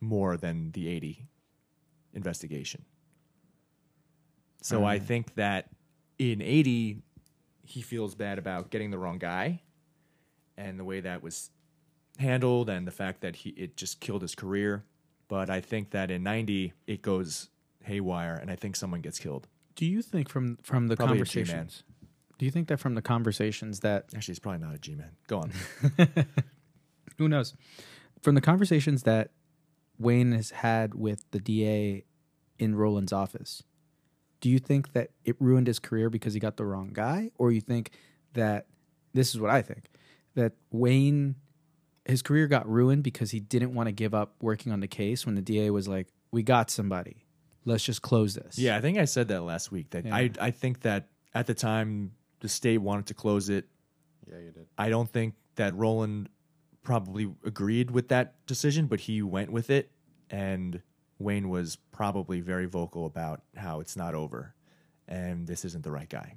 more 0.00 0.36
than 0.36 0.72
the 0.72 0.88
80 0.88 1.26
investigation. 2.12 2.84
So 4.62 4.78
uh-huh. 4.78 4.86
I 4.86 4.98
think 4.98 5.34
that 5.36 5.68
in 6.18 6.42
80, 6.42 7.02
he 7.68 7.82
feels 7.82 8.14
bad 8.14 8.38
about 8.38 8.70
getting 8.70 8.90
the 8.90 8.98
wrong 8.98 9.18
guy 9.18 9.60
and 10.56 10.80
the 10.80 10.84
way 10.84 11.00
that 11.00 11.22
was 11.22 11.50
handled 12.18 12.70
and 12.70 12.86
the 12.86 12.90
fact 12.90 13.20
that 13.20 13.36
he 13.36 13.50
it 13.50 13.76
just 13.76 14.00
killed 14.00 14.22
his 14.22 14.34
career. 14.34 14.84
But 15.28 15.50
I 15.50 15.60
think 15.60 15.90
that 15.90 16.10
in 16.10 16.22
90, 16.22 16.72
it 16.86 17.02
goes 17.02 17.50
haywire 17.82 18.34
and 18.34 18.50
I 18.50 18.56
think 18.56 18.74
someone 18.74 19.02
gets 19.02 19.18
killed. 19.18 19.48
Do 19.76 19.84
you 19.84 20.00
think 20.00 20.30
from 20.30 20.56
from 20.62 20.88
the 20.88 20.96
Probably 20.96 21.18
conversations? 21.18 21.82
Do 22.38 22.46
you 22.46 22.50
think 22.50 22.68
that 22.68 22.80
from 22.80 22.94
the 22.94 23.02
conversations 23.02 23.80
that 23.80 24.06
Actually, 24.16 24.32
it's 24.32 24.38
probably 24.38 24.64
not 24.66 24.74
a 24.74 24.78
G 24.78 24.94
man. 24.94 25.10
Go 25.26 25.40
on. 25.40 25.52
who 27.18 27.28
knows 27.28 27.54
from 28.22 28.34
the 28.34 28.40
conversations 28.40 29.02
that 29.02 29.32
Wayne 29.98 30.32
has 30.32 30.50
had 30.52 30.94
with 30.94 31.30
the 31.32 31.38
DA 31.38 32.04
in 32.58 32.76
Roland's 32.76 33.12
office? 33.12 33.62
Do 34.40 34.48
you 34.48 34.58
think 34.58 34.92
that 34.92 35.10
it 35.24 35.36
ruined 35.40 35.66
his 35.66 35.78
career 35.78 36.10
because 36.10 36.34
he 36.34 36.40
got 36.40 36.56
the 36.56 36.64
wrong 36.64 36.90
guy, 36.92 37.30
or 37.38 37.50
you 37.50 37.60
think 37.60 37.90
that 38.34 38.66
this 39.12 39.34
is 39.34 39.40
what 39.40 39.50
I 39.50 39.62
think 39.62 39.86
that 40.34 40.52
Wayne 40.70 41.34
his 42.04 42.22
career 42.22 42.46
got 42.46 42.66
ruined 42.68 43.02
because 43.02 43.30
he 43.30 43.40
didn't 43.40 43.74
want 43.74 43.86
to 43.86 43.92
give 43.92 44.14
up 44.14 44.34
working 44.40 44.72
on 44.72 44.80
the 44.80 44.88
case 44.88 45.26
when 45.26 45.34
the 45.34 45.42
DA 45.42 45.70
was 45.70 45.86
like, 45.86 46.08
"We 46.30 46.42
got 46.42 46.70
somebody, 46.70 47.26
let's 47.64 47.84
just 47.84 48.00
close 48.02 48.34
this." 48.34 48.58
yeah, 48.58 48.76
I 48.76 48.80
think 48.80 48.96
I 48.98 49.04
said 49.04 49.28
that 49.28 49.42
last 49.42 49.70
week. 49.70 49.90
That 49.90 50.06
Yeah. 50.06 50.16
I 50.16 50.30
I 50.40 50.50
think 50.50 50.80
that 50.80 51.08
at 51.34 51.46
the 51.46 51.54
time 51.54 52.12
the 52.40 52.48
state 52.48 52.78
wanted 52.78 53.06
to 53.06 53.14
close 53.14 53.48
it. 53.48 53.68
Yeah, 54.26 54.38
you 54.38 54.50
did. 54.52 54.66
I 54.78 54.88
don't 54.88 55.10
think 55.10 55.34
that 55.56 55.74
Roland 55.74 56.30
probably 56.82 57.30
agreed 57.44 57.90
with 57.90 58.08
that 58.08 58.46
decision, 58.46 58.86
but 58.86 59.00
he 59.00 59.20
went 59.22 59.52
with 59.52 59.68
it, 59.68 59.90
and 60.30 60.80
Wayne 61.18 61.48
was 61.48 61.76
probably 61.92 62.40
very 62.40 62.66
vocal 62.66 63.06
about 63.06 63.42
how 63.56 63.80
it's 63.80 63.96
not 63.96 64.14
over, 64.14 64.54
and 65.06 65.46
this 65.46 65.64
isn't 65.64 65.84
the 65.84 65.90
right 65.90 66.08
guy. 66.08 66.34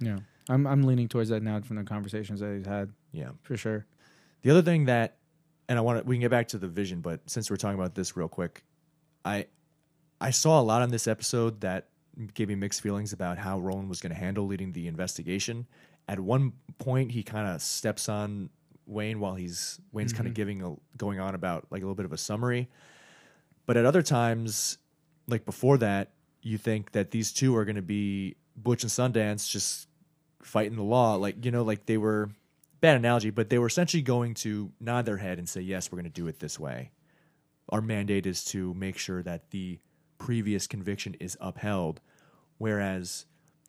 yeah. 0.00 0.18
I'm 0.48 0.66
I'm 0.66 0.82
leaning 0.82 1.06
towards 1.06 1.28
that 1.28 1.42
now 1.42 1.60
from 1.60 1.76
the 1.76 1.84
conversations 1.84 2.40
that 2.40 2.52
he's 2.56 2.66
had 2.66 2.90
Yeah. 3.12 3.30
for 3.42 3.56
sure. 3.56 3.86
The 4.42 4.50
other 4.50 4.62
thing 4.62 4.86
that, 4.86 5.18
and 5.68 5.78
I 5.78 5.82
want 5.82 6.00
to, 6.00 6.04
we 6.04 6.16
can 6.16 6.20
get 6.20 6.32
back 6.32 6.48
to 6.48 6.58
the 6.58 6.66
vision, 6.66 7.00
but 7.00 7.20
since 7.30 7.48
we're 7.48 7.56
talking 7.56 7.78
about 7.78 7.94
this 7.94 8.16
real 8.16 8.28
quick, 8.28 8.64
I, 9.24 9.46
I 10.20 10.30
saw 10.30 10.60
a 10.60 10.62
lot 10.62 10.82
on 10.82 10.90
this 10.90 11.06
episode 11.06 11.60
that 11.60 11.88
gave 12.34 12.48
me 12.48 12.56
mixed 12.56 12.80
feelings 12.80 13.12
about 13.12 13.38
how 13.38 13.60
Roland 13.60 13.88
was 13.88 14.00
going 14.00 14.12
to 14.12 14.18
handle 14.18 14.46
leading 14.46 14.72
the 14.72 14.88
investigation. 14.88 15.66
At 16.08 16.18
one 16.18 16.54
point, 16.78 17.12
he 17.12 17.22
kind 17.22 17.46
of 17.46 17.62
steps 17.62 18.08
on 18.08 18.50
Wayne 18.86 19.20
while 19.20 19.34
he's 19.36 19.80
Wayne's 19.92 20.12
kind 20.12 20.26
of 20.26 20.32
mm-hmm. 20.32 20.34
giving 20.34 20.62
a, 20.62 20.74
going 20.96 21.20
on 21.20 21.36
about 21.36 21.66
like 21.70 21.82
a 21.82 21.84
little 21.84 21.94
bit 21.94 22.04
of 22.04 22.12
a 22.12 22.18
summary, 22.18 22.68
but 23.66 23.76
at 23.76 23.84
other 23.84 24.02
times, 24.02 24.78
like 25.26 25.44
before 25.44 25.78
that, 25.78 26.12
you 26.42 26.58
think 26.58 26.92
that 26.92 27.10
these 27.10 27.32
two 27.32 27.56
are 27.56 27.64
going 27.64 27.76
to 27.76 27.82
be 27.82 28.36
Butch 28.56 28.82
and 28.82 28.90
Sundance 28.90 29.48
just 29.48 29.88
fighting 30.42 30.76
the 30.76 30.82
law, 30.82 31.14
like 31.14 31.44
you 31.44 31.50
know, 31.50 31.62
like 31.62 31.86
they 31.86 31.96
were 31.96 32.30
bad 32.80 32.96
analogy, 32.96 33.30
but 33.30 33.48
they 33.48 33.58
were 33.58 33.68
essentially 33.68 34.02
going 34.02 34.34
to 34.34 34.72
nod 34.80 35.06
their 35.06 35.16
head 35.18 35.38
and 35.38 35.48
say, 35.48 35.60
"Yes, 35.60 35.90
we're 35.90 35.96
going 35.96 36.12
to 36.12 36.20
do 36.20 36.26
it 36.26 36.40
this 36.40 36.58
way." 36.58 36.90
Our 37.68 37.80
mandate 37.80 38.26
is 38.26 38.44
to 38.46 38.74
make 38.74 38.98
sure 38.98 39.22
that 39.22 39.50
the 39.50 39.78
previous 40.18 40.66
conviction 40.66 41.14
is 41.20 41.36
upheld, 41.40 42.00
whereas 42.58 43.26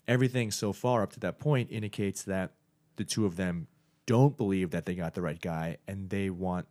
everything 0.08 0.52
so 0.52 0.74
far 0.74 1.04
up 1.04 1.14
to 1.14 1.20
that 1.22 1.40
point 1.40 1.72
indicates 1.72 2.24
that 2.24 2.52
the 2.96 3.04
two 3.04 3.26
of 3.26 3.36
them 3.36 3.68
don't 4.06 4.36
believe 4.36 4.72
that 4.72 4.86
they 4.86 4.96
got 4.96 5.14
the 5.14 5.22
right 5.22 5.42
guy 5.42 5.78
and 5.88 6.10
they 6.10 6.30
want 6.30 6.68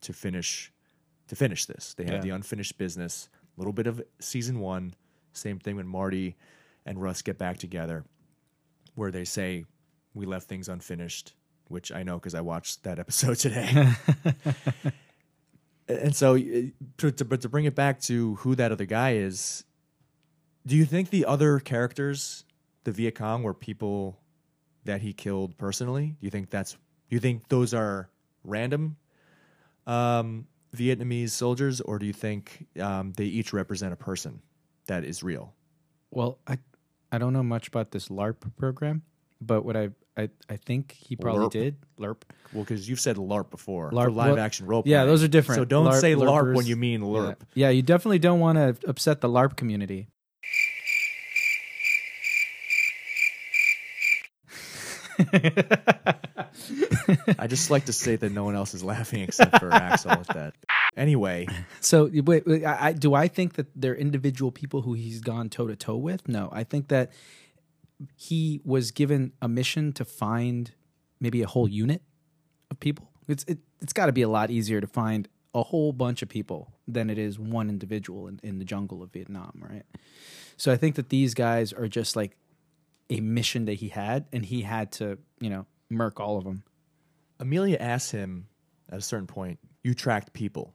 to 0.00 0.12
finish 0.12 0.72
to 1.28 1.36
finish 1.36 1.66
this. 1.66 1.94
They 1.94 2.04
have 2.04 2.14
Yeah. 2.14 2.20
the 2.20 2.30
unfinished 2.30 2.76
business. 2.78 3.28
A 3.56 3.60
little 3.60 3.72
bit 3.72 3.86
of 3.86 4.02
season 4.20 4.60
one. 4.60 4.94
Same 5.32 5.58
thing 5.58 5.76
when 5.76 5.86
Marty 5.86 6.36
and 6.86 7.00
Russ 7.00 7.22
get 7.22 7.38
back 7.38 7.58
together, 7.58 8.04
where 8.94 9.10
they 9.10 9.24
say 9.24 9.64
we 10.12 10.26
left 10.26 10.48
things 10.48 10.68
unfinished, 10.68 11.34
which 11.68 11.90
I 11.92 12.02
know 12.02 12.16
because 12.16 12.34
I 12.34 12.40
watched 12.40 12.82
that 12.84 12.98
episode 13.04 13.36
today. 13.38 13.92
and 15.88 16.14
so, 16.14 16.36
to, 16.38 17.10
to, 17.10 17.24
but 17.24 17.40
to 17.42 17.48
bring 17.48 17.64
it 17.64 17.74
back 17.74 18.00
to 18.02 18.34
who 18.36 18.54
that 18.54 18.72
other 18.72 18.86
guy 18.86 19.14
is, 19.14 19.64
do 20.66 20.76
you 20.76 20.84
think 20.84 21.10
the 21.10 21.24
other 21.26 21.58
characters, 21.58 22.44
the 22.84 22.92
Viet 22.92 23.14
Cong, 23.16 23.42
were 23.42 23.54
people 23.54 24.18
that 24.84 25.02
he 25.02 25.12
killed 25.12 25.56
personally? 25.58 26.08
Do 26.20 26.24
you 26.26 26.30
think 26.30 26.50
that's? 26.50 26.72
Do 26.72 26.78
you 27.10 27.20
think 27.20 27.48
those 27.48 27.74
are 27.74 28.08
random 28.44 28.96
um, 29.86 30.46
Vietnamese 30.74 31.30
soldiers, 31.30 31.80
or 31.80 31.98
do 31.98 32.06
you 32.06 32.12
think 32.12 32.66
um, 32.80 33.12
they 33.16 33.24
each 33.24 33.52
represent 33.52 33.92
a 33.92 33.96
person 33.96 34.40
that 34.86 35.04
is 35.04 35.22
real? 35.22 35.54
Well, 36.10 36.38
I 36.46 36.58
I 37.12 37.18
don't 37.18 37.32
know 37.32 37.42
much 37.42 37.68
about 37.68 37.90
this 37.90 38.08
LARP 38.08 38.56
program, 38.56 39.02
but 39.40 39.64
what 39.64 39.76
I 39.76 39.90
I, 40.16 40.28
I 40.48 40.56
think 40.56 40.92
he 40.92 41.16
probably 41.16 41.46
LARP. 41.46 41.50
did 41.50 41.76
LARP. 41.98 42.22
Well, 42.52 42.62
because 42.64 42.88
you've 42.88 43.00
said 43.00 43.16
LARP 43.16 43.50
before, 43.50 43.90
LARP, 43.90 44.04
for 44.04 44.10
live 44.10 44.38
action 44.38 44.66
role. 44.66 44.82
yeah, 44.86 44.98
playing. 44.98 45.08
those 45.08 45.22
are 45.24 45.28
different. 45.28 45.60
So 45.60 45.64
don't 45.64 45.86
LARP- 45.86 46.00
say 46.00 46.14
LARP 46.14 46.54
when 46.54 46.66
you 46.66 46.76
mean 46.76 47.00
LARP. 47.00 47.36
Yeah. 47.54 47.66
yeah, 47.66 47.70
you 47.70 47.82
definitely 47.82 48.20
don't 48.20 48.40
want 48.40 48.58
to 48.58 48.88
upset 48.88 49.20
the 49.20 49.28
LARP 49.28 49.56
community. 49.56 50.08
I 57.38 57.46
just 57.46 57.70
like 57.70 57.86
to 57.86 57.92
say 57.92 58.16
that 58.16 58.32
no 58.32 58.44
one 58.44 58.54
else 58.54 58.74
is 58.74 58.84
laughing 58.84 59.22
except 59.22 59.58
for 59.58 59.72
Axel 59.72 60.12
at 60.12 60.26
that. 60.28 60.54
Anyway, 60.96 61.48
So 61.80 62.08
wait, 62.12 62.46
wait 62.46 62.64
I, 62.64 62.88
I, 62.88 62.92
do 62.92 63.14
I 63.14 63.28
think 63.28 63.54
that 63.54 63.66
they're 63.74 63.96
individual 63.96 64.52
people 64.52 64.82
who 64.82 64.94
he's 64.94 65.20
gone 65.20 65.48
toe 65.50 65.66
to 65.66 65.76
toe 65.76 65.96
with? 65.96 66.28
No, 66.28 66.48
I 66.52 66.64
think 66.64 66.88
that 66.88 67.12
he 68.16 68.60
was 68.64 68.90
given 68.90 69.32
a 69.42 69.48
mission 69.48 69.92
to 69.94 70.04
find 70.04 70.72
maybe 71.20 71.42
a 71.42 71.46
whole 71.46 71.68
unit 71.68 72.02
of 72.70 72.78
people. 72.80 73.10
It's 73.28 73.44
it, 73.44 73.58
it's 73.80 73.92
got 73.92 74.06
to 74.06 74.12
be 74.12 74.22
a 74.22 74.28
lot 74.28 74.50
easier 74.50 74.80
to 74.80 74.86
find 74.86 75.28
a 75.54 75.62
whole 75.62 75.92
bunch 75.92 76.22
of 76.22 76.28
people 76.28 76.72
than 76.86 77.08
it 77.08 77.18
is 77.18 77.38
one 77.38 77.68
individual 77.68 78.26
in, 78.26 78.40
in 78.42 78.58
the 78.58 78.64
jungle 78.64 79.02
of 79.02 79.12
Vietnam, 79.12 79.52
right? 79.56 79.84
So 80.56 80.72
I 80.72 80.76
think 80.76 80.96
that 80.96 81.08
these 81.08 81.34
guys 81.34 81.72
are 81.72 81.88
just 81.88 82.16
like 82.16 82.36
a 83.10 83.20
mission 83.20 83.66
that 83.66 83.74
he 83.74 83.88
had, 83.88 84.26
and 84.32 84.44
he 84.44 84.62
had 84.62 84.92
to, 84.92 85.18
you 85.40 85.50
know, 85.50 85.66
murk 85.90 86.20
all 86.20 86.38
of 86.38 86.44
them. 86.44 86.62
Amelia 87.38 87.76
asks 87.78 88.10
him 88.10 88.46
at 88.90 88.98
a 88.98 89.02
certain 89.02 89.26
point, 89.26 89.58
"You 89.82 89.94
tracked 89.94 90.32
people." 90.32 90.72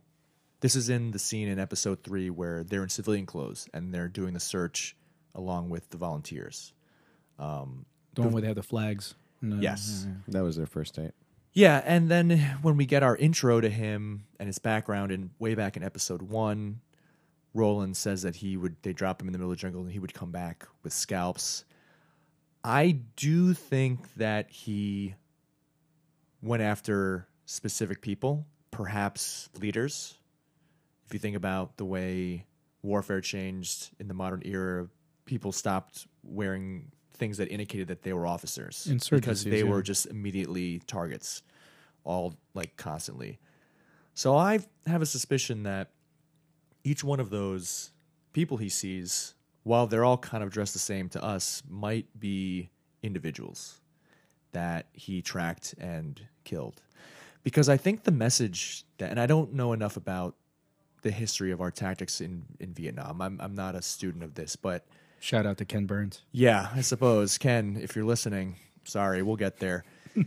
This 0.61 0.75
is 0.75 0.89
in 0.89 1.11
the 1.11 1.19
scene 1.19 1.47
in 1.47 1.57
episode 1.57 2.03
three 2.03 2.29
where 2.29 2.63
they're 2.65 2.83
in 2.83 2.89
civilian 2.89 3.25
clothes 3.25 3.67
and 3.73 3.93
they're 3.93 4.09
doing 4.09 4.33
the 4.33 4.41
search 4.41 4.95
along 5.33 5.69
with 5.69 5.89
the 5.89 5.97
volunteers. 5.97 6.73
Um, 7.37 7.85
the 8.13 8.23
one 8.23 8.33
where 8.33 8.41
they 8.41 8.47
have 8.47 8.57
the 8.57 8.63
flags. 8.63 9.15
No, 9.41 9.55
Yes. 9.61 10.03
yeah, 10.05 10.11
yeah. 10.11 10.17
That 10.33 10.43
was 10.43 10.57
their 10.57 10.65
first 10.65 10.95
date. 10.95 11.11
Yeah, 11.53 11.81
and 11.85 12.09
then 12.11 12.37
when 12.61 12.75
we 12.75 12.85
get 12.85 13.03
our 13.03 13.15
intro 13.15 13.61
to 13.61 13.69
him 13.69 14.25
and 14.37 14.47
his 14.47 14.59
background, 14.59 15.11
and 15.13 15.29
way 15.39 15.55
back 15.55 15.77
in 15.77 15.83
episode 15.83 16.21
one, 16.21 16.81
Roland 17.53 17.95
says 17.95 18.21
that 18.23 18.35
he 18.35 18.57
would 18.57 18.75
they 18.83 18.91
drop 18.93 19.21
him 19.21 19.27
in 19.29 19.31
the 19.31 19.39
middle 19.39 19.51
of 19.51 19.57
the 19.57 19.61
jungle 19.61 19.81
and 19.81 19.91
he 19.91 19.99
would 19.99 20.13
come 20.13 20.31
back 20.31 20.67
with 20.83 20.91
scalps. 20.93 21.63
I 22.63 22.99
do 23.15 23.53
think 23.53 24.13
that 24.15 24.49
he 24.49 25.15
went 26.41 26.61
after 26.61 27.27
specific 27.45 28.01
people, 28.01 28.45
perhaps 28.71 29.49
leaders. 29.59 30.17
If 31.05 31.13
you 31.13 31.19
think 31.19 31.35
about 31.35 31.77
the 31.77 31.85
way 31.85 32.45
warfare 32.81 33.21
changed 33.21 33.91
in 33.99 34.07
the 34.07 34.13
modern 34.13 34.41
era, 34.45 34.87
people 35.25 35.51
stopped 35.51 36.07
wearing 36.23 36.91
things 37.13 37.37
that 37.37 37.49
indicated 37.49 37.87
that 37.89 38.01
they 38.01 38.13
were 38.13 38.25
officers 38.25 38.87
because 39.11 39.43
they 39.43 39.59
yeah. 39.59 39.63
were 39.63 39.81
just 39.81 40.05
immediately 40.07 40.79
targets, 40.87 41.43
all 42.03 42.35
like 42.53 42.77
constantly. 42.77 43.39
So 44.13 44.35
I 44.35 44.59
have 44.85 45.01
a 45.01 45.05
suspicion 45.05 45.63
that 45.63 45.91
each 46.83 47.03
one 47.03 47.19
of 47.19 47.29
those 47.29 47.91
people 48.33 48.57
he 48.57 48.69
sees 48.69 49.33
while 49.63 49.87
they're 49.87 50.05
all 50.05 50.17
kind 50.17 50.43
of 50.43 50.49
dressed 50.51 50.73
the 50.73 50.79
same 50.79 51.09
to 51.09 51.23
us, 51.23 51.61
might 51.69 52.07
be 52.19 52.69
individuals 53.03 53.79
that 54.51 54.87
he 54.93 55.21
tracked 55.21 55.75
and 55.79 56.21
killed. 56.43 56.81
Because 57.43 57.69
I 57.69 57.77
think 57.77 58.03
the 58.03 58.11
message 58.11 58.83
that, 58.97 59.09
and 59.11 59.19
I 59.19 59.25
don't 59.25 59.53
know 59.53 59.73
enough 59.73 59.95
about 59.97 60.35
the 61.01 61.11
history 61.11 61.51
of 61.51 61.61
our 61.61 61.71
tactics 61.71 62.19
in, 62.19 62.43
in 62.59 62.73
Vietnam. 62.73 63.21
I'm, 63.21 63.39
I'm 63.39 63.55
not 63.55 63.75
a 63.75 63.81
student 63.81 64.23
of 64.23 64.33
this, 64.35 64.55
but 64.55 64.85
Shout 65.21 65.45
out 65.45 65.57
to 65.57 65.65
Ken 65.65 65.85
Burns. 65.85 66.21
yeah, 66.31 66.69
I 66.73 66.81
suppose. 66.81 67.37
Ken, 67.37 67.77
if 67.81 67.95
you're 67.95 68.05
listening, 68.05 68.55
sorry, 68.83 69.21
we'll 69.21 69.35
get 69.35 69.57
there. 69.59 69.83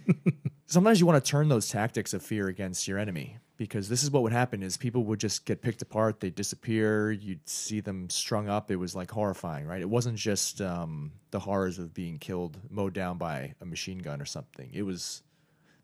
Sometimes 0.67 1.01
you 1.01 1.07
want 1.07 1.23
to 1.23 1.31
turn 1.31 1.49
those 1.49 1.69
tactics 1.69 2.15
of 2.15 2.23
fear 2.23 2.49
against 2.49 2.87
your 2.89 2.99
enemy 2.99 3.39
because 3.63 3.89
this 3.89 4.03
is 4.03 4.11
what 4.11 4.25
would 4.25 4.33
happen 4.33 4.61
is 4.61 4.77
people 4.77 5.05
would 5.05 5.21
just 5.21 5.45
get 5.45 5.63
picked 5.63 5.83
apart, 5.83 6.19
they'd 6.19 6.35
disappear, 6.35 7.13
you'd 7.13 7.49
see 7.49 7.79
them 7.79 8.11
strung 8.11 8.49
up. 8.49 8.73
It 8.73 8.77
was 8.77 8.97
like 8.97 9.09
horrifying, 9.09 9.67
right? 9.67 9.81
It 9.81 9.89
wasn't 9.89 10.17
just 10.17 10.61
um, 10.61 11.13
the 11.31 11.39
horrors 11.39 11.79
of 11.79 11.95
being 11.95 12.19
killed, 12.19 12.59
mowed 12.69 12.93
down 12.93 13.19
by 13.19 13.55
a 13.61 13.65
machine 13.65 13.99
gun 13.99 14.21
or 14.21 14.25
something. 14.25 14.69
It 14.75 14.83
was 14.83 15.23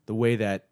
the 0.07 0.13
way 0.13 0.35
that 0.35 0.67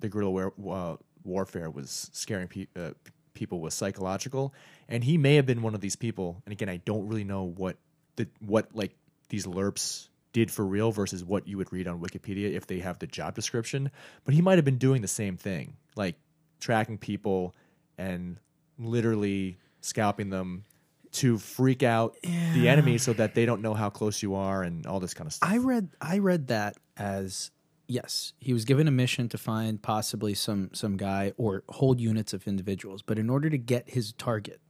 the 0.00 0.08
guerrilla 0.08 0.30
war, 0.32 0.52
uh, 0.68 0.96
warfare 1.22 1.70
was 1.70 2.10
scaring 2.12 2.48
pe- 2.48 2.66
uh, 2.74 2.90
people 3.34 3.60
was 3.60 3.72
psychological, 3.72 4.52
and 4.88 5.04
he 5.04 5.16
may 5.16 5.36
have 5.36 5.46
been 5.46 5.62
one 5.62 5.76
of 5.76 5.80
these 5.80 5.94
people. 5.94 6.42
And 6.44 6.52
again, 6.52 6.68
I 6.68 6.78
don't 6.78 7.06
really 7.06 7.22
know 7.22 7.44
what 7.44 7.76
the 8.16 8.26
what 8.40 8.74
like 8.74 8.96
these 9.28 9.46
LRRPs 9.46 10.08
did 10.32 10.50
for 10.50 10.66
real 10.66 10.90
versus 10.90 11.24
what 11.24 11.46
you 11.46 11.56
would 11.56 11.72
read 11.72 11.86
on 11.86 12.00
Wikipedia 12.00 12.52
if 12.52 12.66
they 12.66 12.80
have 12.80 12.98
the 12.98 13.06
job 13.06 13.36
description. 13.36 13.92
But 14.24 14.34
he 14.34 14.42
might 14.42 14.58
have 14.58 14.64
been 14.64 14.78
doing 14.78 15.02
the 15.02 15.08
same 15.08 15.36
thing, 15.36 15.76
like 15.94 16.16
tracking 16.60 16.98
people 16.98 17.54
and 17.96 18.38
literally 18.78 19.58
scalping 19.80 20.30
them 20.30 20.64
to 21.10 21.38
freak 21.38 21.82
out 21.82 22.16
the 22.22 22.68
enemy 22.68 22.98
so 22.98 23.12
that 23.14 23.34
they 23.34 23.46
don't 23.46 23.62
know 23.62 23.74
how 23.74 23.88
close 23.88 24.22
you 24.22 24.34
are 24.34 24.62
and 24.62 24.86
all 24.86 25.00
this 25.00 25.14
kind 25.14 25.26
of 25.26 25.32
stuff. 25.32 25.48
I 25.48 25.58
read 25.58 25.90
I 26.00 26.18
read 26.18 26.48
that 26.48 26.76
as 26.96 27.50
yes, 27.86 28.34
he 28.38 28.52
was 28.52 28.64
given 28.64 28.86
a 28.86 28.90
mission 28.90 29.28
to 29.30 29.38
find 29.38 29.82
possibly 29.82 30.34
some 30.34 30.70
some 30.74 30.96
guy 30.96 31.32
or 31.36 31.64
whole 31.68 31.98
units 31.98 32.32
of 32.32 32.46
individuals, 32.46 33.02
but 33.02 33.18
in 33.18 33.30
order 33.30 33.48
to 33.50 33.58
get 33.58 33.90
his 33.90 34.12
target, 34.12 34.60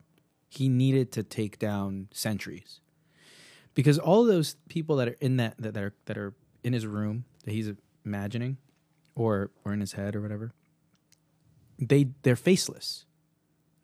he 0.49 0.69
needed 0.69 1.11
to 1.13 1.23
take 1.23 1.59
down 1.59 2.07
sentries. 2.11 2.79
Because 3.75 3.99
all 3.99 4.25
those 4.25 4.55
people 4.67 4.95
that 4.97 5.09
are 5.09 5.17
in 5.21 5.37
that 5.37 5.55
that 5.59 5.77
are 5.77 5.93
that 6.05 6.17
are 6.17 6.33
in 6.63 6.73
his 6.73 6.87
room 6.87 7.25
that 7.43 7.51
he's 7.51 7.71
imagining 8.05 8.57
or 9.15 9.51
or 9.63 9.73
in 9.73 9.81
his 9.81 9.93
head 9.93 10.15
or 10.15 10.21
whatever, 10.21 10.53
they 11.79 12.09
they're 12.23 12.35
faceless. 12.35 13.05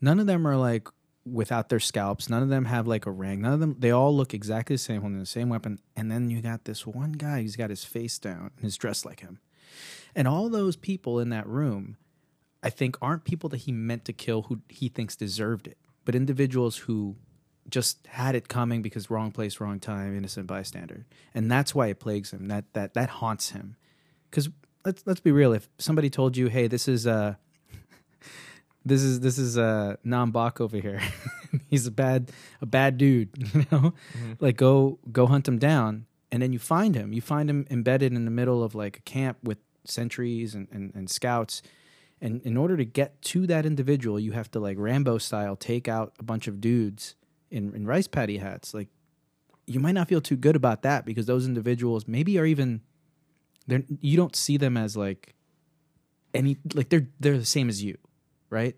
None 0.02 0.20
of 0.20 0.28
them 0.28 0.46
are 0.46 0.58
like 0.58 0.88
without 1.26 1.70
their 1.70 1.80
scalps. 1.80 2.30
None 2.30 2.44
of 2.44 2.50
them 2.50 2.66
have 2.66 2.88
like 2.88 3.06
a 3.06 3.12
ring. 3.12 3.42
None 3.42 3.54
of 3.54 3.60
them. 3.60 3.76
They 3.80 3.92
all 3.92 4.16
look 4.16 4.34
exactly 4.34 4.76
the 4.76 4.80
same, 4.82 5.02
holding 5.02 5.20
the 5.20 5.26
same 5.26 5.50
weapon. 5.50 5.80
And 5.96 6.12
then 6.12 6.30
you 6.30 6.42
got 6.42 6.66
this 6.66 6.86
one 6.86 7.14
guy. 7.14 7.42
He's 7.42 7.56
got 7.56 7.70
his 7.70 7.84
face 7.84 8.20
down 8.20 8.52
and 8.58 8.66
is 8.66 8.78
dressed 8.78 9.06
like 9.06 9.22
him. 9.22 9.40
And 10.16 10.28
all 10.28 10.50
those 10.50 10.76
people 10.76 11.20
in 11.20 11.30
that 11.30 11.48
room, 11.48 11.98
I 12.64 12.70
think, 12.70 12.98
aren't 13.02 13.26
people 13.26 13.50
that 13.50 13.58
he 13.58 13.72
meant 13.72 14.06
to 14.06 14.14
kill 14.14 14.44
who 14.44 14.62
he 14.70 14.88
thinks 14.88 15.16
deserved 15.16 15.68
it, 15.68 15.78
but 16.06 16.16
individuals 16.16 16.78
who 16.78 17.16
just 17.68 18.06
had 18.08 18.36
it 18.36 18.48
coming 18.48 18.82
because 18.82 19.10
wrong 19.10 19.32
place, 19.32 19.60
wrong 19.60 19.80
time, 19.80 20.16
innocent 20.16 20.48
bystander. 20.48 21.06
And 21.34 21.52
that's 21.52 21.74
why 21.74 21.88
it 21.88 22.00
plagues 22.00 22.32
him. 22.32 22.48
That 22.48 22.66
that 22.74 22.94
that 22.94 23.10
haunts 23.10 23.52
him. 23.52 23.76
Because 24.30 24.50
let's 24.86 25.04
let's 25.06 25.20
be 25.20 25.32
real. 25.32 25.52
If 25.54 25.68
somebody 25.80 26.10
told 26.10 26.38
you, 26.38 26.48
"Hey, 26.48 26.68
this 26.68 26.88
is 26.88 27.08
uh 27.08 27.36
this 28.86 29.02
is 29.02 29.20
this 29.20 29.38
is 29.38 29.58
uh 29.58 29.96
Nam 30.04 30.32
Bach 30.32 30.62
over 30.62 30.78
here. 30.78 31.02
He's 31.70 31.88
a 31.88 31.92
bad 31.92 32.32
a 32.62 32.66
bad 32.66 32.98
dude, 32.98 33.30
you 33.54 33.66
know? 33.72 33.94
Like 34.40 34.58
go 34.58 35.00
go 35.12 35.26
hunt 35.26 35.48
him 35.48 35.58
down 35.58 36.06
and 36.32 36.42
then 36.42 36.54
you 36.54 36.60
find 36.60 36.96
him. 36.96 37.14
You 37.14 37.22
find 37.22 37.50
him 37.50 37.66
embedded 37.70 38.14
in 38.14 38.26
the 38.26 38.32
middle 38.32 38.64
of 38.64 38.76
like 38.76 38.98
a 38.98 39.02
camp 39.02 39.38
with 39.44 39.58
sentries 39.86 40.56
and, 40.56 40.68
and, 40.72 40.94
and 40.94 41.10
scouts. 41.10 41.62
And 42.22 42.42
in 42.44 42.58
order 42.58 42.78
to 42.78 42.86
get 42.86 43.22
to 43.24 43.46
that 43.48 43.66
individual, 43.66 44.20
you 44.20 44.32
have 44.32 44.50
to 44.52 44.60
like 44.60 44.78
Rambo 44.80 45.18
style 45.18 45.56
take 45.56 45.88
out 45.88 46.14
a 46.20 46.24
bunch 46.24 46.48
of 46.48 46.60
dudes 46.62 47.16
in, 47.52 47.74
in 47.76 47.86
rice 47.86 48.08
paddy 48.08 48.38
hats. 48.38 48.74
Like 48.74 48.90
you 49.68 49.80
might 49.80 49.94
not 49.94 50.08
feel 50.08 50.22
too 50.22 50.36
good 50.36 50.56
about 50.56 50.82
that 50.84 51.06
because 51.06 51.26
those 51.26 51.46
individuals 51.46 52.08
maybe 52.08 52.38
are 52.38 52.46
even 52.46 52.82
they're 53.68 53.84
you 54.00 54.18
don't 54.18 54.36
see 54.36 54.58
them 54.58 54.78
as 54.78 54.96
like 54.96 55.34
any 56.34 56.58
like 56.74 56.90
they're 56.90 57.08
they're 57.20 57.38
the 57.38 57.46
same 57.46 57.70
as 57.70 57.84
you, 57.84 57.98
right? 58.50 58.76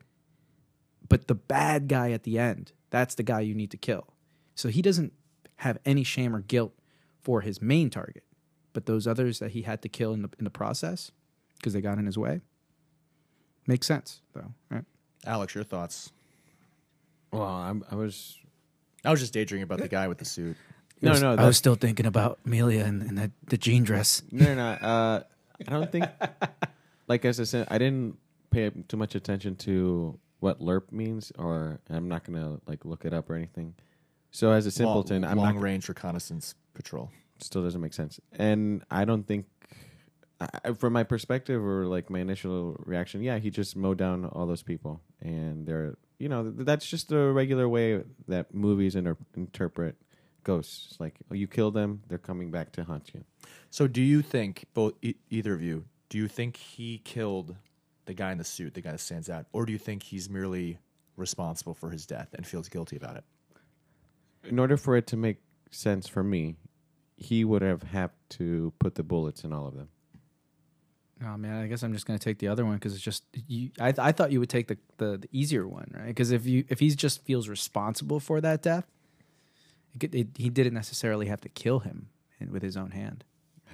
But 1.09 1.27
the 1.27 1.35
bad 1.35 1.87
guy 1.87 2.11
at 2.11 2.23
the 2.23 2.37
end, 2.39 2.71
that's 2.89 3.15
the 3.15 3.23
guy 3.23 3.41
you 3.41 3.55
need 3.55 3.71
to 3.71 3.77
kill. 3.77 4.07
So 4.55 4.69
he 4.69 4.81
doesn't 4.81 5.13
have 5.57 5.77
any 5.85 6.03
shame 6.03 6.35
or 6.35 6.41
guilt 6.41 6.73
for 7.21 7.41
his 7.41 7.61
main 7.61 7.89
target, 7.89 8.23
but 8.73 8.85
those 8.85 9.07
others 9.07 9.39
that 9.39 9.51
he 9.51 9.63
had 9.63 9.81
to 9.83 9.89
kill 9.89 10.13
in 10.13 10.21
the 10.21 10.29
in 10.37 10.43
the 10.43 10.49
process 10.49 11.11
because 11.57 11.73
they 11.73 11.81
got 11.81 11.97
in 11.97 12.05
his 12.05 12.17
way 12.17 12.41
makes 13.65 13.87
sense 13.87 14.21
though, 14.33 14.53
right? 14.69 14.85
Alex, 15.25 15.55
your 15.55 15.63
thoughts? 15.63 16.11
Well, 17.31 17.43
I'm, 17.43 17.83
I 17.91 17.95
was 17.95 18.37
I 19.03 19.11
was 19.11 19.19
just 19.19 19.33
daydreaming 19.33 19.63
about 19.63 19.79
the 19.79 19.87
guy 19.87 20.07
with 20.07 20.17
the 20.19 20.25
suit. 20.25 20.55
no, 21.01 21.11
was- 21.11 21.21
no. 21.21 21.35
I 21.35 21.45
was 21.45 21.57
still 21.57 21.75
thinking 21.75 22.05
about 22.05 22.39
Amelia 22.45 22.83
and, 22.83 23.01
and 23.01 23.17
that, 23.17 23.31
the 23.47 23.57
jean 23.57 23.83
dress. 23.83 24.21
no, 24.31 24.53
no. 24.53 24.67
Uh, 24.69 25.23
I 25.67 25.71
don't 25.71 25.91
think. 25.91 26.05
Like 27.09 27.23
as 27.23 27.39
I 27.39 27.45
said, 27.45 27.67
I 27.71 27.77
didn't 27.77 28.17
pay 28.49 28.69
too 28.87 28.97
much 28.97 29.15
attention 29.15 29.55
to 29.57 30.19
what 30.39 30.59
LRRP 30.59 30.91
means, 30.91 31.31
or 31.37 31.79
I'm 31.89 32.07
not 32.07 32.23
gonna 32.23 32.59
like 32.67 32.85
look 32.85 33.05
it 33.05 33.13
up 33.13 33.29
or 33.29 33.35
anything. 33.35 33.73
So 34.31 34.51
as 34.51 34.65
a 34.65 34.71
simpleton, 34.71 35.23
long, 35.23 35.31
I'm 35.31 35.37
long 35.37 35.55
not 35.55 35.63
range 35.63 35.89
reconnaissance 35.89 36.55
patrol. 36.73 37.11
still 37.39 37.63
doesn't 37.63 37.81
make 37.81 37.93
sense. 37.93 38.19
And 38.33 38.83
I 38.91 39.05
don't 39.05 39.25
think, 39.25 39.45
I, 40.39 40.73
from 40.73 40.93
my 40.93 41.03
perspective 41.03 41.63
or 41.63 41.85
like 41.85 42.09
my 42.09 42.19
initial 42.19 42.75
reaction, 42.85 43.21
yeah, 43.23 43.39
he 43.39 43.49
just 43.49 43.75
mowed 43.75 43.97
down 43.97 44.25
all 44.25 44.45
those 44.45 44.63
people, 44.63 45.01
and 45.21 45.65
they're 45.65 45.95
you 46.19 46.29
know 46.29 46.51
th- 46.51 46.65
that's 46.65 46.87
just 46.87 47.09
the 47.09 47.31
regular 47.31 47.67
way 47.67 48.03
that 48.27 48.53
movies 48.53 48.95
inter- 48.95 49.17
interpret 49.35 49.95
ghosts. 50.43 50.99
Like 50.99 51.15
oh, 51.31 51.33
you 51.33 51.47
kill 51.47 51.71
them, 51.71 52.03
they're 52.07 52.19
coming 52.19 52.51
back 52.51 52.71
to 52.73 52.83
haunt 52.83 53.11
you. 53.13 53.23
So, 53.71 53.87
do 53.87 54.01
you 54.01 54.21
think 54.21 54.65
both 54.75 54.93
e- 55.01 55.15
either 55.31 55.53
of 55.53 55.61
you? 55.63 55.85
Do 56.09 56.17
you 56.19 56.27
think 56.27 56.57
he 56.57 56.99
killed 56.99 57.55
the 58.07 58.13
guy 58.13 58.31
in 58.31 58.37
the 58.39 58.43
suit, 58.43 58.73
the 58.73 58.81
guy 58.81 58.91
that 58.91 58.99
stands 58.99 59.29
out, 59.29 59.45
or 59.53 59.65
do 59.65 59.71
you 59.71 59.77
think 59.77 60.01
he's 60.03 60.29
merely 60.29 60.79
responsible 61.15 61.73
for 61.75 61.91
his 61.91 62.05
death 62.05 62.29
and 62.33 62.45
feels 62.45 62.67
guilty 62.69 62.95
about 62.97 63.15
it? 63.17 63.23
In 64.43 64.57
order 64.59 64.77
for 64.77 64.95
it 64.97 65.05
to 65.07 65.17
make 65.17 65.37
sense 65.71 66.07
for 66.07 66.23
me, 66.23 66.55
he 67.15 67.43
would 67.45 67.61
have 67.61 67.83
had 67.83 68.11
to 68.29 68.73
put 68.79 68.95
the 68.95 69.03
bullets 69.03 69.43
in 69.43 69.51
all 69.53 69.67
of 69.67 69.75
them. 69.75 69.89
Oh 71.25 71.35
man, 71.35 71.63
I 71.63 71.67
guess 71.67 71.81
I'm 71.83 71.93
just 71.93 72.05
gonna 72.05 72.19
take 72.19 72.37
the 72.37 72.47
other 72.47 72.63
one 72.63 72.75
because 72.75 72.93
it's 72.93 73.01
just 73.03 73.23
you. 73.47 73.71
I 73.79 73.91
I 73.97 74.11
thought 74.11 74.31
you 74.31 74.39
would 74.39 74.49
take 74.51 74.67
the 74.67 74.77
the, 74.97 75.17
the 75.17 75.27
easier 75.31 75.67
one, 75.67 75.91
right? 75.93 76.05
Because 76.07 76.31
if 76.31 76.45
you 76.45 76.63
if 76.69 76.79
he 76.79 76.89
just 76.91 77.25
feels 77.25 77.49
responsible 77.49 78.19
for 78.19 78.39
that 78.41 78.61
death, 78.61 78.85
it, 79.95 79.99
could- 79.99 80.13
it, 80.15 80.27
he 80.35 80.49
didn't 80.51 80.75
necessarily 80.75 81.25
have 81.25 81.41
to 81.41 81.49
kill 81.49 81.79
him 81.79 82.09
with 82.51 82.61
his 82.61 82.77
own 82.77 82.91
hand. 82.91 83.23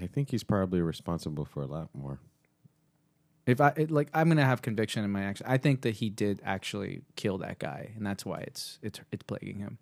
I 0.01 0.07
think 0.07 0.31
he's 0.31 0.43
probably 0.45 0.79
responsible 0.81 1.43
for 1.43 1.61
a 1.61 1.65
lot 1.67 1.89
more. 1.93 2.19
If 3.45 3.59
I 3.59 3.73
it, 3.75 3.91
like, 3.91 4.09
I'm 4.13 4.29
gonna 4.29 4.45
have 4.45 4.61
conviction 4.61 5.03
in 5.03 5.11
my 5.11 5.23
action. 5.23 5.45
I 5.49 5.57
think 5.57 5.81
that 5.81 5.95
he 5.95 6.09
did 6.09 6.41
actually 6.45 7.01
kill 7.15 7.39
that 7.39 7.59
guy, 7.59 7.91
and 7.95 8.05
that's 8.05 8.25
why 8.25 8.39
it's 8.39 8.79
it's 8.81 8.99
it's 9.11 9.23
plaguing 9.23 9.59
him. 9.59 9.77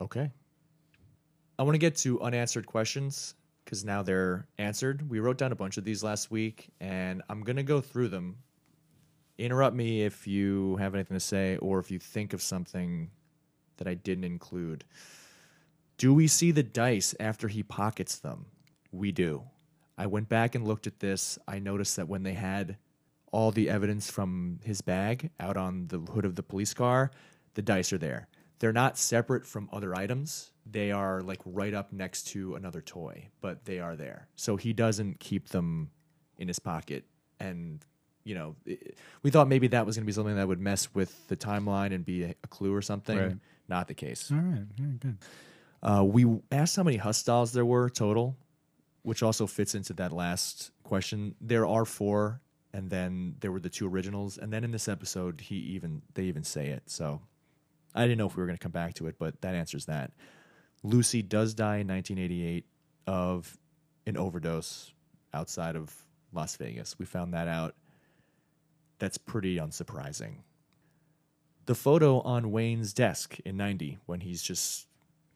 Okay. 0.00 0.30
I 1.58 1.62
want 1.62 1.74
to 1.74 1.78
get 1.78 1.96
to 1.98 2.20
unanswered 2.20 2.66
questions 2.66 3.34
because 3.64 3.84
now 3.84 4.02
they're 4.02 4.46
answered. 4.58 5.08
We 5.08 5.20
wrote 5.20 5.38
down 5.38 5.52
a 5.52 5.56
bunch 5.56 5.76
of 5.76 5.84
these 5.84 6.02
last 6.02 6.30
week, 6.30 6.68
and 6.80 7.22
I'm 7.28 7.42
going 7.42 7.56
to 7.56 7.62
go 7.62 7.80
through 7.80 8.08
them. 8.08 8.38
Interrupt 9.38 9.74
me 9.76 10.02
if 10.02 10.26
you 10.26 10.76
have 10.76 10.94
anything 10.94 11.16
to 11.16 11.20
say 11.20 11.56
or 11.58 11.78
if 11.78 11.90
you 11.90 11.98
think 11.98 12.32
of 12.32 12.42
something 12.42 13.10
that 13.76 13.88
I 13.88 13.94
didn't 13.94 14.24
include. 14.24 14.84
Do 15.96 16.12
we 16.12 16.26
see 16.26 16.50
the 16.50 16.62
dice 16.62 17.14
after 17.20 17.48
he 17.48 17.62
pockets 17.62 18.18
them? 18.18 18.46
We 18.90 19.12
do. 19.12 19.44
I 19.96 20.06
went 20.06 20.28
back 20.28 20.54
and 20.54 20.66
looked 20.66 20.86
at 20.86 21.00
this. 21.00 21.38
I 21.46 21.58
noticed 21.58 21.96
that 21.96 22.08
when 22.08 22.22
they 22.22 22.34
had 22.34 22.76
all 23.32 23.50
the 23.50 23.68
evidence 23.68 24.10
from 24.10 24.60
his 24.62 24.80
bag 24.80 25.30
out 25.40 25.56
on 25.56 25.88
the 25.88 25.98
hood 25.98 26.24
of 26.24 26.36
the 26.36 26.42
police 26.42 26.74
car, 26.74 27.10
the 27.54 27.62
dice 27.62 27.92
are 27.92 27.98
there. 27.98 28.28
They're 28.58 28.72
not 28.72 28.96
separate 28.96 29.46
from 29.46 29.68
other 29.72 29.96
items. 29.96 30.52
They 30.64 30.92
are 30.92 31.20
like 31.20 31.40
right 31.44 31.74
up 31.74 31.92
next 31.92 32.28
to 32.28 32.54
another 32.54 32.80
toy, 32.80 33.28
but 33.40 33.64
they 33.64 33.80
are 33.80 33.96
there. 33.96 34.28
So 34.36 34.56
he 34.56 34.72
doesn't 34.72 35.20
keep 35.20 35.48
them 35.48 35.90
in 36.38 36.48
his 36.48 36.58
pocket. 36.58 37.04
And, 37.40 37.84
you 38.24 38.34
know, 38.34 38.56
i 38.68 38.78
we 39.22 39.30
thought 39.30 39.48
maybe 39.48 39.68
that 39.68 39.84
was 39.84 39.96
going 39.96 40.04
to 40.04 40.06
be 40.06 40.12
something 40.12 40.36
that 40.36 40.46
would 40.46 40.60
mess 40.60 40.94
with 40.94 41.28
the 41.28 41.36
timeline 41.36 41.92
and 41.92 42.04
be 42.04 42.24
a, 42.24 42.34
a 42.44 42.46
clue 42.48 42.74
or 42.74 42.82
something. 42.82 43.18
Right. 43.18 43.36
Not 43.68 43.88
the 43.88 43.94
case. 43.94 44.30
All 44.30 44.38
right, 44.38 44.66
very 44.78 44.98
good. 44.98 45.18
Uh, 45.82 46.04
we 46.04 46.24
asked 46.50 46.76
how 46.76 46.82
many 46.82 46.96
hostiles 46.96 47.52
there 47.52 47.66
were 47.66 47.90
total, 47.90 48.36
which 49.04 49.22
also 49.22 49.46
fits 49.46 49.74
into 49.74 49.92
that 49.92 50.12
last 50.12 50.72
question. 50.82 51.34
There 51.40 51.66
are 51.66 51.84
four, 51.84 52.40
and 52.72 52.90
then 52.90 53.36
there 53.40 53.52
were 53.52 53.60
the 53.60 53.68
two 53.68 53.86
originals, 53.86 54.38
and 54.38 54.52
then 54.52 54.64
in 54.64 54.72
this 54.72 54.88
episode, 54.88 55.42
he 55.42 55.56
even 55.56 56.02
they 56.14 56.24
even 56.24 56.42
say 56.42 56.68
it. 56.68 56.82
So 56.86 57.20
I 57.94 58.02
didn't 58.02 58.18
know 58.18 58.26
if 58.26 58.34
we 58.34 58.40
were 58.40 58.46
going 58.46 58.58
to 58.58 58.62
come 58.62 58.72
back 58.72 58.94
to 58.94 59.06
it, 59.06 59.16
but 59.18 59.40
that 59.42 59.54
answers 59.54 59.84
that. 59.86 60.10
Lucy 60.82 61.22
does 61.22 61.54
die 61.54 61.76
in 61.76 61.88
1988 61.88 62.64
of 63.06 63.56
an 64.06 64.16
overdose 64.16 64.92
outside 65.32 65.76
of 65.76 65.94
Las 66.32 66.56
Vegas. 66.56 66.98
We 66.98 67.04
found 67.04 67.34
that 67.34 67.46
out. 67.46 67.74
That's 68.98 69.18
pretty 69.18 69.56
unsurprising. 69.56 70.38
The 71.66 71.74
photo 71.74 72.20
on 72.20 72.50
Wayne's 72.50 72.92
desk 72.94 73.38
in 73.44 73.56
90 73.56 73.98
when 74.06 74.20
he's 74.20 74.42
just 74.42 74.86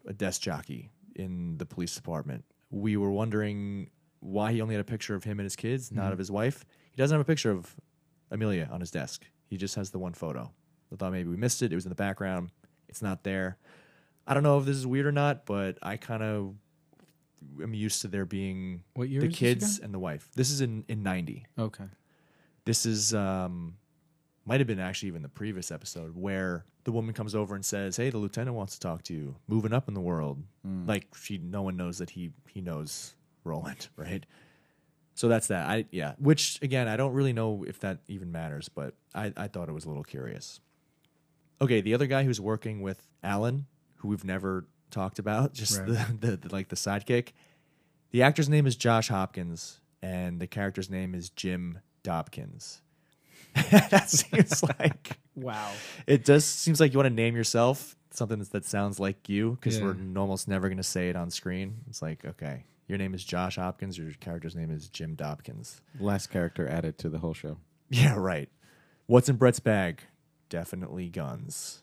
a 0.06 0.12
desk 0.12 0.40
jockey 0.40 0.90
in 1.14 1.58
the 1.58 1.66
police 1.66 1.94
department. 1.94 2.44
We 2.70 2.96
were 2.96 3.10
wondering 3.10 3.90
why 4.20 4.52
he 4.52 4.60
only 4.60 4.74
had 4.74 4.80
a 4.80 4.84
picture 4.84 5.14
of 5.14 5.24
him 5.24 5.38
and 5.38 5.44
his 5.46 5.56
kids, 5.56 5.90
not 5.92 6.12
of 6.12 6.18
his 6.18 6.30
wife. 6.30 6.64
He 6.90 6.96
doesn't 6.96 7.14
have 7.14 7.20
a 7.20 7.24
picture 7.24 7.50
of 7.50 7.74
Amelia 8.30 8.68
on 8.70 8.80
his 8.80 8.90
desk. 8.90 9.24
He 9.46 9.56
just 9.56 9.74
has 9.76 9.90
the 9.90 9.98
one 9.98 10.12
photo. 10.12 10.50
I 10.92 10.96
thought 10.96 11.12
maybe 11.12 11.28
we 11.28 11.36
missed 11.36 11.62
it. 11.62 11.72
It 11.72 11.74
was 11.74 11.84
in 11.84 11.90
the 11.90 11.94
background. 11.94 12.50
It's 12.88 13.02
not 13.02 13.22
there. 13.22 13.58
I 14.26 14.34
don't 14.34 14.42
know 14.42 14.58
if 14.58 14.64
this 14.66 14.76
is 14.76 14.86
weird 14.86 15.06
or 15.06 15.12
not, 15.12 15.46
but 15.46 15.78
I 15.82 15.96
kind 15.96 16.22
of 16.22 16.54
am 17.62 17.72
used 17.74 18.02
to 18.02 18.08
there 18.08 18.26
being 18.26 18.82
What 18.94 19.08
year 19.08 19.20
the 19.20 19.28
is 19.28 19.32
this 19.32 19.38
kids 19.38 19.76
again? 19.78 19.84
and 19.86 19.94
the 19.94 19.98
wife. 19.98 20.28
This 20.34 20.50
is 20.50 20.60
in 20.60 20.84
in 20.88 21.02
90. 21.02 21.46
Okay. 21.58 21.84
This 22.64 22.84
is 22.84 23.14
um 23.14 23.76
might 24.48 24.60
have 24.60 24.66
been 24.66 24.80
actually 24.80 25.08
even 25.08 25.22
the 25.22 25.28
previous 25.28 25.70
episode 25.70 26.16
where 26.16 26.64
the 26.84 26.92
woman 26.92 27.14
comes 27.14 27.34
over 27.34 27.54
and 27.54 27.64
says, 27.64 27.96
"Hey, 27.98 28.08
the 28.10 28.18
lieutenant 28.18 28.56
wants 28.56 28.74
to 28.74 28.80
talk 28.80 29.02
to 29.04 29.14
you. 29.14 29.36
Moving 29.46 29.72
up 29.72 29.86
in 29.88 29.94
the 29.94 30.00
world." 30.00 30.42
Hmm. 30.64 30.86
Like 30.86 31.06
she 31.14 31.38
no 31.38 31.62
one 31.62 31.76
knows 31.76 31.98
that 31.98 32.10
he 32.10 32.32
he 32.48 32.60
knows 32.60 33.14
Roland, 33.44 33.88
right? 33.96 34.24
So 35.14 35.28
that's 35.28 35.48
that. 35.48 35.68
I 35.68 35.84
yeah, 35.90 36.14
which 36.18 36.58
again, 36.62 36.88
I 36.88 36.96
don't 36.96 37.12
really 37.12 37.32
know 37.32 37.64
if 37.68 37.80
that 37.80 37.98
even 38.08 38.32
matters, 38.32 38.68
but 38.68 38.94
I 39.14 39.32
I 39.36 39.48
thought 39.48 39.68
it 39.68 39.72
was 39.72 39.84
a 39.84 39.88
little 39.88 40.04
curious. 40.04 40.60
Okay, 41.60 41.80
the 41.80 41.92
other 41.94 42.06
guy 42.06 42.22
who's 42.24 42.40
working 42.40 42.80
with 42.82 43.06
Alan, 43.22 43.66
who 43.96 44.08
we've 44.08 44.24
never 44.24 44.66
talked 44.90 45.18
about, 45.18 45.52
just 45.62 45.78
Right. 45.80 45.86
the, 45.88 46.26
the, 46.26 46.36
the 46.36 46.52
like 46.52 46.68
the 46.68 46.76
sidekick. 46.76 47.32
The 48.10 48.22
actor's 48.22 48.48
name 48.48 48.66
is 48.66 48.74
Josh 48.76 49.08
Hopkins, 49.08 49.80
and 50.00 50.40
the 50.40 50.46
character's 50.46 50.88
name 50.88 51.14
is 51.14 51.28
Jim 51.28 51.80
Dobkins. 52.02 52.80
that 53.90 54.10
seems 54.10 54.62
like 54.78 55.18
Wow. 55.34 55.70
it 56.06 56.24
does 56.24 56.44
seems 56.44 56.80
like 56.80 56.92
you 56.92 56.98
want 56.98 57.08
to 57.08 57.14
name 57.14 57.36
yourself 57.36 57.96
something 58.10 58.38
that 58.52 58.64
sounds 58.64 58.98
like 58.98 59.28
you 59.28 59.52
because 59.60 59.78
Yeah. 59.78 59.84
we're 59.84 59.96
almost 60.20 60.48
never 60.48 60.68
going 60.68 60.78
to 60.78 60.82
say 60.82 61.08
it 61.08 61.16
on 61.16 61.30
screen. 61.30 61.76
It's 61.88 62.02
like 62.02 62.24
okay, 62.24 62.64
your 62.88 62.98
name 62.98 63.14
is 63.14 63.24
Josh 63.24 63.56
Hopkins, 63.56 63.96
your 63.98 64.12
character's 64.20 64.56
name 64.56 64.70
is 64.70 64.88
Jim 64.88 65.14
Dobkins. 65.16 65.80
Last 66.00 66.28
character 66.28 66.66
added 66.68 66.98
to 66.98 67.08
the 67.08 67.18
whole 67.18 67.34
show. 67.34 67.58
Yeah, 67.90 68.16
right. 68.16 68.48
What's 69.06 69.28
in 69.28 69.36
Brett's 69.36 69.60
bag? 69.60 70.02
Definitely 70.48 71.08
guns. 71.08 71.82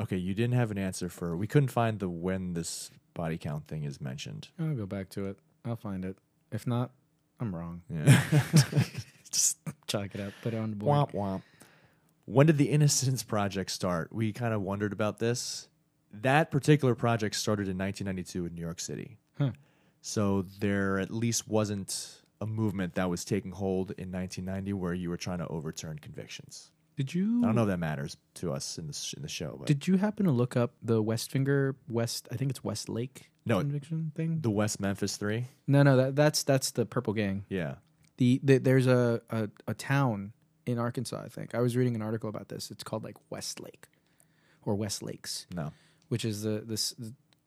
Okay, 0.00 0.16
you 0.16 0.34
didn't 0.34 0.54
have 0.54 0.70
an 0.70 0.78
answer 0.78 1.08
for. 1.08 1.36
We 1.36 1.46
couldn't 1.46 1.68
find 1.70 1.98
the 2.00 2.08
when 2.08 2.54
this 2.54 2.90
body 3.14 3.38
count 3.38 3.66
thing 3.68 3.84
is 3.84 4.00
mentioned. 4.00 4.48
I'll 4.58 4.74
go 4.74 4.86
back 4.86 5.08
to 5.10 5.26
it. 5.26 5.38
I'll 5.64 5.76
find 5.76 6.04
it. 6.04 6.16
If 6.52 6.66
not, 6.66 6.90
I'm 7.40 7.54
wrong. 7.54 7.82
Yeah. 7.88 8.20
Just 9.34 9.58
chalk 9.86 10.14
it 10.14 10.20
up. 10.20 10.32
Put 10.42 10.54
it 10.54 10.58
on 10.58 10.70
the 10.70 10.76
board. 10.76 10.96
womp 11.10 11.12
womp. 11.12 11.42
When 12.26 12.46
did 12.46 12.56
the 12.56 12.70
Innocence 12.70 13.22
Project 13.22 13.70
start? 13.70 14.12
We 14.12 14.32
kind 14.32 14.54
of 14.54 14.62
wondered 14.62 14.92
about 14.92 15.18
this. 15.18 15.68
That 16.12 16.50
particular 16.50 16.94
project 16.94 17.34
started 17.34 17.68
in 17.68 17.76
1992 17.76 18.46
in 18.46 18.54
New 18.54 18.60
York 18.62 18.80
City. 18.80 19.18
Huh. 19.36 19.50
So 20.00 20.46
there 20.60 20.98
at 21.00 21.10
least 21.10 21.48
wasn't 21.48 22.22
a 22.40 22.46
movement 22.46 22.94
that 22.94 23.10
was 23.10 23.24
taking 23.24 23.50
hold 23.52 23.90
in 23.98 24.10
1990 24.12 24.72
where 24.74 24.94
you 24.94 25.10
were 25.10 25.16
trying 25.16 25.38
to 25.38 25.48
overturn 25.48 25.98
convictions. 25.98 26.70
Did 26.96 27.12
you? 27.12 27.40
I 27.42 27.46
don't 27.46 27.56
know 27.56 27.62
if 27.62 27.68
that 27.68 27.78
matters 27.80 28.16
to 28.34 28.52
us 28.52 28.78
in 28.78 28.86
the 28.86 28.92
sh- 28.92 29.14
in 29.14 29.22
the 29.22 29.28
show, 29.28 29.56
but 29.58 29.66
Did 29.66 29.88
you 29.88 29.96
happen 29.96 30.26
to 30.26 30.32
look 30.32 30.56
up 30.56 30.74
the 30.80 31.02
West 31.02 31.30
Finger 31.32 31.74
West? 31.88 32.28
I 32.30 32.36
think 32.36 32.50
it's 32.52 32.62
West 32.62 32.88
Lake 32.88 33.30
No, 33.44 33.58
conviction 33.58 34.12
thing. 34.14 34.38
the 34.40 34.50
West 34.50 34.78
Memphis 34.78 35.16
Three. 35.16 35.46
no, 35.66 35.82
no, 35.82 35.96
that, 35.96 36.14
that's 36.16 36.44
that's 36.44 36.70
the 36.70 36.86
Purple 36.86 37.12
Gang. 37.12 37.44
Yeah. 37.48 37.74
The, 38.16 38.40
the 38.42 38.58
there's 38.58 38.86
a, 38.86 39.20
a 39.30 39.48
a 39.68 39.74
town 39.74 40.32
in 40.66 40.78
Arkansas. 40.78 41.20
I 41.24 41.28
think 41.28 41.54
I 41.54 41.60
was 41.60 41.76
reading 41.76 41.94
an 41.96 42.02
article 42.02 42.28
about 42.28 42.48
this. 42.48 42.70
It's 42.70 42.84
called 42.84 43.04
like 43.04 43.16
Westlake 43.30 43.88
or 44.64 44.74
West 44.74 45.02
Lakes, 45.02 45.46
No. 45.54 45.72
which 46.08 46.24
is 46.24 46.42
the 46.42 46.62
this 46.66 46.94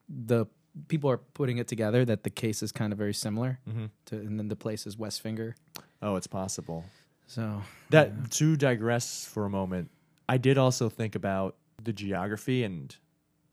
the 0.10 0.46
people 0.88 1.10
are 1.10 1.18
putting 1.18 1.58
it 1.58 1.68
together 1.68 2.06
that 2.06 2.24
the 2.24 2.30
case 2.30 2.62
is 2.62 2.72
kind 2.72 2.92
of 2.94 3.00
very 3.00 3.14
similar 3.14 3.60
Mm-hmm. 3.68 3.86
to, 4.06 4.16
and 4.18 4.38
then 4.40 4.48
the 4.50 4.56
place 4.56 4.86
is 4.86 4.96
Westfinger. 4.98 5.54
Oh, 6.02 6.16
it's 6.18 6.28
possible. 6.28 6.86
So 7.28 7.62
That 7.90 8.30
to 8.32 8.56
digress 8.56 9.26
for 9.26 9.46
a 9.46 9.50
moment, 9.50 9.90
I 10.30 10.38
did 10.38 10.58
also 10.58 10.90
think 10.90 11.16
about 11.16 11.56
the 11.84 11.94
geography 11.94 12.64
and 12.64 12.96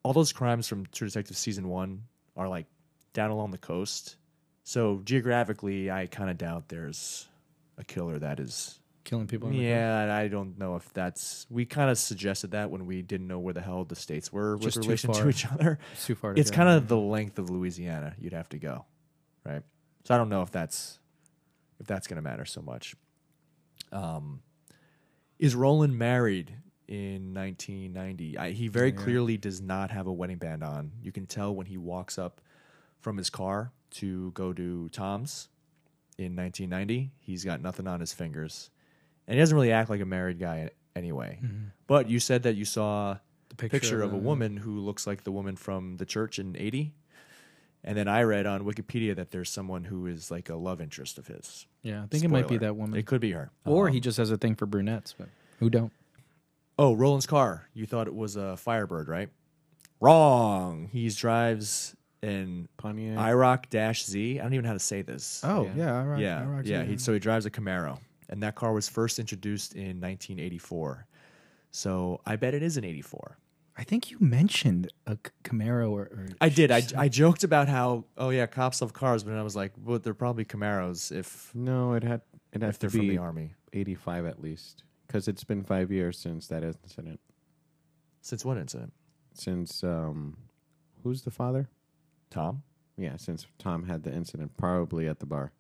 all 0.02 0.12
those 0.12 0.32
crimes 0.32 0.66
from 0.68 0.84
True 0.92 1.08
Detective 1.08 1.36
season 1.36 1.68
one 1.68 2.02
are 2.36 2.48
like 2.48 2.66
down 3.14 3.30
along 3.30 3.52
the 3.52 3.58
coast. 3.58 4.16
So 4.64 5.02
geographically, 5.04 5.90
I 5.90 6.06
kind 6.06 6.30
of 6.30 6.38
doubt 6.38 6.68
there's 6.68 7.28
a 7.76 7.84
killer 7.84 8.18
that 8.18 8.40
is. 8.40 8.78
killing 9.04 9.26
people. 9.26 9.50
in. 9.50 9.54
Yeah, 9.56 10.00
and 10.00 10.10
I 10.10 10.28
don't 10.28 10.58
know 10.58 10.76
if 10.76 10.90
that's. 10.94 11.46
We 11.50 11.66
kind 11.66 11.90
of 11.90 11.98
suggested 11.98 12.52
that 12.52 12.70
when 12.70 12.86
we 12.86 13.02
didn't 13.02 13.28
know 13.28 13.38
where 13.38 13.52
the 13.52 13.60
hell 13.60 13.84
the 13.84 13.94
states 13.94 14.32
were 14.32 14.56
Just 14.58 14.78
with 14.78 14.86
relation 14.86 15.12
to 15.12 15.28
each 15.28 15.46
other. 15.46 15.78
it's 15.92 16.06
too 16.06 16.14
far. 16.14 16.32
To 16.32 16.40
It's 16.40 16.50
kind 16.50 16.70
of 16.70 16.88
the 16.88 16.96
length 16.96 17.38
of 17.38 17.50
Louisiana 17.50 18.14
you'd 18.18 18.32
have 18.32 18.48
to 18.48 18.58
go, 18.58 18.86
right? 19.44 19.62
So 20.04 20.14
I 20.14 20.18
don't 20.18 20.30
know 20.30 20.40
if 20.42 20.50
that's 20.50 20.98
if 21.78 21.86
that's 21.86 22.06
going 22.06 22.16
to 22.16 22.22
matter 22.22 22.46
so 22.46 22.62
much. 22.62 22.94
Um, 23.92 24.40
is 25.38 25.54
Roland 25.54 25.98
married 25.98 26.54
in 26.88 27.34
1990? 27.34 28.38
I, 28.38 28.50
he 28.52 28.68
very 28.68 28.90
Yeah. 28.90 28.96
clearly 28.96 29.36
does 29.36 29.60
not 29.60 29.90
have 29.90 30.06
a 30.06 30.12
wedding 30.12 30.38
band 30.38 30.64
on. 30.64 30.92
You 31.02 31.12
can 31.12 31.26
tell 31.26 31.54
when 31.54 31.66
he 31.66 31.76
walks 31.76 32.16
up 32.16 32.40
from 33.00 33.18
his 33.18 33.28
car 33.28 33.72
to 33.94 34.30
go 34.32 34.52
to 34.52 34.88
Tom's 34.90 35.48
in 36.18 36.36
1990. 36.36 37.12
He's 37.20 37.44
got 37.44 37.60
nothing 37.60 37.86
on 37.86 38.00
his 38.00 38.12
fingers, 38.12 38.70
and 39.26 39.34
he 39.36 39.40
doesn't 39.40 39.54
really 39.56 39.72
act 39.72 39.90
like 39.90 40.00
a 40.00 40.06
married 40.06 40.38
guy 40.38 40.70
anyway. 40.96 41.40
But 41.86 42.08
you 42.08 42.20
said 42.20 42.42
that 42.44 42.54
you 42.56 42.64
saw 42.64 43.16
the 43.48 43.56
picture, 43.56 44.02
of 44.02 44.12
a 44.12 44.16
woman 44.16 44.56
who 44.56 44.80
looks 44.80 45.06
like 45.06 45.24
the 45.24 45.32
woman 45.32 45.56
from 45.56 45.96
the 45.96 46.06
church 46.06 46.38
in 46.38 46.56
80. 46.56 46.92
And 47.86 47.98
then 47.98 48.08
I 48.08 48.22
read 48.22 48.46
on 48.46 48.64
Wikipedia 48.64 49.14
that 49.16 49.30
there's 49.30 49.50
someone 49.50 49.84
who 49.84 50.06
is 50.06 50.30
like 50.30 50.48
a 50.48 50.56
love 50.56 50.80
interest 50.80 51.18
of 51.18 51.26
his. 51.26 51.66
Yeah, 51.82 52.02
I 52.02 52.06
think 52.06 52.24
it 52.24 52.28
might 52.30 52.48
be 52.48 52.56
that 52.58 52.76
woman. 52.76 52.98
It 52.98 53.04
could 53.06 53.20
be 53.20 53.32
her. 53.32 53.50
or 53.66 53.88
Um, 53.88 53.92
he 53.92 54.00
just 54.00 54.16
has 54.16 54.30
a 54.30 54.38
thing 54.38 54.54
for 54.54 54.64
brunettes, 54.64 55.14
but 55.18 55.28
who 55.60 55.68
don't? 55.68 55.92
Oh, 56.78 56.94
Roland's 56.94 57.26
car. 57.26 57.68
You 57.74 57.84
thought 57.86 58.06
it 58.06 58.14
was 58.14 58.36
a 58.36 58.56
Firebird, 58.56 59.08
right? 59.08 59.28
Wrong. 60.00 60.88
He 60.92 61.08
drives 61.10 61.94
an 62.24 62.68
Pontiac. 62.76 63.18
IROC 63.18 63.70
Dash 63.70 64.04
Z. 64.04 64.38
I 64.38 64.42
don't 64.42 64.52
even 64.54 64.62
know 64.64 64.68
how 64.68 64.74
to 64.74 64.78
say 64.80 65.02
this. 65.02 65.40
Oh 65.44 65.64
Yeah. 65.64 65.72
yeah, 65.76 65.98
all 65.98 66.04
right. 66.06 66.20
yeah, 66.20 66.40
all 66.40 66.46
right, 66.46 66.64
yeah. 66.64 66.82
He, 66.84 66.96
so 66.98 67.12
he 67.12 67.18
drives 67.18 67.46
a 67.46 67.50
Camaro, 67.50 67.98
and 68.28 68.42
that 68.42 68.54
car 68.54 68.72
was 68.72 68.88
first 68.88 69.18
introduced 69.18 69.74
in 69.74 70.00
1984. 70.00 71.06
So 71.70 72.20
I 72.24 72.36
bet 72.36 72.54
it 72.54 72.62
is 72.62 72.76
an 72.76 72.84
84. 72.84 73.38
I 73.76 73.82
think 73.82 74.10
you 74.12 74.18
mentioned 74.20 74.92
a 75.06 75.18
Camaro 75.42 75.90
or, 75.90 76.02
or 76.02 76.28
I 76.40 76.48
did. 76.48 76.70
I, 76.70 76.82
I 76.96 77.08
joked 77.08 77.42
about 77.42 77.68
how 77.68 78.04
oh 78.16 78.30
yeah, 78.30 78.46
cops 78.46 78.80
love 78.80 78.92
cars, 78.92 79.24
but 79.24 79.30
then 79.30 79.38
I 79.40 79.42
was 79.42 79.56
like, 79.56 79.72
well, 79.84 79.98
they're 79.98 80.14
probably 80.14 80.44
Camaros 80.44 81.10
if 81.10 81.50
no, 81.54 81.94
it 81.94 82.04
had 82.04 82.20
it 82.52 82.62
had 82.62 82.70
if 82.70 82.74
to 82.76 82.80
they're 82.82 82.90
from 82.90 83.00
be 83.00 83.08
the 83.10 83.18
army. 83.18 83.54
85 83.72 84.26
at 84.26 84.40
least 84.40 84.84
because 85.08 85.26
it's 85.26 85.42
been 85.42 85.64
five 85.64 85.90
years 85.90 86.16
since 86.16 86.46
that 86.46 86.62
incident. 86.62 87.18
Since 88.20 88.44
what 88.44 88.56
incident? 88.56 88.92
Since 89.34 89.82
um, 89.82 90.36
who's 91.02 91.22
the 91.22 91.32
father? 91.32 91.68
Tom. 92.34 92.62
Yeah, 92.96 93.16
since 93.16 93.46
Tom 93.58 93.84
had 93.84 94.02
the 94.04 94.12
incident, 94.12 94.56
probably 94.56 95.08
at 95.08 95.18
the 95.20 95.26
bar. 95.26 95.52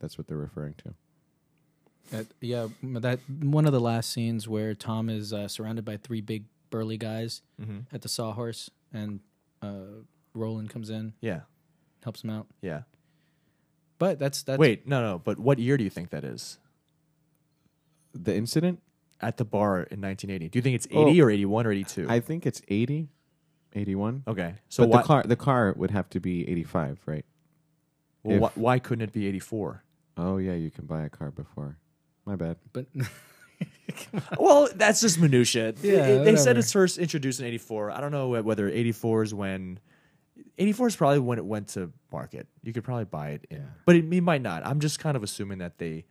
That's 0.00 0.16
what 0.18 0.26
they're 0.26 0.36
referring 0.36 0.74
to. 0.84 2.24
Yeah, 2.40 2.68
that 2.82 3.20
one 3.40 3.66
of 3.66 3.72
the 3.72 3.80
last 3.80 4.10
scenes 4.10 4.48
where 4.48 4.74
Tom 4.74 5.08
is 5.08 5.32
uh, 5.32 5.46
surrounded 5.46 5.84
by 5.84 5.96
three 5.96 6.20
big 6.20 6.44
burly 6.70 6.96
guys 6.96 7.42
Mm-hmm. 7.60 7.94
at 7.94 8.02
the 8.02 8.08
sawhorse, 8.08 8.70
and 8.92 9.20
uh, 9.62 10.02
Roland 10.34 10.70
comes 10.70 10.90
in, 10.90 11.12
Yeah, 11.20 11.40
helps 12.02 12.24
him 12.24 12.30
out. 12.30 12.46
yeah. 12.62 12.82
But 13.98 14.18
that's 14.18 14.42
that's 14.42 14.58
Wait, 14.58 14.88
no, 14.88 15.02
no. 15.02 15.18
But 15.22 15.38
what 15.38 15.58
year 15.58 15.76
do 15.76 15.84
you 15.84 15.90
think 15.90 16.08
that 16.10 16.24
is? 16.24 16.58
The 18.14 18.34
incident, 18.34 18.80
At 19.20 19.36
the 19.36 19.44
bar 19.44 19.76
in 19.82 20.00
1980. 20.00 20.48
Do 20.48 20.58
you 20.58 20.62
think 20.62 20.74
it's 20.74 20.86
80 20.90 21.20
Oh. 21.20 21.24
or 21.26 21.30
81 21.30 21.66
or 21.66 21.72
82? 21.72 22.06
I 22.08 22.18
think 22.20 22.46
it's 22.46 22.62
80, 22.68 23.08
81. 23.74 24.24
okay. 24.28 24.54
So 24.68 24.84
but 24.84 24.88
why, 24.90 24.98
the 25.00 25.06
car, 25.06 25.22
the 25.24 25.36
car 25.36 25.74
would 25.76 25.90
have 25.90 26.08
to 26.10 26.20
be 26.20 26.48
85, 26.48 27.00
right? 27.06 27.24
well, 28.22 28.36
if- 28.36 28.40
why, 28.42 28.50
why 28.54 28.78
couldn't 28.78 29.02
it 29.02 29.12
be 29.12 29.26
84? 29.26 29.82
Oh 30.16 30.36
yeah, 30.38 30.54
you 30.54 30.70
can 30.70 30.86
buy 30.86 31.02
a 31.02 31.08
car 31.08 31.30
before. 31.30 31.78
My 32.26 32.36
bad. 32.36 32.56
but 32.72 32.86
well, 34.38 34.68
that's 34.74 35.00
just 35.00 35.18
minutia. 35.18 35.74
Yeah, 35.82 36.06
It- 36.06 36.24
they 36.24 36.36
said 36.36 36.58
it's 36.58 36.72
first 36.72 36.98
introduced 36.98 37.40
in 37.40 37.46
84. 37.46 37.90
I 37.90 38.00
don't 38.00 38.12
know 38.12 38.28
whether 38.42 38.68
84 38.68 39.22
is 39.24 39.34
when 39.34 39.78
84 40.58 40.88
is 40.88 40.96
probably 40.96 41.18
when 41.20 41.38
it 41.38 41.44
went 41.44 41.68
to 41.68 41.92
market. 42.12 42.46
You 42.62 42.72
could 42.72 42.84
probably 42.84 43.04
buy 43.04 43.30
it 43.30 43.46
in. 43.50 43.58
Yeah. 43.58 43.62
But 43.86 43.96
it, 43.96 44.12
it 44.12 44.20
might 44.20 44.42
not. 44.42 44.66
I'm 44.66 44.80
just 44.80 44.98
kind 44.98 45.16
of 45.16 45.22
assuming 45.22 45.58
that 45.58 45.78
they 45.78 46.04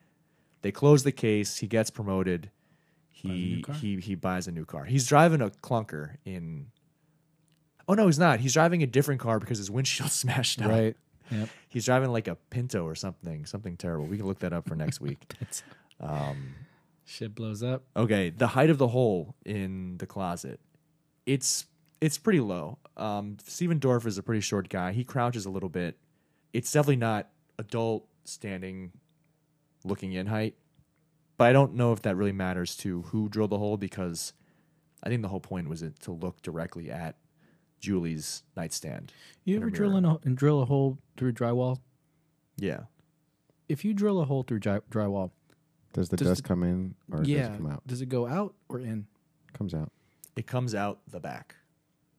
they 0.62 0.72
close 0.72 1.03
the 1.03 1.12
case, 1.12 1.57
he 1.57 1.68
gets 1.68 1.89
promoted, 1.89 2.49
Buys 3.24 3.26
a 3.26 3.28
new 3.28 3.64
he 3.74 3.95
he 3.95 3.97
he 4.01 4.16
buys 4.16 4.47
a 4.47 4.51
new 4.51 4.66
car. 4.66 4.86
He's 4.86 5.05
driving 5.07 5.41
a 5.41 5.49
clunker 5.49 6.16
in 6.26 6.68
Oh 7.90 7.96
no, 7.96 8.06
he's 8.06 8.20
not. 8.20 8.40
He's 8.40 8.54
driving 8.54 8.84
a 8.84 8.88
different 8.88 9.20
car 9.20 9.40
because 9.40 9.58
his 9.58 9.72
windshield 9.72 10.12
smashed 10.12 10.62
out. 10.62 10.70
Right. 10.70 10.96
Yep. 11.32 11.50
He's 11.68 11.86
driving 11.86 12.12
like 12.12 12.28
a 12.28 12.36
Pinto 12.36 12.86
or 12.86 12.94
something, 12.96 13.46
something 13.46 13.78
terrible. 13.78 14.06
We 14.06 14.18
can 14.18 14.28
look 14.28 14.40
that 14.40 14.54
up 14.54 14.70
for 14.70 14.76
next 14.76 15.02
week. 15.02 15.20
Um, 16.02 16.56
shit 17.04 17.36
blows 17.36 17.62
up. 17.62 17.84
okay, 17.94 18.30
the 18.30 18.48
height 18.48 18.70
of 18.70 18.78
the 18.78 18.88
hole 18.88 19.36
in 19.46 19.98
the 19.98 20.06
closet, 20.06 20.62
it's 21.26 21.66
it's 22.00 22.18
pretty 22.18 22.40
low. 22.40 22.78
Um, 22.96 23.36
Stephen 23.46 23.82
Dorff 23.82 24.06
is 24.06 24.18
a 24.18 24.24
pretty 24.24 24.40
short 24.40 24.70
guy. 24.70 24.94
He 24.94 25.04
crouches 25.04 25.46
a 25.46 25.50
little 25.50 25.68
bit. 25.68 25.98
It's 26.54 26.72
definitely 26.72 26.96
not 26.96 27.28
adult 27.58 28.08
standing, 28.24 28.94
looking 29.84 30.14
in 30.14 30.28
height. 30.28 30.56
But 31.38 31.50
I 31.50 31.52
don't 31.52 31.74
know 31.74 31.92
if 31.92 32.02
that 32.04 32.16
really 32.16 32.32
matters 32.32 32.78
to 32.78 33.02
who 33.02 33.28
drilled 33.28 33.50
the 33.50 33.58
hole 33.58 33.76
because 33.76 34.32
I 35.04 35.10
think 35.10 35.22
the 35.22 35.28
whole 35.28 35.42
point 35.42 35.68
was 35.68 35.82
it 35.82 36.00
to 36.04 36.14
look 36.14 36.42
directly 36.42 36.90
at 36.90 37.18
Julie's 37.80 38.44
nightstand. 38.56 39.12
You 39.46 39.58
ever 39.58 39.70
drill 39.70 39.96
in 39.98 40.06
a, 40.06 40.18
and 40.24 40.38
drill 40.38 40.62
a 40.62 40.66
hole 40.66 40.98
through 41.18 41.34
drywall? 41.34 41.80
Yeah. 42.58 42.82
If 43.68 43.86
you 43.86 43.94
drill 43.94 44.20
a 44.20 44.26
hole 44.26 44.44
through 44.44 44.60
dry, 44.60 44.80
drywall, 44.92 45.32
Does 45.94 46.10
the 46.10 46.18
Does 46.18 46.28
dust 46.28 46.44
the- 46.44 46.48
come 46.48 46.64
in 46.64 46.96
or 47.12 47.24
yeah, 47.24 47.48
does 47.48 47.48
it 47.50 47.58
come 47.58 47.68
out? 47.72 47.88
does 47.88 48.02
it 48.02 48.10
go 48.10 48.28
out 48.28 48.54
or 48.68 48.80
in? 48.80 49.08
Comes 49.54 49.74
out. 49.74 49.92
It 50.36 50.48
comes 50.48 50.76
out 50.76 51.00
the 51.10 51.20
back. 51.20 51.56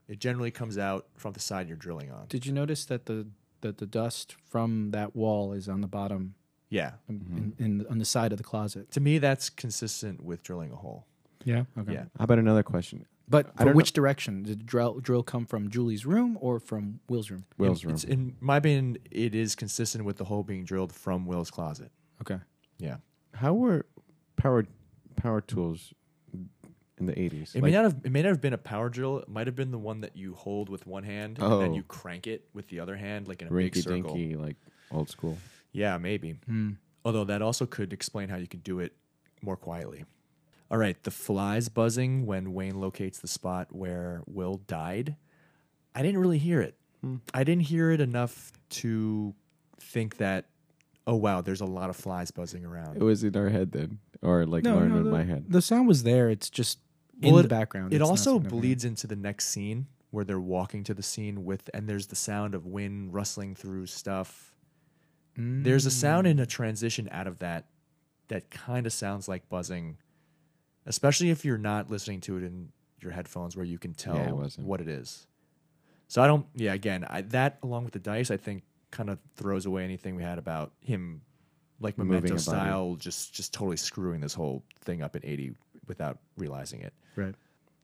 It 0.08 0.18
generally 0.18 0.50
comes 0.50 0.76
out 0.76 1.06
from 1.16 1.32
the 1.34 1.40
side 1.40 1.68
you're 1.68 1.76
drilling 1.76 2.10
on. 2.10 2.26
Did 2.28 2.44
you 2.46 2.52
notice 2.52 2.84
that 2.86 3.06
the 3.06 3.28
that 3.60 3.78
the 3.78 3.86
dust 3.86 4.36
from 4.48 4.90
that 4.92 5.14
wall 5.14 5.52
is 5.52 5.68
on 5.68 5.82
the 5.82 5.86
bottom, 5.86 6.34
Yeah. 6.70 6.92
in, 7.10 7.20
mm-hmm. 7.20 7.62
in, 7.62 7.86
on 7.90 7.98
the 7.98 8.06
side 8.06 8.32
of 8.32 8.38
the 8.38 8.44
closet? 8.44 8.90
To 8.92 9.00
me, 9.00 9.18
that's 9.18 9.50
consistent 9.50 10.24
with 10.24 10.42
drilling 10.42 10.72
a 10.72 10.76
hole. 10.76 11.04
Yeah. 11.44 11.64
Okay. 11.78 11.92
Yeah. 11.92 12.04
How 12.18 12.24
about 12.24 12.38
another 12.38 12.62
question? 12.62 13.04
But 13.30 13.46
I 13.54 13.58
from 13.58 13.66
don't 13.68 13.76
which 13.76 13.92
direction 13.92 14.42
did 14.42 14.58
the 14.60 14.64
drill 14.64 14.98
drill 15.00 15.22
come 15.22 15.46
from? 15.46 15.70
Julie's 15.70 16.04
room 16.04 16.36
or 16.40 16.58
from 16.58 16.98
Will's 17.08 17.30
room? 17.30 17.44
Will's 17.58 17.82
in, 17.84 17.88
room. 17.88 17.96
it's- 17.96 18.12
in 18.12 18.36
my 18.40 18.56
opinion, 18.56 18.98
it 19.10 19.34
is 19.34 19.54
consistent 19.54 20.04
with 20.04 20.16
the 20.16 20.24
hole 20.24 20.42
being 20.42 20.64
drilled 20.64 20.92
from 20.92 21.26
Will's 21.26 21.50
closet. 21.50 21.92
Okay. 22.20 22.38
Yeah. 22.78 22.96
How 23.34 23.54
were 23.54 23.86
power 24.36 24.66
power 25.16 25.40
tools 25.40 25.94
in 26.98 27.06
the 27.06 27.18
eighties? 27.18 27.54
It 27.54 27.62
may 27.62 27.70
not 27.70 27.84
have 27.84 27.96
it 28.04 28.10
may 28.10 28.22
not 28.22 28.30
have 28.30 28.40
been 28.40 28.52
a 28.52 28.58
power 28.58 28.88
drill. 28.88 29.18
It 29.18 29.28
might 29.28 29.46
have 29.46 29.54
been 29.56 29.70
the 29.70 29.78
one 29.78 30.00
that 30.00 30.16
you 30.16 30.34
hold 30.34 30.68
with 30.68 30.86
one 30.86 31.04
hand 31.04 31.38
and 31.38 31.52
then 31.62 31.70
Oh. 31.70 31.74
you 31.76 31.84
crank 31.84 32.26
it 32.26 32.48
with 32.52 32.66
the 32.68 32.80
other 32.80 32.96
hand, 32.96 33.28
like 33.28 33.42
in 33.42 33.48
a 33.48 33.50
big 33.52 33.76
circle. 33.76 34.14
dinky, 34.14 34.34
like 34.34 34.56
old 34.90 35.08
school. 35.08 35.38
Yeah, 35.72 35.96
maybe. 35.98 36.32
Hmm. 36.46 36.72
Although 37.04 37.24
that 37.24 37.42
also 37.42 37.64
could 37.64 37.92
explain 37.92 38.28
how 38.28 38.36
you 38.36 38.48
could 38.48 38.64
do 38.64 38.80
it 38.80 38.92
more 39.40 39.56
quietly. 39.56 40.04
All 40.70 40.78
right, 40.78 41.02
the 41.02 41.10
flies 41.10 41.68
buzzing 41.68 42.26
when 42.26 42.52
Wayne 42.54 42.80
locates 42.80 43.18
the 43.18 43.26
spot 43.28 43.68
where 43.74 44.22
Will 44.26 44.56
died. 44.66 45.16
I 45.94 46.02
didn't 46.02 46.20
really 46.20 46.38
hear 46.38 46.60
it. 46.60 46.76
I 47.34 47.44
didn't 47.44 47.62
hear 47.64 47.90
it 47.90 48.00
enough 48.00 48.52
to 48.70 49.34
think 49.80 50.18
that, 50.18 50.46
oh 51.06 51.16
wow, 51.16 51.40
there's 51.40 51.60
a 51.62 51.66
lot 51.66 51.90
of 51.90 51.96
flies 51.96 52.30
buzzing 52.30 52.64
around. 52.64 52.96
It 52.98 53.02
was 53.02 53.24
in 53.24 53.34
our 53.36 53.48
head 53.48 53.72
then, 53.72 53.98
or 54.22 54.44
like 54.46 54.64
learned 54.64 54.94
in 54.96 55.04
the, 55.04 55.10
my 55.10 55.24
head. 55.24 55.46
the 55.48 55.62
sound 55.62 55.88
was 55.88 56.02
there. 56.04 56.28
It's 56.30 56.50
just 56.50 56.78
Well, 57.20 57.32
in 57.34 57.38
it- 57.40 57.42
the 57.44 57.48
background. 57.48 57.92
It 57.92 57.96
It's 58.00 58.08
also 58.08 58.38
bleeds 58.38 58.84
into 58.84 59.06
the 59.06 59.16
next 59.16 59.48
scene 59.48 59.86
where 60.10 60.24
they're 60.24 60.38
walking 60.40 60.84
to 60.84 60.94
the 60.94 61.02
scene 61.02 61.44
with, 61.44 61.68
and 61.72 61.88
there's 61.88 62.08
the 62.08 62.16
sound 62.16 62.54
of 62.54 62.66
wind 62.66 63.12
rustling 63.14 63.54
through 63.56 63.86
stuff. 63.86 64.54
There's 65.36 65.86
a 65.86 65.90
sound 65.90 66.26
Mm. 66.26 66.30
in 66.32 66.38
a 66.40 66.46
transition 66.46 67.08
out 67.10 67.26
of 67.26 67.38
that 67.38 67.66
that 68.28 68.50
kind 68.50 68.86
of 68.86 68.92
sounds 68.92 69.26
like 69.26 69.48
buzzing, 69.48 69.96
especially 70.90 71.30
if 71.30 71.44
you're 71.44 71.56
not 71.56 71.88
listening 71.88 72.20
to 72.20 72.36
it 72.36 72.42
in 72.42 72.68
your 73.00 73.12
headphones 73.12 73.56
where 73.56 73.64
you 73.64 73.78
can 73.78 73.94
tell 73.94 74.16
Yeah, 74.16 74.44
it 74.44 74.58
what 74.58 74.80
it 74.80 74.88
is. 74.88 75.26
So 76.08 76.20
I 76.20 76.26
don't. 76.26 76.44
Yeah, 76.56 76.74
again, 76.74 77.06
I, 77.08 77.22
that 77.22 77.58
along 77.62 77.84
with 77.84 77.92
the 77.92 78.00
dice, 78.00 78.32
I 78.32 78.36
think, 78.36 78.64
kind 78.90 79.08
of 79.08 79.20
throws 79.36 79.66
away 79.66 79.84
anything 79.84 80.16
we 80.16 80.24
had 80.24 80.38
about 80.38 80.72
him, 80.80 81.22
like 81.78 81.96
memento 81.96 82.36
style, 82.36 82.96
just 82.96 83.32
just 83.32 83.54
totally 83.54 83.76
screwing 83.76 84.20
this 84.20 84.34
whole 84.34 84.64
thing 84.80 85.00
up 85.00 85.14
in 85.14 85.24
eighty 85.24 85.54
without 85.86 86.18
realizing 86.36 86.80
it 86.80 86.92
right. 87.16 87.34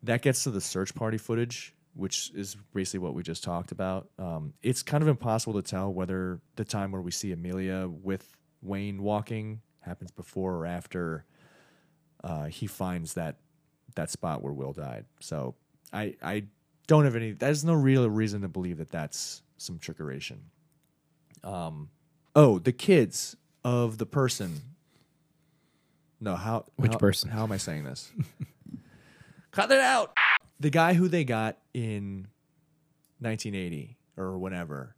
that 0.02 0.22
gets 0.22 0.44
to 0.44 0.50
the 0.50 0.60
search 0.60 0.94
party 0.94 1.18
footage, 1.18 1.74
which 1.94 2.32
is 2.34 2.56
basically 2.74 3.00
what 3.00 3.14
we 3.14 3.22
just 3.22 3.44
talked 3.44 3.70
about. 3.70 4.08
Um, 4.18 4.52
it's 4.62 4.82
kind 4.82 5.02
of 5.02 5.08
impossible 5.08 5.54
to 5.60 5.62
tell 5.62 5.92
whether 5.92 6.40
the 6.56 6.64
time 6.64 6.90
where 6.90 7.02
we 7.02 7.12
see 7.12 7.30
Amelia 7.30 7.88
with 7.88 8.28
Wayne 8.60 9.02
walking 9.02 9.60
happens 9.80 10.10
before 10.10 10.54
or 10.56 10.66
after 10.66 11.24
uh, 12.24 12.44
he 12.46 12.66
finds 12.66 13.14
that 13.14 13.36
that 13.94 14.10
spot 14.10 14.42
where 14.42 14.52
Will 14.52 14.72
died. 14.72 15.04
So 15.20 15.54
I 15.92 16.16
I 16.22 16.44
don't 16.86 17.04
have 17.04 17.16
any. 17.16 17.32
There's 17.32 17.64
no 17.64 17.74
real 17.74 18.08
reason 18.08 18.42
to 18.42 18.48
believe 18.48 18.78
that 18.78 18.90
that's 18.90 19.42
some 19.56 19.78
trickeration. 19.78 20.38
Um, 21.44 21.90
oh, 22.34 22.58
the 22.58 22.72
kids 22.72 23.36
of 23.64 23.98
the 23.98 24.06
person. 24.06 24.60
No, 26.20 26.34
how 26.36 26.64
Which 26.76 26.92
how- 26.92 26.98
person? 26.98 27.30
How 27.30 27.42
am 27.42 27.52
I 27.52 27.56
saying 27.58 27.84
this? 27.84 28.10
Cut 29.50 29.70
it 29.70 29.80
out. 29.80 30.12
The 30.60 30.70
guy 30.70 30.94
who 30.94 31.08
they 31.08 31.24
got 31.24 31.58
in 31.74 32.28
1980 33.20 33.96
or 34.16 34.38
whenever 34.38 34.96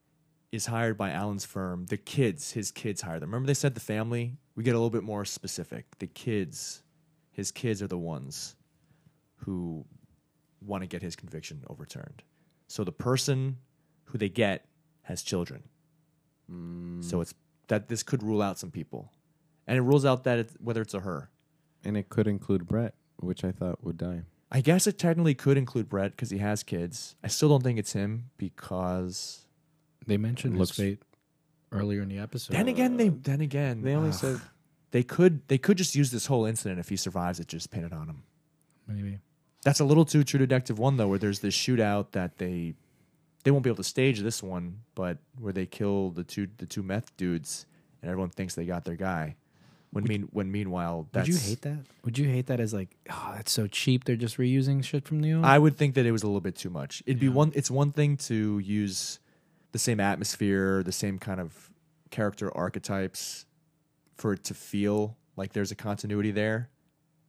is 0.52 0.66
hired 0.66 0.96
by 0.96 1.10
Alan's 1.10 1.44
firm. 1.44 1.86
The 1.86 1.96
kids, 1.96 2.52
his 2.52 2.70
kids 2.70 3.00
hire 3.02 3.18
them. 3.20 3.30
Remember 3.30 3.46
they 3.46 3.54
said 3.54 3.74
the 3.74 3.80
family? 3.80 4.36
We 4.56 4.64
get 4.64 4.70
a 4.70 4.78
little 4.78 4.90
bit 4.90 5.02
more 5.02 5.24
specific. 5.24 5.86
The 5.98 6.06
kids, 6.06 6.82
his 7.38 7.52
kids 7.52 7.80
are 7.80 7.86
the 7.86 7.96
ones 8.14 8.56
who 9.36 9.84
want 10.60 10.82
to 10.82 10.88
get 10.88 11.02
his 11.02 11.14
conviction 11.14 11.62
overturned. 11.70 12.24
So 12.66 12.82
the 12.82 12.90
person 12.92 13.58
who 14.06 14.18
they 14.18 14.28
get 14.28 14.66
has 15.02 15.22
children. 15.22 15.62
Mm. 16.52 17.04
So 17.04 17.20
it's 17.20 17.32
that 17.68 17.88
this 17.88 18.02
could 18.02 18.24
rule 18.24 18.42
out 18.42 18.58
some 18.58 18.72
people. 18.72 19.12
And 19.68 19.78
it 19.78 19.82
rules 19.82 20.04
out 20.04 20.24
that 20.24 20.38
it's, 20.40 20.54
whether 20.58 20.82
it's 20.82 20.94
a 20.94 21.00
her. 21.00 21.30
And 21.84 21.96
it 21.96 22.08
could 22.08 22.26
include 22.26 22.66
Brett, 22.66 22.94
which 23.20 23.44
I 23.44 23.52
thought 23.52 23.84
would 23.84 23.98
die. 23.98 24.22
I 24.50 24.60
guess 24.60 24.88
it 24.88 24.98
technically 24.98 25.34
could 25.36 25.56
include 25.58 25.88
Brett 25.88 26.10
because 26.16 26.30
he 26.30 26.38
has 26.38 26.64
kids. 26.64 27.14
I 27.22 27.28
still 27.28 27.48
don't 27.50 27.62
think 27.62 27.78
it's 27.78 27.92
him 27.92 28.30
because 28.36 29.46
They 30.08 30.16
mentioned 30.16 30.58
Looks- 30.58 30.70
his 30.76 30.76
fate 30.76 31.02
earlier 31.70 32.02
in 32.02 32.08
the 32.08 32.18
episode. 32.18 32.54
then 32.56 32.66
again 32.66 32.96
they 32.96 33.10
then 33.10 33.42
again 33.42 33.82
They 33.82 33.94
only 33.94 34.08
ugh, 34.08 34.14
said 34.14 34.40
they 34.90 35.02
could 35.02 35.46
they 35.48 35.58
could 35.58 35.76
just 35.76 35.94
use 35.94 36.10
this 36.10 36.26
whole 36.26 36.44
incident 36.44 36.80
if 36.80 36.88
he 36.88 36.96
survives 36.96 37.40
it 37.40 37.48
just 37.48 37.70
pin 37.70 37.84
it 37.84 37.92
on 37.92 38.08
him. 38.08 38.22
maybe. 38.86 39.18
That's 39.64 39.80
a 39.80 39.84
little 39.84 40.04
too 40.04 40.24
True 40.24 40.38
Detective 40.38 40.78
one 40.78 40.96
though, 40.96 41.08
where 41.08 41.18
there's 41.18 41.40
this 41.40 41.56
shootout 41.56 42.12
that 42.12 42.38
they 42.38 42.74
they 43.44 43.50
won't 43.50 43.64
be 43.64 43.70
able 43.70 43.76
to 43.76 43.84
stage 43.84 44.20
this 44.20 44.42
one, 44.42 44.80
but 44.94 45.18
where 45.38 45.52
they 45.52 45.66
kill 45.66 46.10
the 46.10 46.24
two 46.24 46.48
the 46.58 46.66
two 46.66 46.82
meth 46.82 47.16
dudes 47.16 47.66
and 48.02 48.10
everyone 48.10 48.30
thinks 48.30 48.54
they 48.54 48.64
got 48.64 48.84
their 48.84 48.96
guy. 48.96 49.36
When 49.90 50.04
mean 50.04 50.28
when 50.32 50.52
meanwhile 50.52 51.08
that's 51.12 51.28
Would 51.28 51.34
you 51.34 51.40
hate 51.40 51.62
that? 51.62 51.78
Would 52.04 52.18
you 52.18 52.28
hate 52.28 52.46
that 52.46 52.60
as 52.60 52.74
like, 52.74 52.90
oh, 53.10 53.32
that's 53.34 53.50
so 53.50 53.66
cheap? 53.66 54.04
They're 54.04 54.16
just 54.16 54.36
reusing 54.36 54.84
shit 54.84 55.06
from 55.06 55.22
the 55.22 55.32
old. 55.32 55.44
I 55.44 55.58
would 55.58 55.76
think 55.78 55.94
that 55.94 56.04
it 56.04 56.12
was 56.12 56.22
a 56.22 56.26
little 56.26 56.42
bit 56.42 56.56
too 56.56 56.70
much. 56.70 57.02
It'd 57.06 57.20
be 57.20 57.28
one. 57.28 57.52
It's 57.54 57.70
one 57.70 57.92
thing 57.92 58.18
to 58.18 58.58
use 58.58 59.18
the 59.72 59.78
same 59.78 59.98
atmosphere, 59.98 60.82
the 60.82 60.92
same 60.92 61.18
kind 61.18 61.40
of 61.40 61.70
character 62.10 62.54
archetypes, 62.54 63.46
for 64.18 64.34
it 64.34 64.44
to 64.44 64.54
feel 64.54 65.16
like 65.36 65.52
there's 65.52 65.70
a 65.70 65.76
continuity 65.76 66.30
there. 66.30 66.68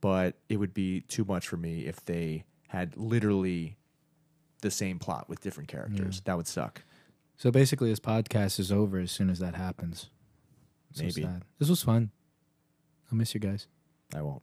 But 0.02 0.36
it 0.50 0.58
would 0.58 0.74
be 0.74 1.02
too 1.02 1.26
much 1.26 1.48
for 1.48 1.58
me 1.58 1.86
if 1.86 2.04
they 2.06 2.46
had 2.68 2.96
literally 2.98 3.78
the 4.62 4.72
same 4.72 5.00
plot 5.00 5.28
with 5.30 5.42
different 5.42 5.70
characters. 5.70 6.22
That 6.22 6.38
would 6.38 6.48
suck. 6.48 6.84
so 7.38 7.52
basically, 7.52 7.90
this 7.90 8.00
podcast 8.00 8.60
is 8.60 8.72
over 8.72 9.00
as 9.00 9.12
soon 9.12 9.30
as 9.30 9.40
that 9.40 9.56
happens. 9.56 10.10
So 10.94 11.04
Maybe. 11.04 11.22
sad. 11.22 11.44
This 11.60 11.70
was 11.70 11.84
fun. 11.84 12.12
I'll 13.12 13.18
miss 13.18 13.34
you 13.34 13.40
guys. 13.40 13.68
I 14.16 14.22
won't. 14.22 14.42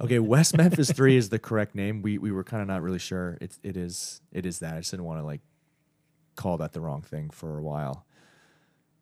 Okay, 0.00 0.18
West 0.18 0.56
Memphis 0.58 0.90
Three 0.92 1.16
is 1.16 1.30
the 1.30 1.38
correct 1.38 1.74
name. 1.74 2.02
We 2.02 2.18
we 2.18 2.30
were 2.30 2.44
kind 2.44 2.60
of 2.60 2.68
not 2.68 2.82
really 2.82 2.98
sure. 2.98 3.38
It's 3.40 3.58
it 3.62 3.76
is 3.76 4.20
it 4.32 4.44
is 4.44 4.58
that. 4.60 4.74
I 4.74 4.78
just 4.78 4.90
didn't 4.90 5.06
want 5.06 5.20
to 5.20 5.24
like 5.24 5.40
call 6.34 6.58
that 6.58 6.72
the 6.72 6.80
wrong 6.80 7.02
thing 7.02 7.30
for 7.30 7.58
a 7.58 7.62
while. 7.62 8.04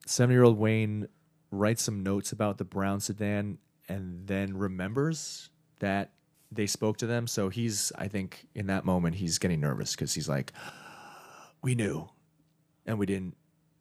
Seven 0.06 0.32
year 0.32 0.44
old 0.44 0.58
Wayne 0.58 1.08
writes 1.54 1.82
some 1.82 2.02
notes 2.02 2.32
about 2.32 2.58
the 2.58 2.64
brown 2.64 3.00
sedan 3.00 3.58
and 3.88 4.26
then 4.26 4.56
remembers 4.56 5.50
that 5.80 6.12
they 6.50 6.66
spoke 6.66 6.96
to 6.98 7.06
them. 7.06 7.26
So 7.26 7.48
he's 7.48 7.92
I 7.98 8.08
think 8.08 8.46
in 8.54 8.66
that 8.68 8.84
moment 8.84 9.16
he's 9.16 9.38
getting 9.38 9.60
nervous 9.60 9.92
because 9.94 10.14
he's 10.14 10.28
like, 10.28 10.52
we 11.62 11.74
knew, 11.74 12.08
and 12.86 12.98
we 12.98 13.06
didn't. 13.06 13.36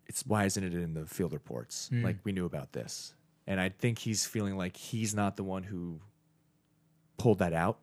It's 0.05 0.25
why 0.25 0.45
isn't 0.45 0.63
it 0.63 0.73
in 0.73 0.93
the 0.93 1.05
field 1.05 1.33
reports? 1.33 1.89
Mm. 1.91 2.03
Like 2.03 2.17
we 2.23 2.31
knew 2.31 2.45
about 2.45 2.73
this, 2.73 3.13
and 3.47 3.59
I 3.59 3.69
think 3.69 3.99
he's 3.99 4.25
feeling 4.25 4.57
like 4.57 4.75
he's 4.77 5.13
not 5.15 5.37
the 5.37 5.43
one 5.43 5.63
who 5.63 5.99
pulled 7.17 7.39
that 7.39 7.53
out. 7.53 7.79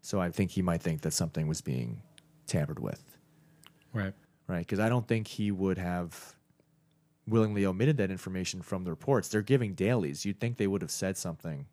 So 0.00 0.20
I 0.20 0.30
think 0.30 0.50
he 0.52 0.62
might 0.62 0.80
think 0.82 1.02
that 1.02 1.12
something 1.12 1.48
was 1.48 1.60
being 1.60 2.02
tampered 2.46 2.78
with, 2.78 3.02
Right. 3.92 4.14
right? 4.46 4.60
Because 4.60 4.78
I 4.80 4.88
don't 4.88 5.06
think 5.06 5.26
he 5.26 5.50
would 5.50 5.76
have 5.78 6.34
willingly 7.28 7.64
omitted 7.66 7.96
that 7.98 8.10
information 8.10 8.62
from 8.62 8.84
the 8.84 8.90
reports. 8.90 9.28
They're 9.28 9.42
giving 9.42 9.74
dailies. 9.74 10.24
You'd 10.24 10.40
think 10.40 10.56
they 10.56 10.66
would 10.66 10.82
have 10.82 10.90
said 10.90 11.16
something. 11.16 11.66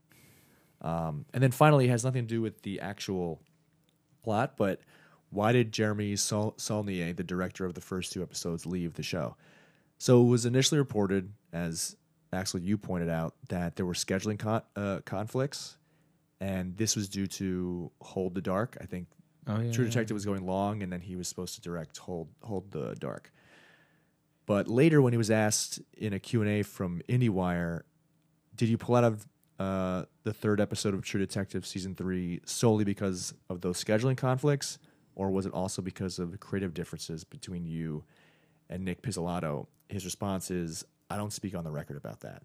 Um, 0.82 1.26
and 1.34 1.42
then 1.42 1.52
finally, 1.52 1.86
it 1.86 1.90
has 1.90 2.04
nothing 2.04 2.24
to 2.24 2.28
do 2.28 2.42
with 2.42 2.62
the 2.62 2.80
actual 2.80 3.42
plot, 4.24 4.56
but 4.58 4.82
why 5.30 5.52
did 5.52 5.72
Jeremy 5.72 6.16
Saul- 6.16 6.54
Saulnier, 6.58 7.14
the 7.14 7.24
director 7.24 7.66
of 7.66 7.74
the 7.74 7.82
first 7.82 8.12
two 8.12 8.22
episodes, 8.22 8.66
leave 8.66 8.94
the 8.94 9.04
show? 9.04 9.36
So 9.98 10.22
it 10.22 10.26
was 10.30 10.46
initially 10.46 10.78
reported, 10.78 11.32
as 11.54 11.96
Axel 12.34 12.60
you 12.60 12.78
pointed 12.78 13.10
out, 13.10 13.36
that 13.50 13.76
there 13.76 13.86
were 13.86 13.94
scheduling 13.94 14.38
con- 14.38 14.62
uh, 14.76 15.00
conflicts, 15.06 15.78
and 16.42 16.76
this 16.78 16.96
was 16.96 17.08
due 17.10 17.28
to 17.28 17.92
Hold 18.02 18.36
the 18.36 18.42
Dark. 18.42 18.78
I 18.82 18.86
think 18.86 19.08
Oh 19.48 19.60
yeah. 19.60 19.72
True 19.72 19.86
Detective 19.86 20.16
was 20.16 20.26
going 20.26 20.46
long, 20.46 20.82
and 20.84 20.92
then 20.92 21.02
he 21.02 21.16
was 21.16 21.28
supposed 21.28 21.56
to 21.56 21.62
direct 21.62 21.98
Hold 22.00 22.28
Hold 22.44 22.72
the 22.72 22.96
Dark. 22.96 23.32
But 24.46 24.68
later, 24.68 25.02
when 25.02 25.14
he 25.14 25.18
was 25.18 25.32
asked 25.32 25.80
in 25.98 26.14
a 26.14 26.20
Q 26.20 26.42
and 26.42 26.50
A 26.50 26.64
from 26.64 27.02
IndieWire, 27.10 27.82
did 28.56 28.70
you 28.70 28.78
pull 28.78 28.96
out 28.96 29.04
of 29.04 29.26
uh, 29.60 30.06
the 30.24 30.34
third 30.34 30.60
episode 30.60 30.94
of 30.94 31.04
True 31.04 31.20
Detective 31.20 31.66
season 31.66 31.96
three 31.96 32.42
solely 32.46 32.84
because 32.84 33.34
of 33.50 33.62
those 33.62 33.84
scheduling 33.84 34.18
conflicts, 34.18 34.78
or 35.16 35.32
was 35.32 35.46
it 35.46 35.54
also 35.54 35.82
because 35.82 36.20
of 36.20 36.40
creative 36.40 36.74
differences 36.74 37.24
between 37.24 37.66
you 37.66 38.04
and 38.70 38.84
Nic 38.84 39.02
Pizzolatto? 39.02 39.68
His 39.90 40.06
response 40.06 40.52
is, 40.52 40.86
"I 41.10 41.18
don't 41.18 41.34
speak 41.34 41.56
on 41.56 41.64
the 41.64 41.72
record 41.72 41.98
about 41.98 42.20
that." 42.22 42.44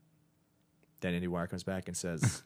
Then 1.00 1.20
IndieWire 1.20 1.48
comes 1.48 1.64
back 1.64 1.88
and 1.88 1.96
says, 1.96 2.42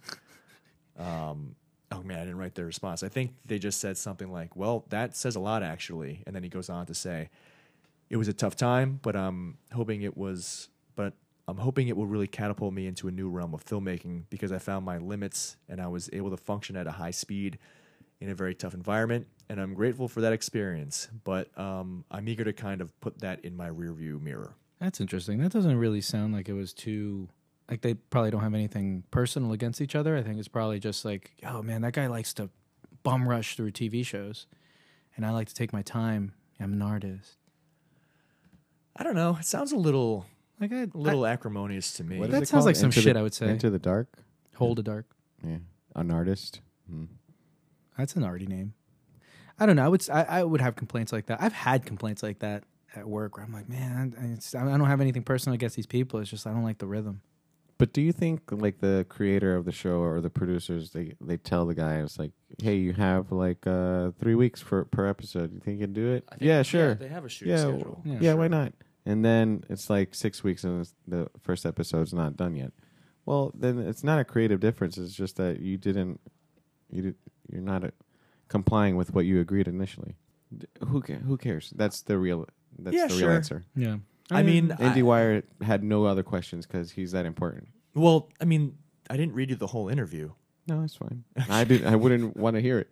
um, 0.99 1.55
"Oh 1.93 2.03
man, 2.03 2.19
I 2.19 2.23
didn't 2.23 2.39
write 2.39 2.55
their 2.55 2.67
response. 2.67 3.03
I 3.03 3.09
think 3.09 3.35
they 3.47 3.59
just 3.59 3.81
said 3.81 3.99
something 3.99 4.33
like, 4.33 4.57
"Well, 4.57 4.85
that 4.89 5.15
says 5.15 5.37
a 5.37 5.41
lot, 5.41 5.63
actually." 5.63 6.23
And 6.27 6.35
then 6.35 6.43
he 6.43 6.49
goes 6.49 6.71
on 6.71 6.87
to 6.87 6.95
say, 6.95 7.29
"It 8.15 8.17
was 8.17 8.29
a 8.29 8.33
tough 8.33 8.55
time, 8.55 9.01
but 9.03 9.17
I'm 9.17 9.59
hoping 9.73 10.03
it 10.03 10.17
was, 10.17 10.69
but 10.95 11.15
I'm 11.49 11.57
hoping 11.57 11.89
it 11.89 11.97
will 11.97 12.07
really 12.07 12.29
catapult 12.29 12.73
me 12.73 12.87
into 12.87 13.09
a 13.09 13.11
new 13.11 13.29
realm 13.29 13.55
of 13.55 13.65
filmmaking 13.65 14.27
because 14.31 14.53
I 14.53 14.59
found 14.59 14.85
my 14.85 14.99
limits 14.99 15.57
and 15.69 15.81
I 15.81 15.89
was 15.89 16.09
able 16.13 16.31
to 16.31 16.37
function 16.37 16.77
at 16.77 16.87
a 16.87 16.93
high 16.93 17.11
speed 17.11 17.59
in 18.21 18.31
a 18.31 18.35
very 18.37 18.55
tough 18.55 18.73
environment, 18.73 19.27
and 19.49 19.61
I'm 19.61 19.75
grateful 19.75 20.07
for 20.07 20.21
that 20.21 20.33
experience. 20.33 21.09
But 21.25 21.59
um, 21.59 22.05
I'm 22.09 22.29
eager 22.29 22.45
to 22.45 22.53
kind 22.53 22.81
of 22.81 22.89
put 23.01 23.19
that 23.19 23.45
in 23.45 23.57
my 23.57 23.69
rearview 23.69 24.23
mirror." 24.23 24.55
That's 24.79 25.01
interesting. 25.01 25.39
That 25.39 25.51
doesn't 25.51 25.77
really 25.77 26.01
sound 26.01 26.35
like 26.35 26.49
it 26.49 26.53
was 26.53 26.73
too 26.73 27.29
like 27.69 27.81
they 27.81 27.95
probably 27.95 28.31
don't 28.31 28.43
have 28.43 28.55
anything 28.55 29.03
personal 29.11 29.51
against 29.51 29.81
each 29.81 29.97
other. 29.97 30.17
I 30.17 30.23
think 30.23 30.39
it's 30.39 30.47
probably 30.47 30.79
just 30.79 31.05
like, 31.05 31.33
oh 31.45 31.63
man, 31.63 31.83
that 31.83 31.95
guy 31.95 32.07
likes 32.07 32.33
to 32.35 32.49
bum 33.03 33.29
rush 33.29 33.57
through 33.57 33.73
TV 33.73 34.07
shows, 34.07 34.47
and 35.17 35.27
I 35.27 35.31
like 35.31 35.49
to 35.49 35.55
take 35.55 35.73
my 35.73 35.83
time. 35.83 36.35
I'm 36.61 36.75
an 36.75 36.81
artist. 36.81 37.39
I 38.97 39.03
don't 39.03 39.15
know. 39.15 39.37
It 39.41 39.45
sounds 39.45 39.73
a 39.73 39.77
little, 39.77 40.27
Like 40.61 40.71
a 40.73 40.89
little 40.95 41.27
acrimonious 41.27 41.93
to 41.95 42.05
me. 42.05 42.19
What 42.19 42.29
is 42.29 42.33
That 42.33 42.43
it 42.43 42.49
sounds 42.49 42.61
called? 42.63 42.67
like 42.67 42.77
some 42.77 42.87
Into 42.87 43.01
shit 43.01 43.15
the- 43.15 43.21
I 43.21 43.23
would 43.23 43.35
say. 43.35 43.49
Into 43.49 43.71
the 43.71 43.79
dark. 43.79 44.09
hold 44.57 44.79
a 44.79 44.83
dark. 44.83 45.07
Yeah, 45.43 45.59
an 45.97 46.11
artist. 46.11 46.61
Hmm. 46.89 47.05
That's 47.99 48.15
an 48.17 48.25
arty 48.25 48.47
name. 48.47 48.75
I 49.59 49.67
don't 49.67 49.77
know. 49.77 49.85
I 49.85 49.89
would 49.89 50.01
s- 50.01 50.09
I, 50.11 50.23
I 50.23 50.43
would 50.45 50.61
have 50.61 50.75
complaints 50.77 51.13
like 51.13 51.27
that. 51.27 51.41
I've 51.43 51.53
had 51.53 51.85
complaints 51.87 52.23
like 52.23 52.39
that 52.41 52.65
at 52.97 53.07
work 53.09 53.37
where 53.37 53.45
I'm 53.45 53.53
like, 53.53 53.69
man, 53.69 54.15
I, 54.21 54.25
it's, 54.35 54.55
I 54.55 54.65
don't 54.65 54.81
have 54.87 55.01
anything 55.01 55.23
personal 55.23 55.55
against 55.55 55.77
these 55.77 55.87
people. 55.87 56.21
It's 56.21 56.31
just 56.31 56.47
I 56.47 56.51
don't 56.53 56.63
like 56.65 56.79
the 56.79 56.87
rhythm. 56.87 57.21
But 57.77 57.93
do 57.93 58.01
you 58.01 58.13
think 58.13 58.43
like 58.53 58.79
the 58.81 59.05
creator 59.09 59.57
of 59.57 59.65
the 59.65 59.73
show 59.73 59.97
or 59.99 60.21
the 60.21 60.31
producers 60.31 60.91
they 60.93 61.15
they 61.21 61.37
tell 61.37 61.67
the 61.67 61.75
guy 61.75 61.97
it's 61.97 62.19
like, 62.19 62.33
hey, 62.63 62.77
you 62.77 62.93
have 62.93 63.33
like 63.33 63.67
uh 63.67 64.13
three 64.19 64.35
weeks 64.37 64.61
for 64.61 64.85
per 64.85 65.07
episode. 65.09 65.53
You 65.53 65.61
think 65.61 65.81
you 65.81 65.87
can 65.87 65.93
do 65.93 66.13
it? 66.13 66.25
yeah, 66.41 66.63
sure. 66.63 66.95
they 66.95 67.09
have 67.09 67.25
a 67.25 67.29
shooting 67.29 67.53
yeah, 67.55 67.61
schedule. 67.63 67.97
w- 68.05 68.15
Yeah, 68.15 68.19
yeah, 68.21 68.35
why 68.35 68.49
not? 68.49 68.73
And 69.07 69.25
then 69.25 69.65
it's 69.69 69.91
like 69.91 70.15
six 70.15 70.43
weeks 70.45 70.65
and 70.65 70.89
the 71.09 71.29
first 71.41 71.67
episode's 71.67 72.15
not 72.15 72.37
done 72.37 72.55
yet. 72.57 72.73
Well, 73.27 73.51
then 73.55 73.79
it's 73.79 74.05
not 74.05 74.19
a 74.21 74.25
creative 74.25 74.61
difference. 74.61 74.97
It's 74.97 75.15
just 75.15 75.37
that 75.37 75.61
you 75.61 75.77
didn't, 75.77 76.21
you 76.91 77.03
did, 77.03 77.15
you're 77.51 77.61
not 77.63 77.85
uh 77.85 77.91
complying 78.49 78.97
with 78.97 79.13
what 79.15 79.25
you 79.27 79.41
agreed 79.41 79.67
initially. 79.67 80.15
D- 80.57 80.67
Who 80.87 81.01
ca- 81.03 81.19
who 81.27 81.37
cares? 81.37 81.73
That's 81.75 82.03
the 82.03 82.19
real. 82.19 82.47
That's 82.79 82.97
Yeah, 82.97 83.07
the 83.09 83.15
sure. 83.15 83.29
real 83.29 83.37
answer. 83.37 83.65
Yeah. 83.75 83.97
I 84.31 84.43
mean, 84.43 84.69
IndieWire 84.69 85.43
had 85.63 85.83
no 85.85 86.05
other 86.07 86.23
questions 86.23 86.67
because 86.67 86.91
he's 86.93 87.13
that 87.13 87.27
important. 87.27 87.69
Well, 87.95 88.31
I 88.41 88.45
mean, 88.45 88.77
I 89.11 89.17
didn't 89.17 89.35
read 89.35 89.51
you 89.51 89.57
the 89.57 89.67
whole 89.67 89.89
interview. 89.89 90.33
No, 90.67 90.83
it's 90.83 90.97
fine. 90.97 91.25
I 91.51 91.65
did. 91.65 91.85
I 91.85 91.95
wouldn't 91.97 92.37
want 92.37 92.57
to 92.57 92.63
hear 92.63 92.79
it. 92.79 92.89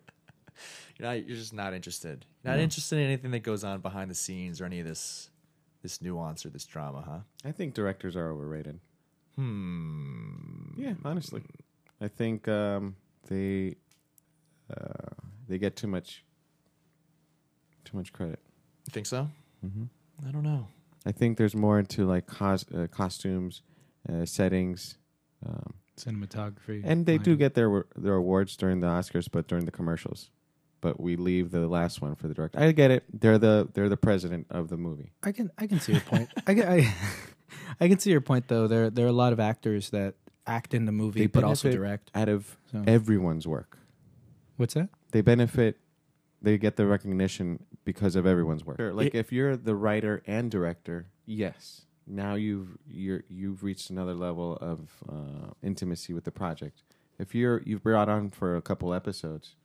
You're, 0.97 1.07
not, 1.09 1.27
you're 1.27 1.37
just 1.37 1.53
not 1.53 1.73
interested. 1.73 2.25
Not 2.43 2.57
No. 2.57 2.63
interested 2.63 2.99
in 2.99 3.05
anything 3.05 3.31
that 3.31 3.39
goes 3.41 3.63
on 3.63 3.81
behind 3.81 4.11
the 4.11 4.15
scenes 4.15 4.61
or 4.61 4.65
any 4.65 4.79
of 4.79 4.85
this, 4.85 5.29
this 5.81 6.01
nuance 6.03 6.45
or 6.45 6.49
this 6.49 6.65
drama, 6.65 7.01
huh? 7.05 7.19
I 7.43 7.51
think 7.51 7.73
directors 7.73 8.15
are 8.15 8.31
overrated. 8.31 8.79
Hmm. 9.35 10.73
Yeah, 10.77 10.93
honestly, 11.03 11.41
I 11.99 12.07
think 12.07 12.47
um, 12.47 12.95
they 13.27 13.75
uh, 14.69 15.09
they 15.47 15.57
get 15.57 15.75
too 15.75 15.87
much 15.87 16.23
too 17.85 17.97
much 17.97 18.13
credit. 18.13 18.39
You 18.85 18.91
think 18.91 19.07
so? 19.07 19.27
Mm-hmm. 19.65 19.85
I 20.27 20.31
don't 20.31 20.43
know. 20.43 20.67
I 21.05 21.11
think 21.11 21.37
there's 21.37 21.55
more 21.55 21.79
into 21.79 22.05
like 22.05 22.25
cos- 22.27 22.65
uh, 22.73 22.87
costumes, 22.91 23.61
uh, 24.09 24.25
settings, 24.25 24.97
um, 25.45 25.73
Cinematography. 25.97 26.81
and 26.83 27.05
they 27.05 27.17
do 27.17 27.35
get 27.35 27.53
their 27.53 27.85
their 27.95 28.15
awards 28.15 28.55
during 28.57 28.79
the 28.79 28.87
Oscars, 28.87 29.27
but 29.31 29.47
during 29.47 29.65
the 29.65 29.71
commercials. 29.71 30.29
But 30.81 30.99
we 30.99 31.15
leave 31.15 31.51
the 31.51 31.67
last 31.67 32.01
one 32.01 32.15
for 32.15 32.27
the 32.27 32.33
director. 32.33 32.59
I 32.59 32.71
get 32.73 32.91
it. 32.91 33.03
They're 33.13 33.37
the 33.37 33.69
they're 33.73 33.89
the 33.89 33.97
president 33.97 34.47
of 34.49 34.69
the 34.69 34.77
movie. 34.77 35.11
I 35.23 35.31
can 35.31 35.51
I 35.57 35.67
can 35.67 35.79
see 35.79 35.91
your 35.93 36.01
point. 36.01 36.29
I 36.47 36.53
can 36.55 36.67
I, 36.67 36.93
I 37.79 37.87
can 37.87 37.99
see 37.99 38.09
your 38.11 38.21
point 38.21 38.47
though. 38.47 38.67
There 38.67 38.89
there 38.89 39.05
are 39.05 39.09
a 39.09 39.13
lot 39.13 39.33
of 39.33 39.39
actors 39.39 39.91
that 39.91 40.15
act 40.45 40.73
in 40.73 40.85
the 40.85 40.91
movie 40.91 41.21
They 41.21 41.27
but 41.27 41.43
also 41.43 41.71
direct. 41.71 42.11
Out 42.15 42.27
of 42.27 42.57
So 42.71 42.83
everyone's 42.87 43.47
work, 43.47 43.77
what's 44.57 44.73
that? 44.73 44.89
they 45.11 45.21
benefit. 45.21 45.77
They 46.41 46.57
get 46.57 46.75
the 46.75 46.85
recognition 46.85 47.63
because 47.83 48.15
of 48.15 48.25
everyone's 48.25 48.65
work. 48.65 48.79
Like 48.79 49.07
It- 49.07 49.15
if 49.15 49.31
you're 49.31 49.55
the 49.57 49.75
writer 49.75 50.21
and 50.25 50.49
director, 50.49 51.07
yes, 51.25 51.85
now 52.07 52.35
you've 52.35 52.77
you're 52.87 53.23
you've 53.29 53.63
reached 53.63 53.89
another 53.89 54.13
level 54.13 54.57
of 54.57 54.89
uh, 55.09 55.53
intimacy 55.61 56.13
with 56.13 56.23
the 56.23 56.31
project. 56.31 56.83
If 57.19 57.35
you're 57.35 57.61
you've 57.65 57.83
brought 57.83 58.09
on 58.09 58.31
for 58.31 58.55
a 58.55 58.61
couple 58.61 58.93
episodes, 58.93 59.55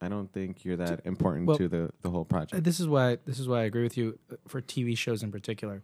I 0.00 0.08
don't 0.08 0.32
think 0.32 0.64
you're 0.64 0.76
that 0.76 1.00
important 1.04 1.46
well, 1.46 1.56
to 1.56 1.68
the 1.68 1.90
the 2.02 2.10
whole 2.10 2.24
project. 2.24 2.64
This 2.64 2.80
is 2.80 2.88
why 2.88 3.18
this 3.24 3.38
is 3.38 3.48
why 3.48 3.60
I 3.60 3.64
agree 3.64 3.82
with 3.82 3.96
you 3.96 4.18
uh, 4.30 4.36
for 4.48 4.60
TV 4.60 4.96
shows 4.98 5.22
in 5.22 5.30
particular. 5.30 5.82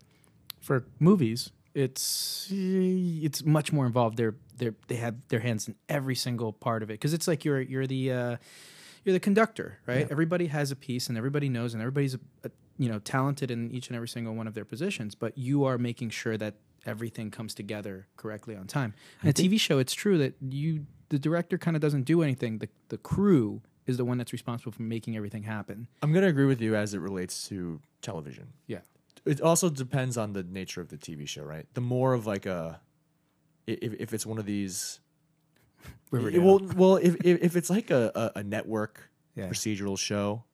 For 0.60 0.84
movies, 0.98 1.50
it's 1.74 2.48
it's 2.50 3.44
much 3.44 3.72
more 3.72 3.86
involved. 3.86 4.16
They're 4.16 4.34
they're 4.56 4.74
they 4.88 4.96
have 4.96 5.14
their 5.28 5.40
hands 5.40 5.68
in 5.68 5.76
every 5.88 6.16
single 6.16 6.52
part 6.52 6.82
of 6.82 6.90
it 6.90 6.94
because 6.94 7.14
it's 7.14 7.28
like 7.28 7.44
you're 7.44 7.60
you're 7.60 7.86
the 7.86 8.12
uh, 8.12 8.36
you're 9.04 9.12
the 9.12 9.20
conductor, 9.20 9.78
right? 9.86 10.06
Everybody 10.10 10.46
has 10.46 10.70
a 10.70 10.76
piece 10.76 11.08
and 11.08 11.16
everybody 11.16 11.48
knows 11.48 11.74
and 11.74 11.82
everybody's 11.82 12.14
uh 12.14 12.48
you 12.78 12.88
know 12.88 12.98
talented 13.00 13.50
in 13.50 13.70
each 13.72 13.88
and 13.88 13.96
every 13.96 14.08
single 14.08 14.34
one 14.34 14.46
of 14.46 14.54
their 14.54 14.64
positions, 14.64 15.14
but 15.14 15.36
you 15.36 15.64
are 15.64 15.78
making 15.78 16.10
sure 16.10 16.36
that 16.36 16.54
everything 16.86 17.30
comes 17.30 17.54
together 17.54 18.06
correctly 18.16 18.54
on 18.56 18.66
time. 18.66 18.94
In 19.22 19.28
a 19.28 19.32
TV 19.32 19.58
show, 19.58 19.78
it's 19.78 19.94
true 19.94 20.18
that 20.18 20.34
you 20.40 20.86
the 21.08 21.18
director 21.18 21.58
kind 21.58 21.76
of 21.76 21.80
doesn't 21.82 22.04
do 22.04 22.22
anything. 22.22 22.58
The 22.58 22.68
the 22.88 22.98
crew 22.98 23.62
is 23.86 23.96
the 23.96 24.04
one 24.04 24.18
that's 24.18 24.32
responsible 24.32 24.72
for 24.72 24.82
making 24.82 25.16
everything 25.16 25.44
happen. 25.44 25.88
I'm 26.02 26.12
going 26.12 26.22
to 26.22 26.28
agree 26.28 26.44
with 26.44 26.60
you 26.60 26.76
as 26.76 26.92
it 26.92 26.98
relates 26.98 27.48
to 27.48 27.80
television. 28.02 28.52
Yeah. 28.66 28.80
It 29.24 29.40
also 29.40 29.70
depends 29.70 30.18
on 30.18 30.34
the 30.34 30.42
nature 30.42 30.82
of 30.82 30.88
the 30.88 30.98
TV 30.98 31.26
show, 31.26 31.42
right? 31.42 31.66
The 31.72 31.80
more 31.80 32.12
of 32.12 32.26
like 32.26 32.44
a 32.44 32.80
if, 33.66 33.94
if 33.94 34.14
it's 34.14 34.24
one 34.24 34.38
of 34.38 34.46
these, 34.46 35.00
Riverdale. 36.10 36.42
well, 36.42 36.60
well, 36.76 36.96
if, 36.96 37.16
if 37.24 37.42
if 37.42 37.56
it's 37.56 37.70
like 37.70 37.90
a, 37.90 38.10
a, 38.14 38.40
a 38.40 38.42
network 38.42 39.10
Yeah. 39.34 39.48
procedural 39.48 39.98
show, 39.98 40.44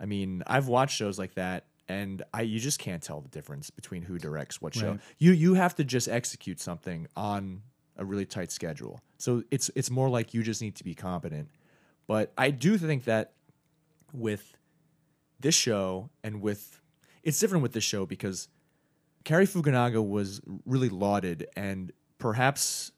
I 0.00 0.06
mean, 0.06 0.42
I've 0.46 0.68
watched 0.68 0.96
shows 0.96 1.18
like 1.18 1.34
that, 1.34 1.66
and 1.88 2.22
I 2.32 2.42
you 2.42 2.58
just 2.58 2.78
can't 2.78 3.02
tell 3.02 3.20
the 3.20 3.28
difference 3.28 3.70
between 3.70 4.02
who 4.02 4.18
directs 4.18 4.60
what 4.62 4.74
show. 4.74 4.92
Right. 4.92 5.00
You 5.18 5.32
you 5.32 5.54
have 5.54 5.74
to 5.76 5.84
just 5.84 6.08
execute 6.08 6.60
something 6.60 7.06
on 7.16 7.62
a 7.96 8.04
really 8.04 8.26
tight 8.26 8.50
schedule. 8.50 9.00
So 9.18 9.44
it's 9.50 9.70
it's 9.74 9.90
more 9.90 10.08
like 10.08 10.34
you 10.34 10.42
just 10.42 10.60
need 10.62 10.76
to 10.76 10.84
be 10.84 10.94
competent. 10.94 11.48
But 12.06 12.32
I 12.36 12.50
do 12.50 12.76
think 12.78 13.04
that 13.04 13.32
with 14.12 14.56
this 15.40 15.54
show 15.54 16.10
and 16.22 16.40
with 16.40 16.80
it's 17.22 17.38
different 17.38 17.62
with 17.62 17.72
this 17.72 17.84
show 17.84 18.06
because 18.06 18.48
Cary 19.24 19.46
Fukunaga 19.46 20.06
was 20.06 20.40
really 20.66 20.88
lauded 20.88 21.46
and 21.56 21.92
perhaps 22.18 22.92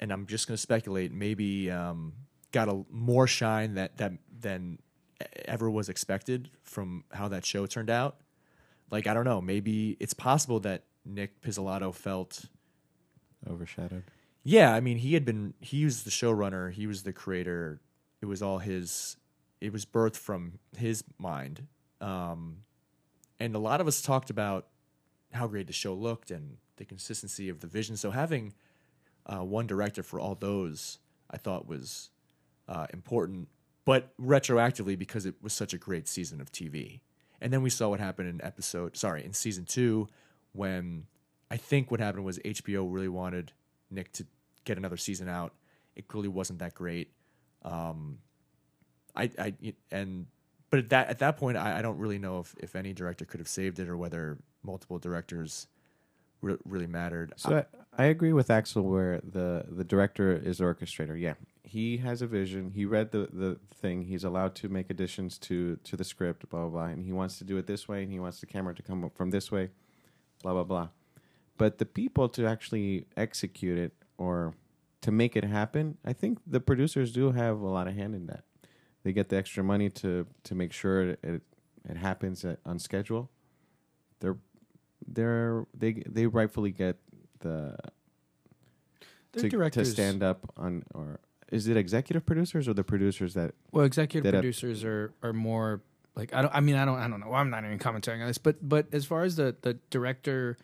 and 0.00 0.12
I'm 0.12 0.26
just 0.26 0.48
going 0.48 0.56
to 0.56 0.60
speculate 0.60 1.12
maybe 1.12 1.70
um, 1.70 2.14
got 2.50 2.68
a 2.68 2.82
more 2.90 3.26
shine 3.26 3.74
that 3.74 3.98
that 3.98 4.12
than 4.40 4.78
ever 5.44 5.70
was 5.70 5.88
expected 5.88 6.50
from 6.62 7.04
how 7.12 7.28
that 7.28 7.44
show 7.44 7.66
turned 7.66 7.90
out. 7.90 8.16
Like 8.90 9.06
I 9.06 9.14
don't 9.14 9.24
know, 9.24 9.40
maybe 9.40 9.96
it's 10.00 10.14
possible 10.14 10.58
that 10.60 10.84
Nic 11.04 11.40
Pizzolatto 11.42 11.94
felt 11.94 12.46
Overshadowed. 13.48 14.04
yeah, 14.42 14.74
I 14.74 14.80
mean, 14.80 14.98
he 14.98 15.14
had 15.14 15.24
been 15.24 15.54
he 15.60 15.84
was 15.84 16.02
the 16.02 16.10
showrunner, 16.10 16.72
he 16.72 16.86
was 16.86 17.02
the 17.02 17.12
creator. 17.12 17.80
It 18.20 18.26
was 18.26 18.42
all 18.42 18.58
his 18.58 19.16
it 19.60 19.72
was 19.72 19.84
birthed 19.84 20.16
from 20.16 20.58
his 20.76 21.04
mind. 21.18 21.66
Um 22.00 22.58
and 23.38 23.54
a 23.54 23.58
lot 23.58 23.80
of 23.80 23.86
us 23.86 24.02
talked 24.02 24.30
about 24.30 24.66
how 25.32 25.46
great 25.46 25.66
the 25.66 25.72
show 25.72 25.94
looked 25.94 26.30
and 26.30 26.56
the 26.76 26.84
consistency 26.84 27.48
of 27.48 27.60
the 27.60 27.66
vision. 27.66 27.96
So 27.96 28.10
having 28.10 28.52
uh, 29.32 29.44
one 29.44 29.66
director 29.66 30.02
for 30.02 30.18
all 30.18 30.34
those, 30.34 30.98
I 31.30 31.36
thought 31.36 31.66
was 31.66 32.10
uh, 32.68 32.86
important 32.92 33.48
but 33.84 34.16
retroactively 34.18 34.96
because 34.98 35.26
it 35.26 35.34
was 35.42 35.52
such 35.52 35.72
a 35.74 35.78
great 35.78 36.06
season 36.06 36.40
of 36.40 36.52
TV. 36.52 37.00
And 37.40 37.52
then 37.52 37.62
we 37.62 37.70
saw 37.70 37.88
what 37.88 37.98
happened 37.98 38.28
in 38.28 38.44
episode, 38.44 38.96
sorry, 38.96 39.24
in 39.24 39.32
season 39.32 39.64
two, 39.64 40.08
when 40.52 41.06
I 41.50 41.56
think 41.56 41.90
what 41.90 41.98
happened 41.98 42.24
was 42.24 42.38
HBO 42.38 42.86
really 42.88 43.08
wanted 43.08 43.52
Nic 43.90 44.12
to 44.12 44.26
get 44.64 44.76
another 44.78 44.96
season 44.96 45.28
out. 45.28 45.54
It 45.96 46.06
clearly 46.06 46.28
wasn't 46.28 46.58
that 46.58 46.74
great. 46.74 47.10
Um, 47.64 48.18
I, 49.16 49.30
I, 49.38 49.54
and, 49.90 50.26
but 50.70 50.78
at 50.78 50.90
that 50.90 51.08
at 51.08 51.18
that 51.18 51.36
point, 51.36 51.56
I, 51.56 51.78
I 51.78 51.82
don't 51.82 51.98
really 51.98 52.18
know 52.18 52.38
if, 52.38 52.54
if 52.60 52.76
any 52.76 52.92
director 52.92 53.24
could 53.24 53.40
have 53.40 53.48
saved 53.48 53.80
it 53.80 53.88
or 53.88 53.96
whether 53.96 54.38
multiple 54.62 54.98
directors 54.98 55.66
re- 56.42 56.58
really 56.64 56.86
mattered. 56.86 57.32
So 57.36 57.56
I, 57.56 57.64
I 57.96 58.04
agree 58.04 58.32
with 58.32 58.50
Axel 58.50 58.82
where 58.84 59.20
the 59.22 59.64
the 59.68 59.84
director 59.84 60.32
is 60.32 60.58
the 60.58 60.64
orchestrator. 60.64 61.20
Yeah, 61.20 61.34
he 61.64 61.98
has 61.98 62.22
a 62.22 62.26
vision. 62.26 62.70
He 62.74 62.84
read 62.84 63.10
the 63.10 63.28
the 63.32 63.58
thing. 63.74 64.02
He's 64.02 64.24
allowed 64.24 64.54
to 64.56 64.68
make 64.68 64.90
additions 64.90 65.38
to 65.38 65.76
to 65.84 65.96
the 65.96 66.04
script. 66.04 66.48
Blah 66.48 66.60
blah 66.60 66.70
blah. 66.70 66.84
And 66.86 67.04
he 67.04 67.12
wants 67.12 67.38
to 67.38 67.44
do 67.44 67.56
it 67.58 67.66
this 67.66 67.88
way. 67.88 68.02
And 68.02 68.12
he 68.12 68.20
wants 68.20 68.40
the 68.40 68.46
camera 68.46 68.74
to 68.74 68.82
come 68.82 69.10
from 69.14 69.30
this 69.30 69.50
way. 69.50 69.70
Blah 70.42 70.52
blah 70.52 70.64
blah. 70.64 70.88
But 71.58 71.78
the 71.78 71.86
people 71.86 72.28
to 72.30 72.46
actually 72.46 73.06
execute 73.16 73.78
it 73.78 73.92
or 74.16 74.54
to 75.02 75.10
make 75.10 75.36
it 75.36 75.44
happen, 75.44 75.98
I 76.04 76.12
think 76.12 76.38
the 76.46 76.60
producers 76.60 77.12
do 77.12 77.32
have 77.32 77.60
a 77.60 77.68
lot 77.68 77.86
of 77.86 77.94
hand 77.94 78.14
in 78.14 78.26
that. 78.26 78.44
They 79.02 79.12
get 79.12 79.28
the 79.28 79.36
extra 79.36 79.64
money 79.64 79.90
to 79.90 80.26
to 80.44 80.54
make 80.54 80.72
sure 80.72 81.10
it 81.22 81.42
it 81.88 81.96
happens 81.96 82.44
at, 82.44 82.60
on 82.64 82.78
schedule. 82.78 83.30
They're 84.20 84.38
they're 85.06 85.66
they 85.76 86.02
they 86.06 86.26
rightfully 86.26 86.70
get 86.70 86.98
the 87.40 87.76
They're 89.32 89.48
to, 89.50 89.70
to 89.70 89.84
stand 89.84 90.22
up 90.22 90.52
on 90.56 90.84
or 90.94 91.20
is 91.50 91.66
it 91.68 91.76
executive 91.76 92.24
producers 92.24 92.68
or 92.68 92.74
the 92.74 92.84
producers 92.84 93.34
that 93.34 93.54
Well, 93.72 93.84
executive 93.84 94.24
Did 94.24 94.34
it- 94.34 94.38
producers 94.38 94.84
are 94.84 95.12
are 95.22 95.32
more 95.32 95.82
like 96.16 96.34
I 96.34 96.42
don't. 96.42 96.54
I 96.54 96.60
mean, 96.60 96.74
I 96.76 96.84
don't. 96.84 96.98
I 96.98 97.08
don't 97.08 97.20
know. 97.20 97.32
I'm 97.32 97.50
not 97.50 97.64
even 97.64 97.78
commenting 97.78 98.20
on 98.20 98.26
this, 98.26 98.38
but 98.38 98.56
but 98.68 98.86
as 98.92 99.04
far 99.04 99.22
as 99.22 99.36
the 99.36 99.54
the 99.62 99.74
director 99.90 100.56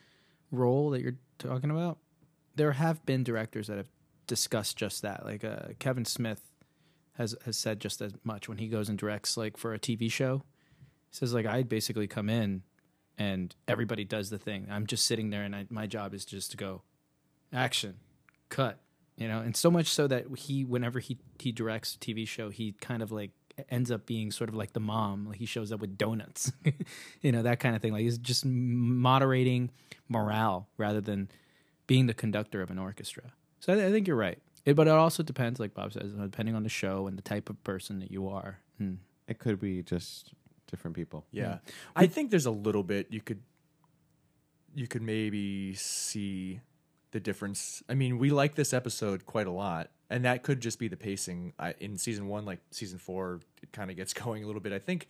role 0.51 0.91
that 0.91 1.01
you're 1.03 1.17
talking 1.39 1.71
about, 1.71 1.99
there 2.57 2.73
have 2.73 3.05
been 3.07 3.23
directors 3.23 3.69
that 3.69 3.77
have 3.77 3.89
discussed 4.27 4.77
just 4.77 5.03
that. 5.03 5.25
Like 5.25 5.45
uh, 5.45 5.69
Kevin 5.79 6.05
Smith 6.05 6.43
has 7.17 7.37
has 7.45 7.57
said 7.57 7.81
just 7.81 8.01
as 8.01 8.13
much 8.25 8.49
when 8.49 8.59
he 8.59 8.67
goes 8.67 8.89
and 8.89 8.99
directs 8.99 9.37
like 9.37 9.57
for 9.57 9.73
a 9.73 9.79
TV 9.79 10.11
show. 10.11 10.43
He 11.11 11.17
says 11.17 11.33
like 11.33 11.47
I'd 11.47 11.69
basically 11.69 12.09
come 12.09 12.29
in 12.29 12.63
and 13.19 13.55
everybody 13.67 14.05
does 14.05 14.31
the 14.31 14.39
thing. 14.39 14.67
I'm 14.71 14.87
just 14.87 15.07
sitting 15.07 15.31
there 15.31 15.43
and 15.43 15.55
I, 15.55 15.67
my 15.71 15.87
job 15.87 16.15
is 16.15 16.25
just 16.25 16.51
to 16.53 16.57
go 16.57 16.83
action, 17.53 17.97
cut, 18.49 18.79
you 19.17 19.29
know, 19.29 19.41
and 19.41 19.57
so 19.57 19.71
much 19.71 19.87
so 19.87 20.07
that 20.07 20.27
he, 20.37 20.65
whenever 20.65 21.01
he 21.01 21.19
he 21.39 21.53
directs 21.53 21.95
a 21.95 21.99
TV 21.99 22.27
show, 22.29 22.51
he 22.51 22.73
kind 22.81 23.03
of 23.03 23.11
like 23.11 23.31
ends 23.71 23.91
up 23.91 24.07
being 24.07 24.31
sort 24.31 24.49
of 24.51 24.55
like 24.55 24.73
the 24.73 24.81
mom. 24.81 25.27
Like 25.27 25.39
he 25.39 25.47
shows 25.47 25.73
up 25.73 25.81
with 25.81 25.97
donuts, 25.97 26.53
you 27.23 27.33
know, 27.33 27.43
that 27.43 27.61
kind 27.61 27.75
of 27.75 27.83
thing. 27.83 27.93
Like 27.93 28.03
he's 28.03 28.19
just 28.19 28.45
moderating 28.45 29.71
morale 30.09 30.69
rather 30.77 31.01
than 31.01 31.29
being 31.87 32.07
the 32.07 32.15
conductor 32.15 32.63
of 32.63 32.71
an 32.71 32.79
orchestra. 32.79 33.33
So 33.61 33.73
I, 33.73 33.87
I 33.87 33.91
think 33.91 34.07
you're 34.07 34.17
right. 34.17 34.39
It, 34.65 34.75
but 34.75 34.89
it 34.89 34.91
also 34.91 35.23
depends, 35.23 35.61
like 35.61 35.75
Bob 35.75 35.93
says, 35.93 36.13
depending 36.13 36.55
on 36.55 36.65
the 36.65 36.69
show 36.69 37.07
and 37.07 37.17
the 37.17 37.23
type 37.23 37.49
of 37.49 37.63
person 37.63 38.01
that 38.01 38.11
you 38.11 38.29
are. 38.29 38.59
Hmm. 38.79 38.95
it 39.27 39.39
could 39.39 39.59
be 39.59 39.83
just 39.83 40.35
different 40.67 40.97
people. 40.97 41.25
Yeah. 41.31 41.59
I 41.95 42.07
think 42.07 42.31
there's 42.31 42.47
a 42.47 42.51
little 42.51 42.83
bit 42.83 43.09
you 43.11 43.21
could 43.21 43.41
you 44.75 44.87
could 44.87 45.03
maybe 45.03 45.75
see 45.75 46.61
the 47.13 47.21
difference. 47.21 47.83
I 47.89 47.95
mean, 47.95 48.19
we 48.19 48.31
like 48.31 48.55
this 48.55 48.75
episode 48.75 49.25
quite 49.25 49.47
a 49.47 49.51
lot, 49.51 49.91
and 50.11 50.25
that 50.27 50.43
could 50.43 50.61
just 50.61 50.79
be 50.79 50.89
the 50.89 50.97
pacing. 50.97 51.55
I, 51.59 51.75
in 51.81 51.97
season 51.97 52.29
1 52.29 52.45
like 52.45 52.61
season 52.71 52.99
4 52.99 53.41
it 53.63 53.73
kind 53.73 53.91
of 53.91 53.97
gets 53.97 54.13
going 54.25 54.45
a 54.45 54.47
little 54.47 54.61
bit. 54.61 54.73
I 54.73 54.79
think 54.79 55.09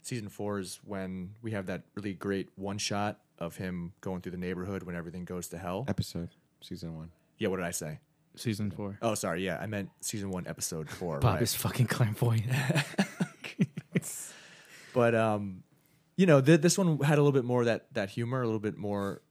season 0.00 0.28
4 0.28 0.58
is 0.60 0.80
when 0.84 1.34
we 1.42 1.52
have 1.52 1.66
that 1.66 1.82
really 1.94 2.14
great 2.14 2.48
one 2.56 2.78
shot 2.78 3.20
of 3.38 3.56
him 3.56 3.92
going 4.00 4.20
through 4.22 4.32
the 4.32 4.38
neighborhood 4.38 4.82
when 4.84 4.96
everything 4.96 5.24
goes 5.24 5.48
to 5.48 5.58
hell. 5.58 5.84
Episode 5.88 6.30
season 6.60 6.96
one. 6.96 7.10
Yeah, 7.38 7.48
what 7.48 7.56
did 7.56 7.66
I 7.66 7.72
say? 7.72 7.98
Season 8.36 8.70
four. 8.70 8.98
Oh, 9.02 9.14
sorry. 9.14 9.44
Yeah, 9.44 9.58
I 9.60 9.66
meant 9.66 9.90
season 10.00 10.30
1 10.30 10.46
episode 10.46 10.88
4. 10.88 11.18
Bob 11.18 11.34
right. 11.34 11.42
is 11.42 11.54
fucking 11.54 11.86
clairvoyant. 11.86 12.46
But 14.92 15.14
um, 15.14 15.62
you 16.16 16.26
know, 16.26 16.40
th- 16.40 16.60
this 16.60 16.76
one 16.76 16.98
had 17.00 17.18
a 17.18 17.22
little 17.22 17.32
bit 17.32 17.44
more 17.44 17.60
of 17.60 17.66
that 17.66 17.92
that 17.92 18.10
humor, 18.10 18.42
a 18.42 18.46
little 18.46 18.60
bit 18.60 18.76
more 18.76 19.22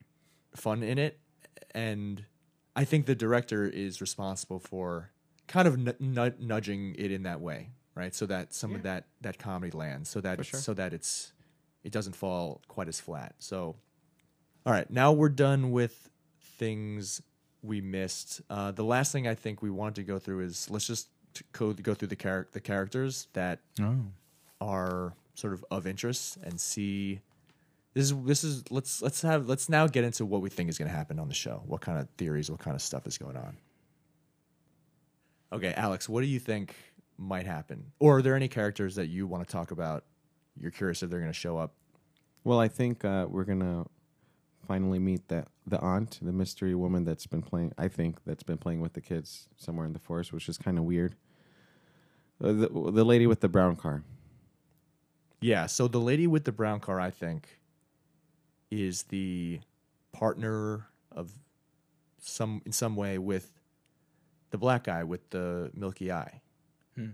fun 0.56 0.84
in 0.84 0.98
it, 0.98 1.20
and 1.74 2.26
I 2.76 2.86
think 2.86 3.06
the 3.06 3.16
director 3.16 3.68
is 3.68 4.02
responsible 4.02 4.60
for 4.60 5.12
kind 5.48 5.68
of 5.68 5.76
n- 5.76 6.18
n- 6.18 6.36
nudging 6.40 6.96
it 6.98 7.12
in 7.12 7.24
that 7.24 7.42
way, 7.42 7.70
right? 7.96 8.16
So 8.16 8.26
that 8.28 8.54
some 8.54 8.76
of 8.76 8.84
that 8.84 9.06
that 9.22 9.38
comedy 9.38 9.72
lands, 9.72 10.10
so 10.10 10.22
that 10.22 10.46
sure. 10.46 10.60
so 10.60 10.74
that 10.74 10.94
it's 10.94 11.34
it 11.84 11.92
doesn't 11.92 12.16
fall 12.16 12.62
quite 12.68 12.88
as 12.88 13.00
flat. 13.00 13.36
So, 13.40 13.76
all 14.66 14.74
right, 14.74 14.90
now 14.90 15.12
we're 15.12 15.30
done 15.30 15.72
with 15.72 16.10
things 16.58 17.22
we 17.62 17.82
missed. 17.82 18.42
Uh, 18.50 18.72
the 18.72 18.84
last 18.84 19.12
thing 19.12 19.28
I 19.28 19.36
think 19.36 19.62
we 19.62 19.70
want 19.70 19.96
to 19.96 20.04
go 20.04 20.20
through 20.20 20.42
is 20.42 20.70
let's 20.70 20.88
just 20.88 21.10
go 21.52 21.74
go 21.74 21.94
through 21.94 22.10
the 22.10 22.16
char- 22.16 22.48
the 22.52 22.60
characters 22.60 23.28
that 23.34 23.60
oh. 23.82 24.06
are 24.60 25.14
sort 25.34 25.54
of 25.54 25.64
of 25.72 25.88
interest 25.88 26.38
and 26.44 26.60
see 26.60 27.22
this 27.94 28.06
is 28.06 28.16
this 28.24 28.44
is 28.44 28.64
let's 28.72 29.02
let's 29.02 29.22
have 29.22 29.48
let's 29.48 29.70
now 29.70 29.88
get 29.88 30.04
into 30.04 30.26
what 30.26 30.42
we 30.42 30.50
think 30.50 30.70
is 30.70 30.78
going 30.78 30.90
to 30.90 30.96
happen 30.96 31.20
on 31.20 31.28
the 31.28 31.34
show 31.34 31.62
what 31.66 31.82
kind 31.82 31.98
of 32.00 32.08
theories 32.18 32.50
what 32.50 32.60
kind 32.60 32.76
of 32.76 32.82
stuff 32.82 33.06
is 33.08 33.18
going 33.18 33.38
on 33.38 33.58
okay 35.52 35.74
alex 35.76 36.08
what 36.10 36.22
do 36.22 36.28
you 36.28 36.40
think 36.40 36.76
might 37.18 37.46
happen 37.46 37.92
or 38.00 38.18
are 38.18 38.22
there 38.22 38.36
any 38.36 38.48
characters 38.48 38.96
that 38.96 39.08
you 39.08 39.28
want 39.28 39.46
to 39.46 39.52
talk 39.52 39.72
about 39.72 40.04
you're 40.58 40.72
curious 40.72 41.02
if 41.04 41.10
they're 41.10 41.20
going 41.20 41.32
to 41.32 41.38
show 41.38 41.58
up 41.58 41.74
Well, 42.44 42.60
I 42.60 42.68
think 42.68 43.06
uh, 43.06 43.28
we're 43.30 43.46
gonna 43.46 43.86
finally 44.68 45.00
meet 45.00 45.28
that 45.28 45.48
the 45.68 45.80
aunt, 45.80 46.18
the 46.22 46.32
mystery 46.32 46.74
woman 46.74 47.04
that's 47.06 47.28
been 47.28 47.42
playing. 47.44 47.72
I 47.78 47.88
think 47.88 48.18
that's 48.26 48.44
been 48.44 48.58
playing 48.58 48.82
with 48.82 48.94
the 48.94 49.02
kids 49.02 49.48
somewhere 49.58 49.86
in 49.86 49.94
the 49.94 50.00
forest, 50.00 50.34
which 50.34 50.50
is 50.50 50.58
kind 50.58 50.78
of 50.78 50.84
weird. 50.84 51.16
Uh, 52.44 52.54
the 52.54 52.68
the 52.70 53.06
lady 53.06 53.28
with 53.28 53.42
the 53.42 53.50
brown 53.50 53.76
car. 53.76 54.04
Yeah 55.42 55.66
so 55.66 55.88
the 55.88 56.00
lady 56.00 56.28
with 56.28 56.46
the 56.46 56.52
brown 56.52 56.80
car 56.80 57.00
i 57.00 57.10
think 57.10 57.60
is 58.70 59.04
the 59.04 59.60
partner 60.14 60.88
of 61.12 61.32
some 62.20 62.62
in 62.66 62.72
some 62.72 62.96
way 62.96 63.18
with 63.18 63.52
the 64.52 64.58
black 64.58 64.84
guy 64.86 65.04
with 65.04 65.30
the 65.32 65.72
milky 65.74 66.12
eye 66.12 66.42
Hmm. 66.96 67.12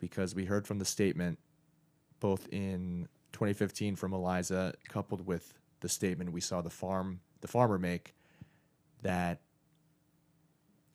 because 0.00 0.34
we 0.34 0.44
heard 0.46 0.66
from 0.66 0.78
the 0.80 0.84
statement 0.84 1.38
both 2.18 2.48
in 2.52 3.08
2015 3.32 3.96
from 3.96 4.12
Eliza, 4.12 4.74
coupled 4.88 5.26
with 5.26 5.54
the 5.80 5.88
statement 5.88 6.32
we 6.32 6.40
saw 6.40 6.60
the 6.60 6.70
farm 6.70 7.20
the 7.40 7.48
farmer 7.48 7.78
make 7.78 8.14
that 9.02 9.40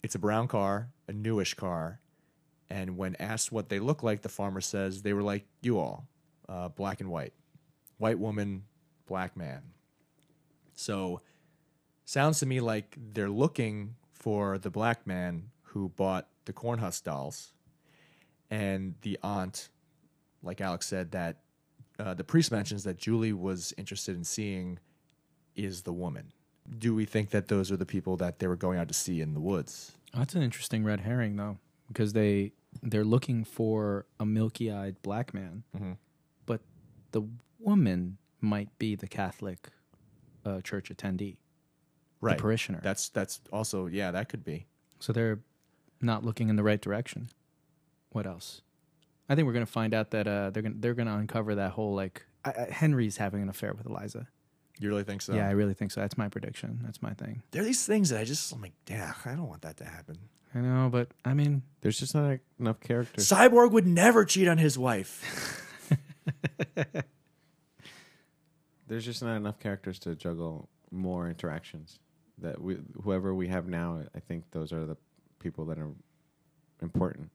it's 0.04 0.16
a 0.16 0.20
brown 0.20 0.48
car, 0.48 0.90
a 1.08 1.14
newish 1.14 1.54
car, 1.54 2.00
and 2.70 2.98
when 2.98 3.16
asked 3.18 3.52
what 3.52 3.68
they 3.70 3.80
look 3.80 4.04
like, 4.04 4.22
the 4.22 4.30
farmer 4.30 4.62
says 4.62 5.02
they 5.02 5.14
were 5.14 5.24
like 5.24 5.46
you 5.62 5.80
all, 5.80 6.06
uh, 6.50 6.70
black 6.70 7.02
and 7.02 7.10
white, 7.10 7.34
white 7.98 8.20
woman, 8.20 8.64
black 9.08 9.36
man. 9.38 9.62
So, 10.76 11.22
sounds 12.06 12.40
to 12.40 12.46
me 12.46 12.60
like 12.62 12.96
they're 13.14 13.30
looking 13.30 13.96
for 14.14 14.58
the 14.58 14.70
black 14.70 15.06
man 15.08 15.50
who 15.64 15.90
bought 15.90 16.28
the 16.46 16.54
cornhusk 16.54 17.04
dolls 17.04 17.54
and 18.50 18.96
the 19.02 19.18
aunt, 19.24 19.70
like 20.42 20.62
Alex 20.62 20.88
said, 20.88 21.12
that 21.12 21.38
uh, 22.00 22.14
the 22.14 22.24
priest 22.24 22.52
mentions 22.52 22.84
that 22.84 22.98
Julie 22.98 23.34
was 23.34 23.74
interested 23.78 24.16
in 24.16 24.24
seeing 24.24 24.80
is 25.56 25.82
the 25.82 25.94
woman. 25.94 26.32
Do 26.78 26.94
we 26.94 27.06
think 27.06 27.32
that 27.32 27.48
those 27.48 27.72
are 27.72 27.78
the 27.78 27.86
people 27.86 28.18
that 28.18 28.40
they 28.40 28.48
were 28.48 28.56
going 28.56 28.78
out 28.78 28.88
to 28.90 28.94
see 28.94 29.20
in 29.22 29.34
the 29.34 29.40
woods? 29.40 29.94
That's 30.14 30.36
an 30.36 30.44
interesting 30.44 30.84
red 30.84 31.02
herring, 31.02 31.36
though, 31.36 31.58
because 31.88 32.14
they 32.14 32.54
they're 32.84 33.04
looking 33.06 33.44
for 33.44 34.06
a 34.20 34.26
milky-eyed 34.26 35.02
black 35.02 35.34
man, 35.34 35.64
Mhm. 35.76 35.98
But 37.12 37.22
the 37.22 37.28
woman 37.60 38.18
might 38.42 38.78
be 38.80 38.96
the 38.96 39.08
Catholic 39.08 39.70
uh, 40.46 40.62
church 40.62 40.90
attendee, 40.90 41.38
Right. 42.22 42.38
the 42.38 42.42
parishioner. 42.42 42.80
That's 42.84 43.10
that's 43.10 43.42
also 43.52 43.86
yeah, 43.88 44.12
that 44.12 44.30
could 44.30 44.44
be. 44.44 44.66
so 45.00 45.14
they're 45.14 45.40
not 46.02 46.24
looking 46.24 46.50
in 46.50 46.56
the 46.56 46.64
right 46.64 46.82
direction. 46.82 47.30
What 48.12 48.26
else? 48.26 48.62
I 49.30 49.36
think 49.36 49.46
we're 49.46 49.54
gonna 49.54 49.66
find 49.66 49.94
out 49.94 50.12
that 50.12 50.28
uh, 50.28 50.50
they're 50.52 50.64
gonna 50.64 50.76
they're 50.80 50.94
gonna 50.94 51.18
uncover 51.18 51.56
that 51.56 51.72
whole 51.72 51.94
like 51.96 52.26
I, 52.46 52.50
I, 52.52 52.68
Henry's 52.72 53.18
having 53.18 53.42
an 53.42 53.50
affair 53.50 53.74
with 53.74 53.86
Eliza. 53.86 54.28
You 54.80 54.90
really 54.90 55.04
think 55.04 55.22
so? 55.24 55.34
Yeah, 55.34 55.48
I 55.48 55.52
really 55.52 55.74
think 55.74 55.92
so. 55.92 56.02
That's 56.02 56.18
my 56.18 56.30
prediction. 56.30 56.80
That's 56.84 57.02
my 57.02 57.14
thing. 57.14 57.42
There 57.52 57.62
are 57.64 57.66
these 57.66 57.86
things 57.86 58.10
that 58.10 58.20
I 58.20 58.24
just 58.24 58.52
I'm 58.54 58.62
like, 58.62 58.74
yeah, 58.88 59.14
I 59.26 59.32
don't 59.32 59.48
want 59.50 59.64
that 59.64 59.78
to 59.78 59.86
happen. 59.86 60.18
I 60.56 60.60
know, 60.60 60.90
but 60.92 61.10
I 61.26 61.34
mean, 61.34 61.64
There's 61.82 62.00
just 62.00 62.16
not 62.16 62.40
enough 62.60 62.80
characters. 62.80 63.28
Cyborg 63.28 63.72
would 63.72 63.86
never 63.86 64.24
cheat 64.24 64.48
on 64.48 64.58
his 64.58 64.78
wife. 64.78 65.64
There's 68.88 69.06
just 69.06 69.24
not 69.24 69.38
enough 69.38 69.60
characters 69.60 70.00
to 70.00 70.16
juggle 70.16 70.70
more 70.92 71.30
interactions. 71.30 72.00
That 72.40 72.62
we 72.62 72.78
whoever 73.04 73.34
we 73.36 73.48
have 73.50 73.68
now, 73.68 74.04
I 74.16 74.20
think 74.22 74.46
those 74.52 74.74
are 74.74 74.86
the 74.86 74.98
people 75.40 75.66
that 75.68 75.80
are 75.80 75.92
important. 76.82 77.32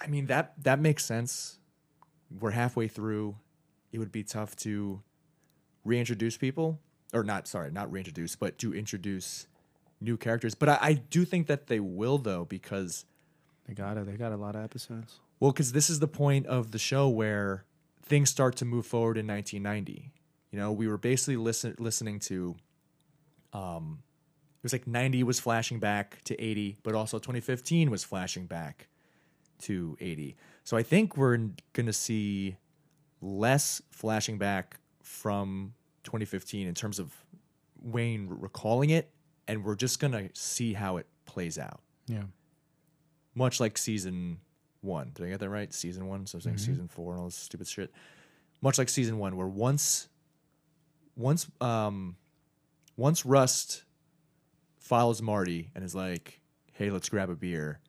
I 0.00 0.08
mean 0.08 0.26
that 0.26 0.54
that 0.64 0.80
makes 0.80 1.04
sense. 1.04 1.58
We're 2.40 2.52
halfway 2.52 2.88
through. 2.88 3.36
It 3.92 3.98
would 4.00 4.12
be 4.12 4.24
tough 4.24 4.56
to 4.58 5.02
reintroduce 5.84 6.36
people, 6.38 6.80
or 7.14 7.24
not. 7.24 7.48
Sorry, 7.48 7.70
not 7.72 7.92
reintroduce, 7.92 8.36
but 8.36 8.58
to 8.58 8.74
introduce 8.74 9.46
new 10.00 10.16
characters. 10.16 10.54
But 10.54 10.70
I, 10.70 10.78
I 10.82 10.92
do 10.94 11.24
think 11.24 11.48
that 11.48 11.68
they 11.68 11.80
will, 11.80 12.18
though, 12.18 12.44
because 12.46 13.04
They 13.66 13.74
got 13.74 13.96
it. 13.98 14.06
They 14.06 14.16
got 14.16 14.32
a 14.32 14.36
lot 14.36 14.56
of 14.56 14.64
episodes. 14.64 15.20
Well, 15.40 15.52
because 15.52 15.72
this 15.72 15.88
is 15.90 15.98
the 16.00 16.08
point 16.08 16.46
of 16.46 16.70
the 16.72 16.78
show 16.78 17.08
where 17.08 17.64
things 18.02 18.30
start 18.30 18.56
to 18.56 18.64
move 18.64 18.86
forward 18.86 19.16
in 19.18 19.26
1990. 19.26 20.12
You 20.50 20.58
know, 20.58 20.72
we 20.72 20.88
were 20.88 20.96
basically 20.98 21.36
listen, 21.36 21.74
listening 21.78 22.18
to, 22.20 22.56
um, 23.52 23.98
it 24.58 24.62
was 24.62 24.72
like 24.72 24.86
90 24.86 25.22
was 25.22 25.38
flashing 25.38 25.78
back 25.78 26.22
to 26.24 26.40
80, 26.42 26.78
but 26.82 26.94
also 26.94 27.18
2015 27.18 27.90
was 27.90 28.02
flashing 28.02 28.46
back 28.46 28.88
to 29.60 29.96
80. 30.00 30.36
So 30.64 30.76
I 30.76 30.82
think 30.82 31.16
we're 31.16 31.36
going 31.36 31.86
to 31.86 31.92
see 31.92 32.56
less 33.20 33.82
flashing 33.90 34.38
back 34.38 34.80
from 35.02 35.74
2015 36.04 36.66
in 36.66 36.74
terms 36.74 36.98
of 36.98 37.12
Wayne 37.80 38.26
recalling 38.28 38.90
it, 38.90 39.10
and 39.46 39.64
we're 39.64 39.76
just 39.76 40.00
going 40.00 40.12
to 40.12 40.28
see 40.34 40.72
how 40.72 40.96
it 40.96 41.06
plays 41.26 41.58
out 41.58 41.80
Yeah. 42.06 42.24
much 43.34 43.60
like 43.60 43.78
season 43.78 44.38
one. 44.80 45.10
Did 45.14 45.26
I 45.26 45.28
get 45.30 45.40
that 45.40 45.50
right? 45.50 45.72
Season 45.72 46.06
one. 46.06 46.26
So 46.26 46.36
I'm 46.36 46.42
saying 46.42 46.58
season 46.58 46.88
four 46.88 47.12
and 47.12 47.20
all 47.20 47.26
this 47.26 47.36
stupid 47.36 47.66
shit. 47.66 47.92
Much 48.60 48.78
like 48.78 48.88
season 48.88 49.18
one, 49.18 49.36
where 49.36 49.46
once, 49.46 50.08
once, 51.16 51.46
um, 51.60 52.16
once 52.96 53.24
Rust 53.24 53.84
follows 54.78 55.22
Marty 55.22 55.70
and 55.74 55.84
is 55.84 55.94
like, 55.94 56.40
"Hey, 56.72 56.90
let's 56.90 57.08
grab 57.08 57.30
a 57.30 57.36
beer," 57.36 57.80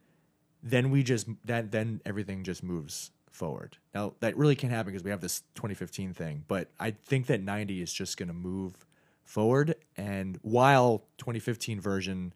then 0.61 0.91
we 0.91 1.03
just 1.03 1.27
that 1.45 1.71
then 1.71 2.01
everything 2.05 2.43
just 2.43 2.63
moves 2.63 3.11
forward. 3.31 3.77
Now 3.95 4.13
that 4.19 4.37
really 4.37 4.55
can't 4.55 4.73
happen 4.73 4.91
because 4.91 5.03
we 5.03 5.11
have 5.11 5.21
this 5.21 5.41
2015 5.55 6.13
thing, 6.13 6.43
but 6.47 6.69
I 6.79 6.91
think 6.91 7.27
that 7.27 7.41
90 7.41 7.81
is 7.81 7.91
just 7.91 8.17
going 8.17 8.27
to 8.27 8.33
move 8.33 8.85
forward, 9.23 9.75
and 9.97 10.37
while 10.41 11.05
2015 11.17 11.79
version 11.79 12.33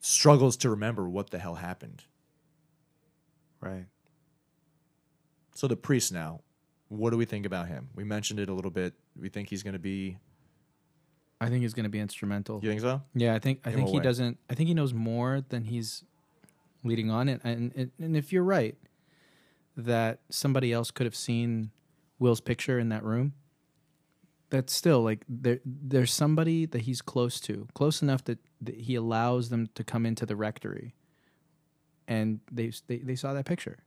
struggles 0.00 0.56
to 0.58 0.70
remember 0.70 1.08
what 1.08 1.30
the 1.30 1.38
hell 1.38 1.56
happened. 1.56 2.04
Right. 3.66 3.86
So 5.54 5.66
the 5.66 5.76
priest 5.76 6.12
now, 6.12 6.40
what 6.88 7.10
do 7.10 7.16
we 7.16 7.24
think 7.24 7.46
about 7.46 7.68
him? 7.68 7.88
We 7.94 8.04
mentioned 8.04 8.38
it 8.40 8.48
a 8.48 8.52
little 8.52 8.70
bit. 8.70 8.94
We 9.18 9.28
think 9.28 9.48
he's 9.48 9.62
going 9.62 9.72
to 9.72 9.78
be. 9.78 10.18
I 11.40 11.48
think 11.48 11.62
he's 11.62 11.74
going 11.74 11.84
to 11.84 11.90
be 11.90 11.98
instrumental. 12.00 12.60
You 12.62 12.70
think 12.70 12.80
so? 12.80 13.02
Yeah, 13.14 13.34
I 13.34 13.38
think 13.38 13.60
I 13.64 13.70
In 13.70 13.76
think 13.76 13.88
he 13.88 13.98
way? 13.98 14.02
doesn't. 14.02 14.38
I 14.48 14.54
think 14.54 14.68
he 14.68 14.74
knows 14.74 14.94
more 14.94 15.42
than 15.48 15.64
he's 15.64 16.04
leading 16.84 17.10
on 17.10 17.28
it. 17.28 17.40
And, 17.44 17.72
and 17.74 17.90
and 17.98 18.16
if 18.16 18.32
you're 18.32 18.44
right 18.44 18.76
that 19.76 20.20
somebody 20.30 20.72
else 20.72 20.90
could 20.90 21.04
have 21.06 21.16
seen 21.16 21.70
Will's 22.18 22.40
picture 22.40 22.78
in 22.78 22.88
that 22.90 23.02
room, 23.02 23.34
that's 24.48 24.72
still 24.72 25.02
like 25.02 25.24
there. 25.28 25.60
There's 25.64 26.12
somebody 26.12 26.64
that 26.66 26.82
he's 26.82 27.02
close 27.02 27.40
to, 27.40 27.66
close 27.74 28.00
enough 28.02 28.24
that, 28.24 28.38
that 28.60 28.76
he 28.76 28.94
allows 28.94 29.48
them 29.50 29.68
to 29.74 29.84
come 29.84 30.06
into 30.06 30.24
the 30.24 30.36
rectory, 30.36 30.94
and 32.08 32.40
they 32.50 32.72
they 32.86 32.98
they 32.98 33.16
saw 33.16 33.32
that 33.32 33.44
picture, 33.44 33.78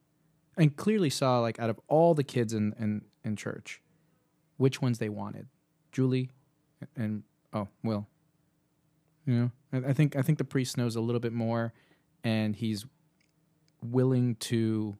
and 0.57 0.75
clearly 0.75 1.09
saw 1.09 1.39
like 1.39 1.59
out 1.59 1.69
of 1.69 1.79
all 1.87 2.13
the 2.13 2.23
kids 2.23 2.53
in 2.53 2.73
in 2.79 3.01
in 3.23 3.35
church, 3.35 3.81
which 4.57 4.81
ones 4.81 4.99
they 4.99 5.09
wanted, 5.09 5.47
Julie, 5.91 6.31
and 6.95 7.23
oh 7.53 7.67
Will. 7.83 8.07
You 9.25 9.33
know, 9.33 9.51
I, 9.73 9.89
I 9.89 9.93
think 9.93 10.15
I 10.15 10.21
think 10.21 10.37
the 10.37 10.43
priest 10.43 10.77
knows 10.77 10.95
a 10.95 11.01
little 11.01 11.19
bit 11.19 11.33
more, 11.33 11.73
and 12.23 12.55
he's 12.55 12.85
willing 13.81 14.35
to 14.35 14.97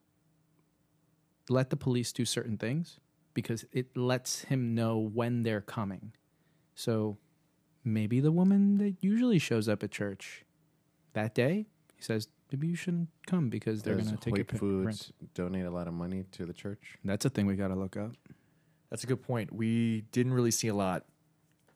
let 1.50 1.70
the 1.70 1.76
police 1.76 2.14
do 2.14 2.26
certain 2.26 2.58
things 2.58 3.00
because 3.34 3.66
it 3.72 3.96
lets 3.98 4.44
him 4.44 4.76
know 4.76 4.98
when 4.98 5.44
they're 5.44 5.62
coming. 5.62 6.14
So 6.76 7.18
maybe 7.84 8.20
the 8.20 8.32
woman 8.32 8.78
that 8.78 8.96
usually 9.02 9.40
shows 9.40 9.68
up 9.68 9.84
at 9.84 9.92
church 9.92 10.46
that 11.14 11.34
day, 11.34 11.66
he 11.96 12.02
says, 12.02 12.28
maybe 12.52 12.68
you 12.68 12.76
shouldn't 12.76 13.10
come 13.28 13.50
because 13.50 13.82
they're 13.84 13.96
Does 13.96 14.06
going 14.08 14.18
to 14.18 14.24
take 14.24 14.38
your 14.38 14.46
Hoyt 14.46 14.60
pa- 14.60 14.66
rent. 14.86 14.98
Foods 14.98 15.14
donate 15.34 15.66
a 15.66 15.72
lot 15.72 15.88
of 15.88 15.94
money 15.94 16.26
to 16.34 16.46
the 16.46 16.54
church? 16.54 16.98
That's 17.04 17.26
a 17.26 17.30
thing 17.30 17.46
we 17.46 17.56
got 17.56 17.68
to 17.70 17.76
look 17.76 17.96
up. 17.98 18.12
That's 18.90 19.04
a 19.04 19.08
good 19.08 19.22
point. 19.22 19.52
We 19.54 20.02
didn't 20.12 20.34
really 20.34 20.52
see 20.52 20.68
a 20.68 20.74
lot 20.76 21.06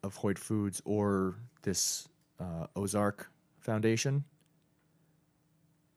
of 0.04 0.16
Hoyt 0.16 0.40
Foods 0.40 0.82
or 0.86 1.36
this 1.62 2.08
uh, 2.40 2.68
Ozark 2.76 3.30
Foundation. 3.60 4.24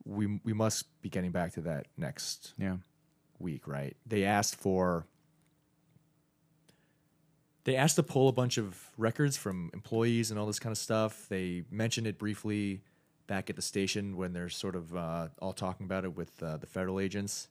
We 0.05 0.39
we 0.45 0.53
must 0.53 0.85
be 1.01 1.09
getting 1.09 1.31
back 1.31 1.53
to 1.53 1.61
that 1.61 1.87
next 1.97 2.53
Yeah. 2.57 2.77
week, 3.39 3.67
right? 3.67 3.97
They 4.05 4.23
asked 4.23 4.55
for 4.55 5.05
they 7.65 7.75
asked 7.75 7.97
to 7.97 8.03
pull 8.03 8.29
a 8.29 8.31
bunch 8.31 8.57
of 8.57 8.81
records 8.97 9.35
from 9.35 9.69
employees 9.73 10.31
and 10.31 10.39
all 10.39 10.45
this 10.45 10.59
kind 10.59 10.71
of 10.71 10.77
stuff. 10.77 11.27
They 11.27 11.63
mentioned 11.69 12.07
it 12.07 12.17
briefly 12.17 12.81
back 13.27 13.49
at 13.49 13.55
the 13.55 13.61
station 13.61 14.17
when 14.17 14.33
they're 14.33 14.49
sort 14.49 14.75
of 14.75 14.95
uh, 14.95 15.27
all 15.39 15.53
talking 15.53 15.85
about 15.85 16.05
it 16.05 16.15
with 16.15 16.31
uh, 16.41 16.57
the 16.57 16.67
federal 16.67 16.99
agents. 16.99 17.49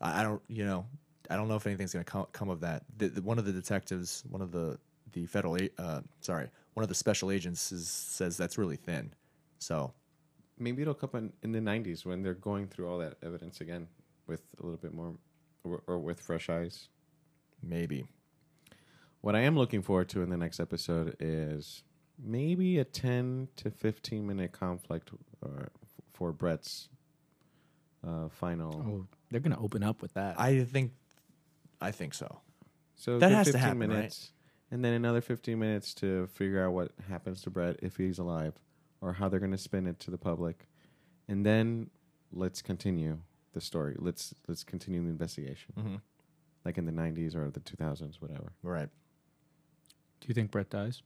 I, 0.00 0.20
I 0.20 0.22
don't, 0.22 0.42
you 0.48 0.64
know, 0.64 0.86
I 1.28 1.36
don't 1.36 1.48
know 1.48 1.56
if 1.56 1.66
anything's 1.66 1.92
going 1.92 2.04
to 2.04 2.10
come, 2.10 2.26
come 2.32 2.50
of 2.50 2.60
that. 2.60 2.84
The, 2.98 3.08
the, 3.08 3.22
one 3.22 3.38
of 3.38 3.44
the 3.44 3.52
detectives, 3.52 4.22
one 4.28 4.42
of 4.42 4.52
the 4.52 4.78
the 5.12 5.24
federal, 5.24 5.56
uh, 5.78 6.00
sorry, 6.20 6.48
one 6.74 6.82
of 6.82 6.88
the 6.88 6.94
special 6.94 7.30
agents 7.30 7.72
is, 7.72 7.88
says 7.88 8.36
that's 8.36 8.58
really 8.58 8.76
thin. 8.76 9.14
So 9.58 9.94
Maybe 10.58 10.82
it'll 10.82 10.94
come 10.94 11.10
in, 11.14 11.32
in 11.42 11.52
the 11.52 11.58
90s 11.58 12.06
when 12.06 12.22
they're 12.22 12.34
going 12.34 12.66
through 12.68 12.88
all 12.88 12.98
that 12.98 13.14
evidence 13.22 13.60
again 13.60 13.88
with 14.26 14.42
a 14.58 14.62
little 14.62 14.78
bit 14.78 14.94
more 14.94 15.14
or, 15.64 15.82
or 15.86 15.98
with 15.98 16.20
fresh 16.20 16.48
eyes. 16.48 16.88
maybe. 17.62 18.06
What 19.20 19.34
I 19.34 19.40
am 19.40 19.56
looking 19.56 19.82
forward 19.82 20.08
to 20.10 20.22
in 20.22 20.30
the 20.30 20.36
next 20.36 20.60
episode 20.60 21.16
is 21.18 21.82
maybe 22.22 22.78
a 22.78 22.84
10 22.84 23.48
to 23.56 23.70
15 23.70 24.26
minute 24.26 24.52
conflict 24.52 25.10
uh, 25.44 25.64
for 26.12 26.32
Brett's 26.32 26.88
uh, 28.06 28.28
final. 28.28 28.74
Oh, 28.86 29.06
they're 29.30 29.40
going 29.40 29.54
to 29.54 29.62
open 29.62 29.82
up 29.82 30.02
with 30.02 30.14
that. 30.14 30.38
I 30.40 30.64
think, 30.64 30.92
I 31.80 31.90
think 31.90 32.14
so. 32.14 32.40
So 32.94 33.18
That 33.18 33.28
good 33.28 33.34
has 33.36 33.46
to 33.48 33.52
15 33.52 33.60
happen, 33.68 33.90
right? 33.90 34.30
and 34.70 34.84
then 34.84 34.92
another 34.94 35.20
15 35.20 35.58
minutes 35.58 35.92
to 35.94 36.26
figure 36.28 36.64
out 36.64 36.72
what 36.72 36.92
happens 37.08 37.42
to 37.42 37.50
Brett 37.50 37.76
if 37.82 37.96
he's 37.96 38.18
alive, 38.18 38.54
or 39.00 39.12
how 39.12 39.28
they're 39.28 39.40
going 39.40 39.52
to 39.52 39.58
spin 39.58 39.86
it 39.86 40.00
to 40.00 40.10
the 40.10 40.16
public, 40.18 40.66
and 41.28 41.44
then 41.44 41.90
let's 42.32 42.62
continue 42.62 43.18
the 43.52 43.60
story. 43.60 43.94
Let's 43.98 44.34
let's 44.48 44.64
continue 44.64 45.02
the 45.02 45.08
investigation, 45.10 45.74
Mm-hmm. 45.78 45.96
like 46.64 46.78
in 46.78 46.86
the 46.86 46.92
90s 46.92 47.34
or 47.36 47.50
the 47.50 47.60
2000s, 47.60 48.16
whatever. 48.20 48.52
Right. 48.62 48.88
Do 50.20 50.28
you 50.28 50.34
think 50.34 50.50
Brett 50.50 50.70
dies? 50.70 51.02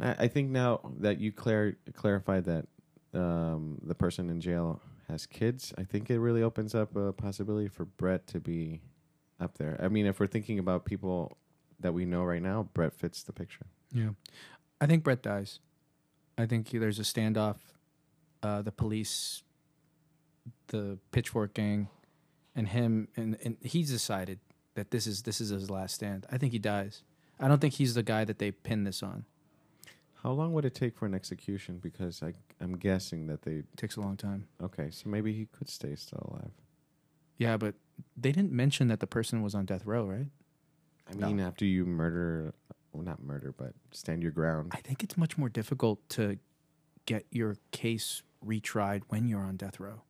I, 0.00 0.10
I 0.24 0.28
think 0.28 0.50
now 0.50 0.80
that 1.00 1.18
you 1.20 1.32
clar- 1.32 1.76
clarified 1.94 2.44
that 2.44 2.66
um, 3.14 3.78
the 3.82 3.94
person 3.94 4.28
in 4.30 4.40
jail 4.40 4.80
has 5.08 5.26
kids, 5.26 5.72
I 5.78 5.84
think 5.84 6.10
it 6.10 6.18
really 6.18 6.42
opens 6.42 6.74
up 6.74 6.94
a 6.96 7.12
possibility 7.12 7.68
for 7.68 7.84
Brett 7.84 8.26
to 8.28 8.40
be 8.40 8.80
up 9.40 9.58
there. 9.58 9.78
I 9.82 9.88
mean, 9.88 10.06
if 10.06 10.18
we're 10.20 10.26
thinking 10.26 10.58
about 10.58 10.84
people 10.84 11.36
that 11.80 11.92
we 11.94 12.04
know 12.04 12.24
right 12.24 12.42
now, 12.42 12.68
Brett 12.74 12.92
fits 12.92 13.22
the 13.22 13.32
picture. 13.32 13.66
Yeah, 13.92 14.10
I 14.80 14.86
think 14.86 15.04
Brett 15.04 15.22
dies. 15.22 15.60
I 16.38 16.46
think 16.46 16.68
he- 16.68 16.78
there's 16.78 16.98
a 16.98 17.02
standoff. 17.02 17.56
Uh, 18.42 18.62
the 18.62 18.70
police, 18.72 19.42
the 20.68 20.98
pitchfork 21.10 21.54
gang, 21.54 21.88
and 22.54 22.68
him, 22.68 23.08
and, 23.16 23.36
and 23.44 23.56
he's 23.62 23.90
decided 23.90 24.38
that 24.74 24.90
this 24.90 25.06
is 25.06 25.22
this 25.22 25.40
is 25.40 25.48
his 25.50 25.70
last 25.70 25.94
stand. 25.94 26.26
I 26.30 26.38
think 26.38 26.52
he 26.52 26.58
dies. 26.58 27.02
I 27.40 27.48
don't 27.48 27.60
think 27.60 27.74
he's 27.74 27.94
the 27.94 28.02
guy 28.02 28.24
that 28.24 28.38
they 28.38 28.50
pin 28.50 28.84
this 28.84 29.02
on. 29.02 29.24
How 30.26 30.32
long 30.32 30.52
would 30.54 30.64
it 30.64 30.74
take 30.74 30.96
for 30.98 31.06
an 31.06 31.14
execution? 31.14 31.78
Because 31.78 32.20
I, 32.20 32.32
I'm 32.60 32.76
guessing 32.76 33.28
that 33.28 33.42
they. 33.42 33.58
It 33.58 33.76
takes 33.76 33.94
a 33.94 34.00
long 34.00 34.16
time. 34.16 34.48
Okay, 34.60 34.90
so 34.90 35.08
maybe 35.08 35.32
he 35.32 35.46
could 35.46 35.68
stay 35.68 35.94
still 35.94 36.28
alive. 36.32 36.50
Yeah, 37.38 37.56
but 37.56 37.76
they 38.16 38.32
didn't 38.32 38.50
mention 38.50 38.88
that 38.88 38.98
the 38.98 39.06
person 39.06 39.40
was 39.40 39.54
on 39.54 39.66
death 39.66 39.86
row, 39.86 40.04
right? 40.04 40.26
I 41.08 41.14
No. 41.14 41.28
mean, 41.28 41.38
after 41.38 41.64
you 41.64 41.86
murder, 41.86 42.54
well, 42.92 43.04
not 43.04 43.22
murder, 43.22 43.54
but 43.56 43.74
stand 43.92 44.20
your 44.20 44.32
ground. 44.32 44.72
I 44.74 44.78
think 44.78 45.04
it's 45.04 45.16
much 45.16 45.38
more 45.38 45.48
difficult 45.48 46.00
to 46.08 46.40
get 47.04 47.24
your 47.30 47.54
case 47.70 48.24
retried 48.44 49.02
when 49.06 49.28
you're 49.28 49.42
on 49.44 49.56
death 49.56 49.78
row. 49.78 50.02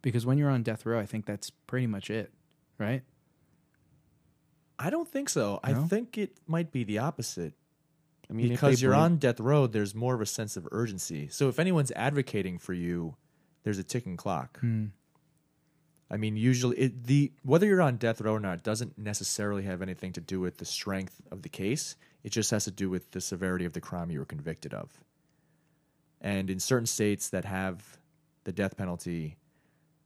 Because 0.00 0.24
when 0.24 0.38
you're 0.38 0.48
on 0.48 0.62
death 0.62 0.86
row, 0.86 0.98
I 0.98 1.04
think 1.04 1.26
that's 1.26 1.50
pretty 1.50 1.86
much 1.86 2.08
it, 2.08 2.32
right? 2.78 3.02
I 4.78 4.88
don't 4.88 5.06
think 5.08 5.28
so. 5.28 5.60
I 5.62 5.72
No? 5.72 5.82
think 5.86 6.16
it 6.16 6.38
might 6.46 6.72
be 6.72 6.82
the 6.82 6.96
opposite. 6.96 7.52
I 8.30 8.32
mean, 8.32 8.48
because 8.48 8.80
you're 8.80 8.94
on 8.94 9.16
death 9.18 9.38
row, 9.40 9.66
there's 9.66 9.94
more 9.94 10.14
of 10.14 10.20
a 10.20 10.26
sense 10.26 10.56
of 10.56 10.66
urgency. 10.72 11.28
So 11.28 11.48
if 11.48 11.58
anyone's 11.58 11.92
advocating 11.92 12.58
for 12.58 12.72
you, 12.72 13.16
there's 13.62 13.78
a 13.78 13.84
ticking 13.84 14.16
clock. 14.16 14.60
Hmm. 14.60 14.86
I 16.10 16.16
mean, 16.16 16.36
usually 16.36 16.76
it, 16.78 17.04
the 17.04 17.32
whether 17.42 17.66
you're 17.66 17.82
on 17.82 17.96
death 17.96 18.20
row 18.20 18.34
or 18.34 18.40
not 18.40 18.62
doesn't 18.62 18.96
necessarily 18.98 19.64
have 19.64 19.82
anything 19.82 20.12
to 20.12 20.20
do 20.20 20.38
with 20.40 20.58
the 20.58 20.64
strength 20.64 21.20
of 21.30 21.42
the 21.42 21.48
case. 21.48 21.96
It 22.22 22.30
just 22.30 22.50
has 22.50 22.64
to 22.64 22.70
do 22.70 22.88
with 22.88 23.10
the 23.10 23.20
severity 23.20 23.64
of 23.64 23.72
the 23.72 23.80
crime 23.80 24.10
you 24.10 24.18
were 24.18 24.24
convicted 24.24 24.72
of. 24.74 24.90
And 26.20 26.48
in 26.48 26.60
certain 26.60 26.86
states 26.86 27.28
that 27.30 27.44
have 27.44 27.98
the 28.44 28.52
death 28.52 28.76
penalty, 28.76 29.36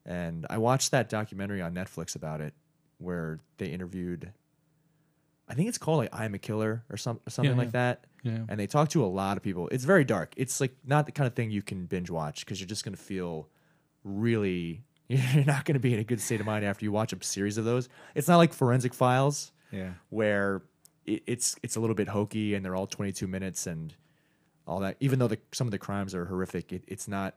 And 0.05 0.47
I 0.49 0.57
watched 0.59 0.91
that 0.93 1.09
documentary 1.11 1.61
on 1.61 1.75
Netflix 1.75 2.17
about 2.17 2.41
it, 2.41 2.55
where 2.97 3.41
they 3.59 3.67
interviewed. 3.67 4.33
I 5.47 5.55
think 5.55 5.69
it's 5.69 5.79
called 5.79 5.99
like 5.99 6.09
"I'm 6.13 6.35
a 6.35 6.39
Killer" 6.39 6.85
or 6.91 6.97
some 6.97 7.21
or 7.27 7.31
something 7.31 7.53
Yeah, 7.53 7.59
like 7.59 7.69
yeah. 7.69 7.73
that. 7.73 8.07
Yeah. 8.23 8.41
And 8.49 8.59
they 8.59 8.67
talk 8.67 8.89
to 8.91 9.05
a 9.05 9.07
lot 9.07 9.37
of 9.37 9.43
people. 9.43 9.69
It's 9.71 9.85
very 9.85 10.05
dark. 10.05 10.35
It's 10.37 10.61
like 10.61 10.75
not 10.85 11.07
the 11.07 11.13
kind 11.13 11.27
of 11.27 11.35
thing 11.35 11.51
you 11.51 11.63
can 11.63 11.87
binge 11.87 12.11
watch 12.11 12.45
because 12.45 12.61
you're 12.61 12.67
just 12.69 12.85
gonna 12.85 12.97
feel 12.97 13.49
really. 14.05 14.83
You're 15.09 15.45
not 15.47 15.65
going 15.65 15.73
to 15.73 15.81
be 15.81 15.95
in 15.95 16.01
a 16.01 16.05
good 16.05 16.21
state 16.21 16.39
of 16.39 16.45
mind 16.45 16.67
after 16.67 16.85
you 16.85 16.93
watch 16.93 17.15
a 17.15 17.25
series 17.25 17.57
of 17.57 17.65
those. 17.65 17.89
It's 18.15 18.29
not 18.29 18.37
like 18.37 18.53
Forensic 18.53 18.93
Files 18.93 19.53
Yeah. 19.73 19.93
where 20.11 20.61
it, 21.07 21.23
it's 21.27 21.57
it's 21.63 21.77
a 21.77 21.81
little 21.81 21.95
bit 21.97 22.09
hokey 22.09 22.53
and 22.55 22.63
they're 22.63 22.77
all 22.77 22.87
22 22.87 23.27
minutes 23.27 23.67
and 23.67 23.95
all 24.67 24.81
that. 24.81 24.99
Even 25.01 25.19
though 25.19 25.29
the, 25.29 25.39
some 25.53 25.67
of 25.67 25.71
the 25.71 25.79
crimes 25.79 26.15
are 26.15 26.27
horrific, 26.27 26.75
it, 26.75 26.85
it's 26.87 27.09
not. 27.09 27.37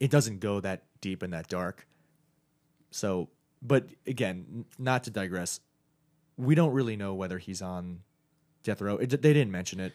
It 0.00 0.10
doesn't 0.10 0.38
go 0.40 0.58
that 0.60 0.84
deep 1.02 1.22
and 1.22 1.34
that 1.34 1.48
dark. 1.48 1.86
So, 2.90 3.28
but 3.60 3.88
again, 4.06 4.46
n- 4.50 4.64
not 4.78 5.04
to 5.04 5.10
digress, 5.10 5.60
we 6.38 6.54
don't 6.54 6.72
really 6.72 6.96
know 6.96 7.12
whether 7.12 7.36
he's 7.36 7.60
on 7.60 7.98
death 8.64 8.80
row. 8.80 8.96
It, 8.96 9.10
they 9.10 9.32
didn't 9.32 9.52
mention 9.52 9.78
it. 9.78 9.92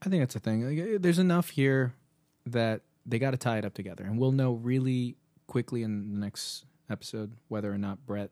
I 0.00 0.08
think 0.08 0.22
that's 0.22 0.34
the 0.34 0.40
thing. 0.40 0.92
Like, 0.92 1.02
there's 1.02 1.18
enough 1.18 1.50
here 1.50 1.94
that 2.46 2.82
they 3.04 3.18
got 3.18 3.32
to 3.32 3.36
tie 3.36 3.58
it 3.58 3.64
up 3.64 3.74
together, 3.74 4.04
and 4.04 4.18
we'll 4.18 4.32
know 4.32 4.52
really 4.52 5.16
quickly 5.46 5.82
in 5.82 6.12
the 6.12 6.18
next 6.18 6.64
episode 6.88 7.32
whether 7.48 7.72
or 7.72 7.78
not 7.78 8.06
Brett 8.06 8.30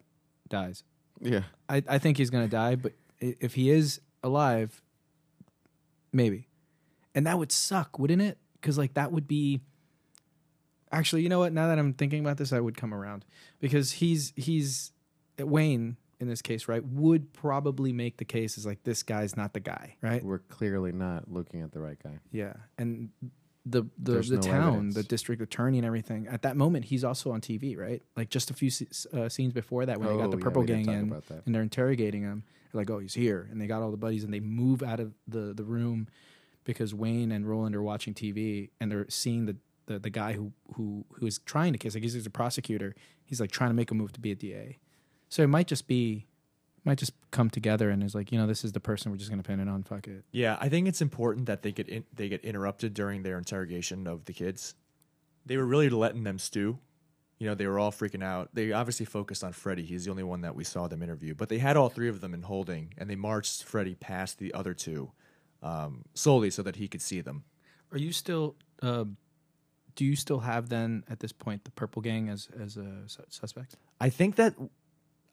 dies. 0.49 0.85
Yeah. 1.21 1.43
I, 1.69 1.83
I 1.89 1.99
think 1.99 2.17
he's 2.17 2.31
gonna 2.31 2.49
die, 2.49 2.77
but 2.77 2.93
if 3.19 3.55
he 3.55 3.71
is 3.71 4.01
alive, 4.23 4.83
maybe, 6.13 6.49
and 7.15 7.27
that 7.27 7.39
would 7.39 7.53
suck, 7.53 7.99
wouldn't 7.99 8.23
it? 8.23 8.39
Because 8.55 8.79
like 8.79 8.95
that 8.95 9.13
would 9.13 9.27
be. 9.29 9.61
Actually, 10.93 11.23
you 11.23 11.29
know 11.29 11.39
what? 11.39 11.53
Now 11.53 11.69
that 11.69 11.79
I'm 11.79 11.93
thinking 11.93 12.19
about 12.19 12.37
this, 12.37 12.53
I 12.53 12.59
would 12.59 12.77
come 12.77 12.93
around 12.93 13.25
because 13.61 13.93
he's 13.93 14.33
he's 14.35 14.91
Wayne 15.39 15.97
in 16.21 16.29
this 16.29 16.43
case, 16.43 16.69
right? 16.69 16.85
Would 16.85 17.33
probably 17.33 17.93
make 17.93 18.19
the 18.19 18.25
case 18.25 18.57
is 18.59 18.67
like 18.67 18.83
this 18.85 19.03
guy's 19.03 19.37
not 19.37 19.53
the 19.55 19.61
guy, 19.61 19.97
right? 20.03 20.23
We're 20.25 20.39
clearly 20.39 20.93
not 20.93 21.31
looking 21.31 21.63
at 21.63 21.73
the 21.73 21.81
right 21.81 21.99
guy. 22.03 22.19
Yeah, 22.31 22.53
and 22.79 23.09
the 23.67 23.83
the 23.99 24.13
There's 24.13 24.29
the 24.29 24.37
no 24.37 24.43
town, 24.43 24.69
evidence. 24.75 24.95
the 24.95 25.03
district 25.03 25.43
attorney, 25.43 25.79
and 25.79 25.87
everything. 25.87 26.29
At 26.29 26.43
that 26.43 26.57
moment, 26.57 26.85
he's 26.87 27.05
also 27.05 27.33
on 27.33 27.41
TV, 27.41 27.77
right? 27.77 28.03
Like 28.17 28.31
just 28.31 28.51
a 28.51 28.55
few 28.55 28.71
uh, 29.13 29.29
scenes 29.29 29.53
before 29.53 29.87
that, 29.87 29.99
when 29.99 30.09
they 30.09 30.17
got 30.17 30.29
Oh, 30.29 30.31
the 30.31 30.37
purple 30.39 30.61
we 30.63 30.67
did 30.67 30.87
gang 30.87 30.95
in, 31.11 31.23
and 31.47 31.55
they're 31.55 31.63
interrogating 31.63 32.23
him. 32.23 32.45
They're 32.73 32.81
like, 32.83 32.91
"Oh, 32.91 32.99
he's 33.01 33.15
here," 33.15 33.49
and 33.51 33.61
they 33.61 33.67
got 33.67 33.83
all 33.83 33.91
the 33.91 33.97
buddies, 33.97 34.23
and 34.25 34.33
they 34.33 34.41
move 34.41 34.83
out 34.83 35.01
of 35.01 35.13
the 35.27 35.53
the 35.55 35.65
room 35.65 36.07
because 36.65 36.95
Wayne 36.95 37.33
and 37.33 37.49
Roland 37.49 37.75
are 37.75 37.83
watching 37.83 38.15
TV, 38.15 38.71
and 38.81 38.91
they're 38.93 39.07
seeing 39.09 39.47
the 39.47 39.57
the, 39.87 39.99
the 39.99 40.11
guy 40.11 40.35
who 40.35 40.53
who 40.75 41.05
who 41.15 41.27
is 41.27 41.39
trying 41.39 41.73
to 41.73 41.79
kiss. 41.79 41.95
Like 41.95 42.03
he's 42.03 42.27
a 42.27 42.31
prosecutor. 42.31 42.95
He's 43.25 43.41
like 43.41 43.51
trying 43.51 43.71
to 43.71 43.75
make 43.75 43.91
a 43.91 43.95
move 43.95 44.13
to 44.13 44.21
be 44.21 44.31
a 44.33 44.35
DA. 44.35 44.79
So 45.31 45.43
it 45.43 45.47
might 45.47 45.67
just 45.67 45.87
be, 45.87 46.27
might 46.85 46.99
just 46.99 47.13
come 47.31 47.49
together, 47.49 47.89
and 47.89 48.03
is 48.03 48.15
like, 48.15 48.31
you 48.33 48.39
know, 48.39 48.47
this 48.47 48.65
is 48.65 48.73
the 48.73 48.81
person 48.81 49.11
we're 49.11 49.17
just 49.17 49.31
gonna 49.31 49.43
pin 49.43 49.61
it 49.61 49.69
on. 49.69 49.83
Fuck 49.85 50.09
it. 50.09 50.25
Yeah, 50.33 50.59
I 50.61 50.69
think 50.69 50.87
it's 50.89 51.01
important 51.01 51.47
that 51.47 51.63
they 51.63 51.73
get 51.73 51.89
in, 51.89 52.05
they 52.15 52.29
get 52.29 52.45
interrupted 52.45 52.93
during 52.93 53.23
their 53.23 53.39
interrogation 53.39 54.07
of 54.07 54.27
the 54.27 54.33
kids. 54.35 54.75
They 55.47 55.57
were 55.57 55.65
really 55.65 55.89
letting 55.89 56.25
them 56.25 56.39
stew. 56.39 56.79
You 57.39 57.47
know, 57.47 57.55
they 57.55 57.67
were 57.67 57.79
all 57.79 57.91
freaking 57.91 58.23
out. 58.23 58.51
They 58.53 58.73
obviously 58.73 59.07
focused 59.07 59.43
on 59.43 59.53
Freddie. 59.53 59.85
He's 59.85 60.05
the 60.05 60.11
only 60.11 60.23
one 60.25 60.43
that 60.43 60.55
we 60.55 60.63
saw 60.63 60.89
them 60.89 61.03
interview, 61.03 61.35
but 61.35 61.49
they 61.49 61.57
had 61.57 61.75
all 61.75 61.89
three 61.89 62.11
of 62.11 62.21
them 62.21 62.35
in 62.35 62.43
holding, 62.43 62.93
and 62.99 63.09
they 63.09 63.17
marched 63.17 63.65
Freddie 63.65 63.95
past 63.95 64.39
the 64.39 64.53
other 64.53 64.75
two, 64.75 65.11
um, 65.63 66.05
solely 66.13 66.51
so 66.51 66.63
that 66.63 66.77
he 66.77 66.87
could 66.87 67.01
see 67.01 67.23
them. 67.23 67.45
Are 67.93 67.99
you 67.99 68.13
still? 68.13 68.57
Uh, 68.83 69.05
do 69.95 70.05
you 70.05 70.17
still 70.17 70.41
have 70.41 70.69
then 70.69 71.05
at 71.09 71.21
this 71.21 71.33
point 71.33 71.65
the 71.65 71.71
Purple 71.71 72.03
Gang 72.03 72.29
as 72.29 72.49
as 72.61 72.77
a 72.77 73.09
su- 73.09 73.23
suspect? 73.31 73.77
I 74.01 74.11
think 74.11 74.37
that 74.37 74.55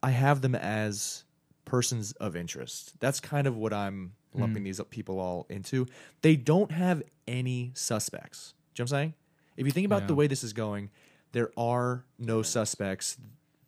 I 0.02 0.11
have 0.11 0.41
them 0.41 0.56
as 0.56 1.24
persons 1.65 2.14
of 2.14 2.36
interest. 2.36 2.94
That's 2.99 3.19
kind 3.19 3.48
of 3.48 3.57
what 3.57 3.74
I'm 3.74 4.14
hmm. 4.34 4.41
lumping 4.41 4.64
these 4.64 4.82
people 4.90 5.19
all 5.19 5.45
into. 5.49 5.88
They 6.22 6.36
don't 6.36 6.72
have 6.72 7.03
any 7.28 7.72
suspects. 7.76 8.53
Do 8.74 8.82
you 8.82 8.86
know 8.86 8.91
what 8.91 8.98
I'm 8.98 9.02
saying? 9.02 9.14
If 9.57 9.65
you 9.65 9.72
think 9.72 9.86
about 9.86 10.07
the 10.07 10.14
way 10.14 10.28
this 10.28 10.44
is 10.44 10.53
going, 10.53 10.91
there 11.32 11.52
are 11.57 12.06
no 12.19 12.44
suspects. 12.44 13.18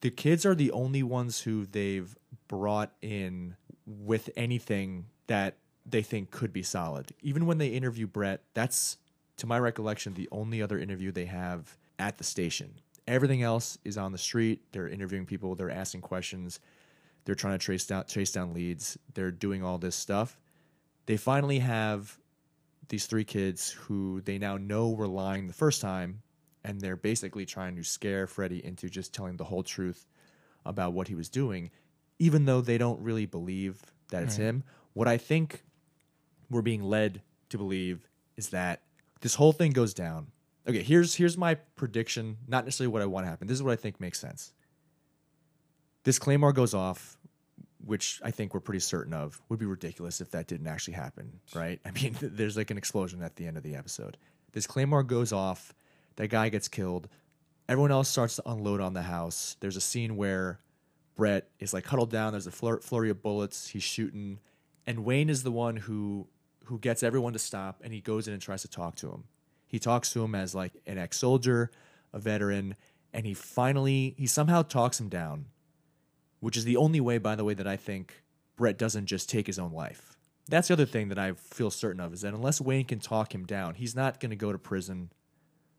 The 0.01 0.11
kids 0.11 0.45
are 0.45 0.55
the 0.55 0.71
only 0.71 1.03
ones 1.03 1.41
who 1.41 1.65
they've 1.65 2.15
brought 2.47 2.91
in 3.01 3.55
with 3.85 4.29
anything 4.37 5.07
that 5.27 5.57
they 5.85 6.03
think 6.03 6.29
could 6.31 6.53
be 6.53 6.63
solid. 6.63 7.11
Even 7.21 7.47
when 7.47 7.57
they 7.57 7.69
interview 7.69 8.05
Brett, 8.05 8.43
that's 8.53 8.97
to 9.37 9.47
my 9.47 9.57
recollection 9.57 10.13
the 10.13 10.29
only 10.31 10.61
other 10.61 10.77
interview 10.77 11.11
they 11.11 11.25
have 11.25 11.77
at 11.97 12.17
the 12.17 12.23
station. 12.23 12.75
Everything 13.09 13.41
else 13.41 13.77
is 13.83 13.97
on 13.97 14.11
the 14.11 14.17
street. 14.19 14.61
They're 14.71 14.87
interviewing 14.87 15.25
people, 15.25 15.55
they're 15.55 15.71
asking 15.71 16.01
questions, 16.01 16.59
they're 17.25 17.35
trying 17.35 17.57
to 17.57 17.65
trace 17.65 17.85
down 17.87 18.05
chase 18.05 18.31
down 18.31 18.53
leads, 18.53 18.97
they're 19.15 19.31
doing 19.31 19.63
all 19.63 19.79
this 19.79 19.95
stuff. 19.95 20.39
They 21.07 21.17
finally 21.17 21.59
have 21.59 22.19
these 22.87 23.07
three 23.07 23.23
kids 23.23 23.71
who 23.71 24.21
they 24.21 24.37
now 24.37 24.57
know 24.57 24.89
were 24.89 25.07
lying 25.07 25.47
the 25.47 25.53
first 25.53 25.81
time, 25.81 26.21
and 26.63 26.79
they're 26.79 26.95
basically 26.95 27.45
trying 27.45 27.75
to 27.77 27.83
scare 27.83 28.27
Freddie 28.27 28.63
into 28.63 28.89
just 28.89 29.13
telling 29.13 29.37
the 29.37 29.43
whole 29.43 29.63
truth 29.63 30.05
about 30.65 30.93
what 30.93 31.07
he 31.07 31.15
was 31.15 31.29
doing, 31.29 31.71
even 32.19 32.45
though 32.45 32.61
they 32.61 32.77
don't 32.77 33.01
really 33.01 33.25
believe 33.25 33.81
that 34.09 34.21
it's 34.23 34.37
Right. 34.37 34.45
him. 34.45 34.63
What 34.93 35.07
I 35.07 35.17
think 35.17 35.63
we're 36.49 36.61
being 36.61 36.83
led 36.83 37.21
to 37.49 37.57
believe 37.57 38.07
is 38.37 38.49
that 38.49 38.81
this 39.21 39.35
whole 39.35 39.51
thing 39.53 39.71
goes 39.71 39.93
down. 39.93 40.27
Okay, 40.69 40.83
here's 40.83 41.15
here's 41.15 41.35
my 41.35 41.55
prediction, 41.55 42.37
not 42.47 42.63
necessarily 42.63 42.93
what 42.93 43.01
I 43.01 43.07
want 43.07 43.25
to 43.25 43.29
happen. 43.29 43.47
This 43.47 43.55
is 43.55 43.63
what 43.63 43.73
I 43.73 43.75
think 43.75 43.99
makes 43.99 44.19
sense. 44.19 44.53
This 46.03 46.19
claymore 46.19 46.53
goes 46.53 46.75
off, 46.75 47.17
which 47.83 48.21
I 48.23 48.29
think 48.29 48.53
we're 48.53 48.59
pretty 48.59 48.79
certain 48.79 49.13
of. 49.13 49.41
Would 49.49 49.57
be 49.57 49.65
ridiculous 49.65 50.21
if 50.21 50.29
that 50.31 50.45
didn't 50.47 50.67
actually 50.67 50.93
happen, 50.93 51.39
right? 51.55 51.79
I 51.85 51.91
mean, 51.91 52.15
there's 52.21 52.55
like 52.55 52.69
an 52.69 52.77
explosion 52.77 53.23
at 53.23 53.35
the 53.35 53.47
end 53.47 53.57
of 53.57 53.63
the 53.63 53.75
episode. 53.75 54.17
This 54.51 54.67
claymore 54.67 55.01
goes 55.01 55.33
off, 55.33 55.73
that 56.17 56.27
guy 56.27 56.49
gets 56.49 56.67
killed. 56.67 57.09
Everyone 57.67 57.91
else 57.91 58.07
starts 58.07 58.35
to 58.35 58.43
unload 58.45 58.79
on 58.79 58.93
the 58.93 59.01
house. 59.01 59.55
There's 59.59 59.75
a 59.75 59.81
scene 59.81 60.17
where 60.17 60.59
Brett 61.15 61.49
is 61.59 61.73
like 61.73 61.85
huddled 61.87 62.11
down. 62.11 62.33
There's 62.33 62.47
a 62.47 62.51
flur- 62.51 62.83
flurry 62.83 63.09
of 63.09 63.23
bullets. 63.23 63.69
He's 63.69 63.83
shooting, 63.83 64.39
and 64.85 65.03
Wayne 65.03 65.29
is 65.29 65.41
the 65.41 65.51
one 65.51 65.77
who 65.77 66.27
who 66.65 66.77
gets 66.77 67.01
everyone 67.01 67.33
to 67.33 67.39
stop, 67.39 67.81
and 67.83 67.91
he 67.91 68.01
goes 68.01 68.27
in 68.27 68.33
and 68.33 68.41
tries 68.41 68.61
to 68.61 68.67
talk 68.67 68.95
to 68.97 69.09
him. 69.09 69.23
He 69.69 69.79
talks 69.79 70.11
to 70.13 70.23
him 70.23 70.35
as 70.35 70.53
like 70.53 70.73
an 70.85 70.97
ex-soldier, 70.97 71.71
a 72.11 72.19
veteran, 72.19 72.75
and 73.13 73.25
he 73.25 73.33
finally 73.33 74.15
he 74.17 74.27
somehow 74.27 74.63
talks 74.63 74.99
him 74.99 75.07
down, 75.07 75.45
which 76.41 76.57
is 76.57 76.65
the 76.65 76.75
only 76.75 76.99
way, 76.99 77.17
by 77.19 77.35
the 77.35 77.45
way, 77.45 77.53
that 77.53 77.67
I 77.67 77.77
think 77.77 78.23
Brett 78.57 78.77
doesn't 78.77 79.05
just 79.05 79.29
take 79.29 79.47
his 79.47 79.57
own 79.59 79.71
life. 79.71 80.17
That's 80.49 80.67
the 80.67 80.73
other 80.73 80.87
thing 80.87 81.09
that 81.09 81.19
I 81.19 81.33
feel 81.33 81.69
certain 81.69 82.01
of 82.01 82.11
is 82.11 82.21
that 82.21 82.33
unless 82.33 82.59
Wayne 82.59 82.85
can 82.85 82.99
talk 82.99 83.33
him 83.33 83.45
down, 83.45 83.75
he's 83.75 83.95
not 83.95 84.19
going 84.19 84.31
to 84.31 84.35
go 84.35 84.51
to 84.51 84.57
prison 84.57 85.11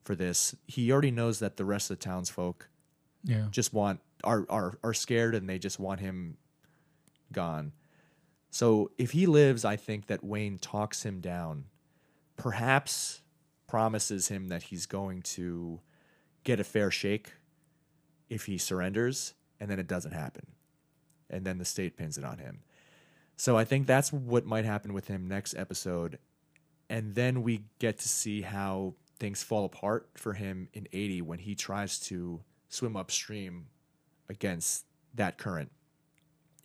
for 0.04 0.14
this. 0.14 0.54
He 0.68 0.90
already 0.92 1.10
knows 1.10 1.40
that 1.40 1.56
the 1.56 1.64
rest 1.64 1.90
of 1.90 1.98
the 1.98 2.04
townsfolk 2.04 2.68
Yeah. 3.24 3.48
just 3.50 3.74
want 3.74 4.00
are 4.22 4.46
are 4.48 4.78
are 4.84 4.94
scared 4.94 5.34
and 5.34 5.48
they 5.48 5.58
just 5.58 5.80
want 5.80 5.98
him 6.00 6.36
gone. 7.32 7.72
So 8.50 8.90
if 8.98 9.10
he 9.10 9.26
lives, 9.26 9.64
I 9.64 9.76
think 9.76 10.06
that 10.06 10.22
Wayne 10.24 10.58
talks 10.58 11.04
him 11.04 11.20
down, 11.20 11.64
perhaps 12.36 13.22
promises 13.70 14.26
him 14.26 14.48
that 14.48 14.64
he's 14.64 14.84
going 14.84 15.22
to 15.22 15.80
get 16.42 16.58
a 16.58 16.64
fair 16.64 16.90
shake 16.90 17.34
if 18.28 18.46
he 18.46 18.58
surrenders, 18.58 19.34
and 19.60 19.70
then 19.70 19.78
it 19.78 19.86
doesn't 19.86 20.10
happen. 20.10 20.46
And 21.28 21.44
then 21.44 21.58
the 21.58 21.64
state 21.64 21.96
pins 21.96 22.18
it 22.18 22.24
on 22.24 22.38
him. 22.38 22.62
So 23.36 23.56
I 23.56 23.64
think 23.64 23.86
that's 23.86 24.12
what 24.12 24.44
might 24.44 24.64
happen 24.64 24.92
with 24.92 25.06
him 25.06 25.28
next 25.28 25.54
episode. 25.54 26.18
And 26.88 27.14
then 27.14 27.44
we 27.44 27.62
get 27.78 27.98
to 28.00 28.08
see 28.08 28.42
how 28.42 28.94
things 29.20 29.44
fall 29.44 29.64
apart 29.64 30.08
for 30.16 30.32
him 30.32 30.68
in 30.72 30.88
80 30.92 31.22
when 31.22 31.38
he 31.38 31.54
tries 31.54 32.00
to 32.00 32.40
swim 32.68 32.96
upstream 32.96 33.66
against 34.28 34.84
that 35.14 35.38
current. 35.38 35.70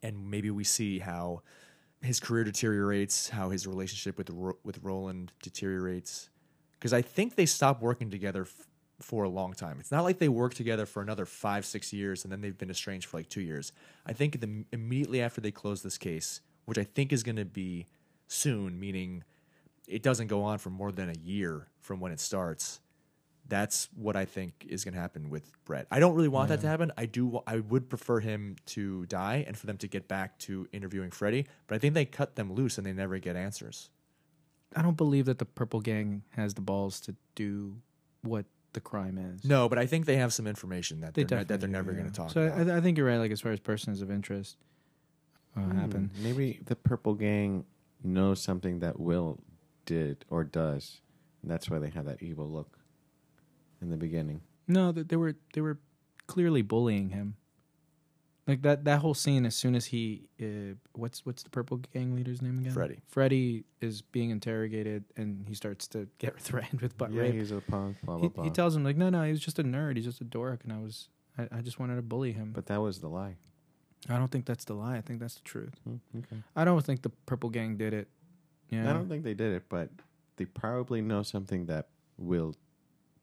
And 0.01 0.31
maybe 0.31 0.49
we 0.49 0.63
see 0.63 0.97
how 0.97 1.43
his 2.01 2.19
career 2.19 2.43
deteriorates, 2.43 3.29
how 3.29 3.51
his 3.51 3.67
relationship 3.67 4.17
with 4.17 4.31
with 4.63 4.79
Roland 4.81 5.33
deteriorates. 5.43 6.29
Because 6.79 6.93
I 6.93 7.01
think 7.01 7.35
they 7.35 7.45
stopped 7.45 7.81
working 7.81 8.09
together 8.09 8.43
f- 8.43 8.67
for 8.99 9.23
a 9.23 9.29
long 9.29 9.53
time. 9.53 9.77
It's 9.79 9.91
not 9.91 10.03
like 10.03 10.19
they 10.19 10.29
worked 10.29 10.57
together 10.57 10.85
for 10.85 11.01
another 11.01 11.25
five, 11.25 11.65
six 11.65 11.91
years 11.91 12.23
and 12.23 12.31
then 12.31 12.41
they've 12.41 12.57
been 12.57 12.69
estranged 12.69 13.07
for 13.07 13.17
like 13.17 13.29
two 13.29 13.41
years. 13.41 13.71
I 14.05 14.13
think 14.13 14.39
the, 14.39 14.65
immediately 14.71 15.21
after 15.21 15.41
they 15.41 15.51
close 15.51 15.81
this 15.81 15.97
case, 15.97 16.41
which 16.65 16.77
I 16.77 16.83
think 16.83 17.11
is 17.11 17.23
going 17.23 17.35
to 17.37 17.45
be 17.45 17.87
soon, 18.27 18.79
meaning 18.79 19.23
it 19.87 20.03
doesn't 20.03 20.27
go 20.27 20.43
on 20.43 20.57
for 20.57 20.69
more 20.69 20.91
than 20.91 21.09
a 21.09 21.17
year 21.23 21.67
from 21.79 21.99
when 21.99 22.11
it 22.11 22.19
starts. 22.19 22.79
That's 23.47 23.89
what 23.95 24.15
I 24.15 24.25
think 24.25 24.65
is 24.67 24.83
going 24.83 24.95
to 24.95 24.99
happen 24.99 25.29
with 25.29 25.51
Brett. 25.65 25.85
I 25.91 25.99
don't 25.99 26.15
really 26.15 26.27
want 26.27 26.49
that 26.49 26.61
to 26.61 26.67
happen. 26.67 26.91
I 26.97 27.05
do. 27.05 27.41
I 27.45 27.59
would 27.59 27.89
prefer 27.89 28.19
him 28.19 28.55
to 28.67 29.05
die 29.05 29.43
and 29.45 29.55
for 29.55 29.67
them 29.67 29.77
to 29.77 29.87
get 29.87 30.07
back 30.07 30.39
to 30.39 30.67
interviewing 30.71 31.11
Freddie. 31.11 31.45
But 31.67 31.75
I 31.75 31.77
think 31.77 31.93
they 31.93 32.05
cut 32.05 32.35
them 32.35 32.51
loose 32.51 32.79
and 32.79 32.87
they 32.87 32.93
never 32.93 33.19
get 33.19 33.35
answers. 33.35 33.89
I 34.75 34.81
don't 34.81 34.97
believe 34.97 35.25
that 35.25 35.39
the 35.39 35.45
Purple 35.45 35.81
Gang 35.81 36.23
has 36.31 36.53
the 36.53 36.61
balls 36.61 36.99
to 37.01 37.15
do 37.35 37.77
what 38.23 38.45
the 38.73 38.81
crime 38.81 39.17
is. 39.17 39.45
No, 39.45 39.69
but 39.69 39.77
I 39.77 39.85
think 39.85 40.05
they 40.05 40.17
have 40.17 40.33
some 40.33 40.47
information 40.47 40.99
that 41.01 41.13
they 41.13 41.23
they're, 41.23 41.39
not- 41.39 41.47
that 41.47 41.59
they're 41.61 41.69
never 41.69 41.91
do, 41.91 41.97
going 41.99 42.09
to 42.09 42.15
talk 42.15 42.31
So 42.31 42.43
about. 42.47 42.69
I, 42.69 42.77
I 42.77 42.81
think 42.81 42.97
you're 42.97 43.07
right. 43.07 43.17
Like 43.17 43.31
as 43.31 43.41
far 43.41 43.51
as 43.51 43.59
persons 43.59 44.01
of 44.01 44.11
interest 44.11 44.57
uh, 45.55 45.61
Hmm, 45.61 45.77
happen. 45.79 46.11
Maybe 46.21 46.59
the 46.65 46.75
Purple 46.75 47.13
Gang 47.13 47.65
knows 48.03 48.41
something 48.41 48.79
that 48.79 48.99
Will 48.99 49.39
did 49.85 50.25
or 50.29 50.43
does, 50.43 50.99
and 51.41 51.49
that's 51.49 51.69
why 51.69 51.79
they 51.79 51.89
have 51.91 52.05
that 52.05 52.21
evil 52.21 52.49
look 52.49 52.77
in 53.81 53.89
the 53.89 53.97
beginning. 53.97 54.41
No, 54.67 54.91
th- 54.91 55.07
they 55.07 55.15
were 55.15 55.35
they 55.53 55.61
were 55.61 55.77
clearly 56.27 56.61
bullying 56.63 57.09
him. 57.09 57.35
Like 58.47 58.61
that 58.61 58.85
that 58.85 58.99
whole 58.99 59.15
scene. 59.15 59.43
As 59.45 59.55
soon 59.55 59.73
as 59.75 59.85
he, 59.87 60.27
uh, 60.39 60.75
what's 60.93 61.25
what's 61.25 61.41
the 61.41 61.49
purple 61.49 61.77
gang 61.77 62.15
leader's 62.15 62.41
name 62.43 62.59
again? 62.59 62.73
Freddie. 62.73 62.99
Freddie 63.07 63.63
is 63.81 64.03
being 64.03 64.29
interrogated, 64.29 65.03
and 65.17 65.47
he 65.47 65.55
starts 65.55 65.87
to 65.89 66.07
get 66.19 66.39
threatened 66.47 66.81
with 66.81 66.95
butt 66.97 67.11
yeah, 67.11 67.21
rape. 67.23 67.33
he's 67.33 67.51
a 67.51 67.61
punk. 67.61 67.97
Blah 68.03 68.17
blah 68.17 68.21
He, 68.23 68.27
blah. 68.29 68.43
he 68.43 68.49
tells 68.51 68.75
him 68.75 68.83
like, 68.83 68.97
no, 68.97 69.09
no, 69.09 69.23
he 69.23 69.31
was 69.31 69.39
just 69.39 69.57
a 69.57 69.63
nerd. 69.63 69.95
He's 69.95 70.05
just 70.05 70.21
a 70.21 70.25
dork, 70.25 70.63
and 70.63 70.71
I 70.71 70.77
was, 70.77 71.09
I, 71.39 71.47
I 71.57 71.61
just 71.61 71.79
wanted 71.79 71.95
to 71.95 72.03
bully 72.03 72.33
him. 72.33 72.51
but 72.53 72.67
that 72.67 72.81
was 72.81 72.99
the 72.99 73.07
lie. 73.09 73.37
I 74.07 74.17
don't 74.17 74.29
think 74.29 74.45
that's 74.45 74.65
the 74.65 74.75
lie. 74.75 74.97
I 74.97 75.01
think 75.01 75.19
that's 75.19 75.33
the 75.35 75.41
truth. 75.41 75.73
Hmm, 75.83 75.95
okay. 76.19 76.37
I 76.55 76.65
don't 76.65 76.85
think 76.85 77.01
the 77.01 77.09
purple 77.25 77.49
gang 77.49 77.77
did 77.77 77.93
it. 77.95 78.07
Yeah, 78.69 78.87
I 78.87 78.93
don't 78.93 79.09
think 79.09 79.23
they 79.23 79.33
did 79.33 79.53
it, 79.53 79.63
but 79.69 79.89
they 80.37 80.45
probably 80.45 81.01
know 81.01 81.23
something 81.23 81.65
that 81.65 81.87
Will 82.17 82.53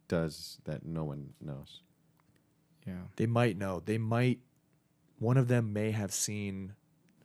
does 0.09 0.59
that 0.65 0.85
no 0.85 1.05
one 1.05 1.35
knows. 1.41 1.81
Yeah, 2.87 2.95
they 3.15 3.27
might 3.27 3.57
know. 3.57 3.81
They 3.85 3.99
might. 3.99 4.41
One 5.23 5.37
of 5.37 5.47
them 5.47 5.73
may 5.73 5.93
have 5.93 6.13
seen 6.13 6.75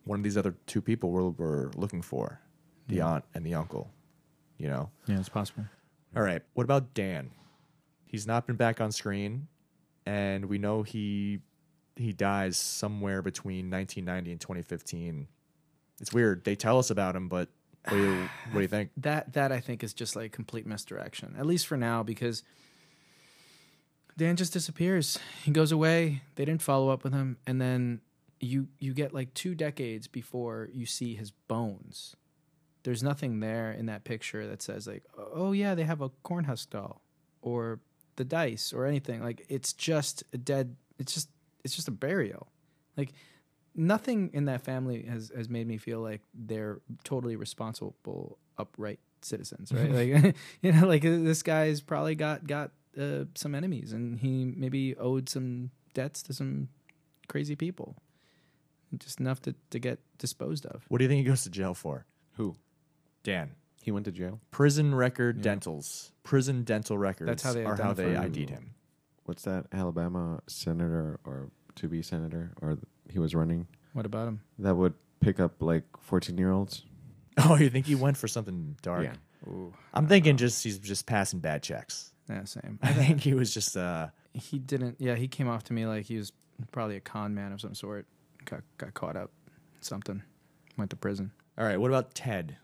one 0.04 0.20
of 0.20 0.22
these 0.22 0.36
other 0.36 0.54
two 0.66 0.80
people 0.80 1.10
we're, 1.10 1.30
we're 1.30 1.70
looking 1.74 2.00
for, 2.00 2.40
the 2.86 2.96
Yeah. 2.96 3.08
aunt 3.08 3.24
and 3.34 3.44
the 3.44 3.54
uncle. 3.54 3.90
You 4.56 4.68
know. 4.68 4.90
yeah, 5.06 5.18
it's 5.18 5.28
possible. 5.28 5.64
All 6.16 6.22
right. 6.22 6.42
What 6.54 6.62
about 6.62 6.94
Dan? 6.94 7.30
He's 8.06 8.24
not 8.26 8.46
been 8.46 8.54
back 8.56 8.80
on 8.80 8.90
screen, 8.92 9.48
and 10.06 10.46
we 10.46 10.58
know 10.58 10.82
he 10.84 11.40
he 11.96 12.12
dies 12.12 12.56
somewhere 12.56 13.20
between 13.22 13.68
1990 13.70 14.30
and 14.30 14.40
2015. 14.40 15.26
It's 16.00 16.12
weird. 16.12 16.44
They 16.44 16.54
tell 16.54 16.78
us 16.78 16.90
about 16.90 17.16
him, 17.16 17.28
but 17.28 17.48
what 17.84 17.96
do 17.96 18.02
you, 18.02 18.20
what 18.52 18.54
do 18.54 18.60
you 18.60 18.68
think? 18.68 18.90
that 18.98 19.32
that 19.32 19.50
I 19.50 19.58
think 19.60 19.82
is 19.82 19.92
just 19.92 20.14
like 20.16 20.30
complete 20.32 20.66
misdirection, 20.66 21.34
at 21.36 21.46
least 21.46 21.66
for 21.66 21.76
now, 21.76 22.02
because 22.04 22.44
Dan 24.18 24.34
just 24.34 24.52
disappears. 24.52 25.16
He 25.44 25.52
goes 25.52 25.70
away. 25.70 26.22
They 26.34 26.44
didn't 26.44 26.60
follow 26.60 26.88
up 26.88 27.04
with 27.04 27.12
him, 27.12 27.38
and 27.46 27.60
then 27.60 28.00
you 28.40 28.66
you 28.80 28.92
get 28.92 29.14
like 29.14 29.32
two 29.32 29.54
decades 29.54 30.08
before 30.08 30.68
you 30.72 30.86
see 30.86 31.14
his 31.14 31.30
bones. 31.30 32.16
There's 32.82 33.02
nothing 33.02 33.38
there 33.38 33.70
in 33.70 33.86
that 33.86 34.02
picture 34.02 34.44
that 34.48 34.60
says 34.60 34.88
like, 34.88 35.04
oh 35.16 35.52
yeah, 35.52 35.76
they 35.76 35.84
have 35.84 36.00
a 36.00 36.08
corn 36.24 36.44
husk 36.44 36.70
doll, 36.70 37.00
or 37.42 37.78
the 38.16 38.24
dice, 38.24 38.72
or 38.72 38.86
anything. 38.86 39.22
Like 39.22 39.46
it's 39.48 39.72
just 39.72 40.24
a 40.32 40.38
dead. 40.38 40.74
It's 40.98 41.14
just 41.14 41.28
it's 41.62 41.76
just 41.76 41.86
a 41.86 41.92
burial. 41.92 42.48
Like 42.96 43.12
nothing 43.76 44.30
in 44.32 44.46
that 44.46 44.62
family 44.62 45.04
has 45.04 45.30
has 45.34 45.48
made 45.48 45.68
me 45.68 45.76
feel 45.76 46.00
like 46.00 46.22
they're 46.34 46.80
totally 47.04 47.36
responsible, 47.36 48.38
upright 48.58 48.98
citizens, 49.22 49.72
right? 49.72 49.92
like 50.24 50.36
you 50.60 50.72
know, 50.72 50.88
like 50.88 51.02
this 51.02 51.44
guy's 51.44 51.80
probably 51.80 52.16
got 52.16 52.48
got 52.48 52.72
uh, 52.98 53.24
some 53.34 53.54
enemies, 53.54 53.92
and 53.92 54.18
he 54.18 54.44
maybe 54.44 54.96
owed 54.96 55.28
some 55.28 55.70
debts 55.94 56.22
to 56.24 56.32
some 56.32 56.68
crazy 57.28 57.54
people, 57.56 57.96
just 58.98 59.20
enough 59.20 59.40
to 59.42 59.54
to 59.70 59.78
get 59.78 59.98
disposed 60.18 60.66
of. 60.66 60.84
What 60.88 60.98
do 60.98 61.04
you 61.04 61.08
think 61.08 61.18
he 61.18 61.24
goes 61.30 61.42
to 61.44 61.50
jail 61.50 61.74
for? 61.74 62.06
Who? 62.34 62.56
Dan. 63.22 63.52
He 63.82 63.90
went 63.92 64.04
to 64.06 64.12
jail. 64.12 64.40
Prison 64.50 64.94
record 64.94 65.36
Yeah. 65.38 65.42
dentals. 65.54 66.12
Prison 66.22 66.62
dental 66.64 66.98
records 66.98 67.26
That's 67.28 67.42
how 67.42 67.52
they 67.54 67.64
are 67.64 67.76
how 67.76 67.92
they 67.94 68.16
identify 68.16 68.24
ID'd 68.26 68.50
him. 68.50 68.74
What's 69.24 69.42
that? 69.44 69.66
Alabama 69.72 70.40
senator 70.46 71.20
or 71.24 71.50
to 71.76 71.88
be 71.88 72.02
senator 72.02 72.52
or 72.60 72.74
th- 72.74 72.84
he 73.10 73.18
was 73.18 73.34
running 73.34 73.66
What 73.94 74.04
about 74.06 74.28
him? 74.28 74.40
that 74.58 74.74
would 74.76 74.94
pick 75.20 75.40
up 75.40 75.62
like 75.62 75.84
14 76.00 76.36
year 76.36 76.50
olds. 76.50 76.84
Oh, 77.38 77.56
you 77.56 77.70
think 77.70 77.86
he 77.86 77.94
went 77.94 78.16
for 78.16 78.26
something 78.28 78.76
dark? 78.82 79.04
Yeah. 79.04 79.14
Ooh, 79.46 79.72
I'm 79.94 80.06
thinking 80.08 80.36
just 80.36 80.64
he's 80.64 80.78
just 80.78 81.06
passing 81.06 81.38
bad 81.40 81.62
checks. 81.62 82.12
Yeah, 82.28 82.44
same. 82.44 82.78
I 82.82 82.92
think 82.92 83.20
he 83.20 83.34
was 83.34 83.52
just 83.52 83.76
uh 83.76 84.08
he 84.34 84.58
didn't. 84.58 84.96
Yeah, 84.98 85.14
he 85.16 85.28
came 85.28 85.48
off 85.48 85.64
to 85.64 85.72
me 85.72 85.86
like 85.86 86.04
he 86.06 86.16
was 86.16 86.32
probably 86.72 86.96
a 86.96 87.00
con 87.00 87.34
man 87.34 87.52
of 87.52 87.60
some 87.60 87.74
sort. 87.74 88.06
Got 88.44 88.62
got 88.78 88.94
caught 88.94 89.16
up, 89.16 89.30
something, 89.80 90.22
went 90.76 90.90
to 90.90 90.96
prison. 90.96 91.32
All 91.56 91.64
right, 91.64 91.78
what 91.78 91.90
about 91.90 92.14
Ted? 92.14 92.56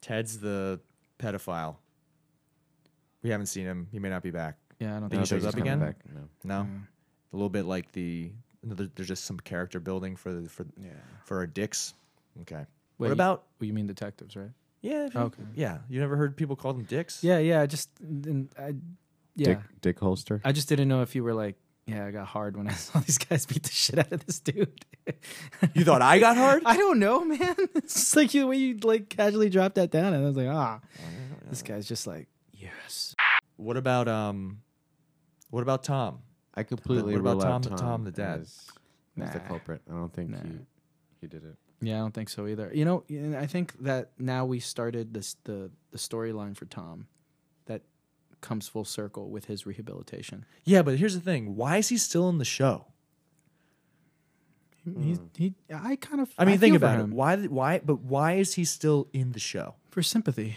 Ted's 0.00 0.38
the 0.40 0.80
pedophile. 1.18 1.76
We 3.22 3.30
haven't 3.30 3.46
seen 3.46 3.64
him. 3.66 3.88
He 3.92 3.98
may 3.98 4.08
not 4.08 4.22
be 4.22 4.30
back. 4.30 4.56
Yeah, 4.78 4.96
I 4.96 5.00
don't 5.00 5.10
Think 5.10 5.26
think 5.26 5.40
he 5.40 5.46
shows 5.46 5.46
up 5.54 5.60
again? 5.60 5.78
Back. 5.78 5.96
No. 6.14 6.20
No, 6.44 6.62
Mm, 6.64 6.82
a 7.32 7.36
little 7.36 7.50
bit 7.50 7.64
like 7.66 7.92
the 7.92 8.32
there's 8.62 9.08
just 9.08 9.24
some 9.24 9.38
character 9.40 9.80
building 9.80 10.16
for 10.16 10.32
the, 10.32 10.48
for 10.48 10.66
yeah. 10.80 10.90
for 11.24 11.38
our 11.38 11.46
dicks. 11.46 11.94
Okay. 12.42 12.56
Wait, 12.56 12.66
what 12.98 13.06
you- 13.08 13.12
about 13.12 13.44
Well, 13.58 13.66
you 13.66 13.72
mean 13.72 13.86
detectives, 13.86 14.36
right? 14.36 14.50
Yeah? 14.82 15.06
if 15.06 15.14
you- 15.14 15.20
Okay. 15.20 15.42
Yeah, 15.54 15.78
you 15.88 16.00
never 16.00 16.16
heard 16.16 16.36
people 16.36 16.56
call 16.56 16.72
them 16.72 16.84
dicks? 16.84 17.22
Yeah, 17.24 17.38
yeah. 17.38 17.60
I 17.60 17.66
just, 17.66 17.90
didn't- 17.98 18.52
I, 18.58 18.74
yeah. 19.36 19.44
Dick, 19.46 19.58
Dick 19.80 19.98
Holster. 20.00 20.40
I 20.44 20.52
just 20.52 20.68
didn't 20.68 20.88
know 20.88 21.02
if 21.02 21.14
you 21.14 21.22
were 21.24 21.34
like, 21.34 21.56
yeah, 21.86 22.06
I 22.06 22.10
got 22.10 22.26
hard 22.26 22.56
when 22.56 22.68
I 22.68 22.72
saw 22.86 23.00
these 23.00 23.18
guys 23.18 23.46
beat 23.46 23.62
the 23.64 23.70
shit 23.70 23.98
out 23.98 24.12
of 24.12 24.24
this 24.26 24.40
dude. 24.40 24.84
You 25.74 25.84
thought 25.84 26.02
I 26.02 26.18
got 26.18 26.36
hard? 26.36 26.62
I 26.64 26.76
don't 26.76 26.98
know, 27.00 27.24
man. 27.24 27.54
It's 27.74 27.94
just 27.94 28.16
like 28.16 28.32
you, 28.34 28.42
the 28.42 28.46
way 28.46 28.56
you 28.56 28.78
like 28.82 29.08
casually 29.08 29.50
dropped 29.50 29.74
that 29.74 29.90
down, 29.90 30.12
and 30.14 30.22
I 30.24 30.26
was 30.26 30.36
like, 30.36 30.48
ah, 30.48 30.80
this 31.48 31.62
guy's 31.62 31.86
just 31.88 32.06
like, 32.06 32.28
yes. 32.54 33.14
What 33.56 33.76
about 33.76 34.06
um? 34.08 34.60
What 35.50 35.62
about 35.62 35.82
Tom? 35.82 36.20
I 36.54 36.62
completely 36.62 37.12
What 37.14 37.20
about 37.20 37.32
rule 37.34 37.42
Tom 37.42 37.52
out 37.52 37.62
the- 37.62 37.68
Tom, 37.70 37.78
Tom 37.78 38.04
the 38.04 38.10
dad? 38.12 38.40
as, 38.40 38.68
as 39.20 39.32
the 39.32 39.38
Nah. 39.40 39.48
culprit. 39.48 39.82
I 39.90 39.94
don't 39.94 40.12
think 40.12 40.30
Nah. 40.30 40.38
he 40.42 40.58
he 41.22 41.26
did 41.26 41.44
it. 41.44 41.56
Yeah, 41.80 41.96
I 41.96 41.98
don't 41.98 42.12
think 42.14 42.28
so 42.28 42.46
either. 42.46 42.70
You 42.74 42.84
know, 42.84 43.04
and 43.08 43.36
I 43.36 43.46
think 43.46 43.74
that 43.84 44.10
now 44.18 44.44
we 44.44 44.60
started 44.60 45.14
this 45.14 45.36
the 45.44 45.70
the 45.90 45.98
storyline 45.98 46.56
for 46.56 46.66
Tom 46.66 47.06
that 47.66 47.82
comes 48.40 48.68
full 48.68 48.84
circle 48.84 49.30
with 49.30 49.46
his 49.46 49.66
rehabilitation. 49.66 50.44
Yeah, 50.64 50.82
but 50.82 50.98
here's 50.98 51.14
the 51.14 51.20
thing: 51.20 51.56
why 51.56 51.78
is 51.78 51.88
he 51.88 51.96
still 51.96 52.28
in 52.28 52.38
the 52.38 52.44
show? 52.44 52.86
He, 54.84 54.92
he's, 55.02 55.18
hmm. 55.18 55.26
he, 55.36 55.54
I 55.74 55.96
kind 55.96 56.20
of. 56.20 56.30
I 56.38 56.44
mean, 56.44 56.58
think 56.58 56.72
feel 56.72 56.80
for 56.80 56.86
about 56.86 57.00
it. 57.00 57.04
him. 57.04 57.10
Why? 57.12 57.36
Why? 57.36 57.80
But 57.84 58.00
why 58.00 58.34
is 58.34 58.54
he 58.54 58.64
still 58.64 59.08
in 59.12 59.32
the 59.32 59.40
show? 59.40 59.74
for 59.90 60.02
sympathy. 60.02 60.56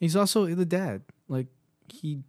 He's 0.00 0.16
also 0.16 0.46
the 0.46 0.64
dad. 0.64 1.02
Like 1.28 1.46
he 1.88 2.20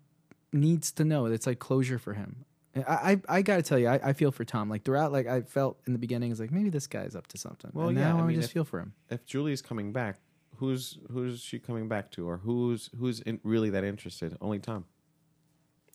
needs 0.52 0.92
to 0.94 1.06
know. 1.06 1.26
It's 1.26 1.48
like 1.48 1.60
closure 1.60 2.00
for 2.00 2.14
him. 2.14 2.46
I 2.76 2.82
I, 2.88 3.22
I 3.38 3.42
got 3.42 3.58
to 3.58 3.62
tell 3.64 3.78
you, 3.80 3.88
I, 3.88 4.00
I 4.10 4.14
feel 4.14 4.32
for 4.32 4.46
Tom. 4.46 4.70
Like 4.70 4.84
throughout, 4.84 5.12
like 5.12 5.28
I 5.28 5.42
felt 5.42 5.80
in 5.88 5.94
the 5.94 6.00
beginning, 6.00 6.32
is 6.32 6.40
like 6.40 6.52
maybe 6.52 6.70
this 6.70 6.88
guy's 6.88 7.16
up 7.16 7.28
to 7.28 7.38
something. 7.38 7.72
Well, 7.74 7.90
and 7.90 7.98
yeah, 7.98 8.10
now 8.10 8.20
I 8.20 8.22
I, 8.22 8.26
mean, 8.28 8.36
just 8.36 8.50
if- 8.50 8.54
feel 8.54 8.64
for 8.66 8.80
him. 8.80 8.94
If 9.10 9.26
Julie's 9.26 9.62
coming 9.62 9.92
back, 9.92 10.18
who's 10.58 11.00
who's 11.12 11.42
she 11.42 11.60
coming 11.60 11.88
back 11.88 12.12
to, 12.12 12.28
or 12.30 12.38
who's 12.38 12.90
who's 13.00 13.22
in, 13.22 13.40
really 13.44 13.70
that 13.72 13.84
interested? 13.84 14.38
Only 14.42 14.60
Tom. 14.60 14.86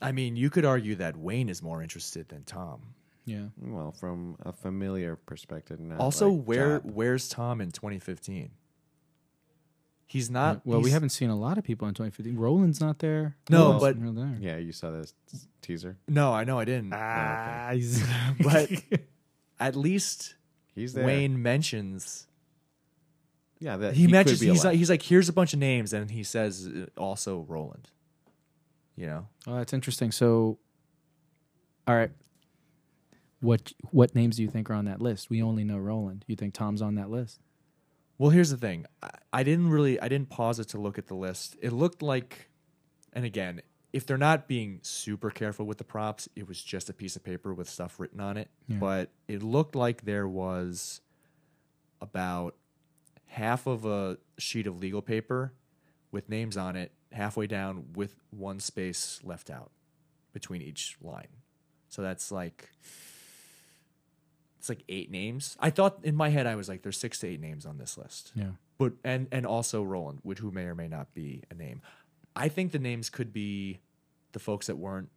I 0.02 0.12
mean, 0.12 0.36
you 0.36 0.50
could 0.50 0.64
argue 0.64 0.96
that 0.96 1.16
Wayne 1.16 1.48
is 1.48 1.62
more 1.62 1.82
interested 1.82 2.28
than 2.28 2.42
Tom. 2.44 2.80
Yeah. 3.24 3.46
Well, 3.58 3.92
from 3.92 4.36
a 4.44 4.52
familiar 4.52 5.16
perspective. 5.16 5.80
Not 5.80 5.98
also, 6.00 6.28
like 6.30 6.44
where 6.46 6.80
job. 6.80 6.90
where's 6.92 7.28
Tom 7.28 7.60
in 7.60 7.70
2015? 7.70 8.50
He's 10.06 10.30
not. 10.30 10.60
well, 10.64 10.80
we 10.80 10.90
haven't 10.90 11.08
seen 11.10 11.30
a 11.30 11.36
lot 11.36 11.58
of 11.58 11.64
people 11.64 11.88
in 11.88 11.94
2015. 11.94 12.36
Roland's 12.36 12.80
not 12.80 12.98
there. 13.00 13.36
No, 13.50 13.72
Roland's 13.78 14.02
but- 14.04 14.14
there. 14.14 14.36
Yeah, 14.40 14.56
you 14.58 14.70
saw 14.72 14.90
this 14.90 15.14
teaser. 15.62 15.96
No, 16.08 16.32
I 16.32 16.44
know 16.44 16.58
I 16.58 16.64
didn't. 16.64 16.92
Ah, 16.94 17.70
he's- 17.72 18.02
but 18.40 18.70
at 19.60 19.74
least 19.76 20.34
He's 20.74 20.92
there. 20.92 21.06
Wayne 21.06 21.40
mentions. 21.42 22.26
Yeah, 23.60 23.76
that 23.78 23.94
He, 23.94 24.04
could 24.04 24.12
mentions. 24.12 24.40
be 24.40 24.46
He's 24.48 24.56
alive. 24.62 24.72
like, 24.72 24.78
he's 24.78 24.90
like, 24.90 25.02
here's 25.02 25.28
a 25.28 25.32
bunch 25.32 25.52
of 25.54 25.58
names, 25.58 25.92
and 25.92 26.10
he 26.10 26.22
says 26.22 26.66
uh, 26.68 26.86
also 27.00 27.46
Roland. 27.48 27.88
You 28.96 29.06
know, 29.06 29.28
Oh, 29.46 29.56
that's 29.56 29.72
interesting. 29.72 30.12
So, 30.12 30.58
all 31.88 31.94
right, 31.96 32.10
what 33.40 33.72
what 33.90 34.14
names 34.14 34.36
do 34.36 34.42
you 34.42 34.48
think 34.48 34.70
are 34.70 34.74
on 34.74 34.84
that 34.84 35.00
list? 35.00 35.30
We 35.30 35.42
only 35.42 35.64
know 35.64 35.78
Roland. 35.78 36.24
You 36.28 36.36
think 36.36 36.54
Tom's 36.54 36.80
on 36.82 36.94
that 36.96 37.10
list? 37.10 37.40
Well, 38.18 38.30
here's 38.30 38.50
the 38.50 38.56
thing. 38.56 38.86
I, 39.02 39.10
I 39.32 39.42
didn't 39.42 39.70
really 39.70 40.00
I 40.00 40.08
didn't 40.08 40.30
pause 40.30 40.58
it 40.58 40.68
to 40.68 40.78
look 40.78 40.98
at 40.98 41.06
the 41.06 41.14
list. 41.14 41.56
It 41.60 41.72
looked 41.72 42.02
like 42.02 42.48
and 43.12 43.24
again, 43.24 43.62
if 43.92 44.06
they're 44.06 44.18
not 44.18 44.48
being 44.48 44.80
super 44.82 45.30
careful 45.30 45.66
with 45.66 45.78
the 45.78 45.84
props, 45.84 46.28
it 46.34 46.48
was 46.48 46.62
just 46.62 46.90
a 46.90 46.92
piece 46.92 47.14
of 47.16 47.22
paper 47.22 47.54
with 47.54 47.68
stuff 47.68 48.00
written 48.00 48.20
on 48.20 48.36
it. 48.36 48.50
Yeah. 48.66 48.78
But 48.78 49.10
it 49.28 49.42
looked 49.42 49.76
like 49.76 50.02
there 50.02 50.26
was 50.26 51.00
about 52.00 52.56
half 53.26 53.66
of 53.66 53.84
a 53.84 54.18
sheet 54.38 54.66
of 54.66 54.78
legal 54.78 55.02
paper 55.02 55.52
with 56.10 56.28
names 56.28 56.56
on 56.56 56.76
it 56.76 56.92
halfway 57.12 57.46
down 57.46 57.86
with 57.94 58.16
one 58.30 58.60
space 58.60 59.20
left 59.22 59.50
out 59.50 59.70
between 60.32 60.60
each 60.60 60.96
line. 61.00 61.28
So 61.88 62.02
that's 62.02 62.32
like 62.32 62.70
it's 64.64 64.70
like 64.70 64.82
eight 64.88 65.10
names. 65.10 65.58
I 65.60 65.68
thought 65.68 65.98
in 66.04 66.16
my 66.16 66.30
head 66.30 66.46
I 66.46 66.54
was 66.54 66.70
like, 66.70 66.80
there's 66.80 66.96
six 66.96 67.18
to 67.18 67.28
eight 67.28 67.38
names 67.38 67.66
on 67.66 67.76
this 67.76 67.98
list, 67.98 68.32
Yeah. 68.34 68.52
but 68.78 68.94
and 69.04 69.28
and 69.30 69.44
also 69.44 69.82
Roland, 69.82 70.20
which 70.22 70.38
who 70.38 70.50
may 70.50 70.64
or 70.64 70.74
may 70.74 70.88
not 70.88 71.12
be 71.12 71.42
a 71.50 71.54
name. 71.54 71.82
I 72.34 72.48
think 72.48 72.72
the 72.72 72.78
names 72.78 73.10
could 73.10 73.30
be 73.30 73.80
the 74.32 74.38
folks 74.38 74.66
that 74.68 74.76
weren't 74.76 75.10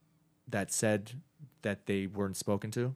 that 0.50 0.74
said 0.74 1.14
that 1.62 1.86
they 1.86 2.08
weren't 2.08 2.36
spoken 2.36 2.72
to, 2.72 2.94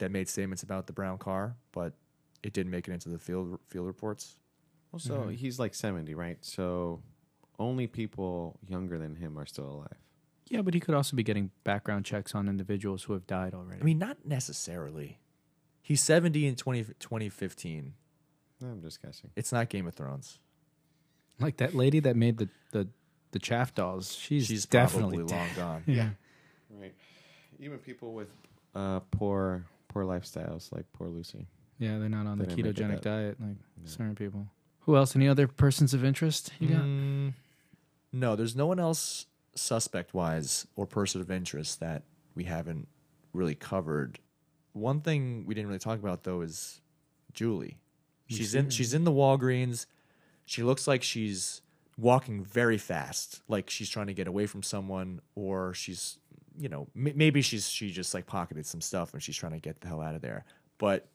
that 0.00 0.10
made 0.10 0.28
statements 0.28 0.62
about 0.62 0.86
the 0.86 0.92
brown 0.92 1.16
car, 1.16 1.56
but 1.72 1.94
it 2.42 2.52
didn't 2.52 2.70
make 2.72 2.86
it 2.86 2.92
into 2.92 3.08
the 3.08 3.18
field 3.18 3.58
field 3.68 3.86
reports. 3.86 4.36
Also, 4.92 5.28
Mhm. 5.30 5.34
he's 5.34 5.58
like 5.58 5.74
70, 5.74 6.14
right? 6.14 6.44
So 6.44 7.02
only 7.58 7.86
people 7.86 8.58
younger 8.68 8.98
than 8.98 9.16
him 9.16 9.38
are 9.38 9.46
still 9.46 9.70
alive. 9.70 9.96
Yeah, 10.50 10.60
but 10.60 10.74
he 10.74 10.80
could 10.80 10.94
also 10.94 11.16
be 11.16 11.22
getting 11.22 11.52
background 11.64 12.04
checks 12.04 12.34
on 12.34 12.48
individuals 12.50 13.04
who 13.04 13.14
have 13.14 13.26
died 13.26 13.54
already. 13.54 13.80
I 13.80 13.84
mean, 13.84 13.98
not 13.98 14.26
necessarily. 14.26 15.20
He's 15.90 16.00
70 16.02 16.46
in 16.46 16.54
20, 16.54 16.84
2015. 17.00 17.94
I'm 18.62 18.80
just 18.80 19.02
guessing. 19.02 19.30
It's 19.34 19.50
not 19.50 19.68
Game 19.68 19.88
of 19.88 19.94
Thrones. 19.94 20.38
like 21.40 21.56
that 21.56 21.74
lady 21.74 21.98
that 21.98 22.14
made 22.14 22.38
the 22.38 22.48
the 22.70 22.86
the 23.32 23.40
chaff 23.40 23.74
dolls. 23.74 24.14
She's, 24.14 24.46
She's 24.46 24.66
definitely 24.66 25.16
probably 25.18 25.36
long 25.36 25.46
dead. 25.48 25.56
gone. 25.56 25.82
Yeah. 25.86 26.10
Right. 26.70 26.94
Even 27.58 27.78
people 27.78 28.12
with 28.12 28.28
uh, 28.76 29.00
poor 29.10 29.64
poor 29.88 30.04
lifestyles, 30.04 30.70
like 30.72 30.84
poor 30.92 31.08
Lucy. 31.08 31.48
Yeah, 31.80 31.98
they're 31.98 32.08
not 32.08 32.26
on 32.28 32.38
They 32.38 32.44
the 32.44 32.54
didn't 32.54 32.66
make 32.66 32.76
it 32.76 32.82
ketogenic 32.84 33.02
that- 33.02 33.02
diet 33.02 33.40
like 33.40 33.56
Yeah. 33.82 33.88
certain 33.90 34.14
people. 34.14 34.46
Who 34.82 34.94
else? 34.96 35.16
Any 35.16 35.26
other 35.26 35.48
persons 35.48 35.92
of 35.92 36.04
interest 36.04 36.52
you 36.60 36.68
got? 36.68 36.82
Mm, 36.82 37.32
no, 38.12 38.36
there's 38.36 38.54
no 38.54 38.68
one 38.68 38.78
else 38.78 39.26
suspect 39.56 40.14
wise 40.14 40.68
or 40.76 40.86
person 40.86 41.20
of 41.20 41.32
interest 41.32 41.80
that 41.80 42.04
we 42.36 42.44
haven't 42.44 42.86
really 43.32 43.56
covered. 43.56 44.20
One 44.72 45.00
thing 45.00 45.44
we 45.46 45.54
didn't 45.54 45.68
really 45.68 45.78
talk 45.78 45.98
about 45.98 46.24
though 46.24 46.40
is 46.42 46.80
Julie. 47.32 47.78
She's 48.26 48.54
in 48.54 48.70
she's 48.70 48.94
in 48.94 49.04
the 49.04 49.10
Walgreens. 49.10 49.86
She 50.44 50.62
looks 50.62 50.86
like 50.86 51.02
she's 51.02 51.62
walking 51.98 52.44
very 52.44 52.78
fast, 52.78 53.42
like 53.48 53.68
she's 53.68 53.88
trying 53.88 54.06
to 54.06 54.14
get 54.14 54.28
away 54.28 54.46
from 54.46 54.62
someone, 54.62 55.20
or 55.34 55.74
she's 55.74 56.18
you 56.56 56.68
know 56.68 56.86
m- 56.94 57.12
maybe 57.16 57.42
she's 57.42 57.68
she 57.68 57.90
just 57.90 58.14
like 58.14 58.26
pocketed 58.26 58.66
some 58.66 58.80
stuff 58.80 59.12
and 59.12 59.22
she's 59.22 59.36
trying 59.36 59.52
to 59.52 59.58
get 59.58 59.80
the 59.80 59.88
hell 59.88 60.00
out 60.00 60.14
of 60.14 60.22
there. 60.22 60.44
But 60.78 61.08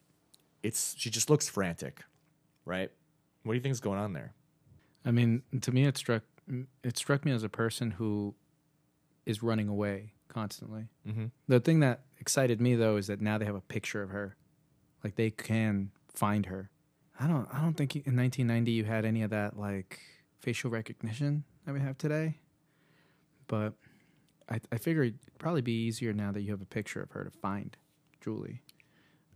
it's 0.61 0.95
she 0.97 1.09
just 1.09 1.29
looks 1.29 1.47
frantic, 1.47 2.01
right? 2.65 2.91
What 3.43 3.53
do 3.53 3.55
you 3.57 3.61
think 3.61 3.71
is 3.71 3.79
going 3.79 3.99
on 3.99 4.13
there? 4.13 4.33
I 5.05 5.11
mean, 5.11 5.43
to 5.61 5.71
me, 5.71 5.85
it 5.85 5.97
struck 5.97 6.23
it 6.83 6.97
struck 6.97 7.23
me 7.23 7.31
as 7.31 7.43
a 7.43 7.49
person 7.49 7.91
who 7.91 8.35
is 9.25 9.41
running 9.41 9.67
away 9.67 10.14
constantly. 10.35 10.87
Mm-hmm. 11.07 11.25
The 11.47 11.59
thing 11.61 11.79
that 11.79 12.01
excited 12.19 12.59
me 12.59 12.75
though 12.75 12.97
is 12.97 13.07
that 13.07 13.21
now 13.21 13.37
they 13.37 13.45
have 13.45 13.55
a 13.55 13.61
picture 13.61 14.01
of 14.03 14.09
her, 14.09 14.35
like 15.03 15.15
they 15.15 15.31
can 15.31 15.91
find 16.13 16.45
her. 16.47 16.69
I 17.17 17.27
don't. 17.27 17.47
I 17.53 17.61
don't 17.61 17.75
think 17.75 17.95
you- 17.95 18.03
in 18.05 18.17
1990 18.17 18.71
you 18.71 18.83
had 18.83 19.05
any 19.05 19.21
of 19.23 19.29
that 19.29 19.57
like 19.57 19.99
facial 20.41 20.69
recognition 20.69 21.45
that 21.65 21.73
we 21.73 21.79
have 21.79 21.97
today. 21.97 22.39
But 23.47 23.73
I, 24.49 24.59
I 24.73 24.77
figure 24.77 25.03
it'd 25.03 25.19
probably 25.39 25.61
be 25.61 25.85
easier 25.85 26.11
now 26.11 26.31
that 26.33 26.41
you 26.41 26.51
have 26.51 26.61
a 26.61 26.65
picture 26.65 27.01
of 27.01 27.11
her 27.11 27.23
to 27.23 27.31
find 27.31 27.77
Julie. 28.19 28.61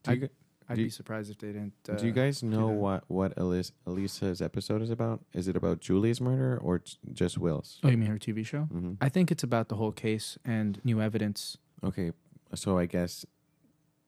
Do 0.04 0.14
you, 0.14 0.24
I'd, 0.24 0.30
I'd 0.70 0.76
do 0.76 0.84
be 0.84 0.90
surprised 0.90 1.32
if 1.32 1.40
they 1.40 1.48
didn't. 1.48 1.74
Uh, 1.90 1.96
do 1.96 2.06
you 2.06 2.12
guys 2.12 2.44
know 2.44 2.68
that. 2.68 2.74
what 2.76 3.04
what 3.08 3.34
Elise, 3.38 3.72
Elisa's 3.88 4.41
episode 4.41 4.82
is 4.82 4.90
about? 4.91 5.26
Is 5.34 5.48
it 5.48 5.56
about 5.56 5.80
Julie's 5.80 6.22
murder 6.22 6.58
or 6.62 6.80
j- 6.80 6.98
just 7.12 7.38
Will's? 7.38 7.80
Oh, 7.84 7.90
you 7.90 7.98
mean 7.98 8.10
her 8.10 8.18
TV 8.20 8.46
show? 8.46 8.62
hmm 8.64 8.94
I 9.02 9.10
think 9.10 9.32
it's 9.32 9.44
about 9.44 9.70
the 9.70 9.76
whole 9.76 9.91
case 9.91 10.38
and 10.46 10.80
new 10.84 11.02
evidence. 11.02 11.58
Okay, 11.84 12.12
so 12.54 12.78
I 12.78 12.86
guess 12.86 13.26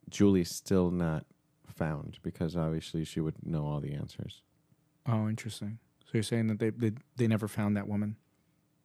Julie's 0.10 0.52
still 0.52 0.92
not 0.92 1.26
found 1.68 2.20
because 2.22 2.56
obviously 2.56 3.04
she 3.06 3.20
would 3.20 3.36
know 3.46 3.66
all 3.66 3.80
the 3.80 3.94
answers. 3.94 4.44
Oh, 5.08 5.28
interesting. 5.28 5.80
So 6.04 6.10
you're 6.14 6.24
saying 6.24 6.48
that 6.48 6.60
they 6.60 6.70
they, 6.70 6.92
they 7.16 7.28
never 7.28 7.48
found 7.48 7.76
that 7.78 7.88
woman? 7.88 8.18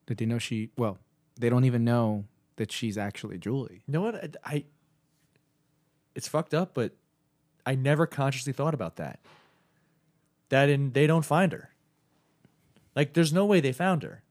That 0.07 0.19
they 0.19 0.25
know 0.27 0.39
she? 0.39 0.71
Well, 0.79 0.99
they 1.39 1.51
don't 1.51 1.65
even 1.65 1.85
know 1.85 2.25
that 2.57 2.73
she's 2.73 2.97
actually 2.97 3.37
Julie. 3.39 3.83
You 3.87 3.93
know 3.93 4.01
what? 4.01 4.15
I, 4.15 4.31
I 4.45 4.65
it's 6.15 6.29
fucked 6.29 6.55
up, 6.55 6.73
but 6.73 6.95
I 7.67 7.75
never 7.75 8.07
consciously 8.07 8.53
thought 8.53 8.73
about 8.75 8.97
that. 8.97 9.19
That 10.51 10.69
in 10.69 10.93
they 10.93 11.07
don't 11.07 11.25
find 11.25 11.53
her. 11.53 11.71
Like 12.95 13.13
there's 13.15 13.33
no 13.33 13.45
way 13.45 13.61
they 13.61 13.73
found 13.73 14.03
her. 14.05 14.23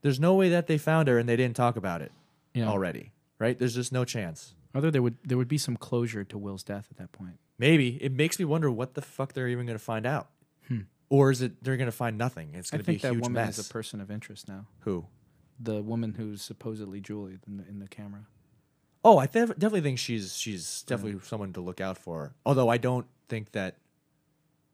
There's 0.00 0.18
no 0.18 0.34
way 0.34 0.48
that 0.48 0.66
they 0.66 0.78
found 0.78 1.06
her 1.08 1.18
and 1.18 1.28
they 1.28 1.36
didn't 1.36 1.54
talk 1.56 1.76
about 1.76 2.02
it 2.02 2.10
Yeah. 2.54 2.68
already. 2.68 3.12
Right? 3.38 3.58
There's 3.58 3.74
just 3.74 3.92
no 3.92 4.04
chance. 4.04 4.54
Other 4.74 4.90
there 4.90 5.02
would 5.02 5.18
there 5.22 5.36
would 5.36 5.48
be 5.48 5.58
some 5.58 5.76
closure 5.76 6.24
to 6.24 6.38
Will's 6.38 6.62
death 6.62 6.88
at 6.90 6.96
that 6.96 7.12
point. 7.12 7.38
Maybe 7.58 8.02
it 8.02 8.12
makes 8.12 8.38
me 8.38 8.44
wonder 8.46 8.70
what 8.70 8.94
the 8.94 9.02
fuck 9.02 9.34
they're 9.34 9.48
even 9.48 9.66
going 9.66 9.78
to 9.78 9.84
find 9.84 10.06
out. 10.06 10.28
Hmm. 10.68 10.80
Or 11.10 11.30
is 11.30 11.42
it 11.42 11.62
they're 11.62 11.76
going 11.76 11.86
to 11.90 11.92
find 11.92 12.16
nothing? 12.16 12.54
It's 12.54 12.70
going 12.70 12.80
to 12.80 12.86
be 12.86 12.92
think 12.94 13.04
a 13.04 13.06
that 13.08 13.12
huge 13.14 13.22
woman 13.24 13.44
mess. 13.44 13.58
is 13.58 13.68
a 13.68 13.72
person 13.72 14.00
of 14.00 14.10
interest 14.10 14.48
now. 14.48 14.66
Who? 14.80 15.04
The 15.60 15.82
woman 15.82 16.14
who's 16.14 16.40
supposedly 16.40 17.00
Julie 17.00 17.38
in 17.46 17.58
the, 17.58 17.68
in 17.68 17.78
the 17.78 17.86
camera. 17.86 18.22
Oh, 19.04 19.18
I 19.18 19.26
def- 19.26 19.58
definitely 19.58 19.80
think 19.80 19.98
she's 19.98 20.36
she's 20.36 20.82
definitely 20.82 21.20
someone 21.24 21.52
to 21.54 21.60
look 21.60 21.80
out 21.80 21.98
for. 21.98 22.34
Although 22.46 22.68
I 22.68 22.78
don't 22.78 23.06
think 23.28 23.52
that, 23.52 23.76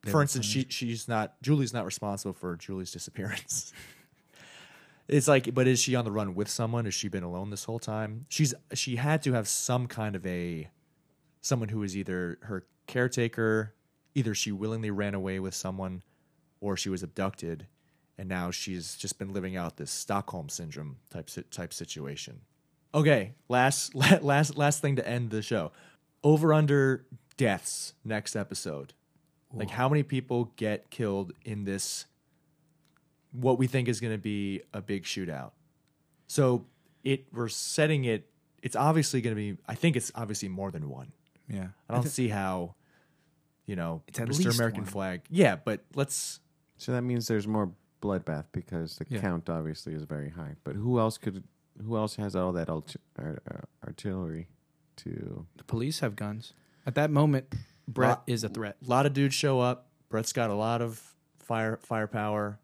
They 0.02 0.10
for 0.10 0.20
instance, 0.20 0.46
she 0.46 0.66
she's 0.68 1.08
not 1.08 1.40
Julie's 1.42 1.72
not 1.72 1.84
responsible 1.84 2.34
for 2.34 2.56
Julie's 2.56 2.90
disappearance. 2.90 3.72
it's 5.08 5.28
like, 5.28 5.54
but 5.54 5.66
is 5.66 5.80
she 5.80 5.94
on 5.94 6.04
the 6.04 6.12
run 6.12 6.34
with 6.34 6.48
someone? 6.48 6.84
Has 6.84 6.94
she 6.94 7.08
been 7.08 7.22
alone 7.22 7.50
this 7.50 7.64
whole 7.64 7.78
time? 7.78 8.26
She's 8.28 8.54
she 8.74 8.96
had 8.96 9.22
to 9.22 9.32
have 9.32 9.48
some 9.48 9.86
kind 9.86 10.14
of 10.14 10.26
a 10.26 10.68
someone 11.40 11.70
who 11.70 11.82
is 11.82 11.96
either 11.96 12.38
her 12.42 12.66
caretaker, 12.86 13.74
either 14.14 14.34
she 14.34 14.52
willingly 14.52 14.90
ran 14.90 15.14
away 15.14 15.40
with 15.40 15.54
someone, 15.54 16.02
or 16.60 16.76
she 16.76 16.90
was 16.90 17.02
abducted, 17.02 17.66
and 18.18 18.28
now 18.28 18.50
she's 18.50 18.94
just 18.96 19.18
been 19.18 19.32
living 19.32 19.56
out 19.56 19.78
this 19.78 19.90
Stockholm 19.90 20.50
syndrome 20.50 20.98
type 21.08 21.30
type 21.50 21.72
situation. 21.72 22.42
Okay, 22.94 23.34
last 23.48 23.94
last 23.94 24.56
last 24.56 24.80
thing 24.80 24.96
to 24.96 25.06
end 25.08 25.30
the 25.30 25.42
show. 25.42 25.72
Over 26.22 26.52
under 26.52 27.04
deaths 27.36 27.94
next 28.04 28.34
episode. 28.36 28.92
Like 29.52 29.70
how 29.70 29.88
many 29.88 30.02
people 30.02 30.52
get 30.56 30.90
killed 30.90 31.32
in 31.44 31.64
this 31.64 32.04
what 33.32 33.58
we 33.58 33.66
think 33.66 33.88
is 33.88 33.98
going 34.00 34.12
to 34.12 34.18
be 34.18 34.60
a 34.74 34.82
big 34.82 35.04
shootout. 35.04 35.52
So 36.26 36.66
it 37.04 37.26
we're 37.32 37.48
setting 37.48 38.04
it 38.04 38.28
it's 38.62 38.76
obviously 38.76 39.20
going 39.22 39.34
to 39.34 39.40
be 39.54 39.56
I 39.66 39.74
think 39.74 39.96
it's 39.96 40.12
obviously 40.14 40.48
more 40.48 40.70
than 40.70 40.90
one. 40.90 41.12
Yeah. 41.48 41.68
I 41.88 41.94
don't 41.94 42.06
see 42.08 42.28
how 42.28 42.74
you 43.64 43.76
know, 43.76 44.02
It's 44.08 44.18
at 44.18 44.28
Mr. 44.28 44.44
least 44.44 44.58
American 44.58 44.82
one. 44.82 44.90
flag. 44.90 45.20
Yeah, 45.30 45.56
but 45.56 45.82
let's 45.94 46.40
So 46.76 46.92
that 46.92 47.02
means 47.02 47.26
there's 47.28 47.46
more 47.46 47.70
bloodbath 48.02 48.46
because 48.52 48.96
the 48.96 49.06
Yeah. 49.08 49.20
count 49.20 49.48
obviously 49.48 49.94
is 49.94 50.02
very 50.02 50.30
high. 50.30 50.56
But 50.64 50.76
who 50.76 50.98
else 50.98 51.16
could? 51.16 51.42
Who 51.84 51.96
else 51.96 52.16
has 52.16 52.34
all 52.34 52.52
that 52.52 52.68
art- 52.68 52.96
ar- 53.18 53.42
ar- 53.46 53.68
artillery 53.86 54.48
to? 54.96 55.46
The 55.56 55.64
police 55.64 56.00
have 56.00 56.16
guns. 56.16 56.52
At 56.86 56.94
that 56.96 57.10
moment, 57.10 57.54
Brett 57.86 58.10
Lot- 58.10 58.24
is 58.26 58.44
a 58.44 58.48
threat. 58.48 58.76
a 58.84 58.88
lot 58.88 59.06
of 59.06 59.12
dudes 59.12 59.34
show 59.34 59.60
up. 59.60 59.88
Brett's 60.08 60.32
got 60.32 60.50
a 60.50 60.54
lot 60.54 60.80
of 60.82 61.14
fire 61.38 61.78
firepower. 61.82 62.58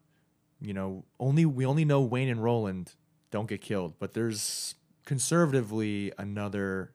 You 0.59 0.73
know, 0.73 1.05
only 1.19 1.45
we 1.45 1.65
only 1.65 1.85
know 1.85 2.01
Wayne 2.01 2.29
and 2.29 2.43
Roland 2.43 2.93
don't 3.31 3.47
get 3.47 3.61
killed, 3.61 3.99
but 3.99 4.13
there's 4.13 4.75
conservatively 5.05 6.11
another 6.17 6.91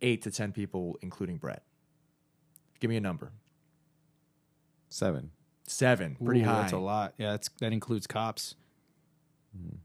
eight 0.00 0.22
to 0.22 0.30
ten 0.30 0.52
people, 0.52 0.98
including 1.02 1.36
Brett. 1.36 1.62
Give 2.80 2.88
me 2.90 2.96
a 2.96 3.00
number. 3.00 3.32
Seven. 4.88 5.30
Seven, 5.66 6.16
pretty 6.24 6.40
Ooh, 6.42 6.46
high. 6.46 6.62
That's 6.62 6.72
a 6.72 6.78
lot. 6.78 7.14
Yeah, 7.18 7.32
that's 7.32 7.48
that 7.60 7.72
includes 7.72 8.06
cops. 8.06 8.56
Hmm. 9.56 9.76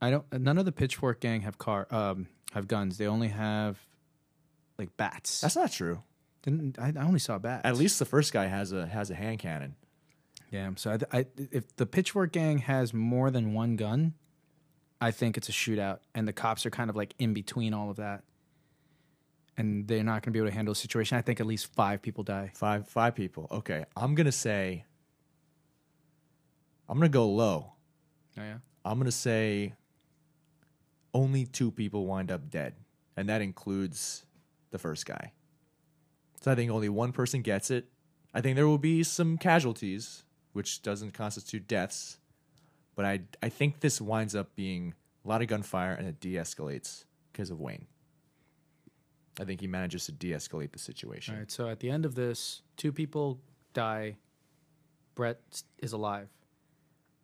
I 0.00 0.10
don't. 0.10 0.32
None 0.32 0.58
of 0.58 0.64
the 0.64 0.72
Pitchfork 0.72 1.20
gang 1.20 1.42
have 1.42 1.58
car 1.58 1.86
um 1.90 2.28
have 2.52 2.68
guns. 2.68 2.98
They 2.98 3.06
only 3.06 3.28
have 3.28 3.78
like 4.78 4.96
bats. 4.96 5.40
That's 5.40 5.56
not 5.56 5.72
true. 5.72 6.02
Didn't 6.42 6.78
I, 6.78 6.92
I 6.96 7.04
only 7.04 7.18
saw 7.18 7.38
bats. 7.38 7.62
At 7.64 7.76
least 7.76 7.98
the 7.98 8.04
first 8.04 8.32
guy 8.32 8.46
has 8.46 8.72
a 8.72 8.86
has 8.86 9.10
a 9.10 9.14
hand 9.14 9.38
cannon. 9.38 9.76
Yeah. 10.50 10.70
So 10.76 10.96
I, 11.12 11.18
I, 11.18 11.26
if 11.36 11.74
the 11.76 11.86
Pitchfork 11.86 12.32
gang 12.32 12.58
has 12.58 12.94
more 12.94 13.30
than 13.30 13.52
one 13.52 13.76
gun, 13.76 14.14
I 15.00 15.10
think 15.10 15.36
it's 15.36 15.48
a 15.48 15.52
shootout, 15.52 15.98
and 16.14 16.26
the 16.26 16.32
cops 16.32 16.64
are 16.66 16.70
kind 16.70 16.88
of 16.88 16.96
like 16.96 17.14
in 17.18 17.34
between 17.34 17.74
all 17.74 17.90
of 17.90 17.96
that, 17.96 18.22
and 19.56 19.88
they're 19.88 20.04
not 20.04 20.22
going 20.22 20.22
to 20.22 20.30
be 20.30 20.38
able 20.38 20.48
to 20.48 20.54
handle 20.54 20.72
the 20.72 20.78
situation. 20.78 21.18
I 21.18 21.22
think 21.22 21.40
at 21.40 21.46
least 21.46 21.74
five 21.74 22.00
people 22.00 22.22
die. 22.22 22.52
Five 22.54 22.86
five 22.86 23.14
people. 23.14 23.48
Okay, 23.50 23.84
I'm 23.96 24.14
gonna 24.14 24.32
say. 24.32 24.84
I'm 26.88 26.98
gonna 26.98 27.08
go 27.08 27.28
low. 27.28 27.72
Oh 28.38 28.42
yeah. 28.42 28.58
I'm 28.84 28.98
gonna 28.98 29.10
say 29.10 29.74
only 31.16 31.46
two 31.46 31.70
people 31.70 32.06
wind 32.06 32.30
up 32.30 32.50
dead, 32.50 32.74
and 33.16 33.28
that 33.30 33.40
includes 33.40 34.26
the 34.70 34.78
first 34.78 35.06
guy. 35.06 35.32
So 36.42 36.52
I 36.52 36.54
think 36.54 36.70
only 36.70 36.90
one 36.90 37.12
person 37.12 37.40
gets 37.40 37.70
it. 37.70 37.86
I 38.34 38.42
think 38.42 38.54
there 38.54 38.66
will 38.68 38.76
be 38.76 39.02
some 39.02 39.38
casualties, 39.38 40.24
which 40.52 40.82
doesn't 40.82 41.12
constitute 41.14 41.66
deaths, 41.66 42.18
but 42.94 43.06
I 43.06 43.22
I 43.42 43.48
think 43.48 43.80
this 43.80 43.98
winds 43.98 44.34
up 44.34 44.54
being 44.54 44.94
a 45.24 45.28
lot 45.28 45.40
of 45.40 45.48
gunfire 45.48 45.94
and 45.94 46.06
it 46.06 46.20
de-escalates 46.20 47.04
because 47.32 47.50
of 47.50 47.58
Wayne. 47.60 47.86
I 49.40 49.44
think 49.44 49.60
he 49.60 49.66
manages 49.66 50.06
to 50.06 50.12
de-escalate 50.12 50.72
the 50.72 50.78
situation. 50.78 51.34
All 51.34 51.40
right. 51.40 51.50
So 51.50 51.68
at 51.68 51.80
the 51.80 51.90
end 51.90 52.04
of 52.04 52.14
this, 52.14 52.62
two 52.76 52.92
people 52.92 53.40
die. 53.72 54.16
Brett 55.14 55.40
is 55.78 55.92
alive. 55.92 56.28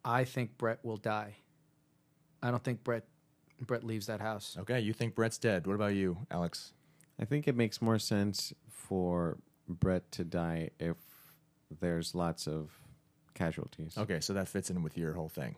I 0.05 0.25
think 0.25 0.57
Brett 0.57 0.81
will 0.83 0.97
die. 0.97 1.37
I 2.43 2.51
don't 2.51 2.65
think 2.65 2.83
Brett. 2.83 3.05
Brett 3.67 3.85
leaves 3.85 4.07
that 4.07 4.21
house. 4.21 4.57
Okay, 4.61 4.81
you 4.81 4.93
think 4.93 5.15
Brett's 5.15 5.39
dead. 5.39 5.67
What 5.67 5.75
about 5.75 5.95
you, 5.95 6.19
Alex? 6.31 6.73
I 7.21 7.25
think 7.25 7.47
it 7.47 7.57
makes 7.57 7.81
more 7.81 7.99
sense 7.99 8.53
for 8.69 9.39
Brett 9.69 10.11
to 10.13 10.25
die 10.25 10.71
if 10.81 10.97
there's 11.81 12.15
lots 12.15 12.47
of 12.49 12.71
casualties. 13.35 13.97
Okay, 13.97 14.21
so 14.21 14.33
that 14.35 14.49
fits 14.49 14.71
in 14.71 14.83
with 14.83 14.99
your 14.99 15.13
whole 15.15 15.29
thing. 15.29 15.57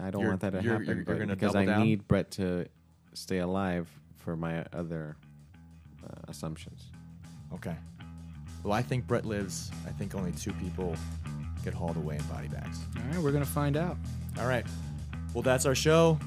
I 0.00 0.10
don't 0.10 0.20
You're- 0.22 0.30
want 0.30 0.40
that 0.42 0.50
to 0.50 0.62
you're- 0.62 0.70
happen 0.70 0.86
you're- 0.86 0.96
you're 0.98 1.04
but 1.04 1.18
gonna 1.18 1.34
because 1.34 1.52
double 1.52 1.62
I 1.68 1.72
down? 1.74 1.82
need 1.82 2.08
Brett 2.08 2.30
to 2.32 2.66
stay 3.14 3.38
alive 3.38 3.88
for 4.16 4.36
my 4.36 4.64
other 4.72 5.16
uh, 6.04 6.08
assumptions. 6.28 6.90
Okay. 7.52 7.76
Well, 8.62 8.72
I 8.72 8.82
think 8.82 9.06
Brett 9.06 9.24
lives. 9.26 9.70
I 9.86 9.90
think 9.90 10.14
only 10.14 10.32
two 10.32 10.52
people 10.54 10.96
get 11.64 11.74
hauled 11.74 11.96
away 11.96 12.16
in 12.16 12.22
body 12.24 12.48
bags. 12.48 12.78
All 12.96 13.02
right, 13.10 13.18
we're 13.18 13.32
gonna 13.32 13.44
find 13.44 13.76
out. 13.76 13.96
All 14.38 14.46
right. 14.46 14.64
Well, 15.34 15.42
that's 15.42 15.66
our 15.66 15.74
show. 15.74 16.18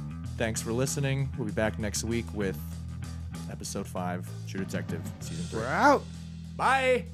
Thanks 0.42 0.60
for 0.60 0.74
listening. 0.74 1.30
We'll 1.38 1.46
be 1.46 1.54
back 1.54 1.78
next 1.78 2.04
week 2.04 2.26
with 2.34 2.58
episode 3.52 3.86
five, 3.86 4.28
True 4.48 4.66
Detective, 4.66 5.00
season 5.20 5.46
three. 5.46 5.60
We're 5.60 5.68
out. 5.68 6.02
Bye. 6.58 7.06